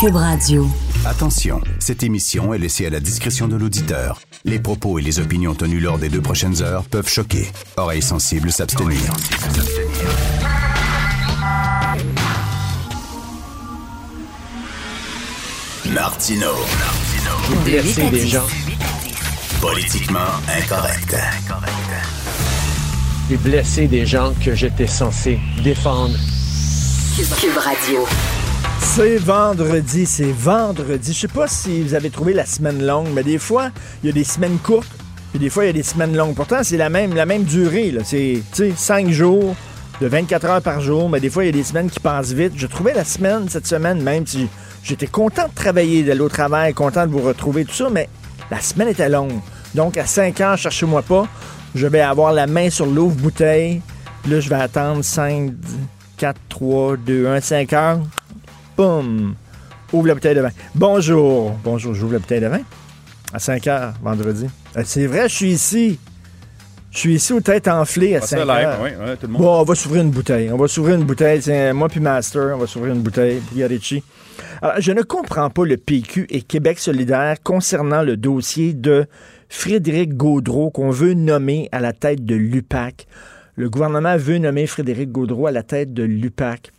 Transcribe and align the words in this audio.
Cube 0.00 0.14
Radio. 0.14 0.68
Attention, 1.04 1.60
cette 1.80 2.04
émission 2.04 2.54
est 2.54 2.58
laissée 2.58 2.86
à 2.86 2.90
la 2.90 3.00
discrétion 3.00 3.48
de 3.48 3.56
l'auditeur. 3.56 4.20
Les 4.44 4.60
propos 4.60 5.00
et 5.00 5.02
les 5.02 5.18
opinions 5.18 5.56
tenues 5.56 5.80
lors 5.80 5.98
des 5.98 6.08
deux 6.08 6.20
prochaines 6.20 6.62
heures 6.62 6.84
peuvent 6.84 7.08
choquer. 7.08 7.50
Oreilles 7.76 8.02
sensibles 8.02 8.52
s'abstenir. 8.52 9.00
Martino. 15.86 16.52
blesser 17.64 18.10
des 18.10 18.28
gens. 18.28 18.46
Politiquement 19.60 20.20
incorrect. 20.48 21.16
J'ai 23.28 23.36
blessé 23.36 23.88
des 23.88 24.06
gens 24.06 24.32
que 24.44 24.54
j'étais 24.54 24.86
censé 24.86 25.40
défendre. 25.64 26.14
Cube 27.40 27.56
Radio. 27.56 28.06
C'est 28.80 29.18
vendredi, 29.18 30.06
c'est 30.06 30.32
vendredi. 30.32 31.12
Je 31.12 31.20
sais 31.20 31.28
pas 31.28 31.46
si 31.46 31.82
vous 31.82 31.94
avez 31.94 32.10
trouvé 32.10 32.32
la 32.32 32.44
semaine 32.44 32.84
longue, 32.84 33.08
mais 33.14 33.22
des 33.22 33.38
fois, 33.38 33.70
il 34.02 34.06
y 34.06 34.10
a 34.10 34.12
des 34.12 34.24
semaines 34.24 34.58
courtes, 34.58 34.90
puis 35.30 35.38
des 35.38 35.50
fois, 35.50 35.64
il 35.64 35.66
y 35.68 35.70
a 35.70 35.72
des 35.72 35.82
semaines 35.82 36.16
longues. 36.16 36.34
Pourtant, 36.34 36.62
c'est 36.62 36.76
la 36.76 36.88
même, 36.88 37.14
la 37.14 37.26
même 37.26 37.44
durée. 37.44 37.94
C'est, 38.04 38.42
tu 38.52 38.70
sais, 38.70 38.72
5 38.76 39.08
jours 39.10 39.54
de 40.00 40.06
24 40.06 40.44
heures 40.46 40.62
par 40.62 40.80
jour, 40.80 41.08
mais 41.08 41.20
des 41.20 41.30
fois, 41.30 41.44
il 41.44 41.46
y 41.46 41.50
a 41.50 41.52
des 41.52 41.62
semaines 41.62 41.90
qui 41.90 42.00
passent 42.00 42.32
vite. 42.32 42.52
Je 42.56 42.66
trouvais 42.66 42.92
la 42.92 43.04
semaine, 43.04 43.48
cette 43.48 43.66
semaine 43.66 44.02
même, 44.02 44.26
si 44.26 44.48
j'étais 44.82 45.06
content 45.06 45.48
de 45.48 45.54
travailler, 45.54 46.02
d'aller 46.02 46.20
au 46.20 46.28
travail, 46.28 46.74
content 46.74 47.06
de 47.06 47.12
vous 47.12 47.22
retrouver, 47.22 47.64
tout 47.64 47.74
ça, 47.74 47.88
mais 47.90 48.08
la 48.50 48.60
semaine 48.60 48.88
était 48.88 49.08
longue. 49.08 49.38
Donc, 49.74 49.96
à 49.96 50.06
5 50.06 50.40
heures, 50.40 50.58
cherchez-moi 50.58 51.02
pas, 51.02 51.28
je 51.74 51.86
vais 51.86 52.00
avoir 52.00 52.32
la 52.32 52.46
main 52.46 52.70
sur 52.70 52.86
l'ouvre-bouteille. 52.86 53.82
Là, 54.28 54.40
je 54.40 54.48
vais 54.48 54.56
attendre 54.56 55.04
5, 55.04 55.52
4, 56.16 56.40
3, 56.48 56.96
2, 56.96 57.28
1, 57.28 57.40
5 57.40 57.72
heures. 57.74 58.00
Boum! 58.78 59.34
Ouvre 59.92 60.06
la 60.06 60.14
bouteille 60.14 60.36
de 60.36 60.40
vin. 60.40 60.50
Bonjour. 60.76 61.50
Bonjour, 61.64 61.94
j'ouvre 61.94 62.12
la 62.12 62.18
bouteille 62.20 62.40
de 62.40 62.46
vin. 62.46 62.60
À 63.32 63.40
5 63.40 63.66
heures, 63.66 63.94
vendredi. 64.00 64.46
Euh, 64.76 64.82
C'est 64.84 65.06
vrai, 65.08 65.28
je 65.28 65.34
suis 65.34 65.50
ici. 65.50 65.98
Je 66.92 66.98
suis 66.98 67.14
ici 67.16 67.32
aux 67.32 67.40
têtes 67.40 67.66
enflées 67.66 68.14
à 68.14 68.20
Pas 68.20 68.26
5 68.28 68.36
ça 68.38 68.44
heures. 68.54 68.78
oui, 68.80 68.90
ouais, 68.90 69.16
tout 69.16 69.26
le 69.26 69.32
monde. 69.32 69.42
Bon, 69.42 69.60
on 69.60 69.64
va 69.64 69.74
s'ouvrir 69.74 70.02
une 70.02 70.10
bouteille. 70.12 70.52
On 70.52 70.56
va 70.56 70.68
s'ouvrir 70.68 70.94
une 70.94 71.02
bouteille. 71.02 71.40
Tiens, 71.40 71.72
moi 71.72 71.88
puis 71.88 71.98
Master, 71.98 72.52
on 72.54 72.58
va 72.58 72.68
s'ouvrir 72.68 72.94
une 72.94 73.00
bouteille. 73.02 73.40
Puis. 73.50 74.04
Alors, 74.62 74.76
je 74.80 74.92
ne 74.92 75.02
comprends 75.02 75.50
pas 75.50 75.64
le 75.64 75.76
PQ 75.76 76.28
et 76.30 76.42
Québec 76.42 76.78
solidaire 76.78 77.34
concernant 77.42 78.02
le 78.02 78.16
dossier 78.16 78.74
de 78.74 79.06
Frédéric 79.48 80.16
Gaudreau 80.16 80.70
qu'on 80.70 80.90
veut 80.90 81.14
nommer 81.14 81.68
à 81.72 81.80
la 81.80 81.92
tête 81.92 82.24
de 82.24 82.36
l'UPAC. 82.36 83.08
Le 83.56 83.68
gouvernement 83.68 84.16
veut 84.16 84.38
nommer 84.38 84.68
Frédéric 84.68 85.10
Gaudreau 85.10 85.48
à 85.48 85.50
la 85.50 85.64
tête 85.64 85.92
de 85.92 86.04
l'UPAC. 86.04 86.70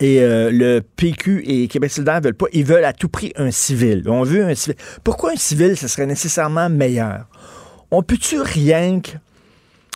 Et 0.00 0.20
euh, 0.20 0.50
le 0.52 0.80
PQ 0.80 1.42
et 1.44 1.66
Québec 1.66 1.90
solidaire 1.90 2.20
veulent 2.20 2.34
pas. 2.34 2.46
Ils 2.52 2.64
veulent 2.64 2.84
à 2.84 2.92
tout 2.92 3.08
prix 3.08 3.32
un 3.36 3.50
civil. 3.50 4.04
On 4.06 4.22
veut 4.22 4.44
un 4.44 4.54
civil. 4.54 4.76
Pourquoi 5.02 5.32
un 5.32 5.36
civil, 5.36 5.76
ce 5.76 5.88
serait 5.88 6.06
nécessairement 6.06 6.68
meilleur? 6.68 7.26
On 7.90 8.02
peut-tu 8.02 8.40
rien 8.40 9.00
que 9.00 9.12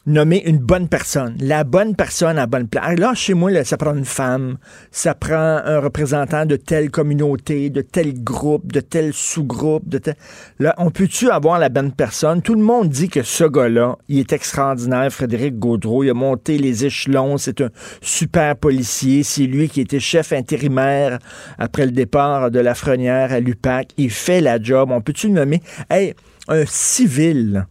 nommer 0.07 0.43
une 0.47 0.59
bonne 0.59 0.89
personne, 0.89 1.37
la 1.41 1.65
bonne 1.65 1.95
personne 1.95 2.39
à 2.39 2.47
bonne 2.47 2.67
place. 2.67 2.99
Là, 2.99 3.15
chez 3.15 3.35
moi, 3.35 3.51
là, 3.51 3.65
ça 3.65 3.77
prend 3.77 3.95
une 3.95 4.05
femme, 4.05 4.59
ça 4.91 5.15
prend 5.15 5.61
un 5.65 5.79
représentant 5.79 6.45
de 6.45 6.57
telle 6.57 6.91
communauté, 6.91 7.71
de 7.71 7.83
tel 7.83 8.23
groupe, 8.23 8.73
de 8.73 8.81
tel 8.81 9.13
sous-groupe, 9.13 9.89
de 9.89 9.99
tel... 9.99 10.17
Là, 10.59 10.75
on 10.79 10.91
peut-tu 10.91 11.31
avoir 11.31 11.59
la 11.59 11.69
bonne 11.69 11.93
personne? 11.93 12.43
Tout 12.43 12.55
le 12.55 12.63
monde 12.63 12.89
dit 12.89 13.09
que 13.09 13.23
ce 13.23 13.45
gars-là, 13.45 13.97
il 14.09 14.19
est 14.19 14.33
extraordinaire, 14.33 15.13
Frédéric 15.13 15.59
Gaudreau, 15.59 16.03
il 16.03 16.11
a 16.11 16.15
monté 16.15 16.59
les 16.59 16.85
échelons, 16.85 17.39
c'est 17.39 17.61
un 17.61 17.71
super 18.01 18.57
policier, 18.57 19.23
c'est 19.23 19.47
lui 19.47 19.69
qui 19.69 19.81
était 19.81 20.01
chef 20.01 20.33
intérimaire 20.33 21.19
après 21.59 21.87
le 21.87 21.93
départ 21.93 22.51
de 22.51 22.59
la 22.59 22.75
Frenière 22.75 23.33
à 23.33 23.41
l'UPAC, 23.41 23.91
il 23.97 24.11
fait 24.11 24.41
la 24.41 24.61
job, 24.61 24.91
on 24.91 25.01
peut-tu 25.01 25.31
nommer? 25.31 25.63
Hey, 25.89 26.15
un 26.49 26.65
civil, 26.67 27.67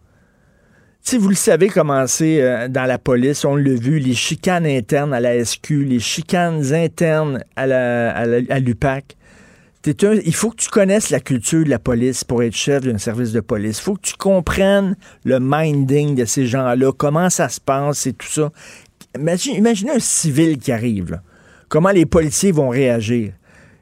si 1.04 1.18
vous 1.18 1.30
le 1.30 1.36
savez 1.36 1.68
comment 1.70 2.06
c'est 2.08 2.42
euh, 2.42 2.68
dans 2.68 2.86
la 2.86 2.98
police, 2.98 3.44
on 3.46 3.56
l'a 3.56 3.74
vu, 3.74 4.00
les 4.00 4.14
chicanes 4.14 4.66
internes 4.66 5.14
à 5.14 5.20
la 5.20 5.44
SQ, 5.44 5.72
les 5.86 6.00
chicanes 6.00 6.74
internes 6.74 7.44
à 7.56 8.60
l'UPAC. 8.60 9.16
Il 9.88 10.36
faut 10.36 10.52
que 10.52 10.58
tu 10.58 10.70
connaisses 10.70 11.10
la 11.10 11.20
culture 11.20 11.64
de 11.66 11.70
la 11.70 11.80
police 11.80 12.24
pour 12.24 12.44
être 12.44 12.56
chef 12.56 12.84
d'un 12.84 13.00
service 13.00 13.32
de 13.32 13.40
police. 13.40 13.80
Il 13.80 13.84
faut 13.84 13.96
que 13.96 14.02
tu 14.02 14.14
comprennes 14.16 14.96
le 15.26 15.40
minding 15.42 16.14
de 16.14 16.26
ces 16.26 16.46
gens-là, 16.46 16.92
comment 16.96 17.32
ça 17.32 17.50
se 17.50 17.60
passe 17.60 18.06
et 18.06 18.14
tout 18.14 18.28
ça. 18.28 18.52
Imagine- 19.18 19.56
imaginez 19.56 19.92
un 19.92 20.00
civil 20.00 20.60
qui 20.60 20.72
arrive. 20.72 21.20
Comment 21.68 21.90
les 21.90 22.06
policiers 22.06 22.52
vont 22.52 22.70
réagir? 22.70 23.32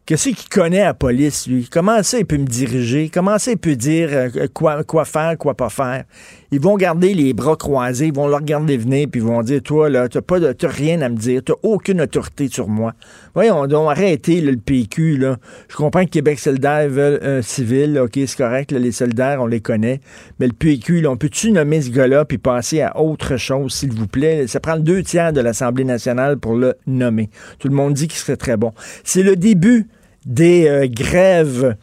Qu'est-ce 0.05 0.29
qu'il 0.29 0.49
connaît 0.49 0.83
la 0.83 0.93
police, 0.93 1.45
lui? 1.47 1.67
Comment 1.69 2.01
ça, 2.01 2.17
il 2.17 2.25
peut 2.25 2.37
me 2.37 2.45
diriger? 2.47 3.09
Comment 3.13 3.37
ça, 3.37 3.51
il 3.51 3.57
peut 3.57 3.75
dire 3.75 4.09
euh, 4.11 4.47
quoi, 4.53 4.83
quoi 4.83 5.05
faire, 5.05 5.37
quoi 5.37 5.53
pas 5.53 5.69
faire? 5.69 6.05
Ils 6.51 6.59
vont 6.59 6.77
garder 6.77 7.13
les 7.13 7.33
bras 7.33 7.55
croisés, 7.55 8.07
ils 8.07 8.13
vont 8.13 8.27
le 8.27 8.35
regarder 8.35 8.75
venir, 8.75 9.07
puis 9.11 9.21
ils 9.21 9.27
vont 9.27 9.43
dire, 9.43 9.61
toi, 9.61 9.87
là, 9.87 10.09
t'as 10.09 10.21
pas 10.21 10.39
de, 10.39 10.51
t'as 10.51 10.67
rien 10.67 10.99
à 11.01 11.09
me 11.09 11.15
dire, 11.15 11.41
t'as 11.45 11.53
aucune 11.61 12.01
autorité 12.01 12.47
sur 12.47 12.67
moi. 12.67 12.93
Voyons 13.35 13.67
donc, 13.67 13.91
arrêtez, 13.91 14.41
là, 14.41 14.51
le 14.51 14.57
PQ, 14.57 15.17
là. 15.17 15.37
Je 15.69 15.75
comprends 15.75 16.03
que 16.05 16.09
Québec 16.09 16.39
solidaire 16.39 16.89
veulent 16.89 17.19
un 17.23 17.43
civil, 17.43 17.93
là, 17.93 18.05
OK, 18.05 18.13
c'est 18.15 18.37
correct, 18.37 18.71
les 18.71 18.91
soldats, 18.91 19.39
on 19.39 19.45
les 19.45 19.61
connaît. 19.61 20.01
Mais 20.39 20.47
le 20.47 20.53
PQ, 20.53 21.01
là, 21.01 21.11
on 21.11 21.17
peut-tu 21.17 21.51
nommer 21.51 21.81
ce 21.81 21.91
gars-là, 21.91 22.25
puis 22.25 22.39
passer 22.39 22.81
à 22.81 22.99
autre 22.99 23.37
chose, 23.37 23.73
s'il 23.73 23.93
vous 23.93 24.07
plaît? 24.07 24.47
Ça 24.47 24.59
prend 24.59 24.77
deux 24.77 25.03
tiers 25.03 25.33
de 25.33 25.41
l'Assemblée 25.41 25.83
nationale 25.83 26.37
pour 26.37 26.55
le 26.55 26.75
nommer. 26.87 27.29
Tout 27.59 27.67
le 27.67 27.75
monde 27.75 27.93
dit 27.93 28.07
qu'il 28.07 28.17
serait 28.17 28.37
très 28.37 28.57
bon. 28.57 28.71
C'est 29.03 29.23
le 29.23 29.35
début 29.35 29.87
des 30.25 30.67
euh, 30.67 30.87
grèves 30.87 31.75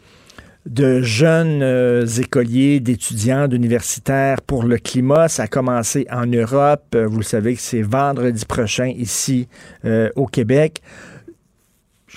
de 0.67 1.01
jeunes 1.01 1.61
euh, 1.63 2.05
écoliers, 2.05 2.79
d'étudiants, 2.79 3.47
d'universitaires 3.47 4.41
pour 4.41 4.63
le 4.63 4.77
climat. 4.77 5.27
Ça 5.27 5.43
a 5.43 5.47
commencé 5.47 6.05
en 6.11 6.25
Europe. 6.25 6.83
Euh, 6.95 7.07
vous 7.07 7.17
le 7.17 7.23
savez 7.23 7.55
que 7.55 7.61
c'est 7.61 7.81
vendredi 7.81 8.45
prochain 8.45 8.91
ici 8.95 9.47
euh, 9.85 10.09
au 10.15 10.25
Québec. 10.25 10.81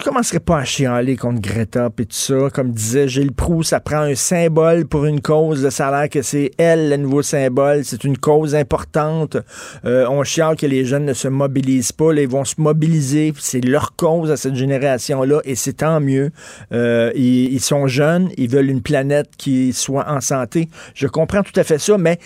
Je 0.00 0.05
commencerai 0.06 0.41
pas 0.41 0.61
à 0.61 0.65
chialer 0.65 1.15
contre 1.15 1.43
Greta 1.43 1.91
et 1.99 2.06
tout 2.06 2.16
ça. 2.16 2.49
Comme 2.55 2.71
disait 2.71 3.06
Gilles 3.06 3.33
Proux, 3.33 3.62
ça 3.62 3.81
prend 3.81 3.99
un 3.99 4.15
symbole 4.15 4.87
pour 4.87 5.05
une 5.05 5.21
cause. 5.21 5.69
Ça 5.69 5.88
a 5.88 5.91
l'air 6.00 6.09
que 6.09 6.22
c'est 6.22 6.53
elle, 6.56 6.88
le 6.88 6.97
nouveau 6.97 7.21
symbole. 7.21 7.84
C'est 7.84 8.03
une 8.05 8.16
cause 8.16 8.55
importante. 8.55 9.37
Euh, 9.84 10.06
on 10.09 10.25
chiale 10.25 10.56
que 10.56 10.65
les 10.65 10.87
jeunes 10.87 11.05
ne 11.05 11.12
se 11.12 11.28
mobilisent 11.28 11.93
pas. 11.93 12.15
Là, 12.15 12.22
ils 12.22 12.28
vont 12.28 12.47
se 12.47 12.55
mobiliser. 12.56 13.34
C'est 13.38 13.61
leur 13.61 13.94
cause 13.94 14.31
à 14.31 14.38
cette 14.38 14.55
génération-là 14.55 15.43
et 15.44 15.55
c'est 15.55 15.75
tant 15.75 16.00
mieux. 16.00 16.31
Euh, 16.72 17.12
ils, 17.15 17.53
ils 17.53 17.61
sont 17.61 17.87
jeunes. 17.87 18.31
Ils 18.38 18.49
veulent 18.49 18.71
une 18.71 18.81
planète 18.81 19.28
qui 19.37 19.75
soit 19.75 20.11
en 20.11 20.22
santé. 20.22 20.71
Je 20.94 21.09
comprends 21.09 21.43
tout 21.43 21.61
à 21.61 21.62
fait 21.62 21.78
ça, 21.78 21.99
mais 21.99 22.19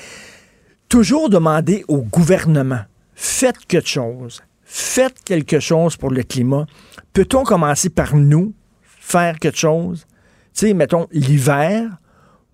toujours 0.89 1.29
demander 1.29 1.85
au 1.89 2.03
gouvernement, 2.03 2.83
faites 3.17 3.67
quelque 3.67 3.89
chose. 3.89 4.43
Faites 4.77 5.23
quelque 5.25 5.61
chose 5.61 5.97
pour 5.97 6.11
le 6.11 6.25
climat. 6.25 6.67
Peut-on 7.13 7.45
commencer 7.45 7.91
par 7.91 8.17
nous, 8.17 8.55
faire 8.83 9.39
quelque 9.39 9.57
chose? 9.57 10.05
Tu 10.53 10.67
sais, 10.67 10.75
mettons, 10.75 11.07
l'hiver, 11.13 11.99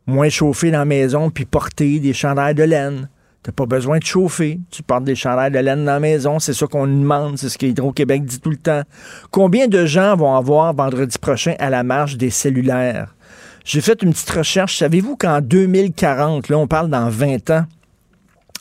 moins 0.07 0.29
chauffer 0.29 0.71
dans 0.71 0.81
la 0.81 0.85
maison, 0.85 1.31
puis 1.31 1.47
porter 1.47 1.99
des 1.99 2.13
chandails 2.13 2.55
de 2.55 2.63
laine. 2.63 3.09
T'as 3.43 3.53
pas 3.53 3.65
besoin 3.65 4.01
de 4.01 4.05
chauffer. 4.05 4.61
Tu 4.71 4.83
portes 4.83 5.05
des 5.05 5.15
chandails 5.15 5.51
de 5.51 5.61
laine 5.61 5.87
dans 5.87 5.93
la 5.93 6.01
maison. 6.01 6.39
C'est 6.39 6.53
ça 6.53 6.67
qu'on 6.67 6.87
nous 6.87 7.01
demande. 7.01 7.39
C'est 7.39 7.49
ce 7.49 7.57
que 7.57 7.65
Hydro-Québec 7.65 8.27
dit 8.27 8.39
tout 8.39 8.51
le 8.51 8.59
temps. 8.59 8.83
Combien 9.31 9.67
de 9.67 9.87
gens 9.87 10.15
vont 10.15 10.37
avoir 10.37 10.75
vendredi 10.75 11.17
prochain 11.19 11.55
à 11.59 11.71
la 11.71 11.85
marche 11.85 12.19
des 12.19 12.29
cellulaires? 12.29 13.17
J'ai 13.65 13.81
fait 13.81 14.03
une 14.03 14.13
petite 14.13 14.29
recherche. 14.29 14.77
Savez-vous 14.77 15.17
qu'en 15.17 15.41
2040, 15.41 16.51
là, 16.51 16.59
on 16.59 16.67
parle 16.67 16.91
dans 16.91 17.09
20 17.09 17.49
ans, 17.49 17.65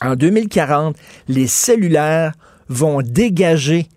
en 0.00 0.16
2040, 0.16 0.96
les 1.28 1.46
cellulaires 1.46 2.32
vont 2.70 3.02
dégager 3.02 3.88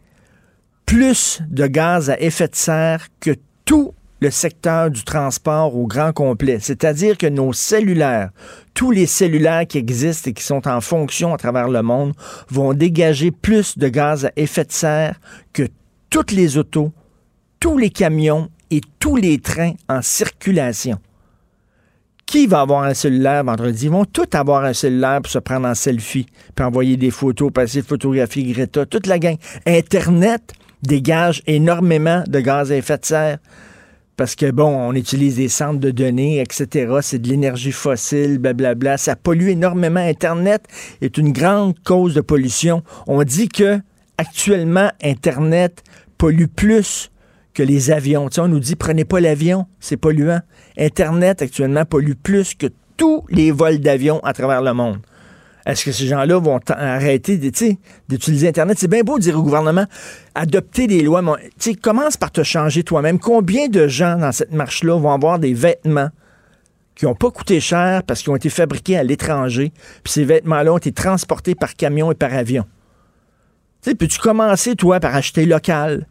plus 0.85 1.41
de 1.50 1.67
gaz 1.67 2.09
à 2.09 2.19
effet 2.19 2.50
de 2.50 2.56
serre 2.56 3.07
que 3.21 3.36
tout 3.63 3.94
le 4.19 4.31
secteur 4.31 4.89
du 4.89 5.03
transport 5.03 5.75
au 5.75 5.86
grand 5.86 6.13
complet. 6.13 6.57
C'est-à-dire 6.59 7.18
que 7.18 7.27
nos 7.27 7.53
cellulaires, 7.53 8.31
tous 8.74 8.92
les 8.92 9.06
cellulaires 9.06 9.68
qui 9.68 9.77
existent 9.77 10.30
et 10.30 10.33
qui 10.33 10.44
sont 10.44 10.68
en 10.68 10.81
fonction 10.81 11.33
à 11.33 11.38
travers 11.38 11.69
le 11.69 11.81
monde, 11.81 12.13
vont 12.50 12.74
dégager 12.74 13.31
plus 13.31 13.77
de 13.77 13.88
gaz 13.88 14.25
à 14.25 14.31
effet 14.36 14.65
de 14.65 14.71
serre 14.71 15.19
que 15.51 15.68
toutes 16.09 16.31
les 16.31 16.57
autos, 16.57 16.92
tous 17.59 17.77
les 17.77 17.89
camions 17.89 18.50
et 18.71 18.81
tous 19.00 19.15
les 19.15 19.39
trains 19.39 19.74
en 19.89 20.01
circulation. 20.01 21.00
Qui 22.33 22.47
va 22.47 22.62
avoir 22.62 22.81
un 22.81 22.95
cellulaire 22.95 23.44
vendredi? 23.44 23.85
Ils 23.85 23.91
vont 23.91 24.06
tous 24.06 24.25
avoir 24.35 24.65
un 24.65 24.74
cellulaire 24.74 25.21
pour 25.21 25.31
se 25.31 25.38
prendre 25.38 25.68
en 25.68 25.75
selfie, 25.75 26.25
puis 26.56 26.65
envoyer 26.65 26.97
des 26.97 27.12
photos, 27.12 27.51
passer 27.53 27.83
photographier 27.83 28.51
Greta, 28.51 28.88
toute 28.88 29.06
la 29.06 29.19
gang. 29.19 29.38
Internet 29.68 30.53
dégage 30.81 31.44
énormément 31.45 32.24
de 32.25 32.39
gaz 32.39 32.71
à 32.71 32.75
effet 32.77 32.97
de 32.97 33.06
serre 33.06 33.38
parce 34.18 34.33
que, 34.33 34.50
bon, 34.50 34.65
on 34.65 34.95
utilise 34.95 35.35
des 35.35 35.47
centres 35.47 35.80
de 35.80 35.91
données, 35.91 36.39
etc. 36.39 36.91
C'est 37.03 37.19
de 37.19 37.30
l'énergie 37.30 37.71
fossile, 37.71 38.39
blablabla. 38.39 38.97
Ça 38.97 39.15
pollue 39.15 39.50
énormément. 39.50 40.00
Internet 40.00 40.65
est 41.01 41.19
une 41.19 41.33
grande 41.33 41.75
cause 41.83 42.15
de 42.15 42.21
pollution. 42.21 42.81
On 43.06 43.21
dit 43.21 43.47
que, 43.47 43.80
actuellement, 44.18 44.89
Internet 45.03 45.83
pollue 46.18 46.47
plus 46.47 47.12
que 47.53 47.63
les 47.63 47.91
avions. 47.91 48.29
Tu 48.29 48.35
sais, 48.35 48.41
on 48.41 48.47
nous 48.47 48.59
dit, 48.59 48.75
prenez 48.75 49.05
pas 49.05 49.19
l'avion, 49.19 49.67
c'est 49.79 49.97
polluant. 49.97 50.41
Internet, 50.77 51.41
actuellement, 51.41 51.85
pollue 51.85 52.13
plus 52.21 52.55
que 52.55 52.67
tous 52.97 53.25
les 53.29 53.51
vols 53.51 53.79
d'avion 53.79 54.19
à 54.23 54.33
travers 54.33 54.61
le 54.61 54.73
monde. 54.73 55.00
Est-ce 55.65 55.85
que 55.85 55.91
ces 55.94 56.07
gens-là 56.07 56.39
vont 56.39 56.59
arrêter 56.67 57.38
d'utiliser 57.38 58.47
Internet? 58.50 58.77
C'est 58.79 58.89
bien 58.89 59.01
beau 59.01 59.17
de 59.17 59.23
dire 59.23 59.39
au 59.39 59.44
gouvernement, 59.44 59.85
adopter 60.35 60.88
des 60.88 61.01
lois. 61.01 61.21
Mais, 61.21 61.75
commence 61.75 62.17
par 62.17 62.31
te 62.31 62.44
changer 62.44 62.83
toi-même. 62.83 63.17
Combien 63.17 63.69
de 63.69 63.88
gens 63.88 64.17
dans 64.17 64.33
cette 64.33 64.51
marche-là 64.51 64.97
vont 64.99 65.11
avoir 65.11 65.39
des 65.39 65.53
vêtements 65.53 66.09
qui 66.95 67.06
n'ont 67.06 67.15
pas 67.15 67.31
coûté 67.31 67.59
cher 67.59 68.03
parce 68.03 68.21
qu'ils 68.21 68.31
ont 68.31 68.35
été 68.35 68.49
fabriqués 68.49 68.97
à 68.97 69.03
l'étranger, 69.03 69.71
puis 70.03 70.13
ces 70.13 70.25
vêtements-là 70.25 70.73
ont 70.73 70.77
été 70.77 70.91
transportés 70.91 71.56
par 71.56 71.75
camion 71.75 72.11
et 72.11 72.15
par 72.15 72.33
avion? 72.33 72.65
Peux-tu 73.83 74.19
commencer, 74.19 74.75
toi, 74.75 74.99
par 74.99 75.15
acheter 75.15 75.45
local? 75.45 76.07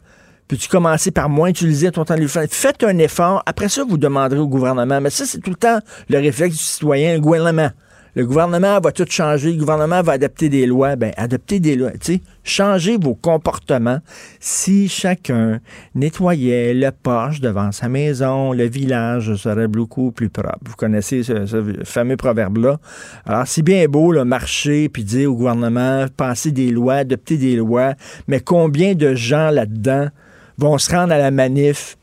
Peux-tu 0.53 0.69
commencer 0.69 1.09
par 1.09 1.29
moins 1.29 1.49
utiliser 1.49 1.89
ton 1.89 2.05
temps 2.05 2.15
de 2.15 2.27
Faites 2.27 2.83
un 2.83 2.99
effort. 2.99 3.41
Après 3.47 3.69
ça, 3.69 3.83
vous 3.83 3.97
demanderez 3.97 4.39
au 4.39 4.47
gouvernement. 4.47 5.01
Mais 5.01 5.09
ça, 5.09 5.25
c'est 5.25 5.39
tout 5.39 5.49
le 5.49 5.55
temps 5.55 5.79
le 6.09 6.19
réflexe 6.19 6.57
du 6.57 6.63
citoyen, 6.63 7.15
le 7.15 7.21
gouvernement 7.21 7.71
le 8.15 8.27
gouvernement 8.27 8.79
va 8.79 8.91
tout 8.91 9.07
changer, 9.09 9.53
le 9.53 9.57
gouvernement 9.57 10.03
va 10.03 10.13
adopter 10.13 10.47
des 10.47 10.67
lois. 10.67 10.95
Ben, 10.95 11.11
adopter 11.17 11.59
des 11.59 11.75
lois, 11.75 11.89
tu 11.93 12.13
sais, 12.13 12.21
changez 12.43 12.97
vos 12.97 13.15
comportements. 13.15 13.97
Si 14.39 14.87
chacun 14.87 15.59
nettoyait 15.95 16.75
le 16.75 16.91
porche 16.91 17.41
devant 17.41 17.71
sa 17.71 17.89
maison, 17.89 18.53
le 18.53 18.65
village 18.65 19.33
serait 19.33 19.67
beaucoup 19.67 20.11
plus 20.11 20.29
propre. 20.29 20.59
Vous 20.63 20.75
connaissez 20.75 21.23
ce, 21.23 21.81
fameux 21.83 22.17
proverbe-là. 22.17 22.79
Alors, 23.25 23.47
c'est 23.47 23.63
bien 23.63 23.87
beau, 23.87 24.11
le 24.11 24.25
marcher, 24.25 24.89
puis 24.89 25.03
dire 25.03 25.31
au 25.31 25.35
gouvernement, 25.35 26.05
penser 26.15 26.51
des 26.51 26.69
lois, 26.69 26.97
adopter 26.97 27.37
des 27.37 27.55
lois, 27.55 27.95
mais 28.27 28.39
combien 28.39 28.93
de 28.93 29.15
gens 29.15 29.49
là-dedans 29.49 30.09
vont 30.57 30.77
se 30.77 30.91
rendre 30.91 31.13
à 31.13 31.17
la 31.17 31.31
manif 31.31 31.97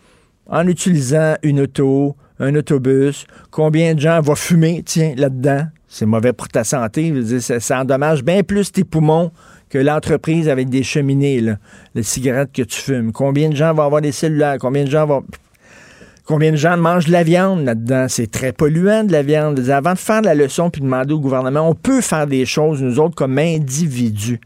en 0.47 0.67
utilisant 0.67 1.35
une 1.43 1.61
auto, 1.61 2.17
un 2.39 2.55
autobus? 2.55 3.27
Combien 3.51 3.95
de 3.95 4.01
gens 4.01 4.21
vont 4.21 4.35
fumer, 4.35 4.83
tiens, 4.85 5.15
là-dedans? 5.17 5.67
C'est 5.89 6.07
mauvais 6.07 6.33
pour 6.33 6.49
ta 6.49 6.63
santé. 6.63 7.13
ça, 7.41 7.81
endommage 7.81 8.23
bien 8.23 8.43
plus 8.43 8.71
tes 8.71 8.85
poumons 8.85 9.33
que 9.69 9.79
l'entreprise 9.79 10.49
avec 10.49 10.69
des 10.69 10.83
cheminées, 10.83 11.43
les 11.95 12.03
cigarettes 12.03 12.53
que 12.53 12.63
tu 12.63 12.81
fumes. 12.81 13.13
Combien 13.13 13.49
de 13.49 13.57
gens 13.57 13.75
vont 13.75 13.85
avoir 13.85 14.01
des 14.01 14.13
cellulaires? 14.13 14.57
Combien 14.61 14.85
de 14.85 14.91
gens 14.91 15.07
vont. 15.07 15.25
Combien 16.25 16.53
de 16.53 16.57
gens 16.57 16.77
mangent 16.77 17.07
de 17.07 17.13
la 17.13 17.25
viande 17.25 17.65
là-dedans? 17.65 18.07
C'est 18.09 18.31
très 18.31 18.53
polluant 18.53 19.03
de 19.03 19.11
la 19.11 19.23
viande. 19.23 19.59
Avant 19.69 19.95
de 19.95 19.99
faire 19.99 20.23
la 20.23 20.35
leçon 20.35 20.71
puis 20.71 20.81
de 20.81 20.87
demander 20.87 21.13
au 21.13 21.19
gouvernement, 21.19 21.69
on 21.69 21.75
peut 21.75 22.01
faire 22.01 22.29
des 22.29 22.47
choses, 22.47 22.81
nous 22.83 23.01
autres, 23.01 23.17
comme 23.17 23.37
individus. 23.39 24.41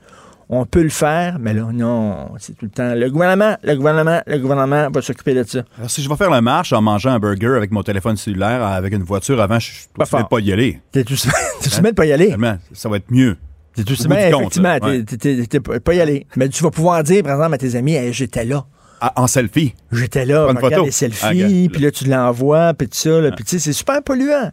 On 0.49 0.67
peut 0.67 0.83
le 0.83 0.91
faire, 0.91 1.39
mais 1.39 1.55
là, 1.55 1.69
non, 1.73 2.33
c'est 2.39 2.57
tout 2.57 2.67
le 2.67 2.71
temps 2.71 2.95
le 2.95 3.11
gouvernement, 3.11 3.57
le 3.63 3.77
gouvernement, 3.77 4.21
le 4.27 4.39
gouvernement 4.39 4.91
va 4.91 5.03
s'occuper 5.03 5.35
de 5.35 5.43
ça. 5.43 5.65
Alors, 5.79 5.91
si 5.91 6.03
je 6.03 6.09
vais 6.09 6.17
faire 6.17 6.31
la 6.31 6.43
marche 6.43 6.73
en 6.73 6.83
mangeant 6.83 7.11
un 7.11 7.19
burger 7.19 7.55
avec 7.57 7.71
mon 7.71 7.83
téléphone 7.83 8.17
cellulaire, 8.17 8.63
avec 8.63 8.93
une 8.93 9.03
voiture 9.03 9.41
avant, 9.41 9.59
je 9.59 9.71
ne 9.99 10.05
dois 10.05 10.29
pas 10.29 10.39
y 10.41 10.53
aller. 10.53 10.81
T'es 10.93 11.05
tout 11.05 11.15
hein? 11.27 11.83
de 11.83 11.91
pas 11.91 12.07
y 12.07 12.13
aller. 12.13 12.35
Ça 12.73 12.89
va 12.89 12.99
être 12.99 13.11
mieux. 13.11 13.37
T'es 13.75 13.83
tout 13.83 13.97
semaine, 13.97 14.33
effectivement, 14.33 14.79
t'es 14.79 15.61
pas 15.61 15.95
y 15.95 16.01
aller. 16.01 16.27
Mais 16.37 16.49
tu 16.49 16.63
vas 16.63 16.71
pouvoir 16.71 17.03
dire, 17.03 17.23
par 17.23 17.33
exemple, 17.35 17.55
à 17.55 17.59
tes 17.59 17.75
amis, 17.75 17.97
j'étais 18.13 18.45
là. 18.45 18.67
Ah, 19.01 19.13
en 19.17 19.27
selfie. 19.27 19.75
J'étais 19.93 20.25
là, 20.25 20.47
on 20.49 20.61
regarde 20.61 20.87
les 20.87 20.91
selfies, 20.91 21.69
puis 21.73 21.83
là, 21.83 21.91
tu 21.91 22.05
l'envoies, 22.05 22.75
puis 22.75 22.89
tout 22.89 22.97
ça, 22.97 23.21
puis 23.35 23.45
tu 23.45 23.51
sais, 23.51 23.59
c'est 23.59 23.73
super 23.73 24.03
polluant. 24.03 24.51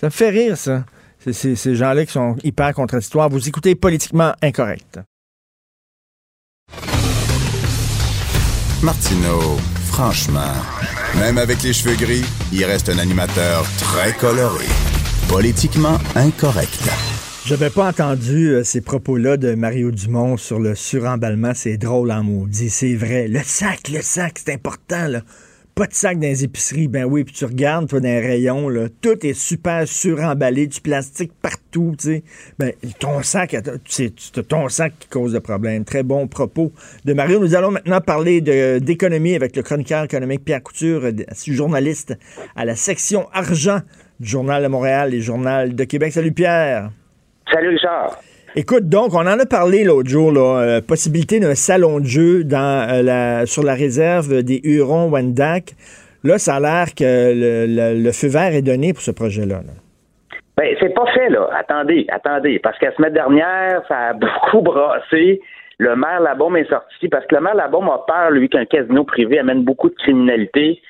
Ça 0.00 0.06
me 0.06 0.10
fait 0.10 0.30
rire, 0.30 0.56
ça. 0.56 0.84
C'est 1.32 1.54
ces 1.54 1.74
gens-là 1.74 2.04
qui 2.04 2.12
sont 2.12 2.36
hyper 2.44 2.74
contradictoires. 2.74 3.30
Vous 3.30 3.48
écoutez 3.48 3.74
politiquement 3.74 4.32
incorrect. 4.42 5.00
Martineau, 8.84 9.56
franchement, 9.86 10.52
même 11.18 11.38
avec 11.38 11.62
les 11.62 11.72
cheveux 11.72 11.96
gris, 11.96 12.22
il 12.52 12.62
reste 12.66 12.90
un 12.90 12.98
animateur 12.98 13.64
très 13.78 14.12
coloré. 14.12 14.66
Politiquement 15.26 15.96
incorrect. 16.14 16.90
J'avais 17.46 17.70
pas 17.70 17.88
entendu 17.88 18.48
euh, 18.48 18.62
ces 18.62 18.82
propos-là 18.82 19.38
de 19.38 19.54
Mario 19.54 19.90
Dumont 19.90 20.36
sur 20.36 20.60
le 20.60 20.74
suremballement. 20.74 21.52
C'est 21.54 21.78
drôle 21.78 22.12
en 22.12 22.22
maudit. 22.24 22.68
C'est 22.68 22.94
vrai. 22.94 23.26
Le 23.26 23.40
sac, 23.42 23.88
le 23.88 24.02
sac, 24.02 24.38
c'est 24.44 24.52
important. 24.52 25.08
Là 25.08 25.20
pas 25.74 25.86
de 25.86 25.94
sac 25.94 26.18
dans 26.18 26.26
les 26.26 26.44
épiceries. 26.44 26.88
Ben 26.88 27.04
oui, 27.04 27.24
puis 27.24 27.34
tu 27.34 27.44
regardes, 27.44 27.88
toi, 27.88 28.00
dans 28.00 28.08
les 28.08 28.20
rayons, 28.20 28.68
là, 28.68 28.88
tout 29.00 29.26
est 29.26 29.34
super 29.34 29.86
suremballé, 29.88 30.66
du 30.66 30.80
plastique 30.80 31.32
partout, 31.42 31.94
tu 31.98 32.06
sais. 32.06 32.22
Ben, 32.58 32.72
ton 32.98 33.22
sac, 33.22 33.56
c'est 33.86 34.14
ton 34.48 34.68
sac 34.68 34.92
qui 34.98 35.08
cause 35.08 35.34
le 35.34 35.40
problème. 35.40 35.84
Très 35.84 36.02
bon 36.02 36.28
propos 36.28 36.72
de 37.04 37.12
Mario. 37.12 37.40
Nous 37.40 37.54
allons 37.54 37.70
maintenant 37.70 38.00
parler 38.00 38.40
d'économie 38.80 39.34
avec 39.34 39.56
le 39.56 39.62
chroniqueur 39.62 40.04
économique 40.04 40.44
Pierre 40.44 40.62
Couture, 40.62 41.02
journaliste 41.46 42.16
à 42.54 42.64
la 42.64 42.76
section 42.76 43.28
argent 43.32 43.80
du 44.20 44.28
Journal 44.28 44.62
de 44.62 44.68
Montréal 44.68 45.12
et 45.12 45.20
Journal 45.20 45.74
de 45.74 45.84
Québec. 45.84 46.12
Salut 46.12 46.32
Pierre. 46.32 46.90
Salut 47.50 47.70
Richard. 47.70 48.20
Écoute, 48.56 48.88
donc, 48.88 49.14
on 49.14 49.26
en 49.26 49.40
a 49.40 49.46
parlé 49.46 49.82
l'autre 49.82 50.08
jour, 50.08 50.30
là, 50.30 50.60
euh, 50.60 50.80
possibilité 50.80 51.40
d'un 51.40 51.56
salon 51.56 51.98
de 51.98 52.04
jeu 52.04 52.42
euh, 52.52 53.46
sur 53.46 53.64
la 53.64 53.74
réserve 53.74 54.44
des 54.44 54.60
Hurons-Wendat. 54.62 55.74
Là, 56.22 56.38
ça 56.38 56.54
a 56.54 56.60
l'air 56.60 56.94
que 56.94 57.34
le, 57.34 58.12
feu 58.12 58.28
vert 58.28 58.54
est 58.54 58.62
donné 58.62 58.92
pour 58.92 59.02
ce 59.02 59.10
projet-là. 59.10 59.56
Ben, 60.56 60.76
c'est 60.78 60.94
pas 60.94 61.06
fait, 61.12 61.30
là. 61.30 61.48
Attendez, 61.52 62.06
attendez. 62.12 62.60
Parce 62.60 62.78
que 62.78 62.86
la 62.86 62.94
semaine 62.94 63.12
dernière, 63.12 63.82
ça 63.88 64.10
a 64.10 64.12
beaucoup 64.14 64.60
brassé. 64.62 65.40
Le 65.78 65.96
maire 65.96 66.20
Labaume 66.20 66.56
est 66.56 66.70
sorti 66.70 67.08
parce 67.08 67.26
que 67.26 67.34
le 67.34 67.40
maire 67.40 67.56
Labaume 67.56 67.90
a 67.90 68.04
peur, 68.06 68.30
lui, 68.30 68.48
qu'un 68.48 68.66
casino 68.66 69.02
privé 69.02 69.40
amène 69.40 69.64
beaucoup 69.64 69.88
de 69.88 69.96
criminalité. 69.96 70.80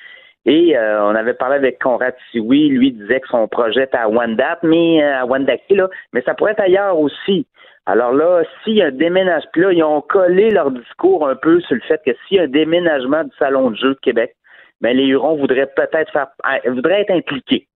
Et 0.45 0.77
euh, 0.77 1.03
on 1.03 1.15
avait 1.15 1.33
parlé 1.33 1.55
avec 1.55 1.81
Conrad 1.81 2.13
Sioui, 2.29 2.69
lui 2.69 2.91
disait 2.91 3.21
que 3.21 3.27
son 3.29 3.47
projet 3.47 3.85
était 3.85 3.97
à 3.97 4.07
Wendat, 4.07 4.59
mais 4.61 5.03
à 5.03 5.25
Wendake, 5.25 5.63
là, 5.71 5.89
mais 6.13 6.21
ça 6.21 6.35
pourrait 6.35 6.51
être 6.51 6.61
ailleurs 6.61 6.99
aussi. 6.99 7.47
Alors 7.85 8.13
là, 8.13 8.43
s'il 8.63 8.75
y 8.75 8.81
a 8.81 8.87
un 8.87 8.91
déménagement, 8.91 9.49
là, 9.55 9.71
ils 9.71 9.83
ont 9.83 10.01
collé 10.01 10.49
leur 10.49 10.71
discours 10.71 11.27
un 11.27 11.35
peu 11.35 11.61
sur 11.61 11.75
le 11.75 11.81
fait 11.81 12.01
que 12.05 12.11
s'il 12.27 12.37
y 12.37 12.39
a 12.39 12.43
un 12.43 12.47
déménagement 12.47 13.23
du 13.23 13.31
Salon 13.37 13.71
de 13.71 13.75
jeu 13.75 13.89
de 13.89 13.99
Québec, 14.01 14.35
ben 14.81 14.95
les 14.95 15.05
Hurons 15.05 15.37
voudraient 15.37 15.71
peut-être 15.75 16.11
faire 16.11 16.27
voudraient 16.65 17.01
être 17.01 17.11
impliqués. 17.11 17.67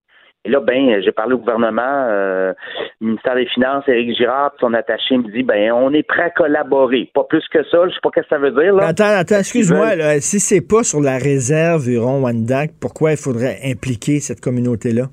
Et 0.46 0.48
là, 0.48 0.60
ben, 0.60 1.02
j'ai 1.04 1.12
parlé 1.12 1.34
au 1.34 1.38
gouvernement, 1.38 2.06
euh, 2.08 2.54
ministère 3.02 3.34
des 3.34 3.44
Finances, 3.46 3.84
Éric 3.86 4.16
Girard, 4.16 4.52
son 4.58 4.72
attaché 4.72 5.18
me 5.18 5.30
dit, 5.30 5.42
ben, 5.42 5.70
on 5.72 5.92
est 5.92 6.02
prêt 6.02 6.22
à 6.22 6.30
collaborer. 6.30 7.10
Pas 7.12 7.24
plus 7.24 7.46
que 7.52 7.62
ça, 7.64 7.86
je 7.86 7.92
sais 7.92 8.00
pas 8.02 8.08
ce 8.16 8.20
que 8.22 8.26
ça 8.26 8.38
veut 8.38 8.50
dire, 8.52 8.74
là. 8.74 8.86
Attends, 8.86 9.04
attends, 9.04 9.38
excuse-moi, 9.40 10.20
si 10.20 10.40
c'est 10.40 10.66
pas 10.66 10.82
sur 10.82 11.00
la 11.00 11.18
réserve 11.18 11.90
Huron-Wendat, 11.90 12.68
pourquoi 12.80 13.10
il 13.10 13.18
faudrait 13.18 13.58
impliquer 13.66 14.20
cette 14.20 14.40
communauté-là? 14.40 15.08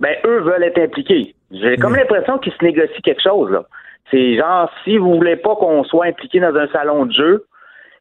Ben, 0.00 0.16
eux 0.24 0.40
veulent 0.40 0.64
être 0.64 0.80
impliqués. 0.80 1.34
J'ai 1.50 1.76
comme 1.76 1.94
l'impression 1.94 2.38
qu'ils 2.38 2.52
se 2.54 2.64
négocient 2.64 3.00
quelque 3.04 3.22
chose, 3.22 3.50
là. 3.50 3.64
C'est 4.10 4.36
genre, 4.36 4.70
si 4.84 4.96
vous 4.96 5.14
voulez 5.14 5.36
pas 5.36 5.54
qu'on 5.56 5.84
soit 5.84 6.06
impliqué 6.06 6.40
dans 6.40 6.54
un 6.54 6.68
salon 6.68 7.06
de 7.06 7.12
jeu, 7.12 7.44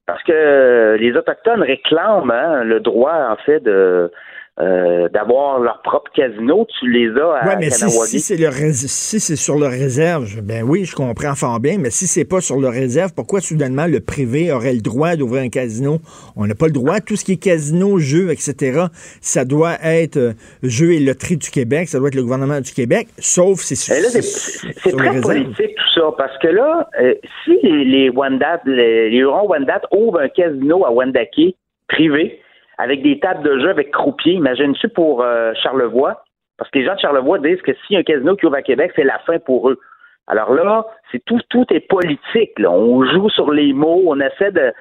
parce 0.06 0.24
que 0.24 0.96
les 1.00 1.16
Autochtones 1.18 1.62
réclament 1.62 2.32
hein, 2.32 2.64
le 2.64 2.80
droit, 2.80 3.30
en 3.30 3.36
fait, 3.38 3.60
de 3.60 4.12
euh, 4.60 5.08
d'avoir 5.10 5.60
leur 5.60 5.82
propre 5.84 6.12
casino, 6.14 6.66
tu 6.80 6.90
les 6.90 7.10
as 7.20 7.36
à 7.36 7.48
ouais, 7.48 7.56
mais 7.60 7.70
si, 7.70 7.88
c'est 8.20 8.38
si 8.52 9.20
c'est 9.20 9.36
sur 9.36 9.60
le 9.60 9.68
réserve, 9.68 10.42
ben 10.42 10.64
oui, 10.64 10.84
je 10.86 10.96
comprends 10.96 11.36
fort 11.36 11.60
bien, 11.60 11.78
mais 11.78 11.92
si 11.92 12.08
c'est 12.08 12.26
pas 12.26 12.42
sur 12.42 12.60
le 12.60 12.68
réserve, 12.68 13.14
pourquoi 13.16 13.40
soudainement 13.40 13.86
le 13.86 14.00
privé 14.00 14.52
aurait 14.52 14.74
le 14.74 14.82
droit 14.82 15.16
d'ouvrir 15.16 15.44
un 15.44 15.50
casino? 15.50 16.00
On 16.36 16.48
n'a 16.48 16.56
pas 16.56 16.66
le 16.66 16.72
droit. 16.72 17.00
Tout 17.02 17.16
ce 17.16 17.24
qui 17.24 17.34
est 17.34 17.44
casino, 17.44 18.00
jeux, 18.00 18.32
etc., 18.32 18.86
ça 19.22 19.46
doit 19.46 19.76
être 19.84 20.18
euh, 20.18 20.34
Jeux 20.64 20.94
et 20.94 21.00
Loterie 21.02 21.38
du 21.38 21.52
Québec, 21.52 21.88
ça 21.88 22.00
doit 22.00 22.08
être 22.08 22.16
le 22.16 22.24
gouvernement 22.24 22.60
du 22.60 22.74
Québec, 22.74 23.10
sauf 23.20 23.60
si 23.60 23.76
c'est 23.76 23.94
C'est 24.02 24.92
très 24.92 25.22
politique 25.22 25.76
tout 25.76 26.00
ça, 26.00 26.12
parce 26.18 26.36
que 26.40 26.48
là, 26.48 26.90
euh, 27.00 27.14
si 27.44 27.60
les, 27.62 27.86
les 27.86 28.10
Wendat, 28.10 28.62
les, 28.66 29.12
les 29.12 29.24
Wendat 29.24 29.82
ouvrent 29.92 30.22
un 30.22 30.30
casino 30.30 30.84
à 30.84 30.92
Wendake 30.92 31.56
privé, 31.88 32.40
avec 32.78 33.02
des 33.02 33.20
tables 33.20 33.44
de 33.44 33.60
jeu 33.60 33.70
avec 33.70 33.92
croupiers. 33.92 34.34
Imagine-tu 34.34 34.90
pour 34.90 35.24
euh, 35.24 35.54
Charlevoix? 35.62 36.24
Parce 36.58 36.70
que 36.72 36.80
les 36.80 36.86
gens 36.86 36.96
de 36.96 37.00
Charlevoix 37.00 37.40
disent 37.40 37.62
que 37.62 37.74
si 37.86 37.96
un 37.96 38.04
casino 38.04 38.36
qui 38.36 38.46
ouvre 38.46 38.56
à 38.56 38.62
Québec, 38.62 38.92
c'est 38.96 39.04
la 39.04 39.20
fin 39.20 39.40
pour 39.40 39.70
eux. 39.70 39.80
Alors 40.28 40.54
là, 40.54 40.86
c'est 41.12 41.24
tout, 41.26 41.40
tout 41.50 41.66
est 41.72 41.88
politique. 41.88 42.58
Là. 42.60 42.72
On 42.72 43.06
joue 43.06 43.30
sur 43.30 43.52
les 43.52 43.74
mots, 43.74 44.04
on 44.08 44.20
essaie 44.20 44.52
de. 44.52 44.74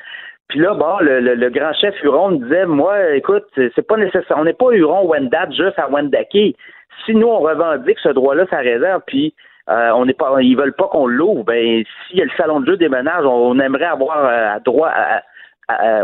Puis 0.49 0.61
là, 0.61 0.75
bon, 0.75 0.99
le, 1.01 1.49
grand 1.51 1.73
chef 1.75 1.95
Huron 2.03 2.33
disait, 2.33 2.67
moi, 2.67 3.15
écoute, 3.15 3.45
c'est 3.57 3.87
pas 3.87 3.97
nécessaire. 3.97 4.37
On 4.39 4.45
n'est 4.45 4.53
pas 4.53 4.71
Huron 4.71 5.07
Wendat 5.07 5.51
juste 5.51 5.79
à 5.79 5.89
Wendake. 5.89 6.57
Si 7.05 7.15
nous 7.15 7.27
on 7.27 7.41
revendique 7.41 7.99
ce 7.99 8.11
droit-là, 8.11 8.47
ça 8.49 8.59
réserve, 8.59 9.03
puis 9.07 9.35
euh, 9.69 9.91
on 9.95 10.07
n'est 10.07 10.15
pas, 10.15 10.33
ils 10.41 10.57
veulent 10.57 10.75
pas 10.75 10.89
qu'on 10.89 11.07
l'ouvre. 11.07 11.45
Ben, 11.45 11.83
s'il 12.07 12.19
y 12.19 12.23
a 12.23 12.25
le 12.25 12.31
salon 12.37 12.61
de 12.61 12.67
jeu 12.67 12.77
des 12.77 12.89
ménages, 12.89 13.25
on, 13.25 13.59
aimerait 13.59 13.87
avoir 13.87 14.25
euh, 14.25 14.59
droit 14.65 14.89
à, 14.89 15.23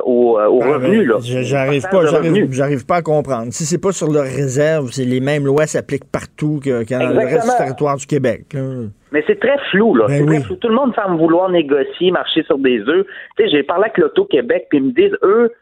au, 0.04 0.38
euh, 0.38 0.60
ah, 0.62 0.72
revenu. 0.72 1.04
Là. 1.04 1.16
J'arrive 1.20 1.82
pas, 1.88 2.00
j'arrive 2.50 2.86
pas 2.86 2.96
à 2.96 3.02
comprendre. 3.02 3.52
Si 3.52 3.64
c'est 3.64 3.80
pas 3.80 3.92
sur 3.92 4.10
leur 4.10 4.24
réserve, 4.24 4.90
c'est 4.90 5.04
les 5.04 5.20
mêmes 5.20 5.46
lois 5.46 5.66
s'appliquent 5.66 6.10
partout 6.10 6.60
que, 6.62 6.88
dans 6.88 7.10
le 7.10 7.18
reste 7.18 7.50
du 7.50 7.56
territoire 7.56 7.96
du 7.96 8.06
Québec. 8.06 8.56
Mais 9.12 9.22
c'est 9.26 9.38
très 9.38 9.58
flou, 9.70 9.94
là. 9.94 10.06
Ben 10.08 10.26
très 10.26 10.40
flou. 10.40 10.56
Tout 10.56 10.68
le 10.68 10.74
monde 10.74 10.94
semble 10.94 11.18
vouloir 11.18 11.48
négocier, 11.50 12.10
marcher 12.10 12.42
sur 12.44 12.58
des 12.58 12.80
œufs. 12.80 13.06
Tu 13.36 13.44
sais, 13.44 13.50
j'ai 13.50 13.62
parlé 13.62 13.84
avec 13.84 13.98
l'Auto-Québec, 13.98 14.66
puis 14.70 14.78
ils 14.78 14.84
me 14.84 14.92
disent, 14.92 15.16
eux, 15.22 15.52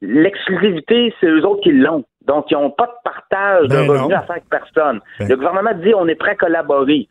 l'exclusivité, 0.00 1.12
c'est 1.20 1.26
eux 1.26 1.44
autres 1.44 1.62
qui 1.62 1.72
l'ont. 1.72 2.04
Donc, 2.26 2.46
ils 2.50 2.54
n'ont 2.54 2.70
pas 2.70 2.86
de 2.86 3.10
partage 3.10 3.64
de 3.64 3.76
ben 3.76 3.88
revenus 3.88 4.16
à 4.16 4.22
faire 4.22 4.36
avec 4.36 4.48
personne. 4.48 5.00
Ben. 5.18 5.28
Le 5.28 5.36
gouvernement 5.36 5.74
dit 5.82 5.92
on 5.94 6.08
est 6.08 6.14
prêt 6.14 6.30
à 6.30 6.36
collaborer. 6.36 7.08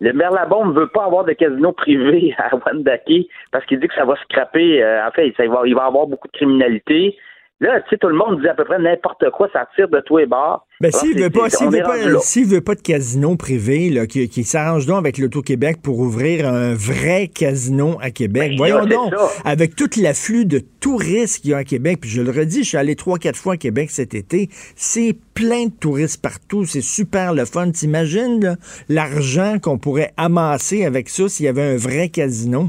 Le 0.00 0.12
maire 0.12 0.30
Labon 0.30 0.66
ne 0.66 0.72
veut 0.72 0.88
pas 0.88 1.04
avoir 1.04 1.24
de 1.24 1.32
casino 1.32 1.72
privé 1.72 2.34
à 2.38 2.54
Wendake 2.56 3.26
parce 3.50 3.64
qu'il 3.66 3.80
dit 3.80 3.88
que 3.88 3.94
ça 3.94 4.04
va 4.04 4.16
scraper. 4.16 4.82
Euh, 4.82 5.06
en 5.06 5.10
fait, 5.10 5.34
il 5.38 5.48
va, 5.48 5.62
il 5.64 5.74
va 5.74 5.86
avoir 5.86 6.06
beaucoup 6.06 6.28
de 6.28 6.32
criminalité. 6.32 7.16
Là, 7.60 7.80
tu 7.80 7.90
sais, 7.90 7.98
tout 7.98 8.06
le 8.06 8.14
monde 8.14 8.40
dit 8.40 8.48
à 8.48 8.54
peu 8.54 8.64
près 8.64 8.78
n'importe 8.78 9.30
quoi, 9.30 9.48
ça 9.52 9.66
tire 9.74 9.88
de 9.88 10.00
tous 10.00 10.18
les 10.18 10.26
bords. 10.26 10.64
Ben, 10.80 10.92
s'il 10.92 11.20
veut 11.20 11.28
pas, 11.28 11.50
s'il 11.50 11.68
veut 11.68 11.82
pas, 11.82 11.96
veut 11.96 12.60
pas 12.60 12.74
de 12.76 12.80
casino 12.80 13.34
privé, 13.34 13.90
là, 13.90 14.06
qui, 14.06 14.28
qui 14.28 14.44
s'arrange 14.44 14.86
donc 14.86 14.98
avec 14.98 15.18
l'Auto-Québec 15.18 15.78
pour 15.82 15.98
ouvrir 15.98 16.46
un 16.46 16.74
vrai 16.74 17.26
casino 17.26 17.98
à 18.00 18.12
Québec. 18.12 18.50
Ben, 18.52 18.56
Voyons 18.58 18.86
donc, 18.86 19.12
avec 19.44 19.74
tout 19.74 19.90
l'afflux 20.00 20.44
de 20.44 20.60
touristes 20.78 21.42
qu'il 21.42 21.50
y 21.50 21.54
a 21.54 21.56
à 21.56 21.64
Québec, 21.64 21.98
puis 22.02 22.10
je 22.10 22.22
le 22.22 22.30
redis, 22.30 22.62
je 22.62 22.68
suis 22.68 22.78
allé 22.78 22.94
trois, 22.94 23.18
quatre 23.18 23.38
fois 23.38 23.54
à 23.54 23.56
Québec 23.56 23.90
cet 23.90 24.14
été, 24.14 24.48
c'est 24.76 25.16
plein 25.34 25.66
de 25.66 25.72
touristes 25.72 26.22
partout, 26.22 26.64
c'est 26.64 26.80
super 26.80 27.34
le 27.34 27.44
fun. 27.44 27.72
T'imagines, 27.72 28.56
l'argent 28.88 29.56
qu'on 29.60 29.78
pourrait 29.78 30.12
amasser 30.16 30.84
avec 30.84 31.08
ça 31.08 31.28
s'il 31.28 31.46
y 31.46 31.48
avait 31.48 31.74
un 31.74 31.76
vrai 31.76 32.08
casino? 32.08 32.68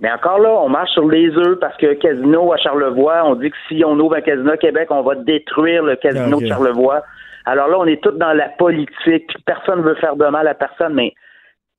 Mais 0.00 0.10
encore 0.10 0.38
là, 0.38 0.50
on 0.50 0.68
marche 0.68 0.90
sur 0.92 1.08
les 1.08 1.28
œufs 1.36 1.58
parce 1.58 1.76
que 1.78 1.94
casino 1.94 2.52
à 2.52 2.58
Charlevoix, 2.58 3.22
on 3.24 3.34
dit 3.34 3.50
que 3.50 3.56
si 3.68 3.82
on 3.84 3.98
ouvre 3.98 4.16
un 4.16 4.20
casino 4.20 4.50
à 4.50 4.56
Québec, 4.56 4.88
on 4.90 5.02
va 5.02 5.14
détruire 5.14 5.82
le 5.82 5.96
casino 5.96 6.40
de 6.40 6.46
Charlevoix. 6.46 7.02
Alors 7.46 7.68
là, 7.68 7.78
on 7.78 7.86
est 7.86 8.02
tous 8.02 8.12
dans 8.12 8.32
la 8.32 8.48
politique. 8.50 9.32
Personne 9.46 9.80
ne 9.80 9.84
veut 9.84 9.94
faire 9.96 10.16
de 10.16 10.26
mal 10.26 10.46
à 10.48 10.54
personne, 10.54 10.94
mais 10.94 11.14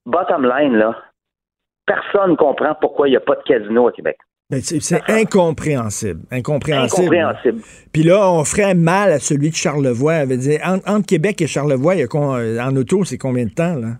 bottom 0.05 0.43
line, 0.47 0.75
là, 0.77 0.95
personne 1.85 2.31
ne 2.31 2.35
comprend 2.35 2.73
pourquoi 2.79 3.07
il 3.07 3.11
n'y 3.11 3.17
a 3.17 3.21
pas 3.21 3.35
de 3.35 3.43
casino 3.43 3.87
à 3.87 3.91
Québec. 3.91 4.17
Ben, 4.49 4.61
c'est 4.61 5.09
incompréhensible. 5.09 6.21
Incompréhensible. 6.31 7.03
Incompréhensible. 7.03 7.61
Puis 7.91 8.03
là, 8.03 8.31
on 8.31 8.45
ferait 8.45 8.75
mal 8.75 9.11
à 9.11 9.19
celui 9.19 9.49
de 9.49 9.55
Charlevoix. 9.55 10.25
Dire, 10.25 10.61
entre, 10.63 11.05
Québec 11.05 11.41
et 11.41 11.47
Charlevoix, 11.47 11.95
il 11.95 12.01
y 12.01 12.03
a, 12.03 12.65
en 12.65 12.75
auto, 12.77 13.03
c'est 13.03 13.17
combien 13.17 13.45
de 13.45 13.51
temps, 13.51 13.75
là? 13.75 13.97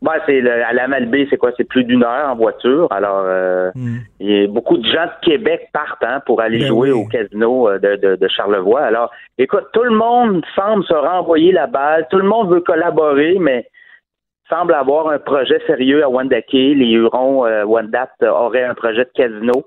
Ben, 0.00 0.12
c'est 0.26 0.48
à 0.48 0.72
la 0.72 0.86
Malbaie, 0.86 1.26
c'est 1.28 1.36
quoi? 1.36 1.50
C'est 1.56 1.64
plus 1.64 1.82
d'une 1.82 2.04
heure 2.04 2.30
en 2.30 2.36
voiture. 2.36 2.86
Alors, 2.90 3.22
euh, 3.24 3.70
hmm. 3.74 3.96
il 4.20 4.30
y 4.30 4.44
a 4.44 4.46
beaucoup 4.46 4.76
de 4.76 4.86
gens 4.86 5.06
de 5.06 5.26
Québec 5.26 5.68
partent 5.72 6.04
hein, 6.04 6.20
pour 6.24 6.40
aller 6.40 6.60
ben 6.60 6.68
jouer 6.68 6.92
au 6.92 7.04
casino 7.06 7.68
euh, 7.68 7.78
de, 7.78 8.14
de, 8.14 8.28
Charlevoix. 8.28 8.82
Alors, 8.82 9.10
écoute, 9.38 9.66
tout 9.72 9.82
le 9.82 9.96
monde 9.96 10.44
semble 10.54 10.84
se 10.84 10.94
renvoyer 10.94 11.50
la 11.50 11.66
balle. 11.66 12.06
Tout 12.10 12.18
le 12.18 12.28
monde 12.28 12.48
veut 12.48 12.60
collaborer, 12.60 13.38
mais 13.40 13.66
semble 14.48 14.74
avoir 14.74 15.08
un 15.08 15.18
projet 15.18 15.60
sérieux 15.66 16.04
à 16.04 16.08
Wendake. 16.08 16.52
Les 16.52 16.90
Hurons, 16.92 17.44
euh, 17.44 17.64
Wendat 17.64 18.10
auraient 18.22 18.64
un 18.64 18.74
projet 18.74 19.04
de 19.04 19.10
casino. 19.14 19.64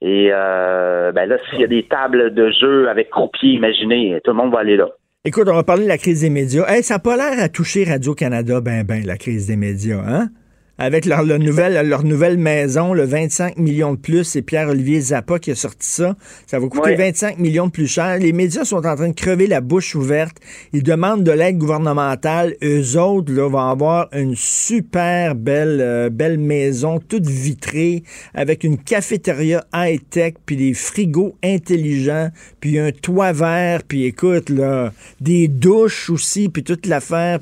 Et 0.00 0.30
euh, 0.32 1.12
ben 1.12 1.28
là, 1.28 1.36
s'il 1.48 1.60
y 1.60 1.64
a 1.64 1.68
des 1.68 1.84
tables 1.84 2.32
de 2.32 2.50
jeu 2.50 2.88
avec 2.88 3.10
croupiers, 3.10 3.50
imaginez, 3.50 4.20
tout 4.24 4.30
le 4.30 4.36
monde 4.36 4.52
va 4.52 4.60
aller 4.60 4.76
là. 4.76 4.88
Écoute, 5.26 5.48
on 5.48 5.54
va 5.54 5.64
parler 5.64 5.82
de 5.82 5.88
la 5.88 5.98
crise 5.98 6.20
des 6.20 6.30
médias. 6.30 6.64
ça 6.82 6.94
n'a 6.94 6.98
pas 7.00 7.16
l'air 7.16 7.42
à 7.42 7.48
toucher 7.48 7.82
Radio-Canada, 7.82 8.60
ben, 8.60 8.84
ben, 8.84 9.04
la 9.04 9.16
crise 9.16 9.48
des 9.48 9.56
médias, 9.56 10.00
hein? 10.06 10.30
Avec 10.78 11.06
leur, 11.06 11.24
nouvelle, 11.24 11.88
leur 11.88 12.04
nouvelle 12.04 12.38
maison, 12.38 12.92
le 12.92 13.04
25 13.04 13.56
millions 13.56 13.94
de 13.94 13.98
plus. 13.98 14.24
C'est 14.24 14.42
Pierre-Olivier 14.42 15.00
Zappa 15.00 15.38
qui 15.38 15.50
a 15.50 15.54
sorti 15.54 15.88
ça. 15.88 16.16
Ça 16.46 16.58
va 16.58 16.68
coûter 16.68 16.94
25 16.94 17.38
millions 17.38 17.66
de 17.66 17.72
plus 17.72 17.86
cher. 17.86 18.18
Les 18.18 18.32
médias 18.32 18.64
sont 18.64 18.84
en 18.86 18.96
train 18.96 19.08
de 19.08 19.14
crever 19.14 19.46
la 19.46 19.60
bouche 19.60 19.94
ouverte. 19.94 20.36
Ils 20.72 20.82
demandent 20.82 21.24
de 21.24 21.32
l'aide 21.32 21.58
gouvernementale. 21.58 22.56
Eux 22.62 22.98
autres 22.98 23.32
là, 23.32 23.48
vont 23.48 23.58
avoir 23.58 24.08
une 24.12 24.34
super 24.36 25.34
belle, 25.34 25.80
euh, 25.80 26.10
belle 26.10 26.38
maison, 26.38 26.98
toute 26.98 27.26
vitrée, 27.26 28.02
avec 28.34 28.64
une 28.64 28.78
cafétéria 28.78 29.64
high-tech, 29.74 30.34
puis 30.44 30.56
des 30.56 30.74
frigos 30.74 31.36
intelligents, 31.42 32.30
puis 32.60 32.78
un 32.78 32.92
toit 32.92 33.32
vert, 33.32 33.82
puis 33.86 34.04
écoute, 34.04 34.50
là, 34.50 34.92
des 35.20 35.48
douches 35.48 36.10
aussi, 36.10 36.48
puis 36.48 36.62
toute 36.62 36.86
l'affaire. 36.86 37.40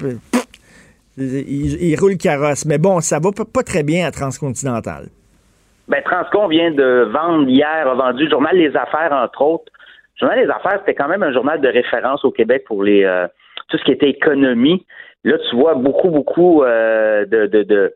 Il, 1.17 1.97
roule 2.01 2.17
carrosse. 2.17 2.67
Mais 2.67 2.79
bon, 2.79 3.01
ça 3.01 3.19
va 3.23 3.31
pas, 3.33 3.63
très 3.63 3.83
bien 3.83 4.07
à 4.07 4.11
Transcontinental. 4.11 5.07
Ben, 5.89 6.03
Transcon 6.03 6.49
vient 6.49 6.71
de 6.71 7.09
vendre 7.13 7.49
hier, 7.49 7.89
a 7.89 7.95
vendu 7.95 8.25
le 8.25 8.31
journal 8.31 8.57
Les 8.57 8.75
Affaires, 8.77 9.13
entre 9.13 9.43
autres. 9.43 9.73
Le 10.17 10.27
journal 10.27 10.45
Les 10.45 10.51
Affaires, 10.51 10.79
c'était 10.81 10.95
quand 10.95 11.09
même 11.09 11.23
un 11.23 11.33
journal 11.33 11.61
de 11.61 11.69
référence 11.69 12.25
au 12.25 12.31
Québec 12.31 12.65
pour 12.67 12.83
les 12.83 13.05
euh, 13.05 13.27
tout 13.69 13.79
ce 13.79 13.85
qui 13.85 13.93
était 13.93 14.09
économie. 14.09 14.87
Là, 15.25 15.39
tu 15.51 15.57
vois 15.57 15.75
beaucoup, 15.75 16.11
beaucoup 16.11 16.63
euh, 16.63 17.25
de, 17.27 17.95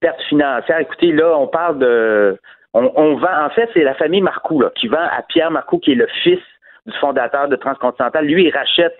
pertes 0.00 0.22
financières. 0.28 0.80
Écoutez, 0.80 1.12
là, 1.12 1.36
on 1.38 1.46
parle 1.46 1.78
de. 1.78 2.38
On, 2.74 3.16
vend. 3.16 3.44
En 3.44 3.50
fait, 3.50 3.68
c'est 3.74 3.82
la 3.82 3.94
famille 3.94 4.20
Marcoux 4.20 4.60
là, 4.60 4.70
qui 4.76 4.88
vend 4.88 4.98
à 4.98 5.22
Pierre 5.28 5.50
Marcoux, 5.50 5.78
qui 5.78 5.92
est 5.92 5.96
le 5.96 6.06
fils 6.22 6.38
du 6.86 6.92
fondateur 7.00 7.48
de 7.48 7.56
Transcontinental. 7.56 8.24
Lui, 8.24 8.44
il 8.44 8.50
rachète 8.50 8.94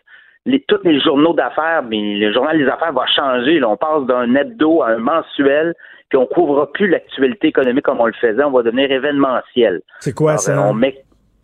les, 0.48 0.60
tous 0.66 0.80
les 0.84 0.98
journaux 1.00 1.34
d'affaires, 1.34 1.82
mais 1.82 2.16
le 2.16 2.32
journal 2.32 2.58
des 2.58 2.66
affaires 2.66 2.92
va 2.92 3.06
changer. 3.06 3.62
on 3.62 3.76
passe 3.76 4.04
d'un 4.06 4.34
hebdo 4.34 4.82
à 4.82 4.88
un 4.92 4.98
mensuel, 4.98 5.74
puis 6.08 6.18
on 6.18 6.26
couvre 6.26 6.66
plus 6.72 6.88
l'actualité 6.88 7.48
économique 7.48 7.84
comme 7.84 8.00
on 8.00 8.06
le 8.06 8.14
faisait. 8.14 8.42
On 8.42 8.50
va 8.50 8.62
devenir 8.62 8.90
événementiel. 8.90 9.82
C'est 10.00 10.14
quoi 10.14 10.38
ça? 10.38 10.58
On 10.62 10.72
met, 10.72 10.96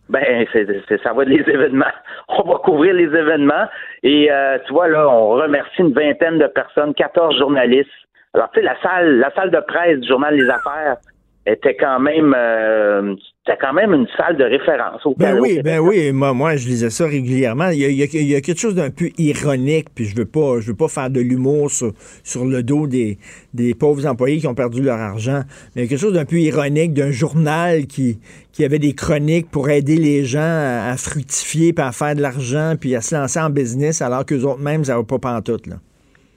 ben, 0.09 0.45
c'est, 0.51 0.67
ça 1.03 1.13
va 1.13 1.21
être 1.21 1.29
les 1.29 1.47
événements. 1.53 1.93
On 2.29 2.49
va 2.49 2.55
couvrir 2.55 2.95
les 2.95 3.05
événements. 3.05 3.67
Et 4.01 4.31
euh, 4.31 4.57
tu 4.65 4.73
vois, 4.73 4.87
là, 4.87 5.07
on 5.07 5.29
remercie 5.29 5.81
une 5.81 5.93
vingtaine 5.93 6.39
de 6.39 6.47
personnes, 6.47 6.95
14 6.95 7.37
journalistes. 7.37 7.89
Alors, 8.33 8.49
tu 8.51 8.59
sais, 8.59 8.65
la 8.65 8.75
salle, 8.81 9.19
la 9.19 9.31
salle 9.35 9.51
de 9.51 9.59
presse 9.59 9.99
du 9.99 10.07
journal 10.07 10.35
des 10.35 10.49
affaires, 10.49 10.97
était 11.45 11.75
quand 11.75 11.99
même 11.99 12.33
euh, 12.35 13.15
c'était 13.45 13.59
quand 13.61 13.73
même 13.73 13.93
une 13.93 14.07
salle 14.17 14.37
de 14.37 14.43
référence 14.43 15.05
au 15.05 15.13
Ben 15.15 15.37
oui, 15.39 15.61
ben 15.63 15.79
oui, 15.79 16.11
moi, 16.11 16.33
moi 16.33 16.55
je 16.55 16.67
lisais 16.67 16.89
ça 16.89 17.05
régulièrement. 17.05 17.69
Il 17.69 17.79
y 17.79 18.01
a, 18.35 18.41
quelque 18.41 18.59
chose 18.59 18.73
d'un 18.73 18.89
peu 18.89 19.09
ironique, 19.19 19.87
puis 19.93 20.05
je 20.05 20.15
veux 20.15 20.25
pas 20.25 20.59
je 20.59 20.67
veux 20.67 20.75
pas 20.75 20.87
faire 20.87 21.11
de 21.11 21.19
l'humour 21.19 21.69
sur, 21.69 21.91
sur, 22.23 22.45
le 22.45 22.63
dos 22.63 22.87
des, 22.87 23.19
des 23.53 23.75
pauvres 23.75 24.07
employés 24.07 24.39
qui 24.39 24.47
ont 24.47 24.55
perdu 24.55 24.81
leur 24.81 24.99
argent, 24.99 25.41
mais 25.75 25.81
il 25.81 25.85
y 25.85 25.85
a 25.85 25.89
quelque 25.89 25.99
chose 25.99 26.13
d'un 26.13 26.25
peu 26.25 26.37
ironique 26.37 26.93
d'un 26.93 27.11
journal 27.11 27.85
qui, 27.85 28.19
qui 28.51 28.65
avait 28.65 28.79
des 28.79 28.93
chroniques 28.93 29.51
pour 29.51 29.69
aider 29.69 29.97
les 29.97 30.23
gens 30.23 30.39
à, 30.39 30.95
fructifier, 30.97 31.73
puis 31.73 31.85
à 31.85 31.91
faire 31.91 32.15
de 32.15 32.21
l'argent, 32.21 32.73
puis 32.79 32.95
à 32.95 33.01
se 33.01 33.13
lancer 33.13 33.39
en 33.39 33.49
business, 33.49 34.01
alors 34.01 34.25
qu'eux 34.25 34.43
autres 34.43 34.61
mêmes, 34.61 34.83
ça 34.85 34.97
va 34.97 35.03
pas 35.03 35.19
pantoute, 35.19 35.67
là. 35.67 35.75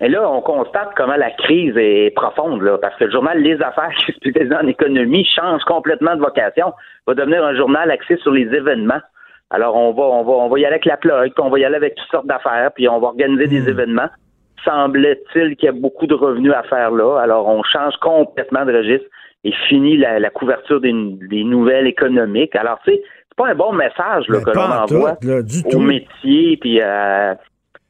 Et 0.00 0.08
là, 0.08 0.30
on 0.30 0.40
constate 0.40 0.90
comment 0.96 1.16
la 1.16 1.30
crise 1.30 1.74
est 1.76 2.14
profonde, 2.14 2.62
là, 2.62 2.78
parce 2.78 2.94
que 2.96 3.04
le 3.04 3.10
journal 3.10 3.38
Les 3.40 3.60
Affaires, 3.60 3.90
qui 3.98 4.12
est 4.12 4.14
spécialisé 4.14 4.54
en 4.54 4.66
économie, 4.66 5.24
change 5.24 5.62
complètement 5.64 6.14
de 6.14 6.20
vocation, 6.20 6.72
va 7.06 7.14
devenir 7.14 7.44
un 7.44 7.56
journal 7.56 7.90
axé 7.90 8.16
sur 8.18 8.32
les 8.32 8.46
événements. 8.54 9.00
Alors, 9.50 9.76
on 9.76 9.92
va, 9.92 10.02
on 10.02 10.24
va, 10.24 10.32
on 10.32 10.48
va 10.48 10.58
y 10.58 10.64
aller 10.64 10.74
avec 10.74 10.84
la 10.84 10.98
plug, 10.98 11.32
puis 11.32 11.44
on 11.44 11.50
va 11.50 11.58
y 11.58 11.64
aller 11.64 11.76
avec 11.76 11.94
toutes 11.94 12.10
sortes 12.10 12.26
d'affaires, 12.26 12.70
puis 12.74 12.88
on 12.88 13.00
va 13.00 13.08
organiser 13.08 13.46
des 13.46 13.62
hmm. 13.62 13.68
événements. 13.68 14.08
Semblait-il 14.64 15.56
qu'il 15.56 15.66
y 15.66 15.68
a 15.68 15.72
beaucoup 15.72 16.06
de 16.06 16.14
revenus 16.14 16.52
à 16.52 16.62
faire 16.64 16.90
là. 16.90 17.18
Alors, 17.20 17.48
on 17.48 17.62
change 17.62 17.96
complètement 18.00 18.64
de 18.66 18.76
registre 18.76 19.06
et 19.44 19.52
finit 19.68 19.96
la, 19.96 20.30
couverture 20.30 20.80
des, 20.80 20.92
nouvelles 20.92 21.86
économiques. 21.86 22.54
Alors, 22.56 22.78
tu 22.84 22.92
sais, 22.92 23.02
c'est 23.28 23.36
pas 23.36 23.48
un 23.48 23.54
bon 23.54 23.72
message 23.72 24.28
là, 24.28 24.40
que 24.40 24.50
l'on 24.50 24.62
envoie 24.62 25.16
au 25.72 25.78
métier, 25.78 26.56
puis 26.56 26.80
à 26.80 27.36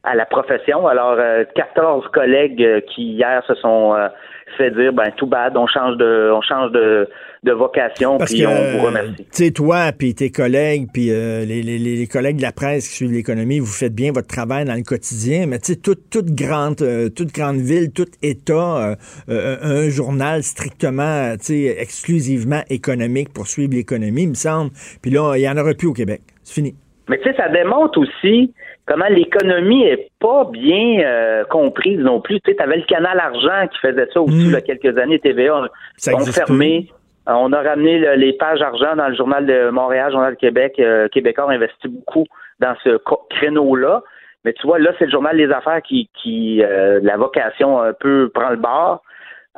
à 0.09 0.15
la 0.15 0.25
profession. 0.25 0.87
Alors, 0.87 1.19
14 1.55 2.05
euh, 2.05 2.09
collègues 2.09 2.63
euh, 2.63 2.81
qui 2.81 3.13
hier 3.13 3.43
se 3.47 3.55
sont 3.57 3.95
euh, 3.95 4.09
fait 4.57 4.71
dire 4.71 4.93
ben 4.93 5.11
tout 5.17 5.27
bad, 5.27 5.57
on 5.57 5.67
change 5.67 5.99
de 5.99 6.31
on 6.33 6.41
change 6.41 6.73
de, 6.73 7.07
de 7.45 7.53
vocation 7.53 8.17
puis 8.19 8.47
on 8.47 8.79
vous 8.79 8.87
remercie. 8.87 9.17
Tu 9.17 9.45
sais 9.45 9.51
toi 9.51 9.93
puis 9.97 10.15
tes 10.15 10.31
collègues 10.31 10.89
puis 10.91 11.09
les, 11.09 11.63
les, 11.63 11.79
les, 11.79 12.07
collègues 12.07 12.39
de 12.39 12.43
la 12.43 12.53
presse 12.53 12.89
qui 12.89 12.95
suivent 12.95 13.13
l'économie, 13.13 13.61
vous 13.61 13.67
faites 13.67 13.95
bien 13.95 14.11
votre 14.11 14.27
travail 14.27 14.65
dans 14.65 14.75
le 14.75 14.83
quotidien, 14.83 15.45
mais 15.47 15.59
tu 15.59 15.75
sais 15.75 15.77
toute 15.79 16.09
toute 16.11 16.31
grande 16.31 16.77
toute 17.15 17.35
grande 17.35 17.59
ville, 17.59 17.93
tout 17.93 18.09
état 18.23 18.97
un 19.29 19.89
journal 19.91 20.43
strictement 20.43 21.37
tu 21.37 21.45
sais 21.45 21.77
exclusivement 21.79 22.63
économique 22.71 23.35
pour 23.35 23.47
suivre 23.47 23.75
l'économie, 23.75 24.23
il 24.23 24.31
me 24.31 24.35
semble. 24.35 24.71
Puis 25.03 25.11
là, 25.11 25.37
il 25.37 25.43
y 25.43 25.49
en 25.49 25.59
aurait 25.59 25.75
plus 25.75 25.89
au 25.89 25.93
Québec. 25.93 26.23
C'est 26.43 26.55
fini. 26.55 26.75
Mais 27.11 27.19
tu 27.19 27.25
sais 27.25 27.37
ça 27.37 27.51
démontre 27.51 28.01
aussi 28.01 28.55
comment 28.89 29.09
l'économie 29.09 29.85
est 29.85 30.11
pas 30.19 30.45
bien 30.51 31.01
euh, 31.05 31.45
comprise 31.45 32.01
non 32.01 32.21
plus. 32.21 32.41
Tu 32.41 32.53
sais, 32.53 32.63
avais 32.63 32.79
le 32.79 32.85
canal 32.85 33.21
argent 33.21 33.69
qui 33.71 33.79
faisait 33.79 34.09
ça 34.13 34.21
aussi 34.21 34.35
hmm. 34.35 34.47
il 34.47 34.51
y 34.51 34.57
a 34.57 34.61
quelques 34.63 34.99
années, 34.99 35.19
TVA 35.21 35.63
ont 35.63 36.19
fermé. 36.33 36.89
On 37.27 37.53
a 37.53 37.61
ramené 37.61 38.17
les 38.17 38.33
pages 38.33 38.63
argent 38.63 38.97
dans 38.97 39.09
le 39.09 39.15
journal 39.15 39.45
de 39.45 39.69
Montréal, 39.69 40.11
journal 40.11 40.35
de 40.35 40.39
Québec. 40.39 40.77
Euh, 40.79 41.09
Québécois 41.09 41.53
investit 41.53 41.89
beaucoup 41.89 42.25
dans 42.59 42.75
ce 42.83 42.99
créneau-là. 43.29 44.03
Mais 44.45 44.55
tu 44.55 44.67
vois, 44.67 44.79
là, 44.79 44.93
c'est 44.99 45.05
le 45.05 45.11
journal 45.11 45.37
des 45.37 45.51
affaires 45.51 45.83
qui, 45.83 46.09
qui 46.23 46.63
euh, 46.63 47.01
la 47.03 47.19
vocation 47.19 47.83
un 47.83 47.93
peu 47.93 48.31
prend 48.33 48.49
le 48.49 48.57
bord. 48.57 49.03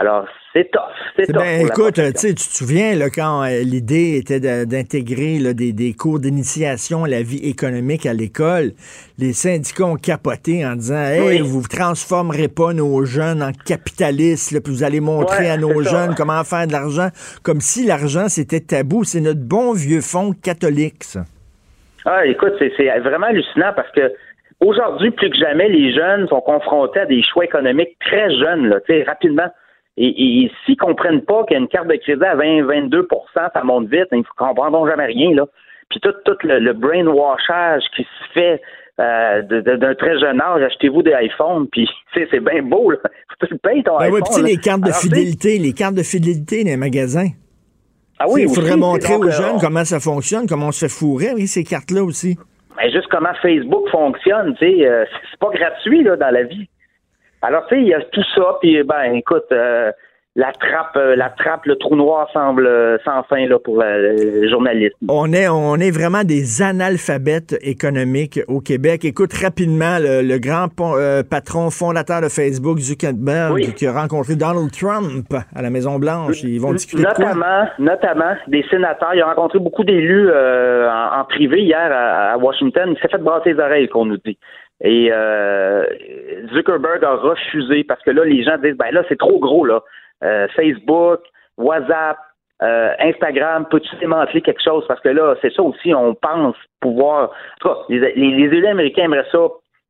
Alors, 0.00 0.26
c'est 0.54 0.70
tough. 0.70 0.80
C'est 1.14 1.30
ben, 1.30 1.66
écoute, 1.66 2.00
tu 2.18 2.34
te 2.34 2.40
souviens 2.40 2.96
là, 2.96 3.10
quand 3.14 3.44
euh, 3.44 3.60
l'idée 3.62 4.16
était 4.16 4.40
d'intégrer 4.64 5.52
des, 5.52 5.74
des, 5.74 5.92
cours 5.92 6.18
d'initiation 6.18 7.04
à 7.04 7.08
la 7.08 7.20
vie 7.20 7.46
économique 7.46 8.06
à 8.06 8.14
l'école, 8.14 8.70
les 9.18 9.34
syndicats 9.34 9.84
ont 9.84 9.96
capoté 9.96 10.64
en 10.64 10.74
disant 10.74 11.04
Hey, 11.04 11.40
vous 11.40 11.60
ne 11.60 11.66
transformerez 11.66 12.48
pas 12.48 12.72
nos 12.72 13.04
jeunes 13.04 13.42
en 13.42 13.52
capitalistes, 13.52 14.58
puis 14.64 14.72
vous 14.72 14.84
allez 14.84 15.00
montrer 15.00 15.50
à 15.50 15.58
nos 15.58 15.82
jeunes 15.82 16.14
comment 16.16 16.44
faire 16.44 16.66
de 16.66 16.72
l'argent, 16.72 17.08
comme 17.42 17.60
si 17.60 17.86
l'argent 17.86 18.30
c'était 18.30 18.60
tabou. 18.60 19.04
C'est 19.04 19.20
notre 19.20 19.46
bon 19.46 19.74
vieux 19.74 20.00
fonds 20.00 20.32
catholique, 20.32 21.04
ça. 21.04 21.24
Ah, 22.06 22.24
écoute, 22.24 22.54
c'est 22.58 22.98
vraiment 23.00 23.26
hallucinant 23.26 23.74
parce 23.76 23.90
que 23.92 24.10
aujourd'hui, 24.60 25.10
plus 25.10 25.28
que 25.28 25.36
jamais, 25.36 25.68
les 25.68 25.92
jeunes 25.92 26.26
sont 26.28 26.40
confrontés 26.40 27.00
à 27.00 27.06
des 27.06 27.22
choix 27.22 27.44
économiques 27.44 27.98
très 28.00 28.30
jeunes, 28.30 28.68
là, 28.68 28.78
rapidement. 29.06 29.50
Et, 30.02 30.44
et 30.44 30.52
s'ils 30.64 30.78
comprennent 30.78 31.20
pas 31.20 31.44
qu'il 31.44 31.58
y 31.58 31.60
a 31.60 31.60
une 31.60 31.68
carte 31.68 31.88
de 31.88 31.96
crédit 31.96 32.24
à 32.24 32.34
20, 32.34 32.62
22% 32.62 33.04
ça 33.34 33.62
monte 33.64 33.88
vite, 33.88 34.06
ils 34.12 34.18
ne 34.18 34.22
comprendront 34.34 34.86
jamais 34.88 35.04
rien, 35.04 35.34
là. 35.34 35.44
Puis 35.90 36.00
tout, 36.00 36.14
tout 36.24 36.36
le, 36.44 36.72
brainwashage 36.72 37.82
qui 37.94 38.02
se 38.02 38.32
fait 38.32 38.62
euh, 38.98 39.42
d'un 39.42 39.94
très 39.94 40.18
jeune 40.18 40.40
âge, 40.40 40.62
achetez-vous 40.62 41.02
des 41.02 41.12
iPhones, 41.20 41.66
puis 41.70 41.86
c'est 42.14 42.40
bien 42.40 42.62
beau, 42.62 42.90
là. 42.90 42.98
Tu 43.46 43.56
payes 43.56 43.82
ton 43.82 43.98
ben 43.98 44.14
iPhone. 44.14 44.44
Oui, 44.44 44.50
les 44.50 44.56
cartes 44.58 44.82
de 44.82 44.92
fidélité, 44.92 45.58
les 45.58 45.72
cartes 45.72 45.94
de 45.94 46.02
fidélité 46.02 46.62
dans 46.62 46.70
les 46.70 46.76
magasins. 46.76 47.28
Ah 48.18 48.26
oui, 48.28 48.42
il 48.42 48.54
faudrait 48.54 48.76
montrer 48.76 49.14
aux 49.14 49.30
jeunes 49.30 49.56
comment 49.58 49.84
ça 49.84 49.98
fonctionne, 49.98 50.46
comment 50.46 50.66
on 50.66 50.72
se 50.72 50.86
fait 50.86 50.92
fourrer 50.92 51.28
avec 51.28 51.48
ces 51.48 51.64
cartes-là 51.64 52.04
aussi. 52.04 52.38
Mais 52.76 52.90
juste 52.90 53.06
comment 53.10 53.32
Facebook 53.40 53.88
fonctionne, 53.90 54.54
tu 54.58 54.66
sais, 54.66 54.86
euh, 54.86 55.06
c'est 55.30 55.40
pas 55.40 55.48
gratuit 55.54 56.02
là 56.02 56.16
dans 56.16 56.30
la 56.30 56.42
vie. 56.42 56.68
Alors 57.42 57.66
tu 57.66 57.74
sais, 57.74 57.80
il 57.82 57.88
y 57.88 57.94
a 57.94 58.00
tout 58.00 58.24
ça, 58.34 58.58
puis 58.60 58.82
ben 58.82 59.14
écoute, 59.14 59.46
euh, 59.52 59.90
la 60.36 60.52
trappe, 60.52 60.96
euh, 60.96 61.16
la 61.16 61.28
trappe, 61.28 61.66
le 61.66 61.74
trou 61.74 61.96
noir 61.96 62.28
semble 62.32 62.66
euh, 62.66 62.98
sans 63.04 63.24
fin 63.24 63.46
là, 63.46 63.58
pour 63.58 63.82
le 63.82 64.48
journalisme. 64.48 64.96
On 65.08 65.32
est, 65.32 65.48
on 65.48 65.74
est 65.76 65.90
vraiment 65.90 66.22
des 66.22 66.62
analphabètes 66.62 67.56
économiques 67.62 68.38
au 68.46 68.60
Québec. 68.60 69.04
Écoute 69.04 69.32
rapidement 69.32 69.98
le, 69.98 70.38
grand 70.38 70.68
euh, 70.80 71.24
patron 71.28 71.70
fondateur 71.70 72.20
de 72.20 72.28
Facebook, 72.28 72.78
Zuckerberg, 72.78 73.74
qui 73.74 73.86
a 73.88 73.92
rencontré 73.92 74.36
Donald 74.36 74.70
Trump 74.70 75.26
à 75.54 75.62
la 75.62 75.70
Maison 75.70 75.98
Blanche. 75.98 76.44
Ils 76.44 76.60
vont 76.60 76.72
discuter 76.72 77.02
notamment, 77.02 77.34
de 77.34 77.40
quoi? 77.40 77.70
notamment 77.78 78.34
des 78.46 78.64
sénateurs. 78.70 79.14
Il 79.14 79.22
a 79.22 79.26
rencontré 79.26 79.58
beaucoup 79.58 79.82
d'élus 79.82 80.30
en, 80.30 81.24
privé 81.28 81.62
hier 81.62 81.90
à, 81.92 82.38
Washington. 82.38 82.94
Il 82.96 83.00
s'est 83.02 83.08
fait 83.08 83.18
brasser 83.18 83.52
les 83.52 83.58
oreilles, 83.58 83.88
qu'on 83.88 84.06
nous 84.06 84.18
dit. 84.24 84.38
Et 84.82 85.10
Zuckerberg 86.54 87.04
a 87.04 87.16
refusé 87.16 87.84
parce 87.84 88.02
que 88.02 88.10
là, 88.10 88.24
les 88.24 88.42
gens 88.42 88.56
disent 88.58 88.76
ben 88.76 88.90
là, 88.92 89.02
c'est 89.08 89.18
trop 89.18 89.38
gros 89.38 89.64
là. 89.64 89.82
Euh, 90.22 90.48
Facebook, 90.54 91.20
WhatsApp, 91.56 92.18
euh, 92.62 92.92
Instagram, 92.98 93.66
peux-tu 93.70 93.96
démanteler 93.96 94.42
quelque 94.42 94.62
chose? 94.62 94.84
Parce 94.86 95.00
que 95.00 95.08
là, 95.08 95.34
c'est 95.40 95.52
ça 95.52 95.62
aussi, 95.62 95.94
on 95.94 96.14
pense 96.14 96.56
pouvoir. 96.80 97.30
En 97.30 97.30
tout 97.60 97.68
cas, 97.68 97.74
les, 97.88 97.96
élus 97.96 98.66
américains 98.66 99.04
aimeraient 99.04 99.26
ça 99.32 99.38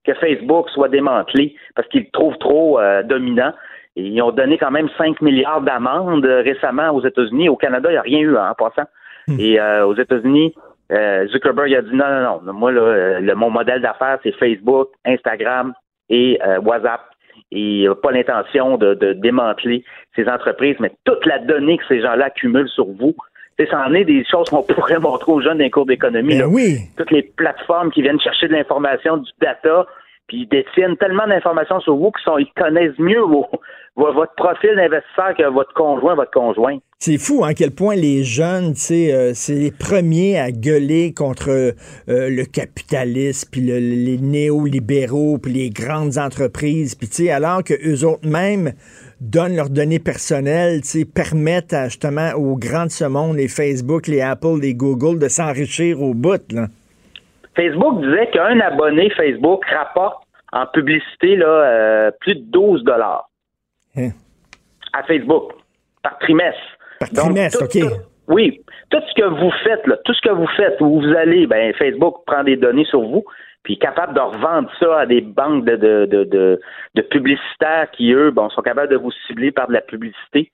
que 0.05 0.15
Facebook 0.15 0.69
soit 0.71 0.89
démantelé 0.89 1.55
parce 1.75 1.89
qu'ils 1.89 2.03
le 2.03 2.11
trouvent 2.13 2.39
trop 2.39 2.79
euh, 2.79 3.03
dominant. 3.03 3.53
Et 3.97 4.03
ils 4.03 4.23
ont 4.23 4.31
donné 4.31 4.57
quand 4.57 4.71
même 4.71 4.89
5 4.97 5.21
milliards 5.21 5.63
d'amendes 5.63 6.25
récemment 6.25 6.91
aux 6.91 7.05
États-Unis. 7.05 7.49
Au 7.49 7.57
Canada, 7.57 7.89
il 7.91 7.95
n'y 7.95 7.99
a 7.99 8.03
rien 8.03 8.21
eu 8.21 8.37
hein, 8.37 8.51
en 8.51 8.55
passant. 8.55 8.89
Hmm. 9.27 9.37
Et 9.41 9.61
aux 9.61 9.95
États-Unis, 9.95 10.55
Zuckerberg 11.29 11.75
a 11.75 11.83
dit 11.83 11.95
non, 11.95 12.07
non, 12.09 12.41
non. 12.43 12.53
Moi, 12.53 12.73
le, 12.73 13.35
mon 13.35 13.51
modèle 13.51 13.81
d'affaires, 13.81 14.19
c'est 14.23 14.33
Facebook, 14.33 14.89
Instagram 15.05 15.73
et 16.09 16.39
WhatsApp 16.63 17.03
et 17.53 17.85
n'a 17.87 17.95
pas 17.95 18.13
l'intention 18.13 18.77
de, 18.77 19.13
démanteler 19.15 19.85
ces 20.15 20.29
entreprises, 20.29 20.77
mais 20.81 20.93
toute 21.05 21.25
la 21.27 21.39
donnée 21.39 21.79
que 21.79 21.85
ces 21.89 22.01
gens-là 22.01 22.27
accumulent 22.27 22.69
sur 22.69 22.87
vous, 22.87 23.15
ça 23.71 23.87
en 23.87 23.93
est 23.93 24.05
des 24.05 24.25
choses 24.25 24.49
qu'on 24.49 24.63
pourrait 24.75 24.99
montrer 24.99 25.33
aux 25.33 25.43
jeunes 25.43 25.59
d'un 25.59 25.69
cours 25.69 25.87
d'économie. 25.87 26.39
Ben 26.39 26.47
oui. 26.47 26.79
Toutes 26.97 27.11
les 27.11 27.23
plateformes 27.23 27.91
qui 27.91 28.01
viennent 28.03 28.21
chercher 28.21 28.49
de 28.49 28.55
l'information, 28.55 29.19
du 29.19 29.31
data, 29.41 29.87
puis 30.29 30.43
ils 30.43 30.49
détiennent 30.49 30.97
tellement 30.97 31.27
d'informations 31.27 31.81
sur 31.81 31.97
vous 31.97 32.11
qu'ils 32.13 32.53
connaissent 32.57 32.99
mieux 32.99 33.23
votre 34.09 34.35
profil 34.35 34.75
d'investisseur 34.77 35.35
que 35.37 35.49
votre 35.53 35.73
conjoint, 35.75 36.15
votre 36.15 36.31
conjoint. 36.31 36.79
C'est 36.99 37.19
fou, 37.19 37.45
à 37.45 37.49
hein, 37.49 37.53
quel 37.57 37.71
point 37.71 37.95
les 37.95 38.25
jeunes, 38.25 38.75
euh, 38.91 39.31
c'est 39.35 39.55
les 39.55 39.73
premiers 39.73 40.39
à 40.39 40.51
gueuler 40.51 41.15
contre 41.15 41.49
euh, 41.49 41.73
le 42.07 42.45
capitalisme, 42.45 43.49
puis 43.51 43.63
les 43.63 44.19
néolibéraux, 44.19 45.39
puis 45.39 45.53
les 45.53 45.71
grandes 45.71 46.19
entreprises, 46.19 46.95
puis 46.95 47.31
alors 47.31 47.65
que 47.65 47.73
eux 47.73 48.07
autres 48.07 48.29
même 48.29 48.73
donnent 49.21 49.57
leurs 49.57 49.71
données 49.71 49.99
personnelles, 49.99 50.81
permettent 51.15 51.75
justement 51.85 52.33
aux 52.37 52.57
grands 52.57 52.85
de 52.85 52.91
ce 52.91 53.07
monde, 53.07 53.37
les 53.37 53.49
Facebook, 53.49 54.07
les 54.07 54.21
Apple, 54.21 54.61
les 54.61 54.75
Google, 54.75 55.19
de 55.19 55.29
s'enrichir 55.29 56.03
au 56.03 56.13
bout. 56.13 56.53
Là. 56.53 56.67
Facebook 57.57 58.03
disait 58.03 58.29
qu'un 58.31 58.61
abonné 58.61 59.09
Facebook 59.11 59.65
rapporte 59.67 60.23
en 60.53 60.67
publicité 60.67 61.37
là, 61.37 61.47
euh, 61.47 62.11
plus 62.21 62.35
de 62.35 62.45
12 62.51 62.85
dollars 62.85 63.30
hein? 63.97 64.11
à 64.93 65.03
Facebook 65.05 65.53
par 66.03 66.19
trimestre. 66.19 66.61
Par 66.99 67.11
trimestre, 67.11 67.65
OK. 67.65 67.83
oui. 68.29 68.61
Tout 68.91 69.01
ce 69.09 69.15
que 69.15 69.27
vous 69.27 69.53
faites, 69.63 69.87
là, 69.87 69.97
tout 70.05 70.15
ce 70.15 70.21
que 70.21 70.33
vous 70.33 70.49
faites, 70.57 70.81
où 70.81 71.01
vous 71.01 71.15
allez, 71.15 71.47
ben, 71.47 71.73
Facebook 71.75 72.25
prend 72.27 72.43
des 72.43 72.57
données 72.57 72.85
sur 72.87 73.03
vous, 73.03 73.25
puis 73.63 73.75
est 73.75 73.79
capable 73.79 74.15
de 74.15 74.21
revendre 74.21 74.71
ça 74.79 75.01
à 75.01 75.07
des 75.07 75.21
banques 75.21 75.65
de, 75.65 75.77
de, 75.77 76.07
de, 76.07 76.61
de, 76.95 77.03
publicitaires 77.03 77.91
qui, 77.93 78.13
eux, 78.13 78.31
bon, 78.31 78.49
sont 78.51 78.63
capables 78.63 78.91
de 78.91 78.97
vous 78.97 79.13
cibler 79.27 79.53
par 79.53 79.69
de 79.69 79.75
la 79.75 79.83
publicité. 79.83 80.51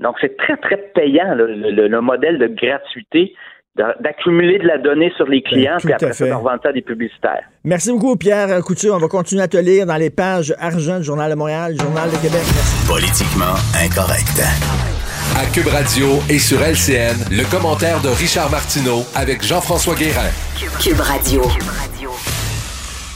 Donc, 0.00 0.16
c'est 0.20 0.36
très, 0.36 0.56
très 0.56 0.76
payant, 0.76 1.34
le, 1.34 2.00
modèle 2.00 2.38
de 2.38 2.46
gratuité 2.48 3.34
d'accumuler 3.76 4.58
de 4.58 4.66
la 4.66 4.78
donnée 4.78 5.12
sur 5.16 5.26
les 5.26 5.40
ben, 5.40 5.50
clients, 5.50 5.76
puis 5.78 5.92
après 5.92 6.12
ça, 6.12 6.26
de 6.26 6.32
revendre 6.32 6.60
ça 6.62 6.70
à 6.70 6.72
des 6.72 6.82
publicitaires. 6.82 7.44
Merci 7.64 7.92
beaucoup, 7.92 8.16
Pierre 8.16 8.60
Couture. 8.62 8.94
On 8.94 8.98
va 8.98 9.08
continuer 9.08 9.42
à 9.42 9.48
te 9.48 9.56
lire 9.56 9.86
dans 9.86 9.96
les 9.96 10.10
pages 10.10 10.54
argent 10.58 10.98
du 10.98 11.04
Journal 11.04 11.30
de 11.30 11.36
Montréal, 11.36 11.76
Journal 11.80 12.10
de 12.10 12.16
Québec. 12.16 12.42
Politiquement 12.88 13.54
incorrect. 13.80 14.42
À 15.36 15.46
Cube 15.54 15.68
Radio 15.68 16.18
et 16.28 16.38
sur 16.38 16.60
LCN, 16.60 17.16
le 17.30 17.48
commentaire 17.50 18.00
de 18.02 18.08
Richard 18.08 18.50
Martineau 18.50 19.02
avec 19.14 19.42
Jean-François 19.42 19.94
Guérin. 19.94 20.30
Cube 20.82 21.00
Radio. 21.00 21.42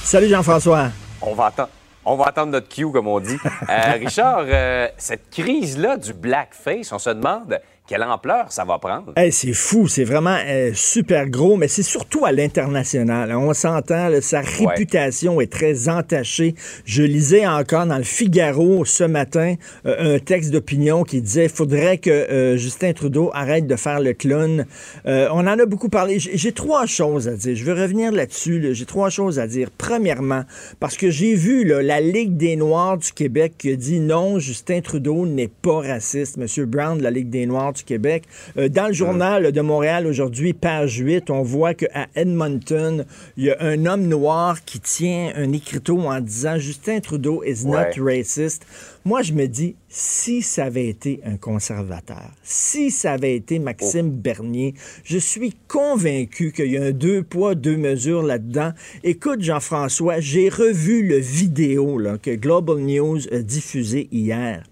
Salut 0.04 0.28
Jean-François. 0.28 0.90
On 1.20 1.34
va 1.34 1.46
attendre. 1.46 1.70
On 2.06 2.16
va 2.16 2.26
attendre 2.26 2.52
notre 2.52 2.68
cue, 2.68 2.90
comme 2.92 3.08
on 3.08 3.18
dit. 3.18 3.36
Euh, 3.70 3.92
Richard, 3.98 4.44
euh, 4.46 4.88
cette 4.98 5.30
crise-là 5.30 5.96
du 5.96 6.12
blackface, 6.12 6.92
on 6.92 6.98
se 6.98 7.10
demande 7.10 7.58
quelle 7.86 8.02
ampleur 8.02 8.50
ça 8.50 8.64
va 8.64 8.78
prendre? 8.78 9.12
c'est 9.30 9.52
fou, 9.52 9.88
c'est 9.88 10.04
vraiment 10.04 10.38
euh, 10.46 10.70
super 10.72 11.28
gros, 11.28 11.58
mais 11.58 11.68
c'est 11.68 11.82
surtout 11.82 12.24
à 12.24 12.32
l'international. 12.32 13.34
On 13.36 13.52
s'entend, 13.52 14.08
sa 14.22 14.40
réputation 14.40 15.38
est 15.38 15.52
très 15.52 15.90
entachée. 15.90 16.54
Je 16.86 17.02
lisais 17.02 17.46
encore 17.46 17.84
dans 17.84 17.98
le 17.98 18.04
Figaro 18.04 18.86
ce 18.86 19.04
matin 19.04 19.56
euh, 19.84 20.16
un 20.16 20.18
texte 20.18 20.50
d'opinion 20.50 21.04
qui 21.04 21.20
disait 21.20 21.48
faudrait 21.48 21.98
que 21.98 22.10
euh, 22.10 22.56
Justin 22.56 22.94
Trudeau 22.94 23.30
arrête 23.34 23.66
de 23.66 23.76
faire 23.76 24.00
le 24.00 24.14
clown. 24.14 24.64
on 25.04 25.46
en 25.46 25.58
a 25.58 25.66
beaucoup 25.66 25.90
parlé. 25.90 26.18
J'ai 26.18 26.52
trois 26.52 26.86
choses 26.86 27.28
à 27.28 27.32
dire. 27.32 27.54
Je 27.54 27.64
veux 27.64 27.74
revenir 27.74 28.12
là-dessus. 28.12 28.74
J'ai 28.74 28.86
trois 28.86 29.10
choses 29.10 29.38
à 29.38 29.46
dire. 29.46 29.68
Premièrement, 29.76 30.44
parce 30.80 30.96
que 30.96 31.10
j'ai 31.10 31.34
vu 31.34 31.64
la 31.64 32.00
Ligue 32.00 32.38
des 32.38 32.56
Noirs 32.56 32.96
du 32.96 33.12
Québec 33.12 33.54
qui 33.58 33.72
a 33.72 33.76
dit 33.76 34.00
non, 34.00 34.38
Justin 34.38 34.80
Trudeau 34.80 35.26
n'est 35.26 35.48
pas 35.48 35.80
raciste. 35.80 36.38
Monsieur 36.38 36.64
Brown 36.64 36.96
de 36.96 37.02
la 37.02 37.10
Ligue 37.10 37.28
des 37.28 37.44
Noirs 37.44 37.73
du 37.74 37.84
Québec. 37.84 38.24
Euh, 38.56 38.68
dans 38.68 38.86
le 38.86 38.92
journal 38.92 39.52
de 39.52 39.60
Montréal 39.60 40.06
aujourd'hui, 40.06 40.52
page 40.54 40.96
8, 40.96 41.30
on 41.30 41.42
voit 41.42 41.74
qu'à 41.74 42.06
Edmonton, 42.14 43.04
il 43.36 43.44
y 43.44 43.50
a 43.50 43.56
un 43.60 43.84
homme 43.86 44.06
noir 44.06 44.64
qui 44.64 44.80
tient 44.80 45.32
un 45.36 45.52
écriteau 45.52 46.00
en 46.00 46.20
disant 46.20 46.58
Justin 46.58 47.00
Trudeau 47.00 47.42
is 47.44 47.66
not 47.66 47.92
racist. 47.98 48.64
Moi, 49.04 49.20
je 49.20 49.34
me 49.34 49.46
dis, 49.46 49.76
si 49.88 50.40
ça 50.40 50.64
avait 50.64 50.88
été 50.88 51.20
un 51.26 51.36
conservateur, 51.36 52.30
si 52.42 52.90
ça 52.90 53.12
avait 53.12 53.36
été 53.36 53.58
Maxime 53.58 54.08
oh. 54.08 54.20
Bernier, 54.22 54.74
je 55.04 55.18
suis 55.18 55.54
convaincu 55.68 56.52
qu'il 56.52 56.72
y 56.72 56.78
a 56.78 56.84
un 56.84 56.92
deux 56.92 57.22
poids, 57.22 57.54
deux 57.54 57.76
mesures 57.76 58.22
là-dedans. 58.22 58.72
Écoute, 59.02 59.42
Jean-François, 59.42 60.20
j'ai 60.20 60.48
revu 60.48 61.06
le 61.06 61.18
vidéo 61.18 62.00
que 62.22 62.34
Global 62.34 62.78
News 62.78 63.28
a 63.30 63.38
diffusé 63.38 64.08
hier 64.10 64.64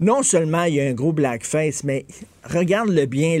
non 0.00 0.22
seulement 0.22 0.64
il 0.64 0.74
y 0.74 0.80
a 0.80 0.84
un 0.84 0.92
gros 0.92 1.12
blackface, 1.12 1.84
mais 1.84 2.06
regarde-le 2.44 3.06
bien, 3.06 3.38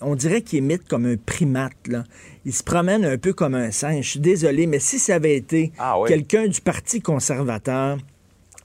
on 0.00 0.14
dirait 0.14 0.42
qu'il 0.42 0.60
imite 0.60 0.86
comme 0.86 1.06
un 1.06 1.16
primate. 1.16 1.72
Il 2.44 2.52
se 2.52 2.62
promène 2.62 3.04
un 3.04 3.18
peu 3.18 3.32
comme 3.32 3.54
un 3.54 3.70
singe. 3.70 4.04
Je 4.04 4.10
suis 4.10 4.20
désolé, 4.20 4.66
mais 4.66 4.78
si 4.78 4.98
ça 4.98 5.16
avait 5.16 5.36
été 5.36 5.72
ah 5.78 5.96
quelqu'un 6.06 6.46
du 6.46 6.60
Parti 6.60 7.00
conservateur, 7.00 7.98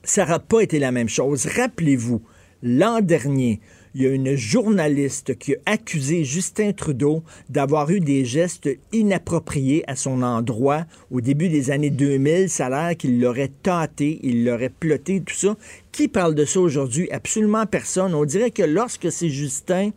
ça 0.04 0.26
n'aurait 0.26 0.40
pas 0.40 0.62
été 0.62 0.80
la 0.80 0.92
même 0.92 1.10
chose. 1.10 1.48
Rappelez-vous, 1.48 2.22
l'an 2.62 3.02
dernier, 3.02 3.60
il 3.94 4.04
y 4.04 4.08
a 4.08 4.10
une 4.10 4.36
journaliste 4.36 5.38
qui 5.38 5.56
a 5.56 5.58
accusé 5.66 6.24
Justin 6.24 6.72
Trudeau 6.72 7.24
d'avoir 7.50 7.90
eu 7.90 8.00
des 8.00 8.24
gestes 8.24 8.70
inappropriés 8.94 9.84
à 9.88 9.96
son 9.96 10.22
endroit 10.22 10.86
au 11.12 11.20
début 11.20 11.50
des 11.50 11.72
années 11.72 11.90
2000. 11.90 12.50
Ça 12.50 12.68
a 12.68 12.70
l'air 12.70 12.98
qu'il 12.98 13.20
l'aurait 13.20 13.52
tâté, 13.64 14.20
il 14.24 14.46
l'aurait 14.46 14.70
ploté, 14.70 15.22
tout 15.22 15.36
ça. 15.36 15.56
Qui 15.92 16.08
parle 16.08 16.36
de 16.36 16.46
ça 16.46 16.62
aujourd'hui? 16.62 17.12
Absolument 17.12 17.66
personne. 17.66 18.16
On 18.16 18.24
dirait 18.24 18.52
que 18.52 18.64
lorsque 18.64 19.12
c'est 19.12 19.30
Justin, 19.30 19.92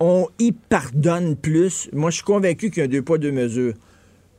on 0.00 0.28
y 0.38 0.52
pardonne 0.52 1.34
plus. 1.36 1.88
Moi, 1.92 2.10
je 2.10 2.16
suis 2.16 2.24
convaincu 2.24 2.70
qu'il 2.70 2.82
y 2.82 2.84
a 2.84 2.88
deux 2.88 3.02
poids, 3.02 3.16
deux 3.16 3.32
mesures. 3.32 3.74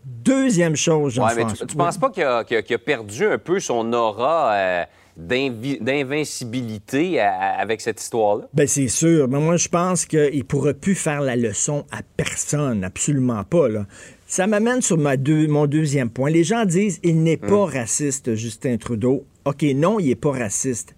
Deuxième 0.05 0.75
chose, 0.75 1.13
Jean-François. 1.13 1.67
tu, 1.67 1.75
ne 1.75 1.79
penses 1.79 1.97
pas 1.97 2.09
qu'il 2.09 2.23
a, 2.23 2.43
perdu 2.77 3.25
un 3.25 3.37
peu 3.39 3.59
son 3.59 3.93
aura... 3.93 4.53
Euh, 4.53 4.85
d'invincibilité 5.27 7.19
avec 7.19 7.81
cette 7.81 8.01
histoire-là? 8.01 8.47
Ben 8.53 8.67
c'est 8.67 8.87
sûr. 8.87 9.27
Mais 9.27 9.39
moi, 9.39 9.57
je 9.57 9.67
pense 9.67 10.05
qu'il 10.05 10.37
ne 10.37 10.43
pourra 10.43 10.73
plus 10.73 10.95
faire 10.95 11.21
la 11.21 11.35
leçon 11.35 11.85
à 11.91 12.01
personne. 12.17 12.83
Absolument 12.83 13.43
pas. 13.43 13.67
Là 13.69 13.85
Ça 14.27 14.47
m'amène 14.47 14.81
sur 14.81 14.97
ma 14.97 15.17
deux, 15.17 15.47
mon 15.47 15.67
deuxième 15.67 16.09
point. 16.09 16.29
Les 16.29 16.43
gens 16.43 16.65
disent 16.65 16.99
il 17.03 17.21
n'est 17.23 17.37
pas 17.37 17.65
Hmm. 17.67 17.73
raciste, 17.73 18.35
Justin 18.35 18.77
Trudeau. 18.77 19.25
OK, 19.45 19.63
non, 19.75 19.99
il 19.99 20.07
n'est 20.07 20.15
pas 20.15 20.31
raciste. 20.31 20.95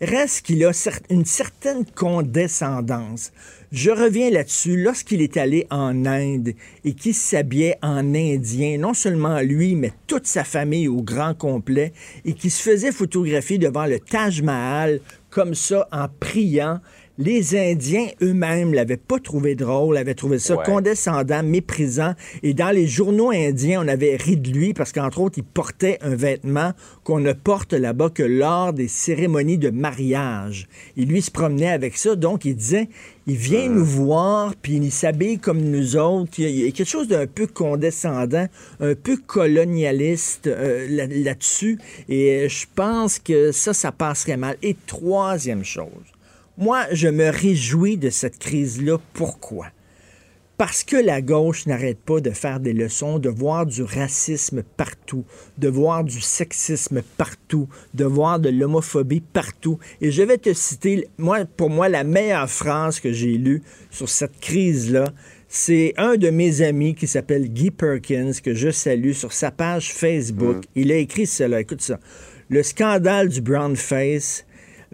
Reste 0.00 0.44
qu'il 0.44 0.64
a 0.64 0.72
une 1.08 1.24
certaine 1.24 1.84
condescendance. 1.94 3.32
Je 3.76 3.90
reviens 3.90 4.30
là-dessus. 4.30 4.82
Lorsqu'il 4.82 5.20
est 5.20 5.36
allé 5.36 5.66
en 5.68 6.06
Inde 6.06 6.54
et 6.82 6.94
qu'il 6.94 7.12
s'habillait 7.12 7.76
en 7.82 8.14
Indien, 8.14 8.78
non 8.78 8.94
seulement 8.94 9.40
lui, 9.40 9.74
mais 9.74 9.92
toute 10.06 10.26
sa 10.26 10.44
famille 10.44 10.88
au 10.88 11.02
grand 11.02 11.34
complet, 11.34 11.92
et 12.24 12.32
qui 12.32 12.48
se 12.48 12.62
faisait 12.62 12.90
photographier 12.90 13.58
devant 13.58 13.84
le 13.84 14.00
Taj 14.00 14.40
Mahal 14.40 15.00
comme 15.28 15.54
ça 15.54 15.86
en 15.92 16.06
priant, 16.08 16.80
les 17.18 17.56
Indiens 17.56 18.06
eux-mêmes 18.22 18.74
l'avaient 18.74 18.96
pas 18.98 19.18
trouvé 19.18 19.54
drôle, 19.54 19.96
avaient 19.96 20.14
trouvé 20.14 20.38
ça 20.38 20.56
Ouais. 20.56 20.64
condescendant, 20.64 21.42
méprisant. 21.42 22.14
Et 22.42 22.52
dans 22.54 22.70
les 22.70 22.86
journaux 22.86 23.30
indiens, 23.30 23.82
on 23.84 23.88
avait 23.88 24.16
ri 24.16 24.36
de 24.36 24.50
lui 24.50 24.74
parce 24.74 24.92
qu'entre 24.92 25.20
autres, 25.20 25.38
il 25.38 25.44
portait 25.44 25.98
un 26.02 26.14
vêtement 26.14 26.72
qu'on 27.04 27.20
ne 27.20 27.32
porte 27.32 27.72
là-bas 27.72 28.10
que 28.10 28.22
lors 28.22 28.72
des 28.72 28.88
cérémonies 28.88 29.58
de 29.58 29.70
mariage. 29.70 30.68
Et 30.96 31.04
lui 31.04 31.22
se 31.22 31.30
promenait 31.30 31.70
avec 31.70 31.96
ça, 31.96 32.16
donc 32.16 32.44
il 32.44 32.54
disait, 32.56 32.88
il 33.26 33.36
vient 33.36 33.68
nous 33.68 33.84
voir, 33.84 34.54
puis 34.60 34.74
il 34.76 34.92
s'habille 34.92 35.38
comme 35.38 35.60
nous 35.60 35.96
autres. 35.96 36.32
Il 36.38 36.44
y 36.44 36.62
a- 36.62 36.66
il 36.66 36.72
quelque 36.72 36.86
chose 36.88 37.08
d'un 37.08 37.26
peu 37.26 37.46
condescendant, 37.46 38.46
un 38.80 38.94
peu 38.94 39.16
colonialiste 39.16 40.46
euh, 40.46 40.86
là- 40.88 41.06
là-dessus. 41.06 41.78
Et 42.08 42.44
euh, 42.44 42.48
je 42.48 42.66
pense 42.74 43.18
que 43.18 43.52
ça, 43.52 43.72
ça 43.72 43.90
passerait 43.92 44.36
mal. 44.36 44.56
Et 44.62 44.76
troisième 44.86 45.64
chose, 45.64 45.88
moi, 46.58 46.86
je 46.92 47.08
me 47.08 47.28
réjouis 47.28 47.98
de 47.98 48.10
cette 48.10 48.38
crise-là. 48.38 48.98
Pourquoi? 49.12 49.66
Parce 50.56 50.84
que 50.84 50.96
la 50.96 51.20
gauche 51.20 51.66
n'arrête 51.66 51.98
pas 51.98 52.20
de 52.20 52.30
faire 52.30 52.60
des 52.60 52.72
leçons, 52.72 53.18
de 53.18 53.28
voir 53.28 53.66
du 53.66 53.82
racisme 53.82 54.62
partout, 54.62 55.26
de 55.58 55.68
voir 55.68 56.02
du 56.02 56.18
sexisme 56.18 57.02
partout, 57.18 57.68
de 57.92 58.06
voir 58.06 58.40
de 58.40 58.48
l'homophobie 58.48 59.20
partout. 59.20 59.78
Et 60.00 60.10
je 60.10 60.22
vais 60.22 60.38
te 60.38 60.54
citer, 60.54 61.08
moi, 61.18 61.44
pour 61.44 61.68
moi, 61.68 61.90
la 61.90 62.04
meilleure 62.04 62.48
phrase 62.48 63.00
que 63.00 63.12
j'ai 63.12 63.36
lue 63.36 63.62
sur 63.90 64.08
cette 64.08 64.40
crise-là, 64.40 65.12
c'est 65.46 65.92
un 65.98 66.16
de 66.16 66.30
mes 66.30 66.62
amis 66.62 66.94
qui 66.94 67.06
s'appelle 67.06 67.48
Guy 67.52 67.70
Perkins, 67.70 68.32
que 68.42 68.54
je 68.54 68.70
salue, 68.70 69.12
sur 69.12 69.34
sa 69.34 69.50
page 69.50 69.92
Facebook. 69.92 70.64
Il 70.74 70.90
a 70.90 70.96
écrit 70.96 71.26
cela, 71.26 71.60
écoute 71.60 71.82
ça. 71.82 72.00
Le 72.48 72.62
scandale 72.62 73.28
du 73.28 73.42
brown 73.42 73.76
face 73.76 74.46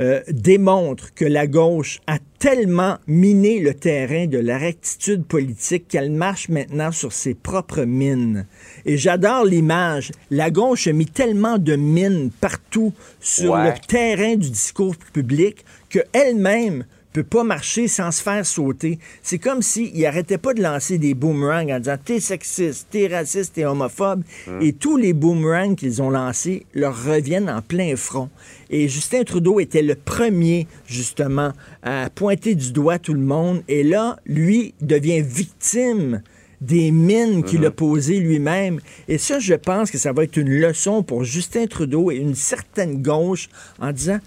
euh, 0.02 0.20
démontre 0.28 1.14
que 1.14 1.24
la 1.24 1.46
gauche 1.46 2.00
a 2.06 2.18
tellement 2.38 2.98
miné 3.06 3.60
le 3.60 3.72
terrain 3.72 4.26
de 4.26 4.36
la 4.38 4.58
rectitude 4.58 5.24
politique 5.24 5.86
qu'elle 5.88 6.10
marche 6.10 6.48
maintenant 6.48 6.90
sur 6.90 7.12
ses 7.12 7.34
propres 7.34 7.84
mines. 7.84 8.46
Et 8.84 8.96
j'adore 8.98 9.44
l'image. 9.44 10.10
La 10.30 10.50
gauche 10.50 10.88
a 10.88 10.92
mis 10.92 11.06
tellement 11.06 11.56
de 11.58 11.76
mines 11.76 12.30
partout 12.40 12.92
sur 13.20 13.52
Ouais. 13.52 13.66
le 13.72 13.86
terrain 13.86 14.34
du 14.34 14.50
discours 14.50 14.96
public 15.12 15.64
qu'elle-même 15.88 16.84
peut 17.12 17.22
pas 17.22 17.44
marcher 17.44 17.88
sans 17.88 18.10
se 18.10 18.22
faire 18.22 18.44
sauter. 18.46 18.98
C'est 19.22 19.38
comme 19.38 19.62
s'il 19.62 20.00
n'arrêtait 20.00 20.38
pas 20.38 20.54
de 20.54 20.62
lancer 20.62 20.98
des 20.98 21.14
boomerangs 21.14 21.68
en 21.68 21.78
disant 21.78 21.96
t'es 22.02 22.20
sexiste, 22.20 22.88
t'es 22.90 23.06
raciste, 23.06 23.54
t'es 23.54 23.64
homophobe. 23.64 24.22
Et 24.60 24.72
tous 24.72 24.96
les 24.96 25.12
boomerangs 25.12 25.74
qu'ils 25.74 26.02
ont 26.02 26.10
lancés 26.10 26.66
leur 26.74 27.04
reviennent 27.04 27.50
en 27.50 27.62
plein 27.62 27.94
front. 27.96 28.30
Et 28.70 28.88
Justin 28.88 29.24
Trudeau 29.24 29.60
était 29.60 29.82
le 29.82 29.94
premier, 29.94 30.66
justement, 30.86 31.52
à 31.82 32.08
pointer 32.10 32.54
du 32.54 32.72
doigt 32.72 32.98
tout 32.98 33.14
le 33.14 33.20
monde. 33.20 33.62
Et 33.68 33.82
là, 33.82 34.16
lui 34.24 34.74
devient 34.80 35.20
victime 35.20 36.22
des 36.62 36.92
mines 36.92 37.42
qu'il 37.42 37.66
a 37.66 37.70
posées 37.70 38.20
lui-même. 38.20 38.80
Et 39.08 39.18
ça, 39.18 39.40
je 39.40 39.54
pense 39.54 39.90
que 39.90 39.98
ça 39.98 40.12
va 40.12 40.24
être 40.24 40.36
une 40.36 40.48
leçon 40.48 41.02
pour 41.02 41.24
Justin 41.24 41.66
Trudeau 41.66 42.10
et 42.10 42.16
une 42.16 42.36
certaine 42.36 43.02
gauche 43.02 43.48
en 43.80 43.92
disant 43.92 44.20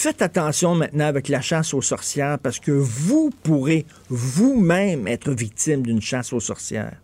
Faites 0.00 0.22
attention 0.22 0.76
maintenant 0.76 1.06
avec 1.06 1.26
la 1.26 1.40
chasse 1.40 1.74
aux 1.74 1.82
sorcières 1.82 2.38
parce 2.38 2.60
que 2.60 2.70
vous 2.70 3.30
pourrez 3.42 3.84
vous-même 4.08 5.08
être 5.08 5.32
victime 5.32 5.82
d'une 5.82 6.00
chasse 6.00 6.32
aux 6.32 6.38
sorcières. 6.38 6.98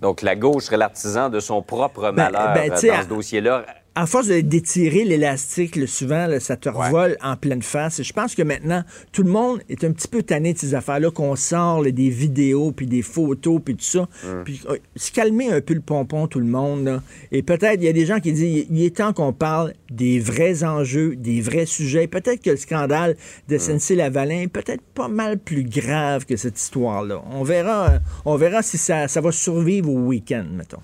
Donc, 0.00 0.22
la 0.22 0.34
gauche 0.34 0.64
serait 0.64 0.76
l'artisan 0.76 1.28
de 1.28 1.38
son 1.38 1.62
propre 1.62 2.10
malheur 2.10 2.52
ben, 2.52 2.68
euh, 2.68 2.68
dans 2.68 3.02
ce 3.04 3.08
dossier-là. 3.08 3.64
À 3.94 4.06
force 4.06 4.26
de- 4.26 4.40
d'étirer 4.40 5.04
l'élastique, 5.04 5.76
là, 5.76 5.86
souvent, 5.86 6.26
là, 6.26 6.40
ça 6.40 6.56
te 6.56 6.70
revole 6.70 7.18
en 7.22 7.36
pleine 7.36 7.60
face. 7.60 8.00
Et 8.00 8.04
je 8.04 8.12
pense 8.14 8.34
que 8.34 8.40
maintenant, 8.42 8.84
tout 9.12 9.22
le 9.22 9.30
monde 9.30 9.60
est 9.68 9.84
un 9.84 9.92
petit 9.92 10.08
peu 10.08 10.22
tanné 10.22 10.54
de 10.54 10.58
ces 10.58 10.74
affaires-là, 10.74 11.10
qu'on 11.10 11.36
sort 11.36 11.82
là, 11.82 11.90
des 11.90 12.08
vidéos, 12.08 12.72
puis 12.72 12.86
des 12.86 13.02
photos, 13.02 13.60
puis 13.62 13.76
tout 13.76 13.84
ça. 13.84 14.08
Puis 14.46 14.62
euh, 14.70 14.78
se 14.96 15.12
calmer 15.12 15.52
un 15.52 15.60
peu 15.60 15.74
le 15.74 15.82
pompon, 15.82 16.26
tout 16.26 16.38
le 16.40 16.46
monde. 16.46 16.84
là. 16.86 17.02
Et 17.32 17.42
peut-être, 17.42 17.82
il 17.82 17.84
y 17.84 17.88
a 17.88 17.92
des 17.92 18.06
gens 18.06 18.18
qui 18.18 18.32
disent, 18.32 18.66
il 18.70 18.82
est 18.82 18.96
temps 18.96 19.12
qu'on 19.12 19.34
parle 19.34 19.74
des 19.90 20.18
vrais 20.20 20.64
enjeux, 20.64 21.14
des 21.14 21.42
vrais 21.42 21.66
sujets. 21.66 22.06
Peut-être 22.06 22.40
que 22.40 22.50
le 22.50 22.56
scandale 22.56 23.14
de 23.50 23.58
SNC-Lavalin 23.58 24.40
est 24.44 24.48
peut-être 24.48 24.82
pas 24.94 25.08
mal 25.08 25.38
plus 25.38 25.64
grave 25.64 26.24
que 26.24 26.36
cette 26.36 26.58
histoire-là. 26.58 27.22
On 27.30 27.42
verra, 27.42 27.90
euh, 27.90 27.98
on 28.24 28.36
verra 28.36 28.62
si 28.62 28.78
ça, 28.78 29.06
ça 29.06 29.20
va 29.20 29.32
survivre 29.32 29.90
au 29.90 29.98
week-end, 29.98 30.46
mettons. 30.50 30.80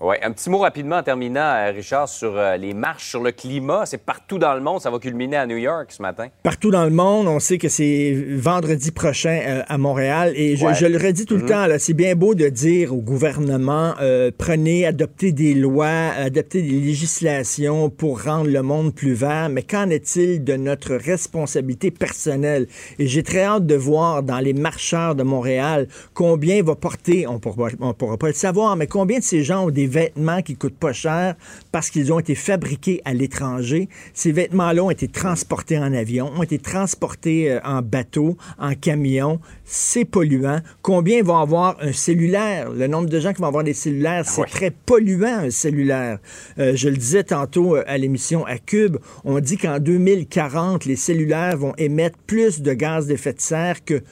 Oui, 0.00 0.16
un 0.22 0.32
petit 0.32 0.50
mot 0.50 0.58
rapidement 0.58 0.96
en 0.96 1.02
terminant, 1.02 1.40
euh, 1.40 1.70
Richard, 1.70 2.08
sur 2.08 2.36
euh, 2.36 2.56
les 2.56 2.74
marches 2.74 3.08
sur 3.08 3.22
le 3.22 3.30
climat. 3.30 3.86
C'est 3.86 4.04
partout 4.04 4.38
dans 4.38 4.52
le 4.54 4.60
monde. 4.60 4.80
Ça 4.80 4.90
va 4.90 4.98
culminer 4.98 5.36
à 5.36 5.46
New 5.46 5.56
York 5.56 5.86
ce 5.92 6.02
matin. 6.02 6.26
partout 6.42 6.70
dans 6.70 6.84
le 6.84 6.90
monde. 6.90 7.26
On 7.28 7.38
sait 7.38 7.58
que 7.58 7.68
c'est 7.68 8.12
vendredi 8.36 8.90
prochain 8.90 9.40
euh, 9.46 9.62
à 9.66 9.78
Montréal. 9.78 10.32
Et 10.36 10.56
je, 10.56 10.66
Ouais. 10.66 10.74
je 10.74 10.86
le 10.86 10.98
redis 10.98 11.26
tout 11.26 11.36
le 11.36 11.46
temps, 11.46 11.66
là, 11.66 11.78
c'est 11.78 11.94
bien 11.94 12.16
beau 12.16 12.34
de 12.34 12.48
dire 12.48 12.92
au 12.92 13.00
gouvernement, 13.00 13.94
euh, 14.00 14.30
prenez, 14.36 14.84
adoptez 14.84 15.32
des 15.32 15.54
lois, 15.54 16.10
adoptez 16.18 16.60
des 16.60 16.80
législations 16.80 17.88
pour 17.88 18.22
rendre 18.24 18.50
le 18.50 18.62
monde 18.62 18.94
plus 18.94 19.14
vert. 19.14 19.48
Mais 19.48 19.62
qu'en 19.62 19.88
est-il 19.90 20.42
de 20.42 20.56
notre 20.56 20.96
responsabilité 20.96 21.90
personnelle? 21.92 22.66
Et 22.98 23.06
j'ai 23.06 23.22
très 23.22 23.44
hâte 23.44 23.66
de 23.66 23.76
voir 23.76 24.22
dans 24.22 24.38
les 24.40 24.52
marcheurs 24.54 25.14
de 25.14 25.22
Montréal 25.22 25.86
combien 26.14 26.62
va 26.62 26.74
porter, 26.74 27.26
on 27.28 27.40
on 27.80 27.94
pourra 27.94 28.16
pas 28.18 28.26
le 28.28 28.32
savoir, 28.34 28.76
mais 28.76 28.86
combien 28.86 29.18
de 29.20 29.24
ces 29.24 29.42
gens 29.44 29.66
ont 29.66 29.70
des 29.70 29.83
vêtements 29.86 30.42
qui 30.42 30.56
coûtent 30.56 30.78
pas 30.78 30.92
cher 30.92 31.34
parce 31.72 31.90
qu'ils 31.90 32.12
ont 32.12 32.18
été 32.18 32.34
fabriqués 32.34 33.00
à 33.04 33.14
l'étranger. 33.14 33.88
Ces 34.12 34.32
vêtements-là 34.32 34.84
ont 34.84 34.90
été 34.90 35.08
transportés 35.08 35.78
en 35.78 35.92
avion, 35.92 36.30
ont 36.36 36.42
été 36.42 36.58
transportés 36.58 37.50
euh, 37.52 37.60
en 37.64 37.82
bateau, 37.82 38.36
en 38.58 38.74
camion. 38.74 39.40
C'est 39.64 40.04
polluant. 40.04 40.60
Combien 40.82 41.22
vont 41.22 41.38
avoir 41.38 41.76
un 41.80 41.92
cellulaire? 41.92 42.70
Le 42.70 42.86
nombre 42.86 43.08
de 43.08 43.20
gens 43.20 43.32
qui 43.32 43.40
vont 43.40 43.48
avoir 43.48 43.64
des 43.64 43.74
cellulaires, 43.74 44.24
c'est 44.26 44.40
Ouais. 44.42 44.46
très 44.48 44.70
polluant, 44.70 45.38
un 45.44 45.50
cellulaire. 45.50 46.18
Euh, 46.58 46.72
je 46.76 46.88
le 46.88 46.96
disais 46.96 47.24
tantôt 47.24 47.76
euh, 47.76 47.84
à 47.86 47.98
l'émission 47.98 48.44
à 48.46 48.58
Cube, 48.58 48.96
on 49.24 49.40
dit 49.40 49.56
qu'en 49.56 49.78
2040, 49.78 50.84
les 50.84 50.96
cellulaires 50.96 51.56
vont 51.56 51.74
émettre 51.78 52.18
plus 52.26 52.62
de 52.62 52.72
gaz 52.72 53.06
d'effet 53.06 53.32
de 53.32 53.40
serre 53.40 53.84
que 53.84 54.02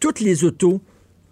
toutes 0.00 0.20
les 0.20 0.44
autos, 0.44 0.80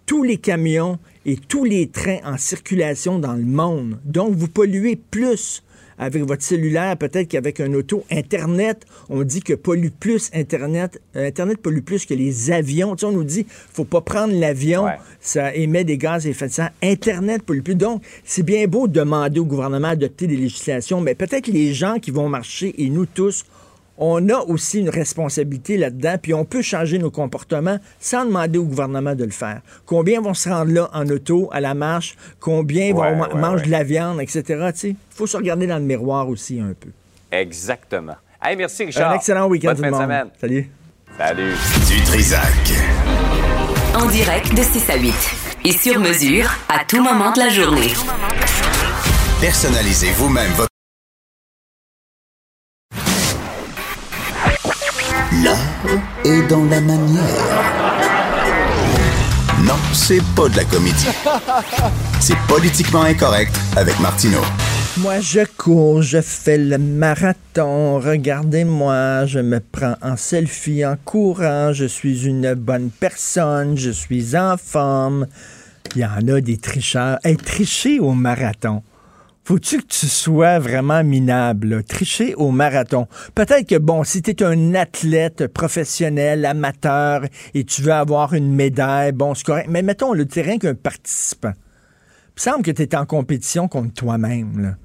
tous 0.05 0.23
les 0.23 0.37
camions 0.37 0.99
et 1.25 1.37
tous 1.37 1.63
les 1.63 1.87
trains 1.87 2.19
en 2.25 2.37
circulation 2.37 3.19
dans 3.19 3.33
le 3.33 3.43
monde. 3.43 3.99
Donc, 4.05 4.33
vous 4.35 4.47
polluez 4.47 4.95
plus 4.95 5.63
avec 5.99 6.23
votre 6.23 6.41
cellulaire, 6.41 6.97
peut-être 6.97 7.27
qu'avec 7.27 7.59
un 7.59 7.71
auto. 7.73 8.03
Internet, 8.09 8.83
on 9.09 9.21
dit 9.21 9.41
que 9.41 9.53
pollue 9.53 9.89
plus 9.97 10.31
Internet. 10.33 10.99
Euh, 11.15 11.27
Internet 11.27 11.59
pollue 11.59 11.81
plus 11.81 12.05
que 12.07 12.15
les 12.15 12.51
avions. 12.51 12.95
Tu 12.95 13.01
sais, 13.01 13.05
on 13.05 13.11
nous 13.11 13.23
dit, 13.23 13.45
faut 13.47 13.85
pas 13.85 14.01
prendre 14.01 14.33
l'avion, 14.33 14.85
Ouais. 14.85 14.97
ça 15.21 15.53
émet 15.53 15.83
des 15.83 15.99
gaz 15.99 16.25
à 16.25 16.29
effet 16.29 16.47
de 16.47 16.51
serre. 16.51 16.71
Internet 16.81 17.43
pollue 17.43 17.61
plus. 17.61 17.75
Donc, 17.75 18.01
c'est 18.25 18.43
bien 18.43 18.65
beau 18.65 18.87
de 18.87 18.93
demander 18.93 19.39
au 19.39 19.45
gouvernement 19.45 19.89
d'adopter 19.89 20.25
des 20.25 20.35
législations, 20.35 20.99
mais 20.99 21.13
peut-être 21.13 21.47
les 21.47 21.73
gens 21.75 21.99
qui 21.99 22.09
vont 22.09 22.27
marcher 22.27 22.73
et 22.83 22.89
nous 22.89 23.05
tous, 23.05 23.45
on 23.97 24.27
a 24.29 24.39
aussi 24.41 24.79
une 24.79 24.89
responsabilité 24.89 25.77
là-dedans, 25.77 26.15
puis 26.21 26.33
on 26.33 26.45
peut 26.45 26.61
changer 26.61 26.97
nos 26.97 27.11
comportements 27.11 27.77
sans 27.99 28.25
demander 28.25 28.57
au 28.59 28.63
gouvernement 28.65 29.15
de 29.15 29.23
le 29.23 29.31
faire. 29.31 29.61
Combien 29.85 30.19
vont 30.21 30.33
se 30.33 30.49
rendre 30.49 30.71
là 30.71 30.89
en 30.93 31.07
auto, 31.09 31.49
à 31.51 31.59
la 31.61 31.73
marche? 31.73 32.15
Combien 32.39 32.91
Ouais, 32.93 33.11
vont 33.11 33.17
ma- 33.17 33.27
ouais, 33.29 33.39
mangent 33.41 33.59
ouais. 33.61 33.65
de 33.67 33.71
la 33.71 33.83
viande, 33.83 34.19
etc. 34.21 34.71
Il 34.83 34.95
faut 35.09 35.27
se 35.27 35.37
regarder 35.37 35.67
dans 35.67 35.77
le 35.77 35.83
miroir 35.83 36.27
aussi 36.27 36.59
un 36.59 36.73
peu. 36.79 36.89
Exactement. 37.31 38.15
Hey, 38.41 38.55
merci, 38.55 38.85
Richard. 38.85 39.11
Un 39.11 39.15
excellent 39.15 39.47
week-end 39.47 39.73
tout 39.75 39.81
le 39.83 39.91
monde. 39.91 40.01
semaine. 40.01 40.27
Salut. 40.41 40.69
Salut. 41.17 41.53
Du 41.87 42.01
Trisac. 42.03 42.41
En 43.95 44.07
direct 44.07 44.53
de 44.55 44.61
6 44.63 44.89
à 44.89 44.97
8. 44.97 45.13
Et 45.65 45.71
sur 45.71 45.99
mesure 45.99 46.51
à 46.67 46.83
tout 46.83 47.01
moment 47.01 47.31
de 47.31 47.39
la 47.39 47.49
journée. 47.49 47.93
Personnalisez 49.39 50.11
vous-même 50.17 50.51
votre 50.53 50.72
dans 56.53 56.65
la 56.65 56.79
manière. 56.81 57.19
Non, 59.63 59.73
c'est 59.91 60.21
pas 60.35 60.47
de 60.49 60.57
la 60.57 60.63
comédie. 60.65 61.07
C'est 62.19 62.37
politiquement 62.47 63.01
incorrect 63.01 63.59
avec 63.75 63.99
Martineau. 63.99 64.43
Moi, 64.97 65.19
je 65.19 65.39
cours, 65.57 66.03
je 66.03 66.21
fais 66.21 66.59
le 66.59 66.77
marathon. 66.77 67.99
Regardez-moi, 67.99 69.25
je 69.25 69.39
me 69.39 69.59
prends 69.59 69.95
en 70.03 70.15
selfie 70.15 70.85
en 70.85 70.95
courant. 71.03 71.73
Je 71.73 71.85
suis 71.85 72.27
une 72.27 72.53
bonne 72.53 72.91
personne, 72.91 73.75
je 73.75 73.89
suis 73.89 74.37
en 74.37 74.55
forme. 74.55 75.25
il 75.95 76.01
y 76.01 76.05
en 76.05 76.27
a 76.27 76.39
des 76.39 76.57
tricheurs. 76.57 77.17
Être 77.23 77.43
tricher 77.43 77.99
au 77.99 78.11
marathon. 78.11 78.83
Faut-tu 79.45 79.81
que 79.81 79.87
tu 79.87 80.07
sois 80.07 80.57
vraiment 80.57 81.03
minable, 81.03 81.83
tricher 81.83 82.33
au 82.35 82.51
marathon? 82.51 83.07
Peut-être 83.35 83.67
que, 83.67 83.77
bon, 83.77 84.05
si 84.05 84.21
tu 84.21 84.31
es 84.31 84.43
un 84.43 84.73
athlète 84.73 85.47
professionnel, 85.47 86.45
amateur, 86.45 87.25
et 87.53 87.65
tu 87.65 87.81
veux 87.81 87.91
avoir 87.91 88.33
une 88.33 88.55
médaille, 88.55 89.11
bon, 89.11 89.33
c'est 89.33 89.45
correct. 89.45 89.67
Mais 89.69 89.81
mettons, 89.81 90.13
le 90.13 90.25
terrain 90.25 90.57
qu'un 90.57 90.75
participant. 90.75 91.51
Il 92.37 92.41
semble 92.41 92.63
que 92.63 92.71
tu 92.71 92.83
es 92.83 92.95
en 92.95 93.05
compétition 93.05 93.67
contre 93.67 93.93
toi-même. 93.93 94.77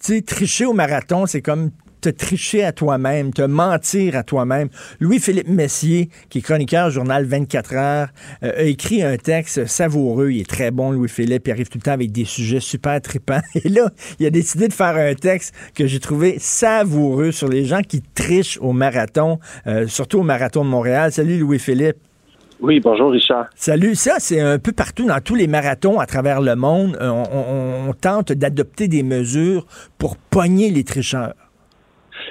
Tu 0.00 0.14
sais, 0.14 0.22
tricher 0.22 0.64
au 0.64 0.74
marathon, 0.74 1.26
c'est 1.26 1.42
comme 1.42 1.72
te 2.04 2.10
tricher 2.10 2.64
à 2.64 2.72
toi-même, 2.72 3.32
te 3.32 3.42
mentir 3.42 4.16
à 4.16 4.22
toi-même. 4.22 4.68
Louis-Philippe 5.00 5.48
Messier, 5.48 6.10
qui 6.28 6.38
est 6.38 6.42
chroniqueur 6.42 6.88
au 6.88 6.90
journal 6.90 7.24
24 7.24 7.74
heures, 7.74 8.08
euh, 8.42 8.52
a 8.58 8.62
écrit 8.62 9.02
un 9.02 9.16
texte 9.16 9.66
savoureux. 9.66 10.30
Il 10.30 10.40
est 10.42 10.48
très 10.48 10.70
bon, 10.70 10.90
Louis-Philippe. 10.90 11.48
Il 11.48 11.50
arrive 11.50 11.68
tout 11.68 11.78
le 11.78 11.82
temps 11.82 11.92
avec 11.92 12.12
des 12.12 12.26
sujets 12.26 12.60
super 12.60 13.00
tripants. 13.00 13.40
Et 13.54 13.68
là, 13.70 13.90
il 14.18 14.26
a 14.26 14.30
décidé 14.30 14.68
de 14.68 14.72
faire 14.72 14.96
un 14.96 15.14
texte 15.14 15.54
que 15.74 15.86
j'ai 15.86 16.00
trouvé 16.00 16.36
savoureux 16.38 17.32
sur 17.32 17.48
les 17.48 17.64
gens 17.64 17.80
qui 17.80 18.02
trichent 18.02 18.58
au 18.60 18.72
marathon, 18.72 19.38
euh, 19.66 19.86
surtout 19.86 20.18
au 20.18 20.24
marathon 20.24 20.62
de 20.64 20.68
Montréal. 20.68 21.10
Salut, 21.10 21.38
Louis-Philippe. 21.38 21.96
Oui, 22.60 22.80
bonjour 22.80 23.10
Richard. 23.10 23.46
Salut. 23.54 23.94
Ça, 23.94 24.16
c'est 24.18 24.40
un 24.40 24.58
peu 24.58 24.72
partout 24.72 25.06
dans 25.06 25.20
tous 25.20 25.34
les 25.34 25.46
marathons 25.46 25.98
à 25.98 26.06
travers 26.06 26.40
le 26.40 26.54
monde. 26.54 26.96
Euh, 27.00 27.88
on 27.88 27.92
tente 27.92 28.32
d'adopter 28.32 28.88
des 28.88 29.02
mesures 29.02 29.66
pour 29.98 30.16
pogner 30.16 30.70
les 30.70 30.84
tricheurs. 30.84 31.34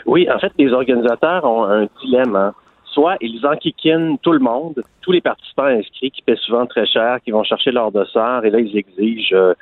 Oui, 0.06 0.28
en 0.30 0.40
fait, 0.40 0.52
les 0.58 0.72
organisateurs 0.72 1.46
ont 1.46 1.64
un 1.64 1.88
dilemme. 2.02 2.36
Hein. 2.36 2.54
Soit 2.86 3.18
ils 3.22 3.46
enquiquinent 3.46 4.18
tout 4.20 4.34
le 4.34 4.40
monde, 4.40 4.84
tous 5.02 5.12
les 5.12 5.22
participants 5.22 5.64
inscrits 5.64 6.12
qui 6.12 6.22
paient 6.22 6.36
souvent 6.36 6.66
très 6.66 6.86
cher, 6.86 7.18
qui 7.24 7.32
vont 7.32 7.44
chercher 7.44 7.72
leur 7.72 7.92
dossard, 7.92 8.46
et 8.46 8.52
là, 8.52 8.60
ils 8.60 8.78
exigent 8.78 9.34
euh, 9.34 9.54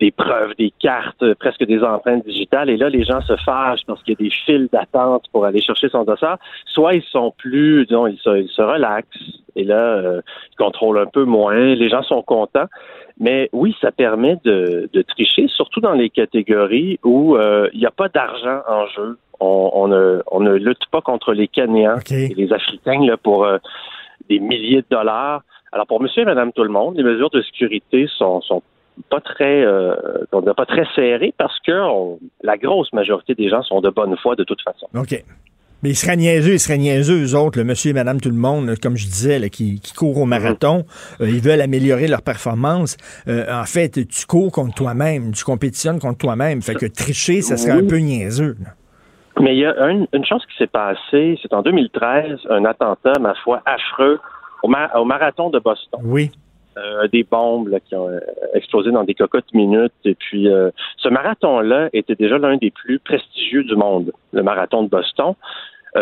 des 0.00 0.10
preuves, 0.10 0.54
des 0.58 0.72
cartes, 0.80 1.22
euh, 1.22 1.34
presque 1.38 1.64
des 1.64 1.82
empreintes 1.82 2.24
digitales. 2.24 2.70
Et 2.70 2.78
là, 2.78 2.88
les 2.88 3.04
gens 3.04 3.20
se 3.20 3.36
fâchent 3.36 3.84
parce 3.86 4.02
qu'il 4.02 4.14
y 4.14 4.22
a 4.22 4.24
des 4.24 4.30
files 4.30 4.68
d'attente 4.72 5.24
pour 5.32 5.44
aller 5.44 5.60
chercher 5.60 5.90
son 5.90 6.04
dossard. 6.04 6.38
Soit 6.66 6.94
ils 6.94 7.02
sont 7.02 7.34
plus, 7.36 7.84
disons, 7.84 8.06
ils 8.06 8.18
se, 8.18 8.38
ils 8.38 8.48
se 8.48 8.62
relaxent. 8.62 9.04
Et 9.54 9.64
là, 9.64 9.98
euh, 9.98 10.22
ils 10.52 10.56
contrôlent 10.56 10.98
un 10.98 11.06
peu 11.06 11.24
moins. 11.24 11.74
Les 11.74 11.90
gens 11.90 12.02
sont 12.02 12.22
contents. 12.22 12.68
Mais 13.20 13.50
oui, 13.52 13.76
ça 13.82 13.92
permet 13.92 14.38
de, 14.44 14.88
de 14.90 15.02
tricher, 15.02 15.46
surtout 15.48 15.80
dans 15.80 15.92
les 15.92 16.08
catégories 16.08 16.98
où 17.04 17.36
il 17.72 17.78
n'y 17.78 17.86
a 17.86 17.90
pas 17.90 18.08
d'argent 18.08 18.62
en 18.66 18.86
jeu 18.86 19.18
on, 19.42 20.40
ne, 20.40 20.54
lutte 20.54 20.86
pas 20.90 21.00
contre 21.00 21.32
les 21.32 21.48
Kenyans 21.48 21.98
et 22.10 22.34
les 22.34 22.52
Africains 22.52 23.04
là, 23.04 23.16
pour 23.16 23.44
euh, 23.44 23.58
des 24.28 24.38
milliers 24.38 24.82
de 24.82 24.86
dollars. 24.90 25.42
Alors 25.72 25.86
pour 25.86 26.00
monsieur 26.00 26.22
et 26.22 26.26
madame 26.26 26.52
tout 26.52 26.64
le 26.64 26.70
monde, 26.70 26.96
les 26.96 27.02
mesures 27.02 27.30
de 27.30 27.42
sécurité 27.42 28.06
sont, 28.18 28.40
sont 28.42 28.62
pas 29.08 29.20
très 29.20 29.64
euh, 29.64 29.94
pas 30.30 30.66
très 30.66 30.84
serrées 30.94 31.32
parce 31.38 31.58
que 31.60 31.72
la 32.42 32.58
grosse 32.58 32.92
majorité 32.92 33.34
des 33.34 33.48
gens 33.48 33.62
sont 33.62 33.80
de 33.80 33.88
bonne 33.88 34.16
foi 34.18 34.36
de 34.36 34.44
toute 34.44 34.60
façon. 34.62 34.86
OK. 34.94 35.24
Mais 35.82 35.90
ils 35.90 35.96
seraient 35.96 36.16
niaiseux, 36.16 36.52
ils 36.52 36.60
seraient 36.60 36.78
niaiseux, 36.78 37.24
eux 37.24 37.36
autres, 37.36 37.58
le 37.58 37.64
monsieur 37.64 37.90
et 37.90 37.92
madame 37.92 38.20
tout 38.20 38.28
le 38.28 38.36
monde, 38.36 38.76
comme 38.80 38.96
je 38.96 39.04
disais, 39.04 39.50
qui, 39.50 39.80
courent 39.96 40.18
au 40.18 40.26
marathon. 40.26 40.84
Euh, 41.20 41.28
ils 41.28 41.40
veulent 41.40 41.60
améliorer 41.60 42.06
leur 42.06 42.22
performance. 42.22 42.96
en 43.26 43.64
fait, 43.64 44.06
tu 44.06 44.26
cours 44.26 44.52
contre 44.52 44.74
toi-même, 44.74 45.32
tu 45.32 45.42
compétitionnes 45.42 45.98
contre 45.98 46.18
toi-même. 46.18 46.62
Fait 46.62 46.76
que 46.76 46.86
tricher, 46.86 47.42
ça 47.42 47.56
serait 47.56 47.72
un 47.72 47.84
peu 47.84 47.96
niaiseux. 47.96 48.56
Mais 49.40 49.54
il 49.54 49.60
y 49.60 49.66
a 49.66 49.88
une, 49.88 50.06
chose 50.24 50.44
qui 50.46 50.56
s'est 50.56 50.66
passée, 50.66 51.38
c'est 51.40 51.52
en 51.54 51.62
2013, 51.62 52.40
un 52.50 52.64
attentat, 52.64 53.18
ma 53.20 53.34
foi, 53.34 53.62
affreux 53.64 54.20
au, 54.62 54.68
marathon 55.04 55.50
de 55.50 55.58
Boston. 55.58 56.00
Oui. 56.04 56.30
Euh, 56.78 57.06
des 57.08 57.22
bombes 57.22 57.78
qui 57.86 57.94
ont 57.94 58.08
euh, 58.08 58.20
explosé 58.54 58.90
dans 58.90 59.04
des 59.04 59.14
cocottes 59.14 59.52
minutes. 59.52 59.92
Et 60.04 60.14
puis, 60.14 60.48
euh, 60.48 60.70
ce 60.96 61.08
marathon-là 61.08 61.90
était 61.92 62.14
déjà 62.14 62.38
l'un 62.38 62.56
des 62.56 62.70
plus 62.70 62.98
prestigieux 62.98 63.64
du 63.64 63.76
monde, 63.76 64.12
le 64.32 64.42
marathon 64.42 64.82
de 64.82 64.88
Boston. 64.88 65.34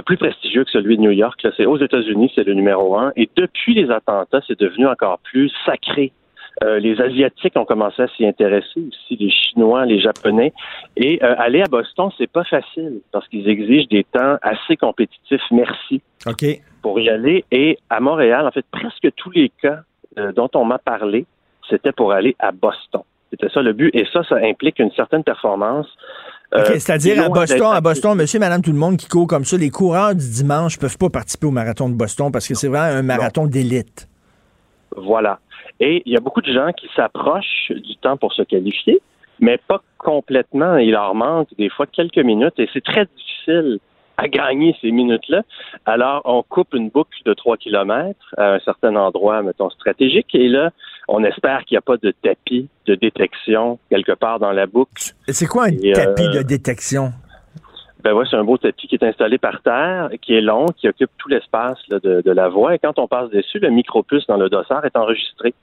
plus 0.06 0.16
prestigieux 0.16 0.62
que 0.62 0.70
celui 0.70 0.96
de 0.96 1.02
New 1.02 1.10
York. 1.10 1.44
C'est 1.56 1.66
aux 1.66 1.78
États-Unis, 1.78 2.30
c'est 2.36 2.44
le 2.44 2.54
numéro 2.54 2.96
un. 2.96 3.12
Et 3.16 3.28
depuis 3.34 3.74
les 3.74 3.90
attentats, 3.90 4.40
c'est 4.46 4.58
devenu 4.58 4.86
encore 4.86 5.18
plus 5.18 5.50
sacré 5.66 6.12
les 6.62 7.00
Asiatiques 7.00 7.56
ont 7.56 7.64
commencé 7.64 8.02
à 8.02 8.08
s'y 8.08 8.26
intéresser 8.26 8.80
aussi, 8.88 9.16
les 9.16 9.30
Chinois, 9.30 9.86
les 9.86 10.00
Japonais. 10.00 10.52
Et 10.96 11.22
euh, 11.22 11.34
aller 11.38 11.62
à 11.62 11.66
Boston, 11.66 12.10
c'est 12.18 12.30
pas 12.30 12.44
facile 12.44 13.00
parce 13.12 13.26
qu'ils 13.28 13.48
exigent 13.48 13.88
des 13.88 14.04
temps 14.04 14.36
assez 14.42 14.76
compétitifs. 14.76 15.42
Merci. 15.50 16.02
OK. 16.26 16.44
Pour 16.82 17.00
y 17.00 17.08
aller. 17.08 17.44
Et 17.50 17.78
à 17.88 18.00
Montréal, 18.00 18.46
en 18.46 18.50
fait, 18.50 18.64
presque 18.70 19.08
tous 19.16 19.30
les 19.30 19.50
cas 19.62 19.80
euh, 20.18 20.32
dont 20.32 20.50
on 20.54 20.64
m'a 20.64 20.78
parlé, 20.78 21.26
c'était 21.68 21.92
pour 21.92 22.12
aller 22.12 22.36
à 22.38 22.52
Boston. 22.52 23.02
C'était 23.30 23.48
ça 23.48 23.62
le 23.62 23.72
but. 23.72 23.90
Et 23.94 24.04
ça, 24.12 24.22
ça 24.24 24.36
implique 24.36 24.78
une 24.78 24.90
certaine 24.92 25.22
performance. 25.22 25.86
C'est-à-dire 26.52 27.22
à 27.24 27.28
Boston, 27.28 27.68
à 27.72 27.80
Boston, 27.80 28.18
monsieur, 28.18 28.40
madame, 28.40 28.60
tout 28.60 28.72
le 28.72 28.78
monde 28.78 28.96
qui 28.96 29.06
court 29.06 29.28
comme 29.28 29.44
ça, 29.44 29.56
les 29.56 29.70
coureurs 29.70 30.16
du 30.16 30.28
dimanche 30.28 30.80
peuvent 30.80 30.98
pas 30.98 31.08
participer 31.08 31.46
au 31.46 31.52
marathon 31.52 31.88
de 31.88 31.94
Boston 31.94 32.32
parce 32.32 32.48
que 32.48 32.54
c'est 32.54 32.66
vraiment 32.66 32.98
un 32.98 33.02
marathon 33.02 33.46
d'élite. 33.46 34.09
Voilà. 34.96 35.38
Et 35.78 36.02
il 36.06 36.12
y 36.12 36.16
a 36.16 36.20
beaucoup 36.20 36.42
de 36.42 36.52
gens 36.52 36.72
qui 36.72 36.88
s'approchent 36.94 37.72
du 37.72 37.96
temps 37.96 38.16
pour 38.16 38.32
se 38.32 38.42
qualifier, 38.42 39.00
mais 39.38 39.58
pas 39.58 39.80
complètement. 39.98 40.76
Il 40.76 40.92
leur 40.92 41.14
manque 41.14 41.48
des 41.58 41.68
fois 41.68 41.86
quelques 41.86 42.18
minutes 42.18 42.58
et 42.58 42.68
c'est 42.72 42.84
très 42.84 43.06
difficile 43.06 43.78
à 44.16 44.28
gagner 44.28 44.76
ces 44.82 44.90
minutes-là. 44.90 45.42
Alors, 45.86 46.20
on 46.26 46.42
coupe 46.42 46.74
une 46.74 46.90
boucle 46.90 47.18
de 47.24 47.32
3 47.32 47.56
km 47.56 48.34
à 48.36 48.54
un 48.54 48.58
certain 48.60 48.94
endroit, 48.96 49.42
mettons, 49.42 49.70
stratégique, 49.70 50.34
et 50.34 50.48
là, 50.48 50.70
on 51.08 51.24
espère 51.24 51.64
qu'il 51.64 51.76
n'y 51.76 51.78
a 51.78 51.82
pas 51.82 51.96
de 51.96 52.12
tapis 52.22 52.68
de 52.86 52.94
détection 52.96 53.78
quelque 53.88 54.12
part 54.12 54.38
dans 54.38 54.52
la 54.52 54.66
boucle. 54.66 55.14
C'est 55.28 55.46
quoi 55.46 55.64
un 55.64 55.92
tapis 55.94 56.28
de 56.28 56.42
détection? 56.42 57.12
Ben 58.02 58.12
ouais, 58.12 58.24
c'est 58.30 58.36
un 58.36 58.44
beau 58.44 58.56
tapis 58.56 58.86
qui 58.86 58.94
est 58.94 59.04
installé 59.04 59.38
par 59.38 59.62
terre, 59.62 60.10
qui 60.22 60.34
est 60.34 60.40
long, 60.40 60.66
qui 60.76 60.88
occupe 60.88 61.10
tout 61.18 61.28
l'espace 61.28 61.78
de, 61.90 62.22
de, 62.22 62.30
la 62.30 62.48
voie. 62.48 62.74
Et 62.74 62.78
quand 62.78 62.98
on 62.98 63.06
passe 63.06 63.30
dessus, 63.30 63.58
le 63.58 63.70
micropuce 63.70 64.26
dans 64.26 64.36
le 64.36 64.48
dossard 64.48 64.84
est 64.84 64.96
enregistré. 64.96 65.54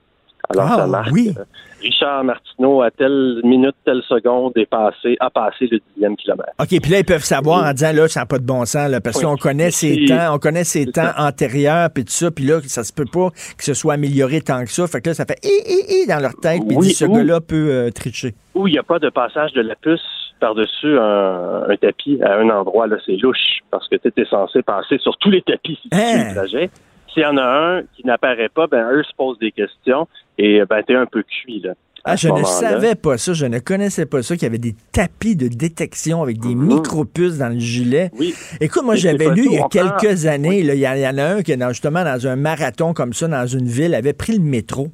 Alors, 0.50 0.69
ça 0.69 0.84
ah, 0.84 0.88
marque. 0.88 1.12
Oui. 1.12 1.34
Euh, 1.38 1.43
Richard 1.82 2.23
Martineau, 2.23 2.82
à 2.82 2.89
telle 2.89 3.41
minute, 3.43 3.76
telle 3.84 4.02
seconde, 4.08 4.54
est 4.56 4.65
passé, 4.65 5.17
a 5.19 5.30
passé 5.30 5.67
le 5.69 5.80
dixième 5.93 6.15
kilomètre. 6.15 6.52
OK, 6.60 6.69
puis 6.69 6.91
là, 6.91 7.00
ils 7.00 7.06
peuvent 7.06 7.23
savoir 7.23 7.65
en 7.65 7.73
disant, 7.73 7.91
là, 7.91 8.08
ça 8.08 8.21
n'a 8.21 8.26
pas 8.26 8.39
de 8.39 8.45
bon 8.45 8.65
sens, 8.65 8.89
là, 8.89 9.02
parce 9.02 9.21
qu'on 9.21 9.36
connaît 9.36 9.71
ses 9.71 10.06
temps, 10.06 10.36
on 10.36 10.39
connaît 10.39 10.63
ses 10.63 10.86
temps 10.86 11.12
antérieurs, 11.17 11.89
puis 11.93 12.06
tout 12.06 12.12
ça, 12.12 12.32
puis 12.32 12.45
là, 12.45 12.60
ça 12.63 12.84
se 12.84 12.93
peut 12.93 13.06
pas 13.12 13.30
que 13.58 13.63
ce 13.63 13.73
soit 13.73 13.95
amélioré 13.95 14.41
tant 14.41 14.63
que 14.63 14.71
ça. 14.71 14.88
Fait 14.88 15.02
que 15.02 15.10
là, 15.10 15.13
ça 15.15 15.26
fait 15.26 15.39
hi, 15.43 15.52
hi, 15.65 16.04
hi 16.04 16.08
dans 16.08 16.19
leur 16.19 16.36
tête, 16.36 16.62
puis 16.67 16.78
oui, 16.78 16.91
ce 16.91 17.06
gars-là 17.06 17.41
peut 17.41 17.69
euh, 17.69 17.91
tricher. 17.91 18.34
Ou 18.56 18.67
il 18.67 18.71
n'y 18.71 18.80
a 18.80 18.84
pas 18.84 19.00
de 19.00 19.10
passage 19.10 19.52
de 19.54 19.62
la 19.62 19.76
puce 19.76 20.27
par-dessus 20.39 20.97
un, 21.00 21.76
tapis 21.82 22.19
à 22.23 22.38
un 22.38 22.50
endroit, 22.50 22.88
là, 22.88 22.97
c'est 23.06 23.17
louche, 23.17 23.60
parce 23.71 23.88
que 23.88 23.95
tu 23.95 24.08
étais 24.08 24.26
censé 24.26 24.62
passer 24.62 24.97
sur 25.00 25.17
tous 25.17 25.30
les 25.30 25.41
tapis 25.41 25.78
si 25.82 25.89
tu 25.89 25.97
hein? 25.97 26.34
trajet 26.34 26.69
s'il 27.13 27.23
y 27.23 27.26
en 27.26 27.38
a 27.38 27.41
un 27.41 27.82
qui 27.95 28.06
n'apparaît 28.06 28.50
pas, 28.50 28.67
ben 28.67 28.91
eux 28.91 29.02
se 29.02 29.15
posent 29.15 29.39
des 29.39 29.52
questions 29.52 30.08
et 30.38 30.62
ben 30.69 30.84
t'es 30.86 30.93
un 30.93 31.08
peu 31.08 31.23
cuit 31.23 31.62
là. 31.62 31.73
Ah, 32.10 32.15
je 32.15 32.30
ne 32.30 32.43
savais 32.43 32.95
pas 32.95 33.17
ça, 33.17 33.34
je 33.34 33.45
ne 33.45 33.60
connaissais 33.60 34.06
pas 34.06 34.23
ça, 34.23 34.36
qu'il 34.36 34.43
y 34.43 34.45
avait 34.45 34.58
des 34.58 34.76
tapis 34.93 35.36
de 35.36 35.50
détection 35.50 36.23
avec 36.23 36.39
des 36.39 36.56
mhm. 36.56 36.76
micropuces 36.76 37.38
dans 37.38 37.50
le 37.50 37.60
gilet. 37.60 38.12
Oui. 38.17 38.34
Écoute, 38.62 38.84
moi, 38.86 38.95
j'avais 38.95 39.30
lu 39.30 39.47
il 39.47 39.54
y 39.54 39.60
a 39.60 39.67
quelques 39.67 40.26
années, 40.26 40.60
il 40.60 40.73
y, 40.73 40.88
en 40.88 41.17
a 41.17 41.23
un 41.23 41.41
qui, 41.41 41.54
justement, 41.67 42.06
dans 42.06 42.28
un 42.28 42.38
marathon 42.38 42.93
comme 42.93 43.12
ça, 43.12 43.28
dans 43.28 43.45
une 43.45 43.67
ville, 43.67 43.93
avait 43.93 44.13
pris 44.13 44.38
le 44.38 44.39
métro. 44.41 44.88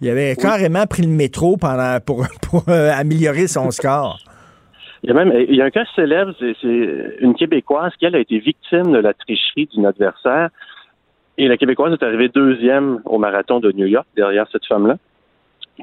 Il 0.00 0.08
avait 0.08 0.36
carrément 0.36 0.86
pris 0.86 1.02
le 1.02 1.08
métro 1.08 1.56
pendant, 1.56 1.98
pour, 1.98 2.24
euh, 2.68 2.92
améliorer 2.92 3.48
son 3.48 3.72
score. 3.72 4.20
Il 5.02 5.08
y 5.08 5.12
a 5.12 5.14
même 5.14 5.32
il 5.48 5.54
y 5.54 5.62
a 5.62 5.64
un 5.64 5.70
cas 5.70 5.84
célèbre, 5.94 6.32
c'est 6.38 6.56
une 7.20 7.34
Québécoise 7.34 7.92
qui, 7.98 8.06
elle, 8.06 8.16
a 8.16 8.20
été 8.20 8.38
victime 8.38 8.92
de 8.92 8.98
la 8.98 9.14
tricherie 9.14 9.68
d'une 9.72 9.86
adversaire. 9.86 10.50
Et 11.36 11.46
la 11.46 11.56
Québécoise 11.56 11.92
est 11.92 12.02
arrivée 12.02 12.28
deuxième 12.28 13.00
au 13.04 13.18
marathon 13.18 13.60
de 13.60 13.70
New 13.70 13.86
York, 13.86 14.06
derrière 14.16 14.46
cette 14.50 14.66
femme-là, 14.66 14.96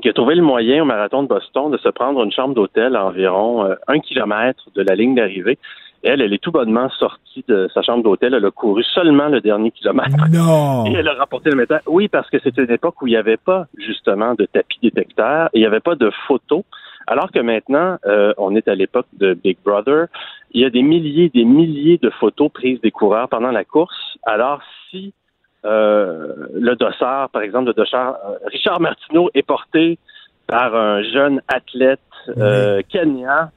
qui 0.01 0.10
a 0.10 0.13
trouvé 0.13 0.36
le 0.36 0.41
moyen 0.41 0.82
au 0.82 0.86
marathon 0.86 1.23
de 1.23 1.30
Boston 1.30 1.71
de 1.71 1.78
se 1.78 1.88
prendre 1.88 2.21
une 2.23 2.32
chambre 2.32 2.54
d'hôtel 2.54 2.97
à 2.97 3.06
environ 3.06 3.63
euh, 3.63 3.75
un 3.88 3.99
kilomètre 3.99 4.65
de 4.75 4.82
la 4.82 4.95
ligne 4.95 5.15
d'arrivée. 5.15 5.58
Elle, 6.04 6.21
elle 6.21 6.34
est 6.34 6.43
tout 6.43 6.51
bonnement 6.51 6.89
sortie 6.99 7.43
de 7.47 7.67
sa 7.73 7.82
chambre 7.82 8.04
d'hôtel. 8.04 8.34
Elle 8.36 8.45
a 8.45 8.51
couru 8.51 8.84
seulement 8.84 9.28
le 9.28 9.41
dernier 9.41 9.71
kilomètre. 9.71 10.15
Non! 10.32 10.86
Et 10.86 10.93
elle 10.93 11.08
a 11.08 11.13
rapporté 11.13 11.49
le 11.49 11.56
métal. 11.56 11.82
Oui, 11.88 12.10
parce 12.10 12.30
que 12.30 12.38
c'était 12.39 12.63
une 12.63 12.71
époque 12.71 13.01
où 13.01 13.08
il 13.08 13.12
n'y 13.12 13.17
avait 13.17 13.38
pas, 13.38 13.65
justement, 13.78 14.36
de 14.36 14.45
tapis 14.45 14.78
détecteur. 14.84 15.49
Il 15.54 15.62
n'y 15.62 15.65
avait 15.65 15.80
pas 15.80 15.95
de 15.95 16.12
photos. 16.28 16.63
Alors 17.08 17.32
que 17.32 17.39
maintenant, 17.39 17.98
euh, 18.06 18.34
on 18.38 18.56
est 18.56 18.68
à 18.68 18.76
l'époque 18.76 19.08
de 19.13 19.34
Big 19.34 19.58
Brother. 19.63 20.08
Il 20.52 20.62
y 20.62 20.65
a 20.65 20.70
des 20.70 20.82
milliers, 20.82 21.30
des 21.30 21.46
milliers 21.46 21.98
de 21.98 22.10
photos 22.10 22.52
prises 22.52 22.82
des 22.82 22.91
coureurs 22.91 23.30
pendant 23.30 23.52
la 23.52 23.63
course. 23.63 24.18
Alors, 24.24 24.62
si 24.89 25.13
euh, 25.65 26.34
le 26.54 26.76
dossard, 26.76 27.30
par 27.30 27.41
exemple, 27.41 27.68
le 27.68 27.74
dossard 27.74 28.18
euh, 28.26 28.38
Richard 28.48 28.80
Martineau 28.80 29.30
est 29.34 29.44
porté 29.44 29.98
par 30.48 30.76
un 30.76 31.02
jeune 31.04 31.41
athlète 31.48 32.00
euh, 32.38 32.82
kenyan, 32.89 33.50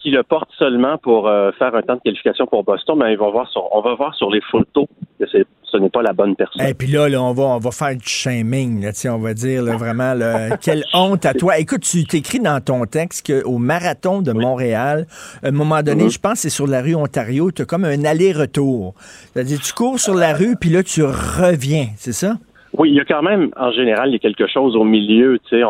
qui 0.00 0.10
le 0.10 0.22
portent 0.22 0.52
seulement 0.58 0.96
pour 0.98 1.28
euh, 1.28 1.50
faire 1.58 1.74
un 1.74 1.82
temps 1.82 1.96
de 1.96 2.00
qualification 2.00 2.46
pour 2.46 2.64
Boston, 2.64 2.98
mais 2.98 3.12
ils 3.12 3.18
vont 3.18 3.30
voir 3.30 3.48
sur, 3.50 3.68
on 3.74 3.80
va 3.80 3.94
voir 3.94 4.14
sur 4.14 4.30
les 4.30 4.40
photos 4.40 4.86
que 5.18 5.26
ce 5.26 5.76
n'est 5.76 5.90
pas 5.90 6.02
la 6.02 6.12
bonne 6.12 6.36
personne. 6.36 6.64
Et 6.66 6.74
puis 6.74 6.88
là, 6.88 7.08
on, 7.20 7.32
va, 7.32 7.42
on 7.42 7.58
va 7.58 7.70
faire 7.70 7.94
du 7.96 8.06
shaming, 8.06 8.82
là, 8.82 8.90
on 9.12 9.18
va 9.18 9.34
dire 9.34 9.64
vraiment, 9.64 10.14
quelle 10.62 10.84
honte 10.94 11.26
à 11.26 11.34
toi. 11.34 11.58
Écoute, 11.58 11.82
tu 11.82 12.04
t'écris 12.04 12.40
dans 12.40 12.60
ton 12.60 12.84
texte 12.84 13.26
qu'au 13.26 13.58
marathon 13.58 14.22
de 14.22 14.32
Montréal, 14.32 15.06
à 15.42 15.48
un 15.48 15.50
moment 15.50 15.82
donné, 15.82 16.04
mhm. 16.04 16.10
je 16.10 16.18
pense 16.18 16.34
que 16.34 16.38
c'est 16.38 16.50
sur 16.50 16.66
la 16.66 16.80
rue 16.80 16.94
Ontario, 16.94 17.50
tu 17.50 17.62
as 17.62 17.64
comme 17.64 17.84
un 17.84 18.04
aller-retour. 18.04 18.94
C'est-à-dire, 18.96 19.58
tu 19.60 19.72
cours 19.72 19.98
sur 19.98 20.14
la 20.14 20.32
rue, 20.32 20.54
puis 20.60 20.70
là, 20.70 20.82
tu 20.82 21.02
reviens, 21.02 21.86
c'est 21.96 22.12
ça? 22.12 22.34
Oui, 22.76 22.90
il 22.90 22.96
y 22.96 23.00
a 23.00 23.04
quand 23.04 23.22
même, 23.22 23.50
en 23.56 23.72
général, 23.72 24.10
il 24.10 24.12
y 24.12 24.16
a 24.16 24.18
quelque 24.18 24.46
chose 24.46 24.76
au 24.76 24.84
milieu. 24.84 25.38
Tu 25.48 25.58
sais, 25.58 25.62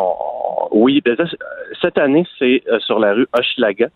oui, 0.72 1.00
ben, 1.04 1.16
cette 1.80 1.98
année, 1.98 2.26
c'est 2.38 2.62
euh, 2.70 2.78
sur 2.80 2.98
la 2.98 3.14
rue 3.14 3.26
Hochelaga. 3.32 3.88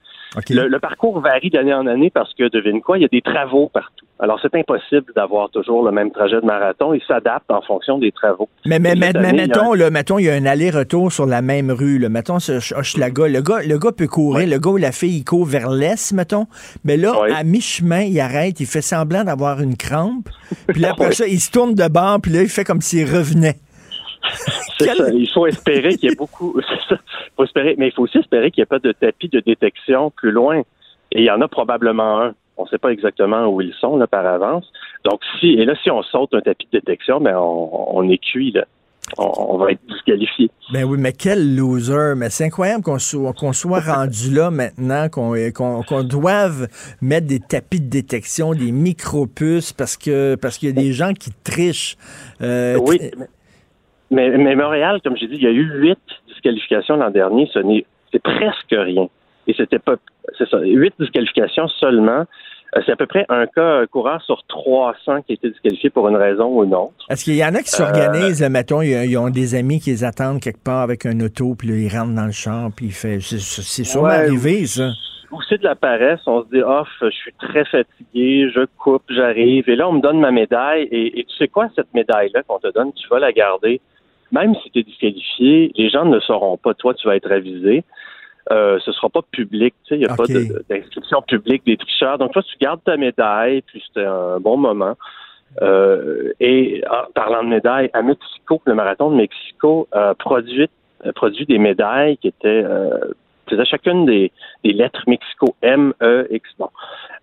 Le, 0.51 0.79
parcours 0.79 1.21
varie 1.21 1.51
d'année 1.51 1.75
en 1.75 1.87
année 1.87 2.11
parce 2.11 2.33
que, 2.35 2.49
devine 2.49 2.81
quoi, 2.81 2.99
il 2.99 3.03
y 3.03 3.05
a 3.05 3.09
des 3.09 3.21
travaux 3.21 3.69
partout. 3.73 4.07
Alors, 4.19 4.39
c'est 4.41 4.55
impossible 4.55 5.13
d'avoir 5.17 5.51
toujours 5.51 5.85
le 5.85 5.91
même 5.91 6.11
trajet 6.11 6.41
de 6.41 6.47
marathon. 6.47 6.95
Il 6.95 7.03
s'adapte 7.07 7.51
en 7.51 7.61
fonction 7.63 7.99
des 7.99 8.13
travaux. 8.13 8.49
Mais, 8.65 8.79
mais, 8.79 8.95
mais, 8.95 9.13
mettons, 9.13 9.75
il 9.75 9.91
mettons, 9.91 10.19
il 10.19 10.27
y 10.27 10.31
a 10.31 10.35
un 10.35 10.47
aller-retour 10.47 11.11
sur 11.13 11.27
la 11.27 11.43
même 11.43 11.71
rue. 11.71 11.99
Là. 11.99 12.09
Mettons, 12.09 12.37
Hochelaga. 12.37 13.29
Le 13.29 13.41
gars, 13.41 13.63
le 13.67 13.79
gars 13.79 13.93
peut 13.93 14.07
courir. 14.07 14.47
Le 14.49 14.59
gars 14.59 14.71
ou 14.71 14.77
la 14.77 14.93
fille, 14.93 15.19
il 15.19 15.25
court 15.25 15.45
vers 15.45 15.71
l'est, 15.71 16.13
mettons. 16.13 16.47
Mais 16.85 16.97
là, 16.97 17.13
à 17.35 17.43
mi-chemin, 17.43 18.03
il 18.03 18.19
arrête. 18.21 18.61
Il 18.61 18.67
fait 18.67 18.83
semblant 18.83 19.25
d'avoir 19.25 19.61
une 19.61 19.77
crampe. 19.77 20.29
Puis 20.69 20.81
là, 20.81 20.91
après 20.93 21.13
ça, 21.13 21.27
il 21.27 21.41
se 21.41 21.51
tourne 21.51 21.75
de 21.75 21.89
bord. 21.89 22.21
Puis 22.23 22.33
là, 22.33 22.43
il 22.43 22.49
fait 22.49 22.65
comme 22.65 22.81
s'il 22.81 23.05
revenait. 23.05 23.57
Il 25.15 25.31
faut 25.33 25.47
espérer 25.47 25.97
qu'il 25.97 26.11
y 26.11 26.13
ait 26.13 26.17
beaucoup. 26.17 26.61
faut 27.37 27.45
espérer, 27.45 27.75
mais 27.79 27.89
il 27.89 27.93
faut 27.93 28.03
aussi 28.03 28.19
espérer 28.19 28.51
qu'il 28.51 28.61
n'y 28.61 28.65
ait 28.65 28.67
pas 28.67 28.79
de 28.79 28.93
tapis 28.93 29.29
de 29.29 29.41
détection 29.41 30.11
plus 30.11 30.31
loin. 30.33 30.63
Et 31.13 31.21
il 31.21 31.25
y 31.25 31.31
en 31.31 31.41
a 31.41 31.49
probablement 31.49 32.21
un. 32.21 32.35
On 32.57 32.65
ne 32.65 32.69
sait 32.69 32.79
pas 32.79 32.91
exactement 32.91 33.47
où 33.47 33.61
ils 33.61 33.75
sont 33.75 33.97
là, 33.97 34.07
par 34.07 34.27
avance. 34.27 34.71
Donc, 35.05 35.21
si, 35.41 35.55
et 35.55 35.65
là, 35.65 35.75
si 35.83 35.91
on 35.91 36.03
saute 36.03 36.35
un 36.35 36.41
tapis 36.41 36.69
de 36.71 36.79
détection, 36.79 37.21
ben, 37.21 37.37
on, 37.37 38.09
est 38.09 38.19
cuit, 38.19 38.53
là. 38.53 38.65
On, 39.19 39.59
va 39.59 39.73
être 39.73 39.85
disqualifié. 39.89 40.51
Ben 40.73 40.85
oui, 40.85 40.97
mais 40.99 41.13
quel 41.13 41.57
loser. 41.57 42.15
Mais 42.17 42.31
c'est 42.31 42.45
incroyable 42.45 42.85
qu'on 42.85 42.99
soit, 42.99 43.33
qu'on 43.33 43.53
soit 43.53 43.81
rendu 43.95 44.33
là 44.33 44.51
maintenant, 44.51 45.09
qu'on, 45.09 45.35
qu'on, 45.53 46.05
doive 46.05 46.69
mettre 47.01 47.27
des 47.27 47.41
tapis 47.41 47.81
de 47.81 47.91
détection, 47.91 48.55
des 48.55 48.71
micro-puces, 48.71 49.73
parce 49.73 49.97
que 49.97 50.37
parce 50.37 50.57
qu'il 50.57 50.69
y 50.69 50.73
a 50.73 50.75
des 50.75 50.93
gens 50.93 51.15
qui 51.15 51.31
trichent. 51.43 51.97
Euh, 52.43 52.79
oui. 52.79 53.01
Mais, 54.13 54.29
mais 54.37 54.55
Montréal, 54.55 55.01
comme 55.03 55.17
j'ai 55.17 55.27
dit, 55.27 55.37
il 55.37 55.43
y 55.43 55.47
a 55.47 55.51
eu 55.51 55.65
huit 55.81 55.99
disqualifications 56.29 56.97
l'an 56.97 57.11
dernier. 57.11 57.49
Ce 57.53 57.59
n'est 57.59 57.85
c'est 58.13 58.23
presque 58.23 58.71
rien. 58.71 59.09
Et 59.47 59.55
c'était 59.57 59.79
pas 59.79 59.97
c'est 60.39 60.49
ça, 60.49 60.59
huit 60.61 60.95
disqualifications 61.01 61.67
seulement. 61.81 62.25
Euh, 62.75 62.81
c'est 62.87 62.93
à 62.93 62.97
peu 62.97 63.07
près 63.07 63.25
un 63.29 63.47
cas 63.47 63.81
un 63.81 63.87
coureur 63.87 64.23
sur 64.23 64.43
300 64.49 65.23
qui 65.23 65.33
a 65.33 65.35
été 65.35 65.51
disqualifié 65.51 65.91
pour 65.91 66.09
une 66.09 66.17
raison 66.17 66.47
ou 66.47 66.65
une 66.65 66.75
autre. 66.75 66.95
Est-ce 67.11 67.25
qu'il 67.25 67.37
y 67.37 67.45
en 67.45 67.55
a 67.55 67.61
qui 67.63 67.71
s'organisent, 67.71 68.43
euh, 68.43 68.49
mettons, 68.49 68.83
ils, 68.83 69.17
ont 69.17 69.31
des 69.31 69.55
amis 69.55 69.81
qui 69.81 69.91
les 69.91 70.05
attendent 70.05 70.41
quelque 70.41 70.63
part 70.63 70.83
avec 70.83 71.05
un 71.07 71.19
auto, 71.21 71.55
puis 71.55 71.69
là, 71.69 71.75
ils 71.75 71.89
rentrent 71.89 72.15
dans 72.15 72.27
le 72.27 72.33
champ, 72.33 72.71
puis 72.71 72.87
il 72.87 72.93
fait. 72.93 73.19
C'est 73.21 73.85
sûrement 73.85 74.09
arrivé, 74.09 74.67
ça. 74.67 74.91
Ou 75.33 75.41
c'est 75.49 75.57
de 75.57 75.65
la 75.65 75.75
paresse, 75.75 76.21
on 76.27 76.43
se 76.43 76.49
dit, 76.51 76.63
off, 76.63 76.89
je 77.01 77.09
suis 77.09 77.33
très 77.39 77.65
fatigué, 77.65 78.51
je 78.55 78.67
coupe, 78.79 79.05
j'arrive, 79.09 79.67
et 79.67 79.77
là, 79.77 79.89
on 79.89 79.95
me 79.95 80.03
donne 80.03 80.21
ma 80.21 80.31
médaille, 80.31 80.83
et, 80.91 81.21
et 81.21 81.25
tu 81.25 81.35
sais 81.39 81.49
quoi, 81.49 81.71
cette 81.75 81.93
médaille-là 81.95 82.43
qu'on 82.43 82.59
te 82.59 82.71
donne, 82.71 82.93
tu 82.93 83.09
vas 83.09 83.19
la 83.19 83.33
garder 83.33 83.81
même 84.33 84.55
si 84.57 84.71
tu 84.71 84.81
es 84.81 84.83
disqualifié, 84.83 85.71
les 85.77 85.91
gens 85.91 86.07
ne 86.07 86.19
sauront 86.21 86.57
pas. 86.57 86.75
Toi, 86.75 86.95
tu 86.95 87.07
vas 87.07 87.17
être 87.17 87.31
avisé. 87.31 87.85
Euh, 88.51 88.81
ce 88.85 88.91
sera 88.91 89.09
pas 89.09 89.23
public, 89.31 89.73
tu 89.85 89.91
sais, 89.91 89.95
il 89.95 89.99
n'y 90.01 90.07
a 90.07 90.17
pas 90.17 90.25
d'inscription 90.69 91.23
publique 91.23 91.65
des 91.65 91.77
tricheurs. 91.77 92.19
Donc 92.19 92.33
toi, 92.33 92.43
tu 92.43 92.57
gardes 92.61 92.83
ta 92.83 92.97
médaille, 92.97 93.63
puis 93.63 93.83
c'était 93.87 94.07
un 94.07 94.41
bon 94.41 94.57
moment. 94.57 94.97
Euh, 95.61 96.33
et 96.41 96.83
en 96.91 97.11
parlant 97.13 97.45
de 97.45 97.49
médailles, 97.51 97.91
à 97.93 98.03
Mexico, 98.03 98.61
le 98.65 98.75
marathon 98.75 99.11
de 99.11 99.17
Mexico 99.17 99.87
a 99.93 100.15
produit, 100.15 100.69
produit 101.15 101.47
des 101.47 101.59
médailles 101.59 102.17
qui 102.17 102.29
étaient 102.29 102.65
euh, 102.65 102.99
chacune 103.65 104.07
des, 104.07 104.33
des, 104.65 104.73
lettres 104.73 105.05
Mexico 105.07 105.55
M, 105.63 105.93
E, 106.03 106.27
X. 106.31 106.51
Bon. 106.59 106.71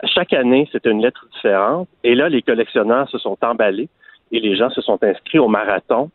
Chaque 0.06 0.32
année, 0.32 0.70
c'était 0.72 0.92
une 0.92 1.02
lettre 1.02 1.28
différente. 1.34 1.90
Et 2.04 2.16
là, 2.16 2.30
les 2.30 2.44
collectionneurs 2.44 3.10
se 3.10 3.18
sont 3.18 3.38
emballés 3.42 3.90
et 4.32 4.40
les 4.40 4.56
gens 4.56 4.70
se 4.70 4.82
sont 4.82 5.04
inscrits 5.04 5.40
au 5.40 5.48
marathon 5.48 6.12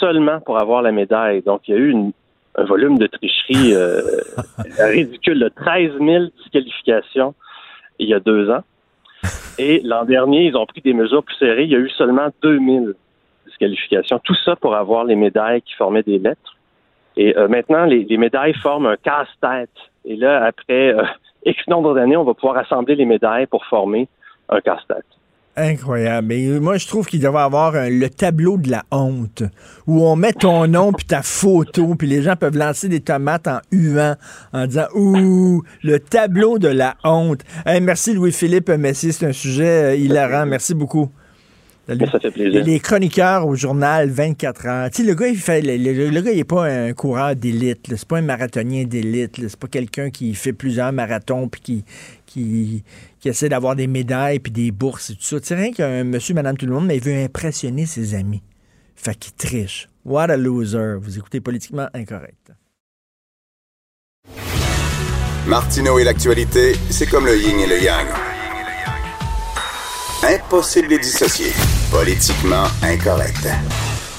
seulement 0.00 0.40
pour 0.40 0.60
avoir 0.60 0.82
la 0.82 0.92
médaille. 0.92 1.42
Donc, 1.42 1.68
il 1.68 1.74
y 1.74 1.78
a 1.78 1.80
eu 1.80 1.94
un 2.56 2.64
volume 2.64 2.98
de 2.98 3.06
tricherie 3.06 3.74
euh, 3.74 4.00
ridicule 4.78 5.38
de 5.38 5.48
13 5.48 5.92
000 6.00 6.24
disqualifications 6.38 7.34
il 7.98 8.08
y 8.08 8.14
a 8.14 8.20
deux 8.20 8.50
ans. 8.50 8.62
Et 9.58 9.80
l'an 9.84 10.04
dernier, 10.04 10.44
ils 10.44 10.56
ont 10.56 10.66
pris 10.66 10.80
des 10.80 10.92
mesures 10.92 11.24
plus 11.24 11.34
serrées. 11.36 11.64
Il 11.64 11.70
y 11.70 11.74
a 11.74 11.80
eu 11.80 11.90
seulement 11.90 12.28
2000 12.42 12.94
disqualifications. 13.46 14.20
Tout 14.20 14.36
ça 14.44 14.54
pour 14.56 14.76
avoir 14.76 15.04
les 15.04 15.16
médailles 15.16 15.62
qui 15.62 15.74
formaient 15.74 16.02
des 16.02 16.18
lettres. 16.18 16.56
Et 17.16 17.36
euh, 17.36 17.48
maintenant, 17.48 17.84
les, 17.84 18.16
médailles 18.16 18.54
forment 18.54 18.86
un 18.86 18.96
casse-tête. 18.96 19.70
Et 20.04 20.14
là, 20.14 20.44
après 20.44 20.94
euh, 20.94 21.02
X 21.44 21.66
nombre 21.66 21.94
d'années, 21.94 22.16
on 22.16 22.24
va 22.24 22.34
pouvoir 22.34 22.58
assembler 22.58 22.94
les 22.94 23.04
médailles 23.04 23.46
pour 23.46 23.64
former 23.64 24.08
un 24.48 24.60
casse-tête. 24.60 25.04
Incroyable. 25.58 26.28
Mais 26.28 26.60
moi, 26.60 26.76
je 26.78 26.86
trouve 26.86 27.06
qu'il 27.06 27.20
devrait 27.20 27.42
avoir 27.42 27.72
le 27.74 28.08
tableau 28.08 28.58
de 28.58 28.70
la 28.70 28.84
honte, 28.92 29.42
où 29.88 30.06
on 30.06 30.14
met 30.14 30.32
ton 30.32 30.68
nom 30.68 30.92
puis 30.92 31.04
ta 31.04 31.22
photo, 31.22 31.96
puis 31.96 32.06
les 32.06 32.22
gens 32.22 32.36
peuvent 32.36 32.56
lancer 32.56 32.88
des 32.88 33.00
tomates 33.00 33.48
en 33.48 33.58
huant, 33.72 34.14
en 34.52 34.66
disant 34.66 34.86
ouh, 34.94 35.64
le 35.82 35.98
tableau 35.98 36.58
de 36.58 36.68
la 36.68 36.96
honte. 37.02 37.40
merci 37.66 38.14
Louis-Philippe 38.14 38.68
Messi, 38.70 39.12
c'est 39.12 39.26
un 39.26 39.32
sujet 39.32 39.94
euh, 39.94 39.96
hilarant. 39.96 40.46
Merci 40.46 40.74
beaucoup. 40.74 41.10
Ça 41.88 42.20
fait 42.20 42.30
plaisir. 42.30 42.62
Les 42.64 42.80
chroniqueurs 42.80 43.46
au 43.46 43.54
journal 43.54 44.10
24 44.10 44.66
heures. 44.66 44.90
Tu 44.90 45.02
sais, 45.02 45.08
le 45.08 45.14
gars, 45.14 45.28
il 45.28 45.38
fait. 45.38 45.62
Le, 45.62 46.20
gars, 46.20 46.30
il 46.32 46.36
n'est 46.36 46.44
pas 46.44 46.66
un 46.66 46.92
coureur 46.92 47.34
d'élite. 47.34 47.86
C'est 47.88 48.06
pas 48.06 48.18
un 48.18 48.22
marathonien 48.22 48.84
d'élite. 48.84 49.36
C'est 49.40 49.56
pas 49.56 49.68
quelqu'un 49.68 50.10
qui 50.10 50.34
fait 50.34 50.52
plusieurs 50.52 50.92
marathons 50.92 51.48
puis 51.48 51.62
qui, 51.62 51.84
qui, 52.26 52.82
qui 53.20 53.28
essaie 53.28 53.48
d'avoir 53.48 53.76
des 53.76 53.86
médailles 53.86 54.38
puis 54.38 54.52
des 54.52 54.70
bourses 54.70 55.10
et 55.10 55.14
tout 55.14 55.22
ça. 55.22 55.36
C'est 55.42 55.54
rien 55.54 55.72
qu'un 55.72 56.04
monsieur, 56.04 56.34
madame, 56.34 56.56
tout 56.56 56.66
le 56.66 56.72
monde, 56.72 56.86
mais 56.86 56.96
il 56.96 57.02
veut 57.02 57.16
impressionner 57.16 57.86
ses 57.86 58.14
amis. 58.14 58.42
Fait 58.94 59.14
qu'il 59.14 59.32
triche. 59.32 59.88
What 60.04 60.30
a 60.30 60.36
loser. 60.36 60.96
Vous 61.00 61.18
écoutez 61.18 61.40
politiquement 61.40 61.88
incorrect. 61.94 62.52
Martineau 65.46 65.98
et 65.98 66.04
l'actualité, 66.04 66.74
c'est 66.90 67.06
comme 67.06 67.24
le 67.24 67.36
yin 67.36 67.58
et 67.60 67.66
le 67.66 67.82
yang. 67.82 68.06
Impossible 70.22 70.88
de 70.88 70.98
dissocier. 70.98 71.52
Politiquement 71.90 72.64
incorrect. 72.82 73.48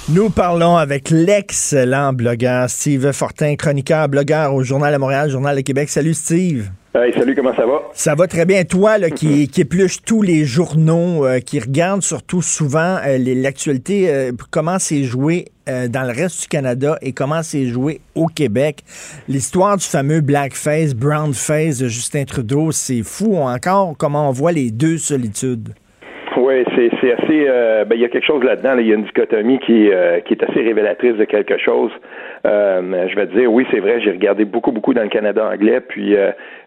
Nous 0.07 0.31
parlons 0.31 0.77
avec 0.77 1.11
l'excellent 1.11 2.13
blogueur 2.13 2.67
Steve 2.67 3.11
Fortin, 3.11 3.55
chroniqueur, 3.55 4.07
blogueur 4.09 4.55
au 4.55 4.63
Journal 4.63 4.91
de 4.91 4.97
Montréal, 4.97 5.29
Journal 5.29 5.55
de 5.55 5.61
Québec. 5.61 5.89
Salut 5.89 6.15
Steve. 6.15 6.71
Hey, 6.91 7.13
salut, 7.13 7.35
comment 7.35 7.55
ça 7.55 7.67
va? 7.67 7.83
Ça 7.93 8.15
va 8.15 8.25
très 8.25 8.47
bien. 8.47 8.63
Toi, 8.63 8.97
là, 8.97 9.11
qui, 9.11 9.47
qui 9.47 9.61
épluche 9.61 10.01
tous 10.01 10.23
les 10.23 10.43
journaux, 10.43 11.23
euh, 11.23 11.39
qui 11.39 11.59
regarde 11.59 12.01
surtout 12.01 12.41
souvent 12.41 12.97
euh, 13.05 13.19
l'actualité, 13.19 14.09
euh, 14.09 14.31
comment 14.49 14.79
c'est 14.79 15.03
joué 15.03 15.45
dans 15.67 16.01
le 16.01 16.11
reste 16.11 16.41
du 16.41 16.47
Canada 16.47 16.97
et 17.03 17.13
comment 17.13 17.43
c'est 17.43 17.67
joué 17.67 18.01
au 18.15 18.25
Québec. 18.25 18.83
L'histoire 19.27 19.77
du 19.77 19.85
fameux 19.85 20.19
blackface, 20.19 20.95
brownface 20.95 21.77
de 21.77 21.87
Justin 21.87 22.25
Trudeau, 22.25 22.71
c'est 22.71 23.03
fou 23.03 23.35
encore 23.35 23.95
comment 23.95 24.29
on 24.29 24.31
voit 24.31 24.51
les 24.51 24.71
deux 24.71 24.97
solitudes. 24.97 25.75
Oui, 26.39 26.63
c'est 26.75 27.11
assez. 27.11 27.45
Euh, 27.49 27.85
ben, 27.85 27.95
il 27.95 28.01
y 28.01 28.05
a 28.05 28.07
quelque 28.07 28.25
chose 28.25 28.43
là-dedans. 28.43 28.77
il 28.77 28.87
y 28.87 28.91
a 28.91 28.95
une 28.95 29.03
dichotomie 29.03 29.59
qui, 29.59 29.91
euh, 29.91 30.19
qui 30.21 30.33
est 30.33 30.43
assez 30.43 30.61
révélatrice 30.61 31.15
de 31.15 31.25
quelque 31.25 31.57
chose. 31.57 31.91
Euh, 32.45 33.07
je 33.09 33.15
vais 33.15 33.27
te 33.27 33.37
dire, 33.37 33.51
oui, 33.51 33.65
c'est 33.71 33.79
vrai. 33.79 33.99
J'ai 34.01 34.11
regardé 34.11 34.45
beaucoup, 34.45 34.71
beaucoup 34.71 34.93
dans 34.93 35.03
le 35.03 35.09
Canada 35.09 35.49
anglais, 35.51 35.81
puis 35.81 36.15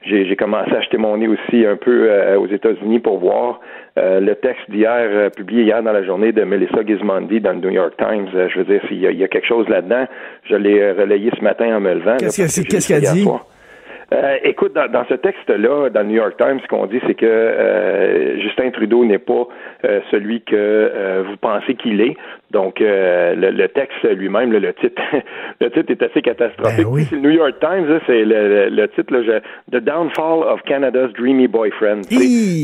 j'ai 0.04 0.36
commencé 0.36 0.72
à 0.72 0.78
acheter 0.78 0.98
mon 0.98 1.16
nez 1.16 1.28
aussi 1.28 1.64
un 1.64 1.76
peu 1.76 2.10
aux 2.36 2.48
États-Unis 2.48 3.00
pour 3.00 3.18
voir 3.18 3.60
le 3.96 4.34
texte 4.34 4.70
d'hier, 4.70 5.30
publié 5.30 5.62
hier 5.62 5.82
dans 5.82 5.92
la 5.92 6.04
journée 6.04 6.32
de 6.32 6.42
Melissa 6.44 6.84
Gismondi 6.86 7.40
dans 7.40 7.52
le 7.52 7.60
New 7.60 7.70
York 7.70 7.94
Times. 7.96 8.28
je 8.32 8.58
veux 8.58 8.64
dire, 8.64 8.82
il 8.90 8.98
y, 8.98 9.24
a, 9.24 9.28
quelque 9.28 9.46
chose 9.46 9.68
là-dedans. 9.68 10.06
Je 10.44 10.56
l'ai 10.56 10.92
relayé 10.92 11.30
ce 11.38 11.42
matin 11.42 11.76
en 11.76 11.80
me 11.80 11.94
levant. 11.94 12.16
Qu'est-ce 12.18 12.88
qu'elle 12.88 13.00
dit? 13.00 13.26
Euh, 14.12 14.36
écoute, 14.42 14.74
dans, 14.74 15.04
ce 15.08 15.14
texte-là, 15.14 15.88
dans 15.88 16.00
le 16.00 16.06
New 16.06 16.16
York 16.16 16.36
Times, 16.36 16.60
ce 16.62 16.68
qu'on 16.68 16.86
dit, 16.86 17.00
c'est 17.06 17.14
que 17.14 17.24
euh, 17.24 18.38
Justin 18.40 18.70
Trudeau 18.70 19.04
n'est 19.04 19.18
pas 19.18 19.46
euh, 19.84 20.00
celui 20.10 20.42
que 20.42 21.22
vous 21.26 21.36
pensez 21.38 21.74
qu'il 21.74 22.00
est. 22.00 22.16
Donc, 22.52 22.76
le, 22.80 23.66
texte 23.68 24.04
lui-même, 24.04 24.52
le 24.52 24.72
titre, 24.74 25.00
le 25.60 25.70
titre 25.70 25.90
est 25.90 26.02
assez 26.02 26.22
catastrophique. 26.22 26.84
Ben 26.84 27.04
c'est 27.08 27.16
le 27.16 27.22
New 27.22 27.30
York 27.30 27.54
Times, 27.60 28.00
c'est 28.06 28.24
le, 28.24 28.86
titre, 28.88 29.16
là, 29.16 29.40
The 29.70 29.82
Downfall 29.82 30.44
of 30.46 30.62
Canada's 30.62 31.12
Dreamy 31.14 31.48
Boyfriend. 31.48 32.02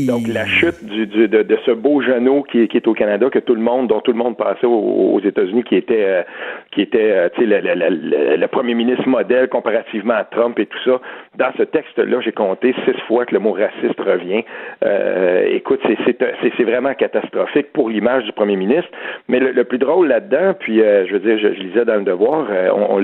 Donc, 0.07 0.27
la 0.27 0.45
chute 0.45 0.85
du, 0.85 1.07
de, 1.27 1.57
ce 1.65 1.71
beau 1.71 2.01
genou 2.01 2.43
qui, 2.43 2.67
qui, 2.67 2.77
est 2.77 2.87
au 2.87 2.93
Canada, 2.93 3.29
que 3.29 3.39
tout 3.39 3.55
le 3.55 3.61
monde, 3.61 3.87
dont 3.87 3.99
tout 3.99 4.11
le 4.11 4.17
monde 4.17 4.37
passait 4.37 4.67
aux, 4.67 5.19
États-Unis, 5.19 5.63
qui 5.63 5.75
était, 5.75 6.23
qui 6.71 6.81
était, 6.81 7.29
tu 7.31 7.41
sais, 7.41 7.61
le, 7.61 8.37
le, 8.37 8.47
premier 8.47 8.73
ministre 8.73 9.07
modèle 9.07 9.49
comparativement 9.49 10.13
à 10.13 10.23
Trump 10.23 10.57
et 10.59 10.65
tout 10.65 10.79
ça. 10.85 11.01
dans 11.35 11.51
ce 11.57 11.63
texte-là, 11.63 12.21
j'ai 12.21 12.31
compté 12.31 12.73
six 12.85 12.99
fois 13.07 13.25
que 13.25 13.33
le 13.33 13.39
mot 13.39 13.53
raciste 13.53 13.99
revient. 13.99 14.43
Euh, 14.83 15.45
écoute, 15.51 15.81
c'est 15.85 16.63
vraiment 16.63 16.93
catastrophique 16.93 17.71
pour 17.73 17.89
l'image 17.89 18.23
du 18.23 18.31
premier 18.31 18.55
ministre. 18.55 18.89
Mais 19.27 19.39
le, 19.39 19.63
plus 19.63 19.77
drôle 19.79 20.07
là-dedans, 20.07 20.53
puis 20.59 20.81
euh, 20.81 21.05
je 21.07 21.13
veux 21.13 21.19
dire, 21.19 21.37
je, 21.39 21.47
lisais 21.47 21.85
dans 21.85 21.95
le 21.95 22.03
Devoir, 22.03 22.47
euh, 22.51 22.69
on, 22.73 23.03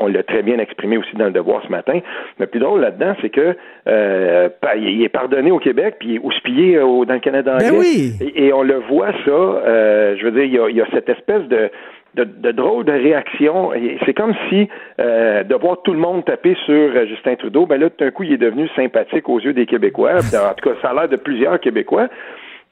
on 0.00 0.06
l'a 0.06 0.22
très 0.22 0.42
bien 0.42 0.58
exprimé 0.58 0.96
aussi 0.98 1.14
dans 1.16 1.26
le 1.26 1.30
Devoir 1.30 1.62
ce 1.64 1.70
matin. 1.70 2.00
Le 2.38 2.46
plus 2.46 2.60
drôle 2.60 2.80
là-dedans, 2.80 3.14
c'est 3.20 3.30
que 3.30 3.56
il 3.86 5.02
est 5.02 5.08
pardonné 5.08 5.50
au 5.50 5.58
Québec, 5.58 5.96
puis 6.00 6.08
il 6.10 6.14
est 6.16 6.20
houspillé 6.22 6.76
dans 6.76 7.06
le 7.14 7.20
Canada 7.20 7.56
ben 7.58 7.68
anglais. 7.68 7.78
oui. 7.78 8.12
et, 8.34 8.52
on 8.52 8.62
le 8.62 8.80
voit 8.88 9.12
ça. 9.24 10.14
je 10.16 10.24
veux 10.24 10.32
dire, 10.32 10.44
il 10.44 10.52
y 10.52 10.58
a, 10.58 10.68
il 10.68 10.76
y 10.76 10.80
a 10.80 10.86
cette 10.92 11.08
espèce 11.08 11.42
de 11.48 11.70
de, 12.14 12.24
de 12.24 12.52
drôles 12.52 12.84
de 12.84 12.92
réactions. 12.92 13.70
C'est 14.04 14.14
comme 14.14 14.34
si 14.48 14.68
euh, 15.00 15.44
de 15.44 15.54
voir 15.54 15.82
tout 15.82 15.92
le 15.92 15.98
monde 15.98 16.24
taper 16.24 16.56
sur 16.64 16.74
euh, 16.74 17.06
Justin 17.06 17.36
Trudeau, 17.36 17.66
ben 17.66 17.78
là, 17.80 17.90
tout 17.90 18.04
d'un 18.04 18.10
coup, 18.10 18.24
il 18.24 18.32
est 18.32 18.38
devenu 18.38 18.68
sympathique 18.74 19.28
aux 19.28 19.40
yeux 19.40 19.52
des 19.52 19.66
Québécois. 19.66 20.16
En 20.38 20.54
tout 20.54 20.70
cas, 20.70 20.76
ça 20.80 20.90
a 20.90 20.94
l'air 20.94 21.08
de 21.08 21.16
plusieurs 21.16 21.60
Québécois. 21.60 22.08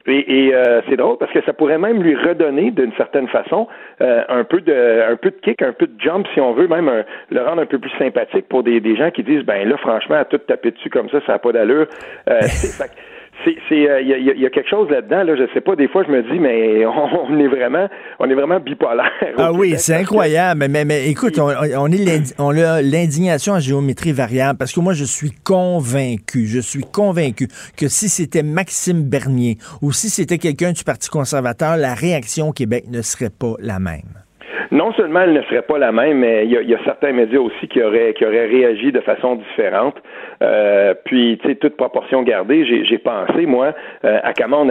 Et, 0.07 0.51
euh, 0.53 0.81
c'est 0.87 0.95
drôle 0.95 1.17
parce 1.17 1.31
que 1.31 1.43
ça 1.43 1.53
pourrait 1.53 1.77
même 1.77 2.01
lui 2.01 2.15
redonner 2.15 2.71
d'une 2.71 2.93
certaine 2.93 3.27
façon 3.27 3.67
un 3.99 4.43
peu 4.43 4.61
de 4.61 5.11
un 5.11 5.15
peu 5.15 5.31
de 5.31 5.35
kick, 5.41 5.61
un 5.61 5.73
peu 5.73 5.87
de 5.87 5.99
jump 5.99 6.25
si 6.33 6.39
on 6.39 6.53
veut, 6.53 6.67
même 6.67 7.03
le 7.29 7.41
rendre 7.41 7.61
un 7.61 7.65
peu 7.65 7.79
plus 7.79 7.91
sympathique 7.97 8.47
pour 8.47 8.63
des, 8.63 8.79
des 8.79 8.95
gens 8.95 9.11
qui 9.11 9.23
disent 9.23 9.43
ben 9.43 9.67
là 9.67 9.77
franchement 9.77 10.15
à 10.15 10.25
tout 10.25 10.37
taper 10.37 10.71
dessus 10.71 10.89
comme 10.89 11.09
ça, 11.09 11.19
ça 11.25 11.33
n'a 11.33 11.39
pas 11.39 11.51
d'allure. 11.51 11.87
c'est 13.43 13.55
il 13.71 13.87
euh, 13.87 14.01
y, 14.01 14.45
a, 14.45 14.49
quelque 14.49 14.69
chose 14.69 14.89
là-dedans 14.89 15.23
là 15.23 15.35
je 15.35 15.43
sais 15.53 15.61
pas 15.61 15.75
des 15.75 15.87
fois 15.87 16.03
je 16.03 16.11
me 16.11 16.23
dis 16.23 16.39
mais 16.39 16.85
on, 16.85 17.39
est 17.39 17.47
vraiment 17.47 17.87
on 18.19 18.29
est 18.29 18.33
vraiment 18.33 18.59
bipolaire 18.59 19.11
ah 19.37 19.51
oui 19.53 19.75
c'est 19.77 19.95
incroyable 19.95 20.65
mais, 20.69 20.85
mais, 20.85 21.09
écoute 21.09 21.39
on, 21.39 21.49
on 21.49 21.91
est 21.91 22.35
on 22.39 22.49
a 22.57 22.81
l'indignation 22.81 23.53
en 23.53 23.59
géométrie 23.59 24.11
variable 24.11 24.57
parce 24.57 24.73
que 24.73 24.79
moi 24.79 24.93
je 24.93 25.05
suis 25.05 25.31
convaincu 25.31 26.45
je 26.47 26.59
suis 26.59 26.83
convaincu 26.83 27.47
que 27.77 27.87
si 27.87 28.09
c'était 28.09 28.43
Maxime 28.43 29.03
Bernier 29.03 29.57
ou 29.81 29.91
si 29.91 30.09
c'était 30.09 30.37
quelqu'un 30.37 30.71
du 30.71 30.83
Parti 30.83 31.09
conservateur 31.09 31.77
la 31.77 31.93
réaction 31.93 32.49
au 32.49 32.53
Québec 32.53 32.85
ne 32.89 33.01
serait 33.01 33.29
pas 33.29 33.53
la 33.59 33.79
même 33.79 34.26
non 34.71 34.91
seulement 34.93 35.21
elle 35.21 35.33
ne 35.33 35.41
serait 35.43 35.61
pas 35.61 35.77
la 35.77 35.91
même, 35.91 36.19
mais 36.19 36.45
il 36.45 36.51
y, 36.51 36.73
a, 36.73 36.83
certains 36.83 37.11
médias 37.11 37.39
aussi 37.39 37.67
qui 37.67 37.81
auraient, 37.81 38.13
qui 38.13 38.25
auraient 38.25 38.47
réagi 38.47 38.91
de 38.91 38.99
façon 39.01 39.35
différente. 39.35 39.95
Euh, 40.41 40.93
puis, 41.05 41.39
tu 41.41 41.49
sais, 41.49 41.55
toute 41.55 41.75
proportion 41.75 42.23
gardée, 42.23 42.65
j'ai 42.85 42.97
pensé, 42.97 43.45
moi, 43.45 43.73
euh, 44.05 44.19
à, 44.23 44.33
comment 44.33 44.61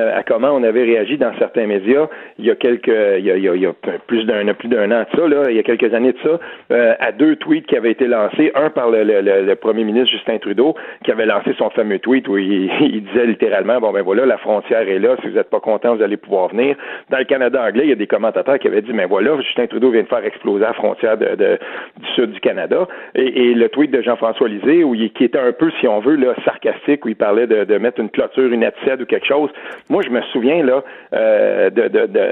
on 0.53 0.63
avait 0.63 0.85
réagi 0.85 1.19
dans 1.19 1.33
certains 1.39 1.67
médias 1.67 2.09
il 2.39 2.45
y 2.45 2.51
a 2.51 2.55
quelques, 2.55 2.89
il 2.89 3.25
y 3.25 3.31
a, 3.31 3.37
il 3.37 3.61
y 3.61 3.67
a, 3.67 3.73
plus 4.07 4.25
d'un 4.25 4.53
plus 4.55 4.69
d'un 4.69 4.91
an 4.91 5.05
de 5.05 5.19
ça, 5.19 5.29
là, 5.29 5.45
il 5.49 5.57
y 5.57 5.59
a 5.59 5.63
quelques 5.63 5.93
années 5.93 6.13
de 6.13 6.19
ça, 6.23 6.39
euh, 6.73 6.95
à 7.01 7.13
deux 7.13 7.37
tweets 7.37 7.67
qui 7.67 7.77
avaient 7.77 7.91
été 7.91 8.07
lancés, 8.07 8.53
un 8.55 8.71
par 8.71 8.91
le, 8.91 9.03
le, 9.05 9.21
le, 9.21 9.55
premier 9.57 9.85
ministre 9.85 10.11
Justin 10.11 10.39
Trudeau, 10.39 10.75
qui 11.05 11.11
avait 11.11 11.27
lancé 11.27 11.55
son 11.59 11.71
fameux 11.71 11.99
tweet 11.99 12.29
où 12.29 12.37
il, 12.39 12.71
il, 12.81 13.05
disait 13.05 13.27
littéralement, 13.27 13.81
bon 13.81 13.93
ben 13.93 14.03
voilà, 14.03 14.27
la 14.27 14.39
frontière 14.39 14.89
est 14.89 14.99
là, 14.99 15.17
si 15.23 15.29
vous 15.29 15.35
n'êtes 15.37 15.51
pas 15.51 15.61
content, 15.61 15.97
vous 15.97 16.03
allez 16.03 16.17
pouvoir 16.17 16.49
venir. 16.49 16.77
Dans 17.11 17.19
le 17.19 17.25
Canada 17.25 17.63
anglais, 17.63 17.85
il 17.85 17.91
y 17.91 17.93
a 17.93 17.97
des 17.97 18.07
commentateurs 18.07 18.59
qui 18.59 18.69
avaient 18.69 18.83
dit, 18.83 18.93
ben 18.93 19.07
voilà, 19.07 19.37
Justin 19.41 19.66
Trudeau 19.67 19.91
vient 19.91 20.03
de 20.03 20.09
faire 20.09 20.25
exploser 20.25 20.65
la 20.65 20.73
frontière 20.73 21.17
du 21.17 22.07
sud 22.15 22.33
du 22.33 22.41
Canada. 22.41 22.87
Et, 23.15 23.51
et 23.51 23.55
le 23.55 23.69
tweet 23.69 23.91
de 23.91 24.03
Jean-François 24.03 24.49
Lisée, 24.49 24.85
où 24.85 24.95
il, 24.95 25.11
qui 25.13 25.25
était 25.25 25.39
un 25.39 25.53
peu, 25.53 25.71
si 25.81 25.89
on 25.89 26.01
veut, 26.01 26.17
là, 26.17 26.35
sarcastique, 26.45 27.05
où 27.05 27.09
il 27.09 27.17
parlait 27.17 27.47
de, 27.47 27.79
mettre 27.79 28.01
une 28.01 28.11
clôture, 28.11 28.53
une 28.53 28.65
assiette 28.65 29.01
ou 29.01 29.07
quelque 29.07 29.27
chose. 29.27 29.51
Moi, 29.91 30.03
je 30.03 30.11
me 30.11 30.21
souviens, 30.33 30.63
là, 30.65 30.83
euh, 31.13 31.71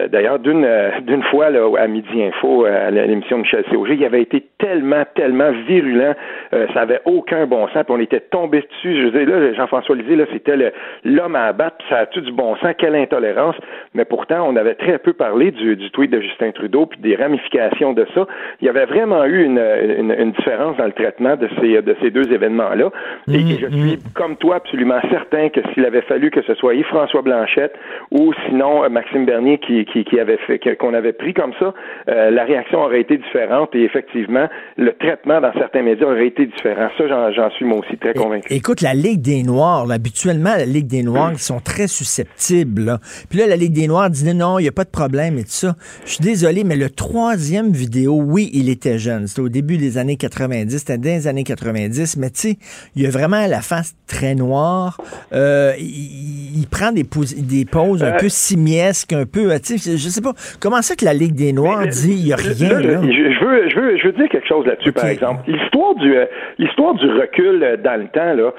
d'ailleurs, 0.08 0.38
d'une, 0.38 0.66
d'une 1.02 1.22
fois, 1.24 1.50
là, 1.50 1.68
à 1.78 1.86
Midi 1.86 2.22
Info, 2.22 2.64
à 2.64 2.90
l'émission 2.90 3.38
de 3.38 3.42
Michel 3.42 3.64
Cog, 3.64 3.88
il 3.90 4.04
avait 4.04 4.22
été 4.22 4.44
tellement, 4.58 5.04
tellement 5.14 5.50
virulent, 5.66 6.14
euh, 6.52 6.66
ça 6.74 6.80
avait 6.80 7.00
aucun 7.04 7.46
bon 7.46 7.66
sens, 7.68 7.84
puis 7.84 7.94
on 7.94 8.00
était 8.00 8.20
tombé 8.20 8.60
dessus. 8.60 9.02
Je 9.02 9.08
dire, 9.08 9.28
là, 9.28 9.52
Jean-François 9.54 9.96
Lisée, 9.96 10.16
là, 10.16 10.24
c'était 10.32 10.72
l'homme 11.04 11.36
à 11.36 11.44
abattre, 11.44 11.76
puis 11.78 11.86
ça 11.90 11.98
a 11.98 12.06
tout 12.06 12.20
du 12.20 12.32
bon 12.32 12.56
sens, 12.56 12.74
quelle 12.78 12.94
intolérance. 12.94 13.56
Mais 13.94 14.04
pourtant, 14.04 14.48
on 14.48 14.56
avait 14.56 14.74
très 14.74 14.98
peu 14.98 15.12
parlé 15.12 15.50
du, 15.50 15.76
du 15.76 15.90
tweet 15.90 16.10
de 16.10 16.20
Justin 16.20 16.50
Trudeau, 16.52 16.86
puis 16.86 16.98
des 17.00 17.16
ramifications 17.24 17.92
de 17.92 18.06
ça. 18.14 18.26
Il 18.60 18.66
y 18.66 18.68
avait 18.68 18.86
vraiment 18.86 19.24
eu 19.24 19.44
une, 19.44 19.58
une, 19.58 20.32
différence 20.32 20.76
dans 20.76 20.86
le 20.86 20.92
traitement 20.92 21.36
de 21.36 21.48
ces, 21.60 21.82
de 21.82 21.96
ces 22.02 22.10
deux 22.10 22.30
événements-là. 22.32 22.90
Et 23.28 23.38
mm, 23.38 23.48
je 23.60 23.66
suis, 23.66 23.96
mm. 23.96 24.12
comme 24.14 24.36
toi, 24.36 24.56
absolument 24.56 25.00
certain 25.10 25.48
que 25.48 25.60
s'il 25.72 25.84
avait 25.84 26.02
fallu 26.02 26.30
que 26.30 26.42
ce 26.42 26.54
soit 26.54 26.74
Yves-François 26.74 27.22
Blanchette 27.22 27.74
ou 28.10 28.32
sinon 28.46 28.84
euh, 28.84 28.88
Maxime 28.88 29.26
Bernier 29.26 29.58
qui, 29.58 29.84
qui, 29.86 30.04
qui 30.04 30.20
avait 30.20 30.38
fait, 30.46 30.58
qu'on 30.76 30.94
avait 30.94 31.12
pris 31.12 31.34
comme 31.34 31.52
ça, 31.58 31.74
euh, 32.08 32.30
la 32.30 32.44
réaction 32.44 32.82
aurait 32.82 33.00
été 33.00 33.16
différente 33.16 33.74
et 33.74 33.82
effectivement, 33.82 34.48
le 34.76 34.92
traitement 34.92 35.40
dans 35.40 35.52
certains 35.54 35.82
médias 35.82 36.06
aurait 36.06 36.28
été 36.28 36.46
différent. 36.46 36.88
Ça, 36.98 37.04
j'en 37.32 37.50
suis 37.50 37.64
moi 37.64 37.78
aussi 37.78 37.96
très 37.96 38.14
convaincu. 38.14 38.52
Écoute, 38.52 38.80
la 38.80 38.94
Ligue 38.94 39.22
des 39.22 39.42
Noirs, 39.42 39.90
habituellement, 39.90 40.54
la 40.56 40.66
Ligue 40.66 40.86
des 40.86 41.02
Noirs, 41.02 41.32
ils 41.32 41.38
sont 41.38 41.60
très 41.60 41.86
susceptibles. 41.86 42.98
Puis 43.28 43.38
là, 43.38 43.46
la 43.46 43.56
Ligue 43.56 43.72
des 43.72 43.86
Noirs 43.86 44.10
dit 44.10 44.24
non, 44.34 44.58
il 44.58 44.62
n'y 44.62 44.68
a 44.68 44.72
pas 44.72 44.84
de 44.84 44.90
problème 44.90 45.38
et 45.38 45.42
tout 45.42 45.50
ça. 45.50 45.74
Je 46.04 46.12
suis 46.12 46.24
désolé, 46.24 46.64
mais 46.64 46.76
le 46.76 46.90
troisième 47.14 47.70
vidéo, 47.70 48.20
oui, 48.20 48.50
il 48.52 48.68
était 48.68 48.98
jeune. 48.98 49.28
C'était 49.28 49.42
au 49.42 49.48
début 49.48 49.76
des 49.76 49.98
années 49.98 50.16
90, 50.16 50.78
c'était 50.78 50.98
dans 50.98 51.04
les 51.04 51.28
années 51.28 51.44
90, 51.44 52.16
mais 52.16 52.30
tu 52.30 52.40
sais, 52.40 52.56
il 52.96 53.06
a 53.06 53.08
vraiment 53.08 53.46
la 53.48 53.60
face 53.60 53.94
très 54.08 54.34
noire. 54.34 54.98
Euh, 55.32 55.74
il, 55.78 56.66
prend 56.68 56.90
des, 56.90 57.04
des 57.04 57.64
poses 57.66 58.02
un 58.02 58.14
euh, 58.14 58.18
peu 58.18 58.28
simiesques, 58.28 59.12
un 59.12 59.26
peu, 59.26 59.46
tu 59.64 59.78
sais, 59.78 59.92
je 59.92 60.08
sais 60.08 60.22
pas. 60.22 60.32
Comment 60.60 60.82
ça 60.82 60.96
que 60.96 61.04
la 61.04 61.14
Ligue 61.14 61.36
des 61.36 61.52
Noirs 61.52 61.86
dit 61.86 62.16
il 62.18 62.24
n'y 62.24 62.32
a 62.32 62.36
rien 62.36 62.80
là? 62.80 63.00
Je, 63.02 63.44
veux, 63.44 63.68
je, 63.70 63.76
veux, 63.78 63.96
je 63.96 64.06
veux 64.08 64.12
dire 64.14 64.28
quelque 64.28 64.48
chose 64.48 64.66
là-dessus, 64.66 64.90
par 64.90 65.06
exemple. 65.06 65.42
L'histoire 65.46 65.94
du, 65.94 66.16
euh, 66.16 66.26
l'histoire 66.58 66.94
du 66.94 67.06
recul 67.06 67.78
dans 67.84 68.00
le 68.00 68.08
temps, 68.08 68.34
là, 68.34 68.50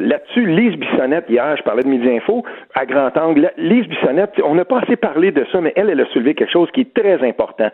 là-dessus, 0.00 0.44
Lise 0.44 0.76
Bissonnette, 0.76 1.26
hier, 1.28 1.54
je 1.56 1.62
parlais 1.62 1.84
de 1.84 1.88
Midi 1.88 2.08
Info, 2.08 2.42
à 2.74 2.86
grand 2.86 3.16
angle, 3.16 3.52
Lise 3.56 3.86
Bissonnette, 3.86 4.40
on 4.44 4.54
n'a 4.54 4.64
pas 4.64 4.80
assez 4.80 4.96
parlé 4.96 5.32
de 5.32 5.44
ça, 5.50 5.60
mais 5.60 5.72
elle, 5.76 5.90
elle 5.90 6.00
a 6.00 6.06
soulevé 6.06 6.34
quelque 6.34 6.52
chose 6.52 6.70
qui 6.72 6.82
est 6.82 6.94
très 6.94 7.26
important. 7.26 7.70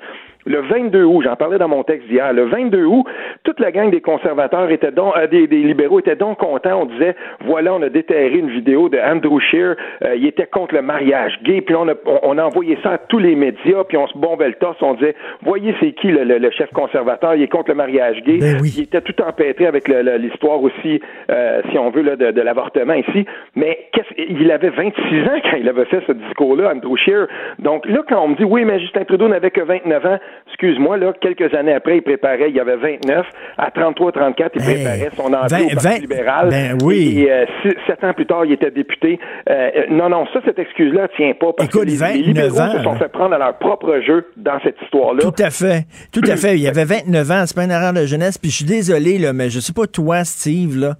Le 0.47 0.61
22 0.61 1.03
août, 1.03 1.23
j'en 1.25 1.35
parlais 1.35 1.59
dans 1.59 1.69
mon 1.69 1.83
texte 1.83 2.07
d'hier, 2.09 2.33
le 2.33 2.45
22 2.45 2.85
août, 2.85 3.05
toute 3.43 3.59
la 3.59 3.73
gang 3.73 3.91
des 3.91 4.01
conservateurs 4.01 4.71
était 4.71 4.93
donc, 4.93 5.17
euh, 5.17 5.27
des, 5.27 5.47
libéraux 5.47 5.99
étaient 5.99 6.17
donc 6.17 6.39
contents. 6.39 6.83
On 6.83 6.85
disait, 6.87 7.17
voilà, 7.45 7.75
on 7.75 7.83
a 7.83 7.89
déterré 7.89 8.39
une 8.39 8.51
vidéo 8.51 8.89
de 8.89 8.99
Andrew 8.99 9.41
Scheer, 9.41 9.75
euh, 10.05 10.15
il 10.15 10.25
était 10.27 10.47
contre 10.47 10.75
le 10.75 10.83
mariage 10.83 11.39
gay, 11.43 11.61
puis 11.61 11.75
on 11.75 11.89
a, 11.89 11.95
on, 12.23 12.39
a 12.39 12.45
envoyé 12.45 12.79
ça 12.83 12.93
à 12.93 12.99
tous 12.99 13.19
les 13.19 13.35
médias, 13.35 13.83
puis 13.89 13.97
on 13.97 14.07
se 14.07 14.17
bombait 14.17 14.49
le 14.49 14.55
torse, 14.55 14.77
on 14.83 14.95
disait, 14.95 15.17
voyez 15.43 15.75
c'est 15.81 15.93
qui 15.93 16.09
le, 16.09 16.51
chef 16.51 16.71
conservateur, 16.73 17.35
il 17.35 17.43
est 17.43 17.49
contre 17.49 17.71
le 17.71 17.77
mariage 17.77 18.23
gay, 18.23 18.39
ben 18.39 18.59
il 18.65 18.83
était 18.83 19.01
tout 19.01 19.21
empêtré 19.23 19.67
avec 19.67 19.89
l'histoire 19.89 20.63
aussi, 20.63 21.01
euh, 21.31 21.61
si 21.71 21.79
on 21.79 21.91
veut, 21.91 22.03
là, 22.03 22.15
de, 22.15 22.41
l'avortement 22.41 22.95
ici, 22.95 23.27
mais 23.57 23.89
il 24.17 24.51
avait 24.53 24.71
26 24.71 25.23
ans 25.25 25.41
quand 25.43 25.57
il 25.59 25.69
avait 25.69 25.87
fait 25.87 26.03
ce 26.07 26.13
discours-là, 26.13 26.73
Andrew 26.73 26.97
Scheer. 26.97 27.27
Donc 27.59 27.85
là, 27.87 28.03
quand 28.09 28.23
on 28.23 28.29
me 28.29 28.37
dit, 28.37 28.45
oui, 28.45 28.65
mais 28.65 28.79
Justin 28.79 29.05
Trudeau 29.05 29.29
n'avait 29.29 29.51
que 29.51 29.61
29 29.61 30.07
ans, 30.07 30.19
excuse-moi, 30.49 30.97
là, 30.97 31.13
quelques 31.21 31.55
années 31.55 31.75
après, 31.75 31.99
il 31.99 32.03
préparait, 32.03 32.49
il 32.49 32.57
y 32.57 32.61
avait 32.61 32.77
29, 32.77 33.27
à 33.59 33.71
33, 33.71 34.13
34, 34.13 34.53
il 34.55 34.63
préparait 34.63 35.11
son 35.17 35.33
entrée 35.33 35.65
au 35.65 35.75
Parti 35.75 36.01
libéral. 36.01 36.49
Ben 36.49 36.79
oui. 36.83 37.21
Et 37.21 37.31
euh, 37.31 37.45
sept 37.87 38.03
ans 38.05 38.13
plus 38.15 38.27
tard, 38.27 38.45
il 38.45 38.53
était 38.53 38.71
député. 38.71 39.19
Euh, 39.51 39.71
non, 39.91 40.09
non, 40.09 40.27
ça, 40.33 40.41
cette 40.45 40.59
excuse-là 40.59 41.09
tient 41.17 41.33
pas. 41.39 41.53
Parce 41.57 41.69
Écoute, 41.69 41.83
que 41.83 41.87
les, 41.87 41.97
29 41.97 42.27
libéraux 42.27 42.61
ans, 42.61 42.73
se 42.73 42.83
sont 42.83 42.95
fait 42.97 43.09
prendre 43.09 43.35
à 43.35 43.39
leur 43.39 43.59
propre 43.59 44.01
jeu 44.07 44.27
dans 44.37 44.59
cette 44.63 44.77
histoire-là. 44.83 45.21
Tout 45.21 45.43
à 45.43 45.51
fait. 45.51 45.87
Tout 46.13 46.23
à 46.27 46.37
fait. 46.37 46.55
Il 46.55 46.63
y 46.63 46.69
avait 46.69 46.85
29 46.85 47.31
ans, 47.31 47.43
c'est 47.47 47.57
pas 47.57 47.65
une 47.65 47.71
erreur 47.71 47.93
de 47.93 48.07
jeunesse. 48.07 48.39
Puis 48.39 48.51
je 48.51 48.57
suis 48.57 48.65
désolé, 48.65 49.19
là, 49.19 49.33
mais 49.33 49.51
je 49.51 49.61
sais 49.61 49.73
pas 49.73 49.87
toi, 49.87 50.25
Steve, 50.25 50.79
là, 50.79 50.95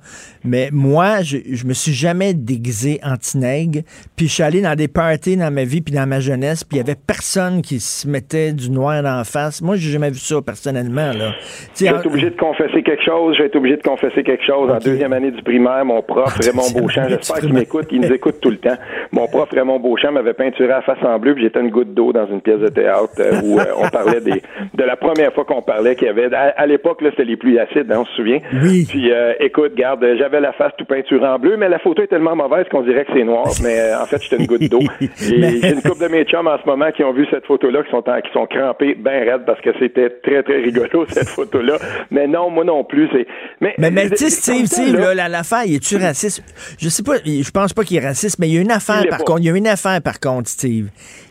mais 0.45 0.69
moi, 0.73 1.23
je, 1.23 1.39
je 1.51 1.67
me 1.67 1.73
suis 1.73 1.93
jamais 1.93 2.35
déguisé 2.35 3.01
anti-nègre. 3.03 3.81
Puis 4.17 4.29
je 4.29 4.33
suis 4.33 4.43
allé 4.43 4.61
dans 4.61 4.75
des 4.75 4.89
parties 4.89 5.37
dans 5.37 5.53
ma 5.53 5.65
vie 5.65 5.81
puis 5.81 5.95
dans 5.95 6.07
ma 6.07 6.21
jeunesse, 6.21 6.65
puis 6.65 6.77
il 6.77 6.81
y 6.81 6.85
avait 6.85 6.97
personne 7.07 7.63
qui 7.63 7.81
se 7.81 8.09
mettait 8.09 8.53
du 8.53 8.71
noir 8.71 9.03
dans 9.03 9.17
la 9.17 9.25
face. 9.27 9.63
Moi, 9.63 9.77
j'ai 9.77 9.91
jamais 9.91 10.11
vu 10.11 10.19
ça 10.19 10.37
personnellement. 10.41 11.13
Là. 11.13 11.33
J'ai 11.75 11.87
été 11.87 12.07
obligé 12.07 12.31
de 12.31 12.37
confesser 12.37 12.83
quelque 12.83 13.05
chose. 13.05 13.37
J'ai 13.37 13.47
été 13.47 13.59
obligé 13.59 13.77
de 13.77 13.83
confesser 13.83 14.23
quelque 14.23 14.45
chose. 14.45 14.71
En 14.71 14.79
deuxième 14.79 15.13
année 15.13 15.31
du 15.31 15.43
primaire, 15.43 15.85
mon 15.85 16.03
prof 16.03 16.37
Raymond 16.43 16.71
Beauchamp, 16.75 17.09
j'espère 17.09 17.41
qu'il 17.41 17.53
m'écoute, 17.53 17.87
qu'il 17.87 18.01
nous 18.01 18.13
écoute 18.13 18.37
tout 18.41 18.51
le 18.51 18.59
temps. 18.59 18.77
Mon 19.13 19.27
prof 19.27 19.49
Raymond 19.51 19.81
Beauchamp 19.81 20.13
m'avait 20.13 20.35
peinturé 20.35 20.73
à 20.73 20.83
face 20.83 21.03
en 21.03 21.19
bleu, 21.19 21.35
puis 21.35 21.45
j'étais 21.45 21.61
une 21.61 21.71
goutte 21.71 21.95
d'eau 21.95 22.13
dans 22.13 22.27
une 22.27 22.41
pièce 22.41 22.61
de 22.61 22.69
théâtre 22.69 23.15
euh, 23.19 23.41
où 23.43 23.59
euh, 23.59 23.65
on 23.77 23.89
parlait 23.89 24.21
des, 24.21 24.43
de 24.75 24.85
la 24.85 24.97
première 24.97 25.33
fois 25.33 25.45
qu'on 25.45 25.63
parlait 25.63 25.97
qu'il 25.97 26.07
y 26.07 26.11
avait. 26.11 26.29
À, 26.35 26.67
l'époque, 26.67 27.03
là, 27.03 27.11
c'était 27.11 27.25
les 27.25 27.37
pluies 27.37 27.59
acides, 27.59 27.91
hein, 27.91 28.01
on 28.01 28.05
se 28.05 28.13
souvient. 28.13 28.41
Oui. 28.63 28.87
Puis 28.89 29.13
euh, 29.13 29.35
écoute, 29.41 29.75
garde, 29.75 30.05
j'avais 30.19 30.41
la 30.41 30.53
face 30.53 30.73
tout 30.79 30.85
peinturée 30.85 31.27
en 31.27 31.39
bleu, 31.39 31.57
mais 31.57 31.69
la 31.69 31.79
photo 31.79 32.03
est 32.03 32.09
tellement 32.09 32.37
mauvaise 32.37 32.67
qu'on 32.71 32.83
dirait 32.83 33.05
que 33.05 33.13
c'est 33.15 33.25
noir. 33.25 33.47
Mais 33.63 33.95
en 33.95 34.07
fait, 34.07 34.23
j'étais 34.23 34.37
une 34.37 34.47
goutte 34.47 34.69
d'eau. 34.71 34.81
J'ai 35.17 35.73
une 35.73 35.83
couple 35.83 36.03
de 36.05 36.09
mes 36.09 36.25
chums 36.25 36.47
en 36.47 36.59
ce 36.59 36.67
moment 36.67 36.91
qui 36.93 37.03
ont 37.03 37.13
vu 37.13 37.27
cette 37.31 37.47
photo-là, 37.47 37.83
qui 37.83 37.91
sont 37.91 38.03
qui 38.03 38.33
sont 38.33 38.47
crampés 38.47 38.95
bien 39.25 39.39
parce 39.39 39.61
que 39.61 39.71
c'était 39.79 40.11
très, 40.23 40.43
très 40.43 40.61
rigolo, 40.61 41.07
cette 41.09 41.29
photo-là. 41.29 41.79
Mais 42.11 42.27
non, 42.27 42.51
moi 42.51 42.65
non 42.65 42.85
plus. 42.85 43.09
C'est... 43.13 43.27
Mais, 43.61 43.75
mais, 43.79 43.91
mais 43.91 44.11
tu 44.11 44.17
sais, 44.17 44.31
Steve, 44.31 44.67
Steve, 44.67 44.97
là, 44.97 45.29
l'affaire, 45.29 45.65
il 45.67 45.77
est-tu 45.77 45.97
raciste? 45.97 46.43
Je 46.79 46.89
sais 46.89 47.03
pas, 47.03 47.17
je 47.25 47.51
pense 47.51 47.73
pas 47.73 47.85
qu'il 47.85 47.97
est 47.97 48.07
raciste, 48.07 48.39
mais 48.39 48.49
il 48.49 48.55
y 48.55 48.59
a 48.59 48.61
une 48.61 48.71
affaire, 48.71 49.05
par 49.09 49.25
contre. 49.25 49.41
Il 49.41 49.47
y 49.47 49.51
a 49.51 49.57
une 49.57 49.67
affaire, 49.67 50.01
par 50.03 50.21
contre, 50.21 50.49
Steve 50.49 50.89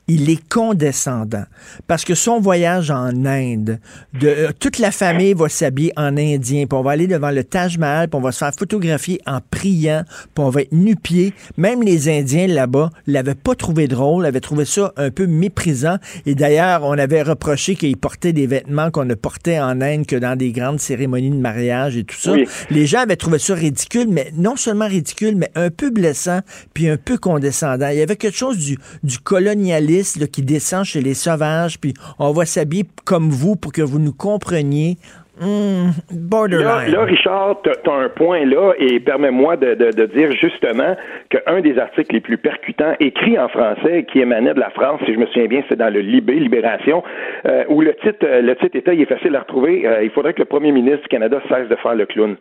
il 0.08 0.30
est 0.30 0.48
condescendant. 0.50 1.46
Parce 1.88 2.04
que 2.04 2.14
son 2.14 2.40
voyage 2.40 2.92
en 2.92 3.26
Inde, 3.26 3.80
de, 4.20 4.28
euh, 4.28 4.52
toute 4.60 4.78
la 4.78 4.92
famille 4.92 5.34
va 5.34 5.50
s'habiller 5.50 5.92
en 5.98 6.18
indien, 6.18 6.66
puis 6.68 6.78
on 6.78 6.84
va 6.84 6.92
aller 6.92 7.08
devant 7.08 7.32
le 7.32 7.44
Taj 7.44 7.78
Mahal, 7.78 8.08
puis 8.08 8.18
on 8.18 8.22
va 8.22 8.32
se 8.32 8.40
faire 8.40 8.52
photographier 8.58 9.20
en 9.26 9.40
priant, 9.50 10.04
puis 10.36 10.44
on 10.44 10.50
va 10.50 10.62
être 10.62 10.72
nu-pied. 10.72 11.34
Même 11.58 11.82
les 11.82 12.08
Indiens 12.10 12.48
là-bas 12.48 12.92
l'avaient 13.08 13.36
pas 13.36 13.56
trouvé 13.56 13.88
drôle, 13.88 14.26
avaient 14.26 14.42
trouvé 14.42 14.66
ça 14.66 14.94
un 14.98 15.10
peu 15.10 15.26
méprisant. 15.26 15.98
Et 16.26 16.36
d'ailleurs, 16.36 16.84
on 16.84 16.98
avait 16.98 17.24
reproché 17.24 17.76
qu'il 17.76 17.98
portait 17.98 18.34
des 18.34 18.48
vêtements 18.48 18.92
qu'on 18.92 19.06
ne 19.06 19.16
portait 19.16 19.60
en 19.60 19.82
Inde 19.82 20.06
que 20.06 20.16
dans 20.16 20.36
des 20.36 20.52
grandes 20.52 20.80
cérémonies 20.80 21.32
de 21.32 21.36
mariage 21.36 21.98
et 21.98 22.04
tout 22.04 22.18
ça. 22.18 22.34
Les 22.70 22.86
gens 22.86 23.00
avaient 23.00 23.16
trouvé 23.16 23.40
ça 23.40 23.56
ridicule, 23.56 24.08
mais 24.10 24.32
non 24.36 24.56
seulement 24.56 24.88
ridicule, 24.88 25.36
mais 25.36 25.50
un 25.56 25.72
peu 25.72 25.90
blessant, 25.90 26.42
puis 26.74 26.90
un 26.90 26.98
peu 26.98 27.18
condescendant. 27.18 27.90
Il 27.90 27.98
y 27.98 28.02
avait 28.02 28.16
quelque 28.16 28.38
chose 28.38 28.58
du, 28.58 28.78
du 29.04 29.18
colonialisme 29.20 29.95
qui 30.04 30.42
descend 30.42 30.84
chez 30.84 31.02
les 31.02 31.14
sauvages, 31.14 31.80
puis 31.80 31.94
on 32.20 32.32
va 32.32 32.46
s'habiller 32.46 32.86
comme 33.04 33.30
vous 33.30 33.56
pour 33.56 33.72
que 33.72 33.82
vous 33.82 34.00
nous 34.00 34.14
compreniez. 34.14 34.98
Borderline. 36.12 36.92
Là, 36.92 37.04
Richard, 37.04 37.62
tu 37.64 37.70
as 37.70 37.94
un 37.94 38.10
point 38.10 38.46
là, 38.46 38.74
et 38.80 39.00
permets-moi 39.00 39.58
de, 39.58 39.74
de, 39.76 40.06
dire 40.06 40.32
justement 40.34 40.96
qu'un 41.30 41.62
des 41.62 41.78
articles 41.78 42.14
les 42.14 42.22
plus 42.22 42.38
percutants, 42.38 42.94
écrit 43.00 43.38
en 43.38 43.50
français, 43.50 44.06
qui 44.12 44.20
émanait 44.20 44.54
de 44.54 44.60
la 44.60 44.70
France, 44.70 45.02
si 45.06 45.14
je 45.14 45.20
me 45.20 45.26
souviens 45.28 45.48
bien, 45.48 45.64
c'est 45.70 45.78
dans 45.78 45.92
le 45.94 46.00
Libé, 46.00 46.34
Libération, 46.36 47.04
euh, 47.46 47.64
où 47.70 47.82
le 47.82 47.94
titre, 47.96 48.26
le 48.26 48.56
titre 48.56 48.78
était, 48.78 48.96
il 48.96 49.02
est 49.02 49.06
facile 49.06 49.36
à 49.36 49.40
retrouver, 49.40 49.86
euh, 49.86 50.04
il 50.04 50.10
faudrait 50.12 50.34
que 50.34 50.40
le 50.40 50.46
premier 50.46 50.72
ministre 50.72 51.02
du 51.04 51.08
Canada 51.08 51.40
cesse 51.50 51.68
de 51.68 51.76
faire 51.76 51.96
le 51.96 52.06
clown. 52.06 52.36